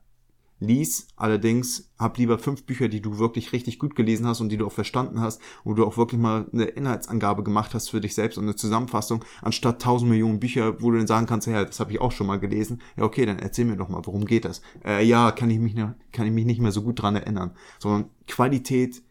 lies, 0.59 1.07
allerdings 1.15 1.89
hab 1.97 2.19
lieber 2.19 2.37
fünf 2.37 2.67
Bücher, 2.67 2.89
die 2.89 3.01
du 3.01 3.17
wirklich 3.17 3.53
richtig 3.53 3.79
gut 3.79 3.95
gelesen 3.95 4.27
hast 4.27 4.39
und 4.39 4.49
die 4.49 4.57
du 4.57 4.67
auch 4.67 4.71
verstanden 4.71 5.19
hast, 5.19 5.41
wo 5.63 5.73
du 5.73 5.83
auch 5.83 5.97
wirklich 5.97 6.21
mal 6.21 6.45
eine 6.53 6.65
Inhaltsangabe 6.65 7.41
gemacht 7.41 7.73
hast 7.73 7.89
für 7.89 7.99
dich 7.99 8.13
selbst 8.13 8.37
und 8.37 8.43
eine 8.43 8.55
Zusammenfassung, 8.55 9.25
anstatt 9.41 9.81
tausend 9.81 10.11
Millionen 10.11 10.39
Bücher, 10.39 10.79
wo 10.79 10.91
du 10.91 10.97
dann 10.97 11.07
sagen 11.07 11.25
kannst, 11.25 11.47
ja, 11.47 11.65
das 11.65 11.79
habe 11.79 11.91
ich 11.91 11.99
auch 11.99 12.11
schon 12.11 12.27
mal 12.27 12.39
gelesen. 12.39 12.83
Ja, 12.97 13.03
okay, 13.05 13.25
dann 13.25 13.39
erzähl 13.39 13.65
mir 13.65 13.77
doch 13.77 13.89
mal, 13.89 14.05
worum 14.05 14.25
geht 14.25 14.45
das? 14.45 14.61
Äh, 14.85 15.03
ja, 15.03 15.31
kann 15.31 15.49
ich 15.49 15.57
mich, 15.57 15.73
kann 15.73 16.27
ich 16.27 16.31
mich 16.31 16.45
nicht 16.45 16.61
mehr 16.61 16.71
so 16.71 16.83
gut 16.83 17.01
dran 17.01 17.15
erinnern. 17.15 17.55
Sondern 17.79 18.11
Qualität 18.27 19.01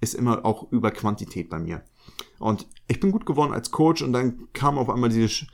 ist 0.00 0.14
immer 0.14 0.44
auch 0.44 0.70
über 0.72 0.90
Quantität 0.90 1.50
bei 1.50 1.58
mir. 1.58 1.82
Und 2.38 2.66
ich 2.86 3.00
bin 3.00 3.12
gut 3.12 3.26
geworden 3.26 3.52
als 3.52 3.70
Coach 3.70 4.02
und 4.02 4.12
dann 4.12 4.48
kam 4.52 4.78
auf 4.78 4.90
einmal 4.90 5.10
diese 5.10 5.46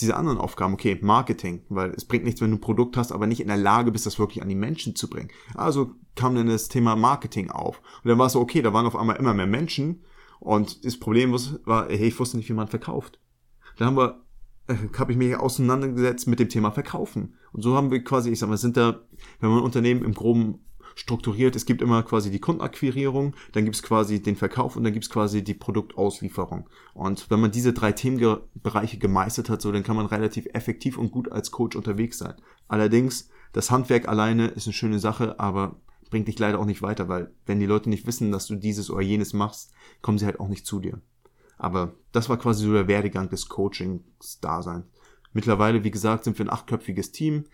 diese 0.00 0.16
anderen 0.16 0.38
Aufgaben, 0.38 0.72
okay, 0.72 0.98
Marketing, 1.02 1.62
weil 1.68 1.90
es 1.90 2.06
bringt 2.06 2.24
nichts, 2.24 2.40
wenn 2.40 2.50
du 2.50 2.56
ein 2.56 2.62
Produkt 2.62 2.96
hast, 2.96 3.12
aber 3.12 3.26
nicht 3.26 3.40
in 3.40 3.48
der 3.48 3.58
Lage 3.58 3.92
bist, 3.92 4.06
das 4.06 4.18
wirklich 4.18 4.42
an 4.42 4.48
die 4.48 4.54
Menschen 4.54 4.96
zu 4.96 5.08
bringen. 5.08 5.30
Also 5.54 5.92
kam 6.14 6.34
dann 6.34 6.46
das 6.46 6.68
Thema 6.68 6.96
Marketing 6.96 7.50
auf. 7.50 7.82
Und 8.02 8.08
dann 8.08 8.18
war 8.18 8.26
es 8.26 8.32
so, 8.32 8.40
okay, 8.40 8.62
da 8.62 8.72
waren 8.72 8.86
auf 8.86 8.96
einmal 8.96 9.16
immer 9.16 9.34
mehr 9.34 9.46
Menschen 9.46 10.02
und 10.40 10.84
das 10.84 10.98
Problem 10.98 11.32
war, 11.32 11.88
hey, 11.88 12.08
ich 12.08 12.18
wusste 12.18 12.36
nicht, 12.36 12.48
wie 12.48 12.54
man 12.54 12.68
verkauft. 12.68 13.20
Dann 13.76 13.88
haben 13.88 13.96
wir, 13.96 14.20
äh, 14.68 14.76
habe 14.98 15.12
ich 15.12 15.18
mich 15.18 15.36
auseinandergesetzt 15.36 16.26
mit 16.26 16.40
dem 16.40 16.48
Thema 16.48 16.72
Verkaufen. 16.72 17.34
Und 17.52 17.62
so 17.62 17.76
haben 17.76 17.90
wir 17.90 18.02
quasi, 18.02 18.30
ich 18.30 18.38
sag 18.38 18.48
mal, 18.48 18.56
sind 18.56 18.76
da, 18.76 19.00
wenn 19.40 19.50
man 19.50 19.58
ein 19.58 19.64
Unternehmen 19.64 20.04
im 20.04 20.14
Groben 20.14 20.60
strukturiert. 20.94 21.56
Es 21.56 21.66
gibt 21.66 21.82
immer 21.82 22.02
quasi 22.02 22.30
die 22.30 22.40
Kundenakquirierung, 22.40 23.34
dann 23.52 23.64
gibt 23.64 23.76
es 23.76 23.82
quasi 23.82 24.22
den 24.22 24.36
Verkauf 24.36 24.76
und 24.76 24.84
dann 24.84 24.92
gibt 24.92 25.04
es 25.04 25.10
quasi 25.10 25.42
die 25.42 25.54
Produktauslieferung. 25.54 26.68
Und 26.94 27.30
wenn 27.30 27.40
man 27.40 27.50
diese 27.50 27.72
drei 27.72 27.92
Themenbereiche 27.92 28.98
gemeistert 28.98 29.48
hat, 29.48 29.62
so 29.62 29.72
dann 29.72 29.82
kann 29.82 29.96
man 29.96 30.06
relativ 30.06 30.46
effektiv 30.52 30.98
und 30.98 31.10
gut 31.10 31.30
als 31.30 31.50
Coach 31.50 31.76
unterwegs 31.76 32.18
sein. 32.18 32.34
Allerdings, 32.68 33.28
das 33.52 33.70
Handwerk 33.70 34.08
alleine 34.08 34.48
ist 34.48 34.66
eine 34.66 34.74
schöne 34.74 34.98
Sache, 34.98 35.38
aber 35.38 35.76
bringt 36.10 36.28
dich 36.28 36.38
leider 36.38 36.58
auch 36.58 36.66
nicht 36.66 36.82
weiter, 36.82 37.08
weil 37.08 37.32
wenn 37.46 37.58
die 37.58 37.66
Leute 37.66 37.88
nicht 37.88 38.06
wissen, 38.06 38.32
dass 38.32 38.46
du 38.46 38.54
dieses 38.54 38.90
oder 38.90 39.00
jenes 39.00 39.32
machst, 39.32 39.72
kommen 40.02 40.18
sie 40.18 40.26
halt 40.26 40.40
auch 40.40 40.48
nicht 40.48 40.66
zu 40.66 40.78
dir. 40.78 41.00
Aber 41.56 41.94
das 42.12 42.28
war 42.28 42.36
quasi 42.36 42.66
so 42.66 42.72
der 42.72 42.88
Werdegang 42.88 43.30
des 43.30 43.48
Coachings-Daseins. 43.48 44.84
Mittlerweile, 45.32 45.84
wie 45.84 45.90
gesagt, 45.90 46.24
sind 46.24 46.38
wir 46.38 46.44
ein 46.44 46.52
achtköpfiges 46.52 47.12
Team 47.12 47.44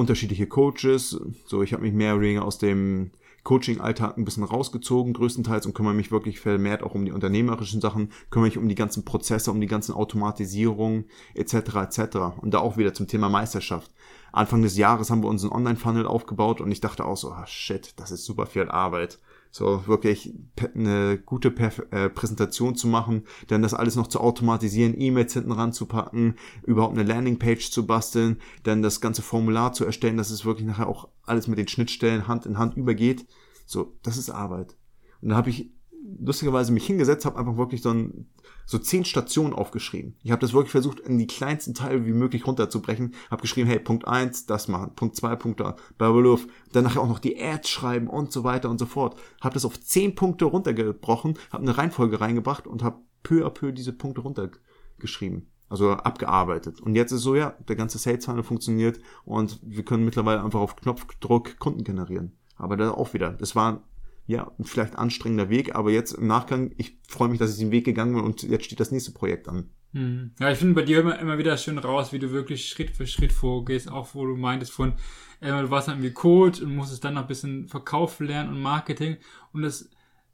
unterschiedliche 0.00 0.46
Coaches. 0.46 1.20
So, 1.46 1.62
ich 1.62 1.72
habe 1.72 1.82
mich 1.82 1.92
mehr 1.92 2.14
oder 2.14 2.22
weniger 2.22 2.44
aus 2.44 2.58
dem 2.58 3.10
Coaching-Alltag 3.44 4.18
ein 4.18 4.24
bisschen 4.24 4.44
rausgezogen, 4.44 5.12
größtenteils, 5.12 5.66
und 5.66 5.74
kümmere 5.74 5.94
mich 5.94 6.10
wirklich 6.10 6.40
vermehrt 6.40 6.82
auch 6.82 6.94
um 6.94 7.04
die 7.04 7.12
unternehmerischen 7.12 7.80
Sachen, 7.80 8.10
kümmere 8.30 8.48
mich 8.48 8.58
um 8.58 8.68
die 8.68 8.74
ganzen 8.74 9.04
Prozesse, 9.04 9.50
um 9.50 9.60
die 9.60 9.66
ganzen 9.66 9.94
Automatisierungen 9.94 11.06
etc. 11.34 11.54
etc. 11.54 12.16
Und 12.40 12.52
da 12.52 12.58
auch 12.58 12.76
wieder 12.76 12.92
zum 12.92 13.06
Thema 13.06 13.28
Meisterschaft. 13.28 13.90
Anfang 14.32 14.62
des 14.62 14.76
Jahres 14.76 15.10
haben 15.10 15.22
wir 15.22 15.28
unseren 15.28 15.52
Online-Funnel 15.52 16.06
aufgebaut 16.06 16.60
und 16.60 16.70
ich 16.70 16.80
dachte 16.80 17.04
auch 17.04 17.16
so, 17.16 17.30
ah, 17.32 17.46
shit, 17.46 17.94
das 17.96 18.10
ist 18.10 18.24
super 18.24 18.46
viel 18.46 18.68
Arbeit 18.68 19.18
so 19.50 19.86
wirklich 19.86 20.32
eine 20.74 21.18
gute 21.18 21.48
äh, 21.90 22.08
Präsentation 22.08 22.76
zu 22.76 22.86
machen, 22.86 23.24
dann 23.48 23.62
das 23.62 23.74
alles 23.74 23.96
noch 23.96 24.06
zu 24.06 24.20
automatisieren, 24.20 24.94
E-Mails 24.98 25.32
hinten 25.32 25.52
ranzupacken, 25.52 26.36
überhaupt 26.64 26.96
eine 26.96 27.08
Landingpage 27.08 27.70
zu 27.70 27.86
basteln, 27.86 28.38
dann 28.62 28.82
das 28.82 29.00
ganze 29.00 29.22
Formular 29.22 29.72
zu 29.72 29.84
erstellen, 29.84 30.16
dass 30.16 30.30
es 30.30 30.44
wirklich 30.44 30.66
nachher 30.66 30.88
auch 30.88 31.08
alles 31.24 31.48
mit 31.48 31.58
den 31.58 31.68
Schnittstellen 31.68 32.28
Hand 32.28 32.46
in 32.46 32.58
Hand 32.58 32.76
übergeht. 32.76 33.26
So, 33.66 33.96
das 34.02 34.16
ist 34.16 34.30
Arbeit. 34.30 34.76
Und 35.20 35.30
da 35.30 35.36
habe 35.36 35.50
ich 35.50 35.72
lustigerweise 36.18 36.72
mich 36.72 36.86
hingesetzt, 36.86 37.24
habe 37.24 37.38
einfach 37.38 37.56
wirklich 37.56 37.82
so, 37.82 37.90
ein, 37.90 38.28
so 38.66 38.78
zehn 38.78 39.04
Stationen 39.04 39.52
aufgeschrieben. 39.52 40.16
Ich 40.22 40.30
habe 40.30 40.40
das 40.40 40.52
wirklich 40.52 40.72
versucht, 40.72 41.00
in 41.00 41.18
die 41.18 41.26
kleinsten 41.26 41.74
Teile 41.74 42.06
wie 42.06 42.12
möglich 42.12 42.46
runterzubrechen. 42.46 43.14
Habe 43.30 43.42
geschrieben, 43.42 43.68
hey, 43.68 43.78
Punkt 43.78 44.06
eins, 44.06 44.46
das 44.46 44.68
machen, 44.68 44.94
Punkt 44.94 45.16
zwei, 45.16 45.36
Punkt 45.36 45.60
da, 45.60 45.76
Babeluf. 45.98 46.46
Dann 46.72 46.84
nachher 46.84 47.00
auch 47.00 47.08
noch 47.08 47.18
die 47.18 47.40
Ads 47.40 47.68
schreiben 47.68 48.08
und 48.08 48.32
so 48.32 48.44
weiter 48.44 48.70
und 48.70 48.78
so 48.78 48.86
fort. 48.86 49.18
Habe 49.40 49.54
das 49.54 49.64
auf 49.64 49.80
zehn 49.80 50.14
Punkte 50.14 50.44
runtergebrochen, 50.44 51.38
habe 51.50 51.62
eine 51.62 51.76
Reihenfolge 51.76 52.20
reingebracht 52.20 52.66
und 52.66 52.82
habe 52.82 53.00
peu 53.22 53.46
à 53.46 53.50
peu 53.50 53.72
diese 53.72 53.92
Punkte 53.92 54.22
runtergeschrieben. 54.22 55.46
Also 55.68 55.92
abgearbeitet. 55.92 56.80
Und 56.80 56.96
jetzt 56.96 57.12
ist 57.12 57.22
so, 57.22 57.36
ja, 57.36 57.54
der 57.68 57.76
ganze 57.76 57.98
Sales 57.98 58.24
Funnel 58.24 58.42
funktioniert 58.42 58.98
und 59.24 59.60
wir 59.62 59.84
können 59.84 60.04
mittlerweile 60.04 60.42
einfach 60.42 60.58
auf 60.58 60.74
Knopfdruck 60.74 61.58
Kunden 61.60 61.84
generieren. 61.84 62.36
Aber 62.56 62.76
da 62.76 62.90
auch 62.90 63.14
wieder, 63.14 63.30
das 63.30 63.54
war 63.54 63.84
ja, 64.30 64.52
vielleicht 64.62 64.96
anstrengender 64.96 65.50
Weg, 65.50 65.74
aber 65.74 65.90
jetzt 65.90 66.12
im 66.12 66.28
Nachgang, 66.28 66.72
ich 66.76 67.00
freue 67.08 67.28
mich, 67.28 67.40
dass 67.40 67.52
ich 67.52 67.58
den 67.58 67.72
Weg 67.72 67.84
gegangen 67.84 68.14
bin 68.14 68.22
und 68.22 68.44
jetzt 68.44 68.64
steht 68.64 68.78
das 68.78 68.92
nächste 68.92 69.10
Projekt 69.10 69.48
an. 69.48 69.70
Hm. 69.92 70.30
Ja, 70.38 70.52
ich 70.52 70.58
finde 70.58 70.74
bei 70.74 70.82
dir 70.82 71.00
immer, 71.00 71.18
immer 71.18 71.36
wieder 71.36 71.56
schön 71.56 71.78
raus, 71.78 72.12
wie 72.12 72.20
du 72.20 72.30
wirklich 72.30 72.68
Schritt 72.68 72.92
für 72.92 73.08
Schritt 73.08 73.32
vorgehst, 73.32 73.90
auch 73.90 74.14
wo 74.14 74.24
du 74.24 74.36
meintest 74.36 74.70
von, 74.70 74.92
äh, 75.40 75.48
du 75.48 75.70
warst 75.70 75.88
dann 75.88 75.96
irgendwie 75.96 76.14
Coach 76.14 76.60
und 76.60 76.76
musstest 76.76 77.04
dann 77.04 77.14
noch 77.14 77.22
ein 77.22 77.26
bisschen 77.26 77.66
Verkauf 77.66 78.20
lernen 78.20 78.50
und 78.50 78.62
Marketing 78.62 79.16
und 79.52 79.62
das 79.62 79.90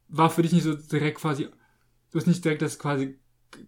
war 0.09 0.29
für 0.29 0.43
dich 0.43 0.53
nicht 0.53 0.65
so 0.65 0.75
direkt 0.75 1.17
quasi, 1.17 1.45
du 1.45 2.19
hast 2.19 2.27
nicht 2.27 2.45
direkt 2.45 2.61
das 2.61 2.79
quasi 2.79 3.19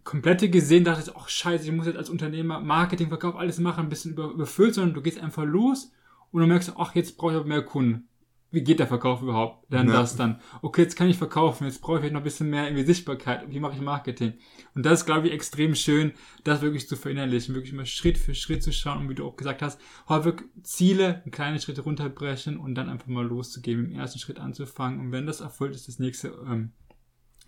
komplette 0.05 0.51
gesehen, 0.51 0.85
dachtest, 0.85 1.17
ach 1.17 1.31
scheiße, 1.31 1.65
ich 1.65 1.73
muss 1.73 1.87
jetzt 1.87 1.97
als 1.97 2.11
Unternehmer 2.11 2.61
Marketing, 2.61 3.09
Verkauf, 3.09 3.35
alles 3.35 3.59
machen, 3.61 3.85
ein 3.85 3.89
bisschen 3.89 4.13
über, 4.13 4.31
überfüllt, 4.31 4.75
sondern 4.75 4.93
du 4.93 5.01
gehst 5.01 5.19
einfach 5.19 5.45
los 5.45 5.91
und 6.33 6.41
dann 6.41 6.51
merkst 6.51 6.69
du, 6.69 6.73
ach, 6.77 6.95
jetzt 6.95 7.17
brauche 7.17 7.33
ich 7.33 7.39
aber 7.39 7.49
mehr 7.49 7.63
Kunden 7.63 8.08
wie 8.51 8.63
geht 8.63 8.79
der 8.79 8.87
Verkauf 8.87 9.21
überhaupt? 9.21 9.67
Dann 9.71 9.89
ja. 9.89 9.95
das 9.95 10.17
dann. 10.17 10.41
Okay, 10.63 10.83
jetzt 10.83 10.97
kann 10.97 11.11
ich 11.11 11.19
verkaufen, 11.19 11.65
jetzt 11.65 11.83
brauche 11.83 12.07
ich 12.07 12.13
noch 12.13 12.21
ein 12.21 12.25
bisschen 12.25 12.49
mehr 12.49 12.65
irgendwie 12.65 12.85
Sichtbarkeit. 12.85 13.45
Wie 13.51 13.61
mache 13.61 13.75
ich 13.75 13.81
Marketing? 13.81 14.35
Und 14.75 14.87
das 14.87 15.01
ist, 15.01 15.07
glaube 15.07 15.27
ich, 15.27 15.35
extrem 15.35 15.75
schön, 15.75 16.13
das 16.45 16.63
wirklich 16.63 16.89
zu 16.89 16.97
verinnerlichen, 16.97 17.55
wirklich 17.55 17.75
immer 17.75 17.85
Schritt 17.85 18.17
für 18.17 18.35
Schritt 18.35 18.63
zu 18.63 18.73
schauen 18.73 18.99
und 18.99 19.11
wie 19.11 19.15
du 19.15 19.27
auch 19.27 19.37
gesagt 19.37 19.61
hast, 19.61 19.79
häufig 20.09 20.45
Ziele 20.63 21.23
in 21.27 21.31
kleine 21.31 21.61
Schritte 21.61 21.83
runterbrechen 21.83 22.57
und 22.57 22.75
dann 22.75 22.89
einfach 22.89 23.09
mal 23.09 23.27
loszugehen, 23.27 23.85
im 23.85 23.93
ersten 23.93 24.19
Schritt 24.19 24.39
anzufangen 24.39 24.99
und 24.99 25.13
wenn 25.13 25.27
das 25.27 25.41
erfüllt 25.41 25.75
ist, 25.75 25.89
das 25.89 25.99
nächste 25.99 26.29
ähm, 26.47 26.73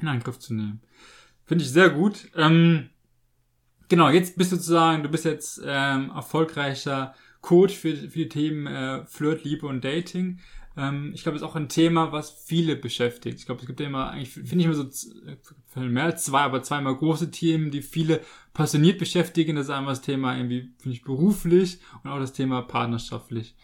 in 0.00 0.08
Angriff 0.08 0.38
zu 0.38 0.52
nehmen. 0.52 0.82
Finde 1.46 1.64
ich 1.64 1.70
sehr 1.70 1.90
gut. 1.90 2.28
Ähm, 2.36 2.90
genau, 3.88 4.10
jetzt 4.10 4.36
bist 4.36 4.52
du 4.52 4.56
sozusagen, 4.56 5.02
du 5.02 5.08
bist 5.08 5.24
jetzt 5.24 5.62
ähm, 5.64 6.10
erfolgreicher 6.14 7.14
Coach 7.40 7.74
für, 7.74 7.96
für 7.96 8.18
die 8.18 8.28
Themen 8.28 8.66
äh, 8.66 9.06
Flirt, 9.06 9.44
Liebe 9.44 9.66
und 9.66 9.84
Dating. 9.84 10.40
Ähm, 10.76 11.12
ich 11.14 11.22
glaube, 11.22 11.38
das 11.38 11.42
ist 11.42 11.50
auch 11.50 11.56
ein 11.56 11.68
Thema, 11.68 12.12
was 12.12 12.30
viele 12.30 12.76
beschäftigt. 12.76 13.38
Ich 13.38 13.46
glaube, 13.46 13.60
es 13.60 13.66
gibt 13.66 13.80
ja 13.80 13.86
immer, 13.86 14.10
eigentlich 14.10 14.30
finde 14.30 14.58
ich 14.58 14.64
immer 14.64 14.74
so 14.74 14.88
mehr 15.76 16.04
als 16.04 16.24
zwei, 16.24 16.40
aber 16.40 16.62
zweimal 16.62 16.96
große 16.96 17.30
Themen, 17.30 17.70
die 17.70 17.82
viele 17.82 18.20
passioniert 18.54 18.98
beschäftigen. 18.98 19.56
Das 19.56 19.66
ist 19.66 19.70
einmal 19.70 19.94
das 19.94 20.02
Thema 20.02 20.36
irgendwie, 20.36 20.72
finde 20.78 20.96
ich, 20.96 21.02
beruflich 21.02 21.80
und 22.02 22.10
auch 22.10 22.18
das 22.18 22.32
Thema 22.32 22.62
partnerschaftlich. 22.62 23.56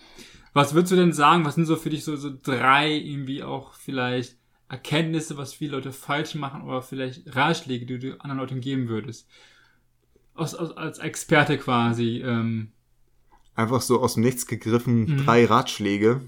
Was 0.53 0.75
würdest 0.75 0.93
du 0.93 0.97
denn 0.97 1.13
sagen, 1.13 1.45
was 1.45 1.55
sind 1.55 1.67
so 1.67 1.77
für 1.77 1.91
dich 1.91 2.03
so, 2.03 2.17
so 2.17 2.31
drei 2.43 2.91
irgendwie 2.91 3.43
auch 3.43 3.75
vielleicht 3.75 4.37
Erkenntnisse, 4.69 5.37
was 5.37 5.55
viele 5.55 5.73
Leute 5.73 5.93
falsch 5.93 6.35
machen 6.35 6.63
oder 6.63 6.83
vielleicht 6.83 7.37
Ratschläge, 7.37 7.87
die 7.87 7.99
du 7.99 8.21
anderen 8.21 8.39
Leuten 8.41 8.61
geben 8.61 8.89
würdest? 8.89 9.29
Aus, 10.35 10.55
aus, 10.55 10.77
als 10.77 10.99
Experte 10.99 11.57
quasi. 11.57 12.23
Ähm. 12.25 12.73
Einfach 13.55 13.81
so 13.81 14.01
aus 14.01 14.15
dem 14.15 14.23
Nichts 14.23 14.47
gegriffen, 14.47 15.05
mhm. 15.05 15.25
drei 15.25 15.45
Ratschläge. 15.45 16.23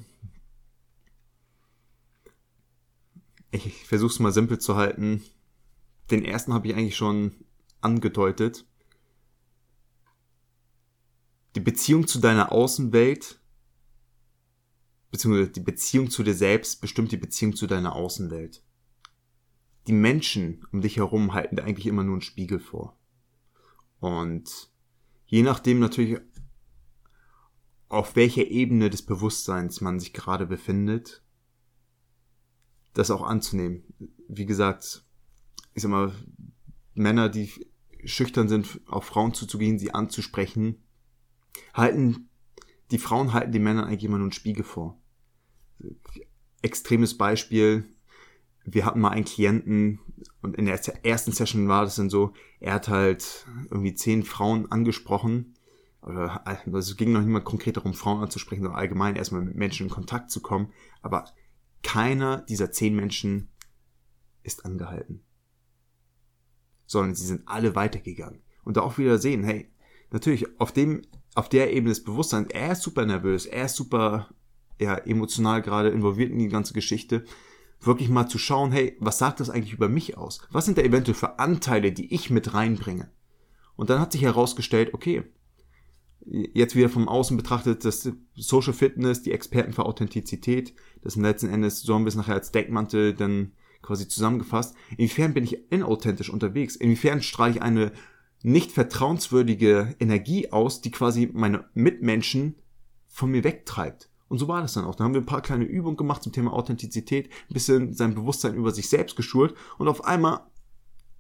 Ich 3.51 3.87
versuche 3.87 4.13
es 4.13 4.19
mal 4.19 4.33
simpel 4.33 4.59
zu 4.59 4.77
halten. 4.77 5.23
Den 6.11 6.25
ersten 6.25 6.53
habe 6.53 6.69
ich 6.69 6.75
eigentlich 6.75 6.97
schon 6.97 7.33
angedeutet. 7.81 8.67
Die 11.55 11.61
Beziehung 11.61 12.07
zu 12.07 12.21
deiner 12.21 12.53
Außenwelt, 12.53 13.41
beziehungsweise 15.11 15.51
die 15.51 15.61
Beziehung 15.61 16.11
zu 16.11 16.23
dir 16.23 16.35
selbst 16.35 16.81
bestimmt 16.81 17.11
die 17.13 17.17
Beziehung 17.17 17.57
zu 17.57 17.67
deiner 17.67 17.95
Außenwelt. 17.95 18.63
Die 19.87 19.93
Menschen 19.93 20.67
um 20.71 20.83
dich 20.83 20.99
herum 20.99 21.33
halten 21.33 21.57
dir 21.57 21.65
eigentlich 21.65 21.87
immer 21.87 22.05
nur 22.05 22.15
einen 22.15 22.23
Spiegel 22.23 22.61
vor. 22.61 22.99
Und 24.01 24.71
je 25.27 25.43
nachdem 25.43 25.79
natürlich, 25.79 26.21
auf 27.89 28.15
welcher 28.15 28.47
Ebene 28.47 28.91
des 28.91 29.03
Bewusstseins 29.03 29.81
man 29.81 29.99
sich 29.99 30.13
gerade 30.13 30.47
befindet, 30.47 31.23
das 32.95 33.11
auch 33.11 33.23
anzunehmen. 33.23 33.83
Wie 34.29 34.47
gesagt, 34.47 35.05
ich 35.75 35.83
sag 35.83 35.91
mal, 35.91 36.13
Männer, 36.95 37.29
die 37.29 37.51
schüchtern 38.05 38.49
sind, 38.49 38.81
auf 38.87 39.05
Frauen 39.05 39.35
zuzugehen, 39.35 39.79
sie 39.79 39.95
anzusprechen, 39.95 40.83
halten, 41.75 42.29
die 42.91 42.99
Frauen 42.99 43.33
halten 43.33 43.53
den 43.53 43.63
Männern 43.63 43.85
eigentlich 43.85 44.05
immer 44.05 44.19
nur 44.19 44.27
einen 44.27 44.33
Spiegel 44.33 44.65
vor. 44.65 45.01
Extremes 46.63 47.17
Beispiel, 47.17 47.85
wir 48.65 48.85
hatten 48.85 49.01
mal 49.01 49.11
einen 49.11 49.25
Klienten 49.25 50.01
und 50.43 50.57
in 50.57 50.67
der 50.67 50.81
ersten 51.05 51.33
Session 51.33 51.69
war 51.69 51.85
das 51.85 51.97
dann 51.97 52.11
so, 52.11 52.33
er 52.61 52.75
hat 52.75 52.89
halt 52.89 53.47
irgendwie 53.71 53.95
zehn 53.95 54.25
Frauen 54.25 54.71
angesprochen, 54.71 55.55
oder 56.03 56.47
also 56.47 56.79
es 56.79 56.97
ging 56.97 57.13
noch 57.13 57.21
nicht 57.21 57.29
mal 57.29 57.41
konkret 57.41 57.77
darum, 57.77 57.93
Frauen 57.93 58.23
anzusprechen, 58.23 58.63
sondern 58.63 58.81
allgemein 58.81 59.17
erstmal 59.17 59.43
mit 59.43 59.57
Menschen 59.57 59.87
in 59.87 59.93
Kontakt 59.93 60.31
zu 60.31 60.41
kommen, 60.41 60.73
aber 61.03 61.27
keiner 61.83 62.43
dieser 62.43 62.73
zehn 62.73 62.95
Menschen 62.95 63.49
ist 64.43 64.65
angehalten. 64.65 65.23
Sondern 66.87 67.15
sie 67.15 67.27
sind 67.27 67.43
alle 67.47 67.75
weitergegangen. 67.75 68.43
Und 68.65 68.77
da 68.77 68.83
auch 68.83 68.99
wieder 68.99 69.19
sehen, 69.19 69.45
hey, 69.45 69.71
natürlich, 70.11 70.61
auf 70.61 70.73
dem, 70.73 71.03
auf 71.35 71.49
der 71.49 71.73
Ebene 71.73 71.91
des 71.91 72.05
Bewusstseins, 72.05 72.51
er 72.51 72.73
ist 72.73 72.83
super 72.83 73.07
nervös, 73.07 73.47
er 73.47 73.67
ist 73.67 73.77
super, 73.77 74.29
ja, 74.79 74.97
emotional 74.97 75.63
gerade 75.63 75.91
involviert 75.91 76.31
in 76.31 76.39
die 76.39 76.49
ganze 76.49 76.75
Geschichte. 76.75 77.25
Wirklich 77.81 78.09
mal 78.09 78.27
zu 78.27 78.39
schauen, 78.39 78.73
hey, 78.73 78.97
was 79.01 79.19
sagt 79.19 79.41
das 79.41 79.51
eigentlich 79.51 79.75
über 79.75 79.89
mich 79.89 80.17
aus? 80.17 80.41
Was 80.51 80.65
sind 80.65 80.79
da 80.79 80.83
eventuell 80.83 81.15
für 81.15 81.39
Anteile, 81.39 81.93
die 81.93 82.13
ich 82.13 82.31
mit 82.31 82.55
reinbringe? 82.55 83.11
Und 83.77 83.91
dann 83.91 84.01
hat 84.01 84.13
sich 84.13 84.23
herausgestellt, 84.23 84.93
okay, 84.95 85.23
jetzt 86.31 86.77
wieder 86.77 86.89
vom 86.89 87.09
Außen 87.09 87.37
betrachtet, 87.37 87.85
das 87.85 88.11
Social 88.35 88.73
Fitness, 88.73 89.23
die 89.23 89.33
Experten 89.33 89.73
für 89.73 89.87
Authentizität, 89.87 90.75
das 91.03 91.15
sind 91.15 91.23
letzten 91.23 91.49
Endes, 91.49 91.83
so 91.83 91.95
haben 91.95 92.05
wir 92.05 92.09
es 92.09 92.17
nachher 92.17 92.35
als 92.35 92.53
Deckmantel 92.53 93.15
dann 93.15 93.53
quasi 93.83 94.09
zusammengefasst. 94.09 94.75
Inwiefern 94.93 95.35
bin 95.35 95.45
ich 95.45 95.71
inauthentisch 95.73 96.31
unterwegs? 96.31 96.77
Inwiefern 96.77 97.23
strahle 97.23 97.53
ich 97.53 97.63
eine 97.63 97.93
nicht 98.43 98.73
vertrauenswürdige 98.73 99.97
Energie 99.99 100.53
aus, 100.53 100.81
die 100.81 100.91
quasi 100.91 101.31
meine 101.33 101.65
Mitmenschen 101.75 102.57
von 103.07 103.31
mir 103.31 103.45
wegtreibt. 103.45 104.11
Und 104.29 104.39
so 104.39 104.47
war 104.47 104.61
das 104.61 104.75
dann 104.75 104.85
auch. 104.85 104.95
Da 104.95 105.05
haben 105.05 105.15
wir 105.15 105.23
ein 105.23 105.27
paar 105.27 105.41
kleine 105.41 105.65
Übungen 105.65 105.97
gemacht 105.97 106.23
zum 106.23 106.33
Thema 106.33 106.53
Authentizität, 106.53 107.31
ein 107.49 107.55
bisschen 107.55 107.95
sein 107.95 108.15
Bewusstsein 108.15 108.55
über 108.55 108.71
sich 108.71 108.89
selbst 108.89 109.17
geschult 109.17 109.55
und 109.79 109.89
auf 109.89 110.05
einmal, 110.05 110.41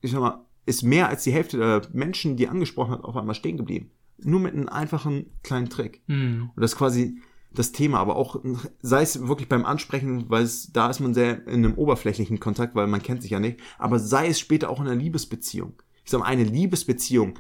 ich 0.01 0.11
sag 0.11 0.21
mal, 0.21 0.45
ist 0.67 0.83
mehr 0.83 1.09
als 1.09 1.25
die 1.25 1.33
Hälfte 1.33 1.57
der 1.57 1.83
Menschen, 1.93 2.37
die 2.37 2.49
angesprochen 2.49 2.93
hat, 2.93 3.05
auf 3.05 3.17
einmal 3.17 3.35
stehen 3.35 3.57
geblieben. 3.57 3.91
Nur 4.23 4.41
mit 4.41 4.55
einem 4.55 4.69
einfachen 4.69 5.27
kleinen 5.43 5.69
Trick. 5.69 6.03
Mhm. 6.07 6.51
Und 6.55 6.63
das 6.63 6.73
ist 6.73 6.79
quasi 6.79 7.21
das 7.53 7.73
Thema, 7.73 7.99
aber 7.99 8.17
auch 8.17 8.41
sei 8.83 9.03
es 9.03 9.27
wirklich 9.27 9.49
beim 9.49 9.65
Ansprechen, 9.65 10.29
weil 10.29 10.43
es 10.43 10.73
da 10.73 10.91
ist 10.91 11.01
man 11.01 11.15
sehr 11.15 11.47
in 11.47 11.65
einem 11.65 11.75
oberflächlichen 11.75 12.41
Kontakt, 12.41 12.75
weil 12.75 12.87
man 12.87 13.03
kennt 13.03 13.23
sich 13.23 13.31
ja 13.31 13.41
nicht, 13.41 13.61
aber 13.79 13.99
sei 13.99 14.29
es 14.29 14.39
später 14.39 14.69
auch 14.71 14.81
in 14.81 14.87
einer 14.87 15.01
Liebesbeziehung. 15.01 15.75
Ich 16.05 16.11
sage 16.11 16.23
mal, 16.23 16.29
eine 16.29 16.45
Liebesbeziehung 16.45 17.39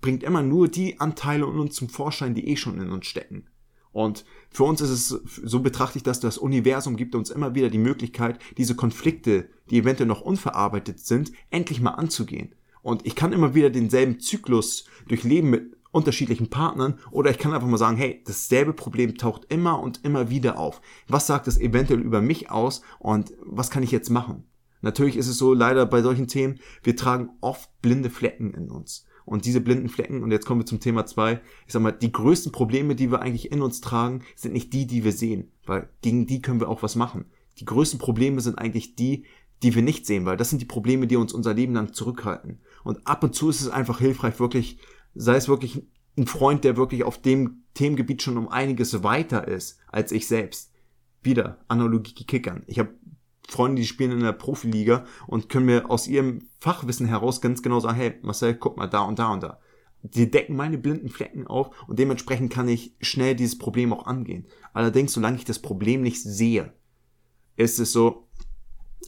bringt 0.00 0.22
immer 0.22 0.42
nur 0.42 0.68
die 0.68 1.00
Anteile 1.00 1.44
in 1.46 1.58
uns 1.58 1.74
zum 1.74 1.88
Vorschein, 1.88 2.34
die 2.34 2.48
eh 2.48 2.56
schon 2.56 2.80
in 2.80 2.90
uns 2.90 3.06
stecken. 3.06 3.46
Und 3.92 4.24
für 4.50 4.64
uns 4.64 4.80
ist 4.80 4.90
es, 4.90 5.08
so 5.08 5.60
betrachte 5.60 5.98
ich 5.98 6.02
das, 6.02 6.18
das 6.18 6.36
Universum 6.36 6.96
gibt 6.96 7.14
uns 7.14 7.30
immer 7.30 7.54
wieder 7.54 7.70
die 7.70 7.78
Möglichkeit, 7.78 8.40
diese 8.58 8.74
Konflikte, 8.74 9.48
die 9.70 9.78
eventuell 9.78 10.08
noch 10.08 10.20
unverarbeitet 10.20 10.98
sind, 10.98 11.32
endlich 11.50 11.80
mal 11.80 11.92
anzugehen. 11.92 12.54
Und 12.82 13.06
ich 13.06 13.14
kann 13.14 13.32
immer 13.32 13.54
wieder 13.54 13.70
denselben 13.70 14.18
Zyklus 14.18 14.84
durchleben 15.06 15.48
mit 15.48 15.73
unterschiedlichen 15.94 16.50
Partnern 16.50 16.98
oder 17.10 17.30
ich 17.30 17.38
kann 17.38 17.54
einfach 17.54 17.68
mal 17.68 17.78
sagen, 17.78 17.96
hey, 17.96 18.22
dasselbe 18.26 18.72
Problem 18.72 19.16
taucht 19.16 19.46
immer 19.48 19.80
und 19.80 20.04
immer 20.04 20.28
wieder 20.28 20.58
auf. 20.58 20.80
Was 21.08 21.26
sagt 21.26 21.46
es 21.46 21.58
eventuell 21.58 22.00
über 22.00 22.20
mich 22.20 22.50
aus 22.50 22.82
und 22.98 23.32
was 23.40 23.70
kann 23.70 23.82
ich 23.82 23.92
jetzt 23.92 24.10
machen? 24.10 24.44
Natürlich 24.82 25.16
ist 25.16 25.28
es 25.28 25.38
so 25.38 25.54
leider 25.54 25.86
bei 25.86 26.02
solchen 26.02 26.26
Themen, 26.26 26.58
wir 26.82 26.96
tragen 26.96 27.30
oft 27.40 27.70
blinde 27.80 28.10
Flecken 28.10 28.52
in 28.52 28.70
uns. 28.70 29.06
Und 29.24 29.46
diese 29.46 29.62
blinden 29.62 29.88
Flecken, 29.88 30.22
und 30.22 30.30
jetzt 30.30 30.44
kommen 30.44 30.60
wir 30.60 30.66
zum 30.66 30.80
Thema 30.80 31.06
zwei, 31.06 31.40
ich 31.66 31.72
sag 31.72 31.80
mal, 31.80 31.92
die 31.92 32.12
größten 32.12 32.52
Probleme, 32.52 32.94
die 32.94 33.10
wir 33.10 33.22
eigentlich 33.22 33.50
in 33.50 33.62
uns 33.62 33.80
tragen, 33.80 34.22
sind 34.36 34.52
nicht 34.52 34.74
die, 34.74 34.86
die 34.86 35.02
wir 35.02 35.12
sehen, 35.12 35.50
weil 35.64 35.88
gegen 36.02 36.26
die 36.26 36.42
können 36.42 36.60
wir 36.60 36.68
auch 36.68 36.82
was 36.82 36.96
machen. 36.96 37.24
Die 37.58 37.64
größten 37.64 37.98
Probleme 37.98 38.42
sind 38.42 38.58
eigentlich 38.58 38.96
die, 38.96 39.24
die 39.62 39.74
wir 39.74 39.82
nicht 39.82 40.04
sehen, 40.04 40.26
weil 40.26 40.36
das 40.36 40.50
sind 40.50 40.60
die 40.60 40.66
Probleme, 40.66 41.06
die 41.06 41.16
uns 41.16 41.32
unser 41.32 41.54
Leben 41.54 41.72
lang 41.72 41.94
zurückhalten. 41.94 42.60
Und 42.82 43.06
ab 43.06 43.24
und 43.24 43.34
zu 43.34 43.48
ist 43.48 43.62
es 43.62 43.70
einfach 43.70 43.98
hilfreich, 43.98 44.38
wirklich, 44.38 44.78
sei 45.14 45.36
es 45.36 45.48
wirklich 45.48 45.82
ein 46.16 46.26
Freund, 46.26 46.64
der 46.64 46.76
wirklich 46.76 47.04
auf 47.04 47.20
dem 47.20 47.64
Themengebiet 47.74 48.22
schon 48.22 48.36
um 48.36 48.48
einiges 48.48 49.02
weiter 49.02 49.48
ist 49.48 49.78
als 49.88 50.12
ich 50.12 50.28
selbst. 50.28 50.72
Wieder, 51.22 51.58
Analogie 51.68 52.12
Kickern. 52.12 52.62
Ich 52.66 52.78
habe 52.78 52.94
Freunde, 53.48 53.80
die 53.80 53.86
spielen 53.86 54.12
in 54.12 54.20
der 54.20 54.32
Profiliga 54.32 55.04
und 55.26 55.48
können 55.48 55.66
mir 55.66 55.90
aus 55.90 56.06
ihrem 56.06 56.48
Fachwissen 56.58 57.06
heraus 57.06 57.40
ganz 57.40 57.62
genau 57.62 57.80
sagen, 57.80 57.96
hey 57.96 58.14
Marcel, 58.22 58.54
guck 58.54 58.76
mal 58.76 58.86
da 58.86 59.02
und 59.02 59.18
da 59.18 59.32
und 59.32 59.42
da. 59.42 59.60
Die 60.02 60.30
decken 60.30 60.56
meine 60.56 60.78
blinden 60.78 61.08
Flecken 61.08 61.46
auf 61.46 61.70
und 61.88 61.98
dementsprechend 61.98 62.52
kann 62.52 62.68
ich 62.68 62.94
schnell 63.00 63.34
dieses 63.34 63.58
Problem 63.58 63.92
auch 63.92 64.06
angehen. 64.06 64.46
Allerdings, 64.72 65.12
solange 65.12 65.36
ich 65.36 65.44
das 65.44 65.58
Problem 65.58 66.02
nicht 66.02 66.22
sehe, 66.22 66.74
ist 67.56 67.78
es 67.78 67.92
so, 67.92 68.28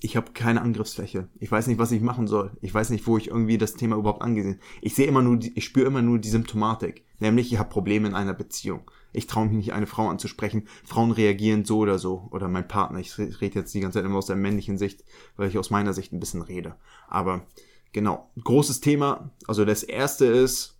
ich 0.02 0.16
habe 0.16 0.32
keine 0.32 0.62
Angriffsfläche. 0.62 1.28
Ich 1.38 1.50
weiß 1.50 1.66
nicht, 1.66 1.78
was 1.78 1.92
ich 1.92 2.00
machen 2.00 2.26
soll. 2.26 2.52
Ich 2.60 2.72
weiß 2.72 2.90
nicht, 2.90 3.06
wo 3.06 3.16
ich 3.18 3.28
irgendwie 3.28 3.58
das 3.58 3.74
Thema 3.74 3.96
überhaupt 3.96 4.22
angesehen. 4.22 4.60
Ich 4.80 4.94
sehe 4.94 5.06
immer 5.06 5.22
nur, 5.22 5.38
ich 5.40 5.64
spüre 5.64 5.86
immer 5.86 6.02
nur 6.02 6.18
die 6.18 6.28
Symptomatik. 6.28 7.04
Nämlich, 7.18 7.52
ich 7.52 7.58
habe 7.58 7.68
Probleme 7.68 8.08
in 8.08 8.14
einer 8.14 8.34
Beziehung. 8.34 8.90
Ich 9.12 9.26
traue 9.26 9.46
mich 9.46 9.56
nicht, 9.56 9.72
eine 9.72 9.86
Frau 9.86 10.08
anzusprechen. 10.08 10.68
Frauen 10.84 11.10
reagieren 11.10 11.64
so 11.64 11.78
oder 11.78 11.98
so. 11.98 12.28
Oder 12.30 12.48
mein 12.48 12.68
Partner. 12.68 12.98
Ich 13.00 13.18
rede 13.18 13.60
jetzt 13.60 13.74
die 13.74 13.80
ganze 13.80 13.98
Zeit 13.98 14.04
immer 14.04 14.18
aus 14.18 14.26
der 14.26 14.36
männlichen 14.36 14.78
Sicht, 14.78 15.04
weil 15.36 15.48
ich 15.48 15.58
aus 15.58 15.70
meiner 15.70 15.92
Sicht 15.92 16.12
ein 16.12 16.20
bisschen 16.20 16.42
rede. 16.42 16.76
Aber 17.08 17.46
genau, 17.92 18.30
großes 18.42 18.80
Thema. 18.80 19.30
Also 19.46 19.64
das 19.64 19.82
erste 19.82 20.26
ist, 20.26 20.78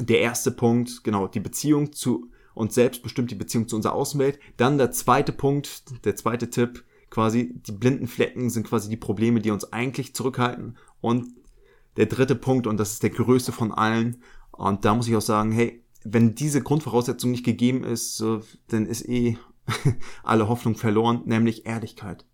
der 0.00 0.20
erste 0.20 0.50
Punkt, 0.50 1.04
genau, 1.04 1.28
die 1.28 1.40
Beziehung 1.40 1.92
zu 1.92 2.30
uns 2.54 2.74
selbst 2.74 3.02
bestimmt 3.02 3.30
die 3.30 3.36
Beziehung 3.36 3.68
zu 3.68 3.76
unserer 3.76 3.94
Außenwelt. 3.94 4.38
Dann 4.56 4.78
der 4.78 4.90
zweite 4.90 5.32
Punkt, 5.32 6.04
der 6.04 6.16
zweite 6.16 6.50
Tipp, 6.50 6.84
quasi 7.14 7.54
die 7.54 7.70
blinden 7.70 8.08
Flecken 8.08 8.50
sind 8.50 8.66
quasi 8.66 8.88
die 8.88 8.96
Probleme, 8.96 9.40
die 9.40 9.52
uns 9.52 9.72
eigentlich 9.72 10.16
zurückhalten. 10.16 10.76
Und 11.00 11.28
der 11.96 12.06
dritte 12.06 12.34
Punkt, 12.34 12.66
und 12.66 12.76
das 12.76 12.94
ist 12.94 13.04
der 13.04 13.10
größte 13.10 13.52
von 13.52 13.70
allen, 13.70 14.16
und 14.50 14.84
da 14.84 14.94
muss 14.94 15.06
ich 15.06 15.14
auch 15.14 15.22
sagen, 15.22 15.52
hey, 15.52 15.84
wenn 16.04 16.34
diese 16.34 16.60
Grundvoraussetzung 16.60 17.30
nicht 17.30 17.44
gegeben 17.44 17.84
ist, 17.84 18.22
dann 18.68 18.86
ist 18.86 19.08
eh 19.08 19.38
alle 20.24 20.48
Hoffnung 20.48 20.74
verloren, 20.74 21.22
nämlich 21.24 21.66
Ehrlichkeit. 21.66 22.26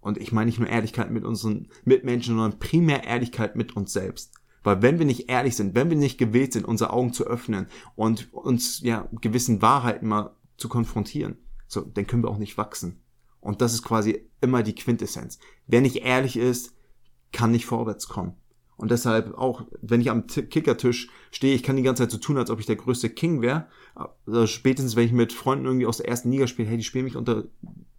Und 0.00 0.18
ich 0.18 0.30
meine 0.30 0.46
nicht 0.46 0.60
nur 0.60 0.68
Ehrlichkeit 0.68 1.10
mit 1.10 1.24
unseren 1.24 1.68
Mitmenschen, 1.84 2.36
sondern 2.36 2.60
primär 2.60 3.04
Ehrlichkeit 3.04 3.56
mit 3.56 3.74
uns 3.74 3.92
selbst. 3.92 4.34
Weil 4.62 4.82
wenn 4.82 5.00
wir 5.00 5.06
nicht 5.06 5.28
ehrlich 5.30 5.56
sind, 5.56 5.74
wenn 5.74 5.90
wir 5.90 5.96
nicht 5.96 6.18
gewillt 6.18 6.52
sind, 6.52 6.64
unsere 6.64 6.92
Augen 6.92 7.12
zu 7.12 7.24
öffnen 7.24 7.66
und 7.96 8.32
uns 8.32 8.80
ja 8.82 9.08
gewissen 9.20 9.62
Wahrheiten 9.62 10.06
mal 10.06 10.36
zu 10.56 10.68
konfrontieren, 10.68 11.38
so, 11.66 11.80
dann 11.80 12.06
können 12.06 12.22
wir 12.22 12.30
auch 12.30 12.38
nicht 12.38 12.56
wachsen. 12.56 13.01
Und 13.42 13.60
das 13.60 13.74
ist 13.74 13.82
quasi 13.82 14.30
immer 14.40 14.62
die 14.62 14.74
Quintessenz. 14.74 15.38
Wer 15.66 15.82
nicht 15.82 15.96
ehrlich 15.96 16.38
ist, 16.38 16.74
kann 17.32 17.50
nicht 17.50 17.66
vorwärts 17.66 18.08
kommen. 18.08 18.36
Und 18.76 18.90
deshalb 18.90 19.34
auch, 19.34 19.66
wenn 19.80 20.00
ich 20.00 20.10
am 20.10 20.26
Kickertisch 20.26 21.08
stehe, 21.30 21.54
ich 21.54 21.62
kann 21.62 21.76
die 21.76 21.82
ganze 21.82 22.04
Zeit 22.04 22.10
so 22.10 22.18
tun, 22.18 22.38
als 22.38 22.50
ob 22.50 22.60
ich 22.60 22.66
der 22.66 22.76
größte 22.76 23.10
King 23.10 23.42
wäre. 23.42 23.66
Also 24.26 24.46
spätestens, 24.46 24.96
wenn 24.96 25.06
ich 25.06 25.12
mit 25.12 25.32
Freunden 25.32 25.66
irgendwie 25.66 25.86
aus 25.86 25.98
der 25.98 26.08
ersten 26.08 26.30
Liga 26.30 26.46
spiele, 26.46 26.68
hey, 26.68 26.78
die 26.78 26.84
spielen 26.84 27.04
mich 27.04 27.16
unter, 27.16 27.44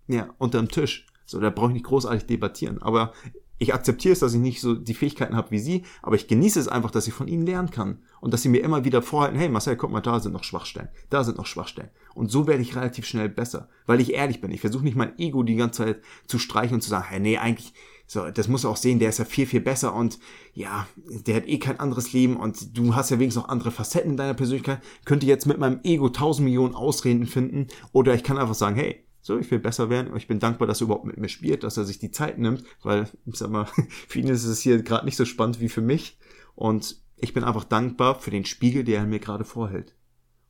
ja, 0.08 0.34
unter 0.40 0.60
dem 0.60 0.70
Tisch. 0.70 1.06
So, 1.26 1.40
da 1.40 1.50
brauche 1.50 1.68
ich 1.68 1.74
nicht 1.74 1.86
großartig 1.86 2.26
debattieren. 2.26 2.82
Aber 2.82 3.14
ich 3.60 3.74
akzeptiere 3.74 4.14
es, 4.14 4.20
dass 4.20 4.34
ich 4.34 4.40
nicht 4.40 4.62
so 4.62 4.76
die 4.76 4.94
Fähigkeiten 4.94 5.36
habe 5.36 5.52
wie 5.52 5.60
sie, 5.60 5.84
aber 6.02 6.16
ich 6.16 6.28
genieße 6.28 6.60
es 6.60 6.68
einfach, 6.68 6.92
dass 6.92 7.08
ich 7.08 7.14
von 7.14 7.28
ihnen 7.28 7.46
lernen 7.46 7.70
kann. 7.70 8.00
Und 8.20 8.34
dass 8.34 8.42
sie 8.42 8.50
mir 8.50 8.62
immer 8.62 8.84
wieder 8.84 9.02
vorhalten, 9.02 9.38
hey 9.38 9.50
Marcel, 9.50 9.78
guck 9.78 9.92
mal, 9.92 10.02
da 10.02 10.20
sind 10.20 10.34
noch 10.34 10.44
Schwachstellen, 10.44 10.90
da 11.10 11.24
sind 11.24 11.38
noch 11.38 11.46
Schwachstellen. 11.46 11.90
Und 12.14 12.32
so 12.32 12.48
werde 12.48 12.62
ich 12.62 12.76
relativ 12.76 13.06
schnell 13.06 13.30
besser, 13.30 13.70
weil 13.86 14.02
ich 14.02 14.14
ehrlich 14.14 14.42
bin. 14.42 14.52
Ich 14.52 14.62
versuche 14.62 14.84
nicht 14.84 14.96
mein 14.96 15.18
Ego 15.18 15.44
die 15.44 15.56
ganze 15.56 15.84
Zeit 15.84 16.02
zu 16.28 16.40
streichen 16.40 16.76
und 16.76 16.82
zu 16.82 16.90
sagen, 16.90 17.06
hey, 17.08 17.20
nee, 17.20 17.38
eigentlich, 17.38 17.74
so, 18.06 18.30
das 18.30 18.48
muss 18.48 18.66
auch 18.66 18.78
sehen, 18.78 19.00
der 19.00 19.10
ist 19.10 19.20
ja 19.20 19.26
viel, 19.26 19.46
viel 19.46 19.62
besser 19.62 19.94
und 19.96 20.20
ja, 20.54 20.88
der 20.96 21.38
hat 21.38 21.48
eh 21.48 21.58
kein 21.58 21.80
anderes 21.80 22.14
Leben 22.14 22.38
und 22.38 22.78
du 22.78 22.96
hast 22.96 23.10
ja 23.10 23.20
wenigstens 23.20 23.44
noch 23.44 23.50
andere 23.50 23.72
Facetten 23.72 24.12
in 24.12 24.18
deiner 24.18 24.34
Persönlichkeit. 24.34 24.82
Könnte 25.06 25.26
jetzt 25.26 25.46
mit 25.46 25.58
meinem 25.58 25.80
Ego 25.84 26.10
tausend 26.10 26.46
Millionen 26.46 26.76
Ausreden 26.76 27.26
finden 27.26 27.68
oder 27.92 28.14
ich 28.14 28.24
kann 28.24 28.38
einfach 28.38 28.56
sagen, 28.56 28.76
hey, 28.76 29.04
so, 29.26 29.40
ich 29.40 29.50
will 29.50 29.60
besser 29.60 29.90
werden. 29.90 30.16
Ich 30.18 30.28
bin 30.28 30.40
dankbar, 30.40 30.68
dass 30.68 30.82
er 30.82 30.86
überhaupt 30.86 31.06
mit 31.06 31.18
mir 31.18 31.30
spielt, 31.30 31.64
dass 31.64 31.78
er 31.78 31.86
sich 31.86 31.98
die 31.98 32.12
Zeit 32.12 32.38
nimmt, 32.38 32.64
weil, 32.84 33.10
ich 33.26 33.38
sag 33.38 33.50
mal, 33.50 33.66
für 34.08 34.20
ihn 34.20 34.28
ist 34.28 34.44
es 34.44 34.60
hier 34.60 34.84
gerade 34.84 35.06
nicht 35.06 35.16
so 35.16 35.24
spannend 35.24 35.62
wie 35.62 35.70
für 35.70 35.82
mich. 35.82 36.18
Und 36.56 37.02
ich 37.16 37.34
bin 37.34 37.46
einfach 37.46 37.64
dankbar 37.64 38.20
für 38.20 38.32
den 38.32 38.44
Spiegel, 38.44 38.84
der 38.84 39.00
er 39.00 39.06
mir 39.06 39.20
gerade 39.20 39.46
vorhält. 39.46 39.96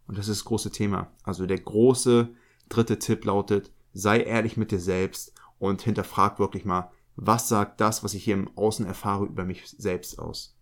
Und 0.08 0.18
das 0.18 0.28
ist 0.28 0.42
das 0.42 0.46
große 0.46 0.72
Thema. 0.72 1.12
Also 1.24 1.46
der 1.46 1.60
große 1.60 2.30
dritte 2.70 3.00
Tipp 3.00 3.26
lautet, 3.26 3.72
sei 3.94 4.22
ehrlich 4.22 4.58
mit 4.58 4.72
dir 4.72 4.80
selbst 4.80 5.34
und 5.60 5.82
hinterfrag 5.82 6.40
wirklich 6.40 6.66
mal, 6.66 6.92
was 7.16 7.48
sagt 7.48 7.80
das, 7.80 8.04
was 8.04 8.14
ich 8.14 8.24
hier 8.24 8.34
im 8.34 8.50
Außen 8.58 8.86
erfahre, 8.86 9.26
über 9.26 9.46
mich 9.46 9.64
selbst 9.68 10.20
aus. 10.20 10.58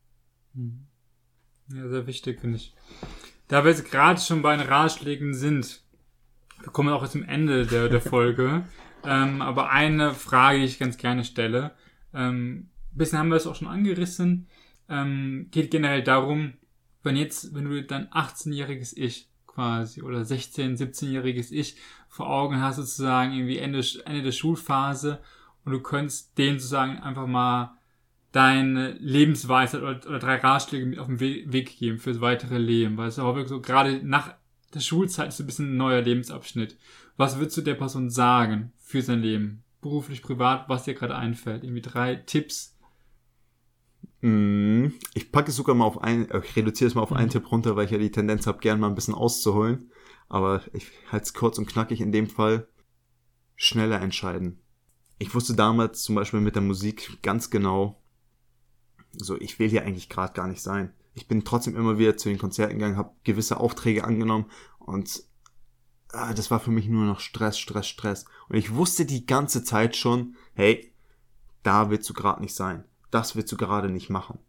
Mhm. 0.54 0.88
Ja, 1.74 1.88
sehr 1.88 2.08
wichtig, 2.08 2.42
finde 2.42 2.58
ich. 2.58 2.74
Da 3.48 3.64
wir 3.64 3.72
jetzt 3.72 3.90
gerade 3.90 4.20
schon 4.20 4.42
bei 4.42 4.56
den 4.56 4.68
Ratschlägen 4.68 5.34
sind, 5.34 5.84
wir 6.60 6.72
kommen 6.72 6.90
auch 6.90 7.08
zum 7.08 7.24
Ende 7.24 7.66
der, 7.66 7.90
der 7.90 8.02
Folge. 8.02 8.66
ähm, 9.04 9.42
aber 9.42 9.70
eine 9.70 10.14
Frage, 10.14 10.60
die 10.60 10.66
ich 10.66 10.80
ganz 10.80 10.98
gerne 10.98 11.24
stelle, 11.24 11.72
ähm, 12.14 12.70
ein 12.94 12.98
bisschen 12.98 13.18
haben 13.18 13.30
wir 13.30 13.38
es 13.38 13.48
auch 13.48 13.56
schon 13.56 13.70
angerissen, 13.70 14.48
ähm, 14.90 15.48
geht 15.52 15.72
generell 15.72 16.04
darum, 16.04 16.54
wenn 17.04 17.16
jetzt, 17.16 17.56
wenn 17.56 17.66
du 17.66 17.82
dein 17.84 18.10
18-jähriges 18.10 18.94
Ich 18.96 19.31
quasi 19.54 20.02
oder 20.02 20.24
16, 20.24 20.78
17-jähriges 20.78 21.52
Ich 21.52 21.76
vor 22.08 22.30
Augen 22.30 22.62
hast, 22.62 22.78
sozusagen 22.78 23.34
irgendwie 23.34 23.58
Ende, 23.58 23.84
Ende 24.06 24.22
der 24.22 24.32
Schulphase 24.32 25.20
und 25.66 25.72
du 25.74 25.80
könntest 25.82 26.38
denen 26.38 26.60
sozusagen 26.60 27.00
einfach 27.00 27.28
mal 27.28 27.78
deine 28.32 28.94
Lebensweisheit 28.94 29.82
oder, 29.82 30.00
oder 30.08 30.20
drei 30.20 30.38
Ratschläge 30.38 30.86
mit 30.86 31.00
auf 31.00 31.08
den 31.08 31.20
Weg 31.20 31.78
geben 31.78 32.00
fürs 32.00 32.22
weitere 32.22 32.58
Leben, 32.58 32.98
weil 32.98 33.08
es 33.08 33.20
auch 33.20 33.36
wirklich 33.36 33.50
so 33.50 33.62
gerade 33.62 34.02
nach 34.04 34.34
der 34.74 34.80
Schulzeit 34.80 35.30
ist 35.30 35.38
so 35.38 35.44
ein 35.44 35.48
bisschen 35.48 35.74
ein 35.74 35.78
neuer 35.78 36.02
Lebensabschnitt. 36.02 36.78
Was 37.18 37.38
würdest 37.38 37.58
du 37.58 37.62
der 37.62 37.76
Person 37.76 38.10
sagen 38.10 38.72
für 38.78 39.02
sein 39.02 39.22
Leben? 39.22 39.64
Beruflich, 39.82 40.22
privat, 40.22 40.70
was 40.70 40.84
dir 40.84 40.94
gerade 40.94 41.16
einfällt? 41.16 41.64
Irgendwie 41.64 41.82
drei 41.82 42.16
Tipps. 42.16 42.78
Mm, 44.22 44.88
ich 45.14 45.32
packe 45.32 45.50
es 45.50 45.56
sogar 45.56 45.76
mal 45.76 45.86
auf 45.86 46.02
ein, 46.02 46.30
äh, 46.30 46.42
ich 46.44 46.56
reduziere 46.56 46.88
es 46.88 46.96
mal 46.96 47.02
auf 47.02 47.12
einen 47.12 47.28
mhm. 47.28 47.32
Tipp 47.32 47.52
runter, 47.52 47.76
weil 47.76 47.86
ich 47.86 47.92
ja 47.92 47.98
die 47.98 48.12
Tendenz 48.12 48.48
habe, 48.48 48.60
gern 48.60 48.80
mal 48.80 48.88
ein 48.88 48.96
bisschen 48.96 49.16
auszuholen. 49.16 49.92
Aber 50.30 50.62
ich 50.74 50.88
halte 51.12 51.26
es 51.26 51.34
kurz 51.34 51.58
und 51.58 51.68
knackig 51.68 52.02
in 52.02 52.12
dem 52.12 52.28
Fall. 52.28 52.68
Schneller 53.56 54.02
entscheiden. 54.02 54.60
Ich 55.20 55.36
wusste 55.36 55.56
damals 55.56 56.02
zum 56.02 56.16
Beispiel 56.16 56.40
mit 56.40 56.56
der 56.56 56.64
Musik 56.64 57.22
ganz 57.22 57.50
genau, 57.52 58.02
so 59.12 59.40
ich 59.40 59.60
will 59.60 59.70
hier 59.70 59.84
eigentlich 59.84 60.10
gerade 60.10 60.34
gar 60.34 60.48
nicht 60.48 60.62
sein 60.62 60.94
ich 61.14 61.28
bin 61.28 61.44
trotzdem 61.44 61.76
immer 61.76 61.98
wieder 61.98 62.18
zu 62.18 62.30
den 62.30 62.38
Konzerten 62.38 62.76
gegangen, 62.76 62.98
habe 62.98 63.14
gewisse 63.24 63.60
Aufträge 63.60 64.04
angenommen 64.04 64.46
und 64.80 65.24
ah, 66.14 66.34
das 66.34 66.52
war 66.52 66.60
für 66.60 66.72
mich 66.72 66.88
nur 66.88 67.06
noch 67.06 67.20
Stress, 67.20 67.60
Stress, 67.60 67.88
Stress. 67.88 68.26
Und 68.50 68.58
ich 68.58 68.74
wusste 68.74 69.06
die 69.06 69.26
ganze 69.26 69.64
Zeit 69.64 69.96
schon, 69.96 70.36
hey, 70.54 70.94
da 71.64 71.90
willst 71.90 72.10
du 72.10 72.14
gerade 72.14 72.42
nicht 72.42 72.56
sein. 72.56 72.86
Das 73.12 73.36
willst 73.36 73.52
du 73.52 73.58
gerade 73.58 73.90
nicht 73.90 74.10
machen. 74.10 74.40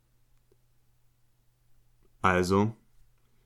Also, 2.20 2.74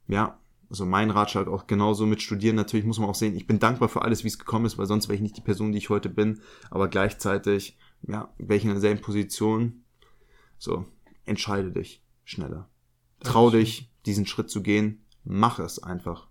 ja, 0.07 0.39
also 0.69 0.85
mein 0.85 1.11
Ratschlag 1.11 1.49
auch 1.49 1.67
genauso 1.67 2.07
mit 2.07 2.23
Studieren. 2.23 2.57
Natürlich 2.57 2.87
muss 2.87 2.99
man 2.99 3.09
auch 3.09 3.15
sehen, 3.15 3.37
ich 3.37 3.47
bin 3.47 3.59
dankbar 3.59 3.89
für 3.89 4.03
alles, 4.03 4.25
wie 4.25 4.29
es 4.29 4.39
gekommen 4.39 4.67
ist, 4.67 4.79
weil 4.79 4.87
sonst 4.87 5.09
wäre 5.09 5.17
ich 5.17 5.23
nicht 5.23 5.37
die 5.37 5.43
Person, 5.43 5.73
die 5.73 5.79
ich 5.79 5.91
heute 5.91 6.09
bin. 6.09 6.41
Aber 6.71 6.89
gleichzeitig, 6.89 7.79
ja, 8.03 8.33
wäre 8.39 8.57
ich 8.57 8.65
in 8.65 8.71
derselben 8.71 9.01
Position. 9.01 9.85
So, 10.59 10.87
entscheide 11.25 11.73
dich 11.73 12.03
schneller. 12.25 12.69
Trau 13.21 13.51
dich, 13.51 13.91
diesen 14.05 14.27
Schritt 14.27 14.51
zu 14.51 14.63
gehen. 14.63 15.05
Mach 15.25 15.59
es 15.59 15.83
einfach. 15.83 16.29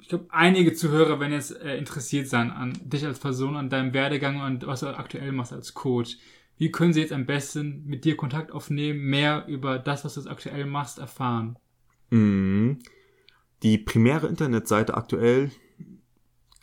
Ich 0.00 0.08
glaube, 0.08 0.26
einige 0.30 0.74
Zuhörer 0.74 1.20
werden 1.20 1.32
jetzt 1.32 1.54
äh, 1.60 1.76
interessiert 1.76 2.28
sein 2.28 2.50
an 2.50 2.78
dich 2.82 3.04
als 3.04 3.18
Person, 3.18 3.56
an 3.56 3.68
deinem 3.68 3.92
Werdegang 3.92 4.40
und 4.40 4.66
was 4.66 4.80
du 4.80 4.96
aktuell 4.96 5.32
machst 5.32 5.52
als 5.52 5.74
Coach. 5.74 6.16
Wie 6.58 6.70
können 6.72 6.92
sie 6.92 7.00
jetzt 7.00 7.12
am 7.12 7.24
besten 7.24 7.84
mit 7.86 8.04
dir 8.04 8.16
Kontakt 8.16 8.50
aufnehmen, 8.52 9.00
mehr 9.00 9.46
über 9.46 9.78
das, 9.78 10.04
was 10.04 10.14
du 10.14 10.28
aktuell 10.28 10.66
machst, 10.66 10.98
erfahren? 10.98 11.56
Mhm. 12.10 12.80
Die 13.62 13.78
primäre 13.78 14.26
Internetseite 14.26 14.94
aktuell 14.94 15.52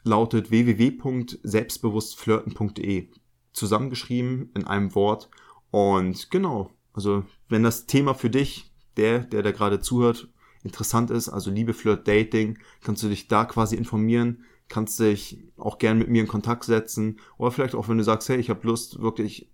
lautet 0.04 0.52
www.selbstbewusstflirten.de. 0.52 3.08
Zusammengeschrieben 3.54 4.52
in 4.54 4.68
einem 4.68 4.94
Wort. 4.96 5.30
Und 5.72 6.30
genau, 6.30 6.72
also 6.94 7.24
wenn 7.48 7.64
das 7.64 7.86
Thema 7.86 8.14
für 8.14 8.30
dich, 8.30 8.74
der, 8.98 9.20
der 9.20 9.44
da 9.44 9.52
gerade 9.52 9.80
zuhört, 9.80 10.28
interessant 10.64 11.10
ist, 11.10 11.30
also 11.30 11.52
Liebe, 11.52 11.74
Flirt, 11.74 12.08
Dating, 12.08 12.58
kannst 12.82 13.04
du 13.04 13.08
dich 13.08 13.28
da 13.28 13.46
quasi 13.46 13.76
informieren, 13.76 14.44
kannst 14.68 15.00
dich 15.00 15.44
auch 15.58 15.78
gern 15.78 15.98
mit 15.98 16.10
mir 16.10 16.22
in 16.22 16.28
Kontakt 16.28 16.66
setzen 16.66 17.20
oder 17.38 17.52
vielleicht 17.52 17.76
auch, 17.76 17.88
wenn 17.88 17.98
du 17.98 18.04
sagst, 18.04 18.30
hey, 18.30 18.38
ich 18.38 18.50
habe 18.50 18.68
Lust, 18.68 19.00
wirklich 19.00 19.52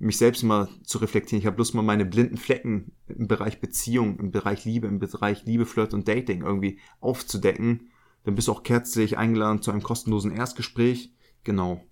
mich 0.00 0.16
selbst 0.16 0.42
mal 0.42 0.68
zu 0.82 0.98
reflektieren. 0.98 1.40
Ich 1.40 1.46
habe 1.46 1.56
bloß 1.56 1.74
mal 1.74 1.82
meine 1.82 2.06
blinden 2.06 2.38
Flecken 2.38 2.92
im 3.06 3.28
Bereich 3.28 3.60
Beziehung, 3.60 4.18
im 4.18 4.30
Bereich 4.30 4.64
Liebe, 4.64 4.88
im 4.88 4.98
Bereich 4.98 5.44
Liebe, 5.44 5.66
Flirt 5.66 5.92
und 5.92 6.08
Dating 6.08 6.42
irgendwie 6.42 6.78
aufzudecken. 7.00 7.90
Dann 8.24 8.34
bist 8.34 8.48
du 8.48 8.52
auch 8.52 8.62
herzlich 8.66 9.18
eingeladen 9.18 9.60
zu 9.60 9.70
einem 9.70 9.82
kostenlosen 9.82 10.32
Erstgespräch. 10.32 11.12
Genau. 11.44 11.84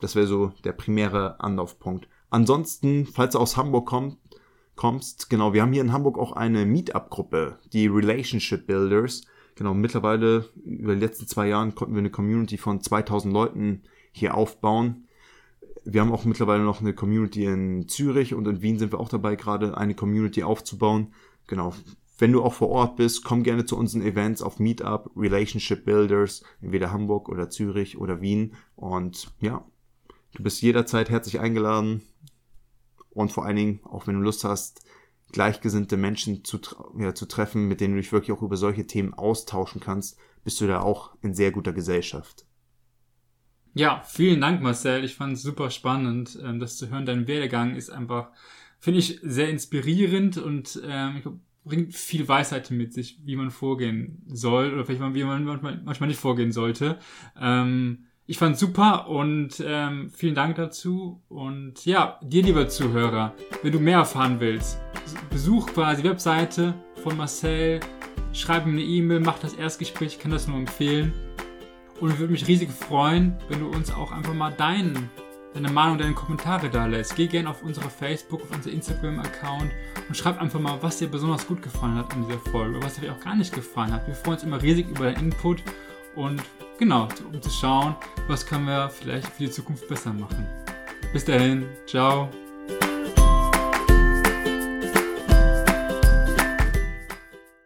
Das 0.00 0.16
wäre 0.16 0.26
so 0.26 0.52
der 0.64 0.72
primäre 0.72 1.40
Anlaufpunkt. 1.40 2.08
Ansonsten, 2.30 3.06
falls 3.06 3.34
du 3.34 3.38
aus 3.38 3.58
Hamburg 3.58 3.86
kommt, 3.86 4.18
kommst, 4.74 5.28
genau, 5.28 5.52
wir 5.52 5.62
haben 5.62 5.72
hier 5.72 5.82
in 5.82 5.92
Hamburg 5.92 6.18
auch 6.18 6.32
eine 6.32 6.64
Meetup-Gruppe, 6.64 7.58
die 7.72 7.86
Relationship 7.86 8.66
Builders. 8.66 9.26
Genau, 9.56 9.74
mittlerweile 9.74 10.48
über 10.64 10.94
die 10.94 11.00
letzten 11.00 11.28
zwei 11.28 11.48
Jahren 11.48 11.74
konnten 11.74 11.94
wir 11.94 12.00
eine 12.00 12.10
Community 12.10 12.56
von 12.56 12.80
2000 12.80 13.32
Leuten 13.32 13.82
hier 14.10 14.34
aufbauen 14.34 15.03
wir 15.84 16.00
haben 16.00 16.12
auch 16.12 16.24
mittlerweile 16.24 16.64
noch 16.64 16.80
eine 16.80 16.94
Community 16.94 17.44
in 17.44 17.88
Zürich 17.88 18.34
und 18.34 18.46
in 18.46 18.62
Wien 18.62 18.78
sind 18.78 18.92
wir 18.92 19.00
auch 19.00 19.08
dabei, 19.08 19.36
gerade 19.36 19.76
eine 19.76 19.94
Community 19.94 20.42
aufzubauen. 20.42 21.12
Genau. 21.46 21.74
Wenn 22.16 22.32
du 22.32 22.42
auch 22.42 22.54
vor 22.54 22.68
Ort 22.70 22.96
bist, 22.96 23.24
komm 23.24 23.42
gerne 23.42 23.66
zu 23.66 23.76
unseren 23.76 24.02
Events 24.02 24.40
auf 24.40 24.58
Meetup, 24.58 25.10
Relationship 25.16 25.84
Builders, 25.84 26.42
entweder 26.62 26.92
Hamburg 26.92 27.28
oder 27.28 27.50
Zürich 27.50 27.98
oder 27.98 28.20
Wien. 28.20 28.54
Und 28.76 29.32
ja, 29.40 29.64
du 30.34 30.42
bist 30.42 30.62
jederzeit 30.62 31.10
herzlich 31.10 31.40
eingeladen. 31.40 32.02
Und 33.10 33.32
vor 33.32 33.44
allen 33.44 33.56
Dingen, 33.56 33.80
auch 33.84 34.06
wenn 34.06 34.14
du 34.14 34.22
Lust 34.22 34.44
hast, 34.44 34.84
gleichgesinnte 35.32 35.96
Menschen 35.96 36.44
zu, 36.44 36.60
ja, 36.98 37.14
zu 37.14 37.26
treffen, 37.26 37.66
mit 37.66 37.80
denen 37.80 37.94
du 37.94 38.00
dich 38.00 38.12
wirklich 38.12 38.36
auch 38.36 38.42
über 38.42 38.56
solche 38.56 38.86
Themen 38.86 39.12
austauschen 39.14 39.80
kannst, 39.80 40.16
bist 40.44 40.60
du 40.60 40.66
da 40.66 40.80
auch 40.80 41.16
in 41.22 41.34
sehr 41.34 41.50
guter 41.50 41.72
Gesellschaft. 41.72 42.46
Ja, 43.76 44.02
vielen 44.06 44.40
Dank, 44.40 44.62
Marcel. 44.62 45.02
Ich 45.02 45.16
fand 45.16 45.32
es 45.32 45.42
super 45.42 45.68
spannend, 45.68 46.38
ähm, 46.42 46.60
das 46.60 46.76
zu 46.78 46.90
hören. 46.90 47.06
Dein 47.06 47.26
Werdegang 47.26 47.74
ist 47.74 47.90
einfach, 47.90 48.28
finde 48.78 49.00
ich, 49.00 49.18
sehr 49.22 49.48
inspirierend 49.48 50.38
und 50.38 50.80
ähm, 50.86 51.20
glaub, 51.22 51.40
bringt 51.64 51.94
viel 51.94 52.28
Weisheit 52.28 52.70
mit 52.70 52.92
sich, 52.92 53.18
wie 53.24 53.34
man 53.34 53.50
vorgehen 53.50 54.22
soll 54.28 54.72
oder 54.72 54.84
vielleicht 54.84 55.02
wie 55.14 55.24
man 55.24 55.44
manchmal, 55.44 55.80
manchmal 55.84 56.08
nicht 56.08 56.20
vorgehen 56.20 56.52
sollte. 56.52 56.98
Ähm, 57.40 58.04
ich 58.26 58.38
fand 58.38 58.56
super 58.56 59.08
und 59.08 59.62
ähm, 59.66 60.08
vielen 60.10 60.36
Dank 60.36 60.54
dazu. 60.54 61.20
Und 61.28 61.84
ja, 61.84 62.20
dir, 62.22 62.44
lieber 62.44 62.68
Zuhörer, 62.68 63.34
wenn 63.62 63.72
du 63.72 63.80
mehr 63.80 63.98
erfahren 63.98 64.38
willst, 64.38 64.78
besuch 65.30 65.66
quasi 65.66 66.02
die 66.02 66.08
Webseite 66.08 66.74
von 67.02 67.16
Marcel, 67.16 67.80
schreib 68.32 68.66
mir 68.66 68.72
eine 68.72 68.82
E-Mail, 68.82 69.20
mach 69.20 69.40
das 69.40 69.54
Erstgespräch, 69.54 70.14
ich 70.14 70.18
kann 70.20 70.30
das 70.30 70.46
nur 70.46 70.58
empfehlen. 70.58 71.12
Und 72.00 72.10
ich 72.12 72.18
würde 72.18 72.32
mich 72.32 72.46
riesig 72.46 72.70
freuen, 72.70 73.36
wenn 73.48 73.60
du 73.60 73.68
uns 73.68 73.90
auch 73.90 74.12
einfach 74.12 74.34
mal 74.34 74.50
deinen, 74.50 75.10
deine 75.54 75.70
Meinung, 75.70 75.98
deine 75.98 76.14
Kommentare 76.14 76.68
da 76.68 76.86
lässt. 76.86 77.16
Geh 77.16 77.26
gerne 77.26 77.50
auf 77.50 77.62
unsere 77.62 77.88
Facebook, 77.88 78.42
auf 78.42 78.50
unser 78.54 78.70
Instagram-Account 78.70 79.70
und 80.08 80.16
schreib 80.16 80.40
einfach 80.40 80.60
mal, 80.60 80.78
was 80.82 80.98
dir 80.98 81.08
besonders 81.08 81.46
gut 81.46 81.62
gefallen 81.62 81.96
hat 81.96 82.12
in 82.14 82.26
dieser 82.26 82.38
Folge 82.38 82.76
oder 82.76 82.86
was 82.86 82.96
dir 82.96 83.12
auch 83.12 83.20
gar 83.20 83.36
nicht 83.36 83.54
gefallen 83.54 83.92
hat. 83.92 84.06
Wir 84.06 84.14
freuen 84.14 84.34
uns 84.34 84.44
immer 84.44 84.60
riesig 84.60 84.88
über 84.88 85.04
deinen 85.04 85.30
Input 85.30 85.62
und 86.16 86.42
genau, 86.78 87.08
um 87.32 87.40
zu 87.40 87.50
schauen, 87.50 87.94
was 88.28 88.44
können 88.44 88.66
wir 88.66 88.88
vielleicht 88.88 89.28
für 89.28 89.44
die 89.44 89.50
Zukunft 89.50 89.88
besser 89.88 90.12
machen. 90.12 90.46
Bis 91.12 91.24
dahin, 91.24 91.66
ciao. 91.86 92.28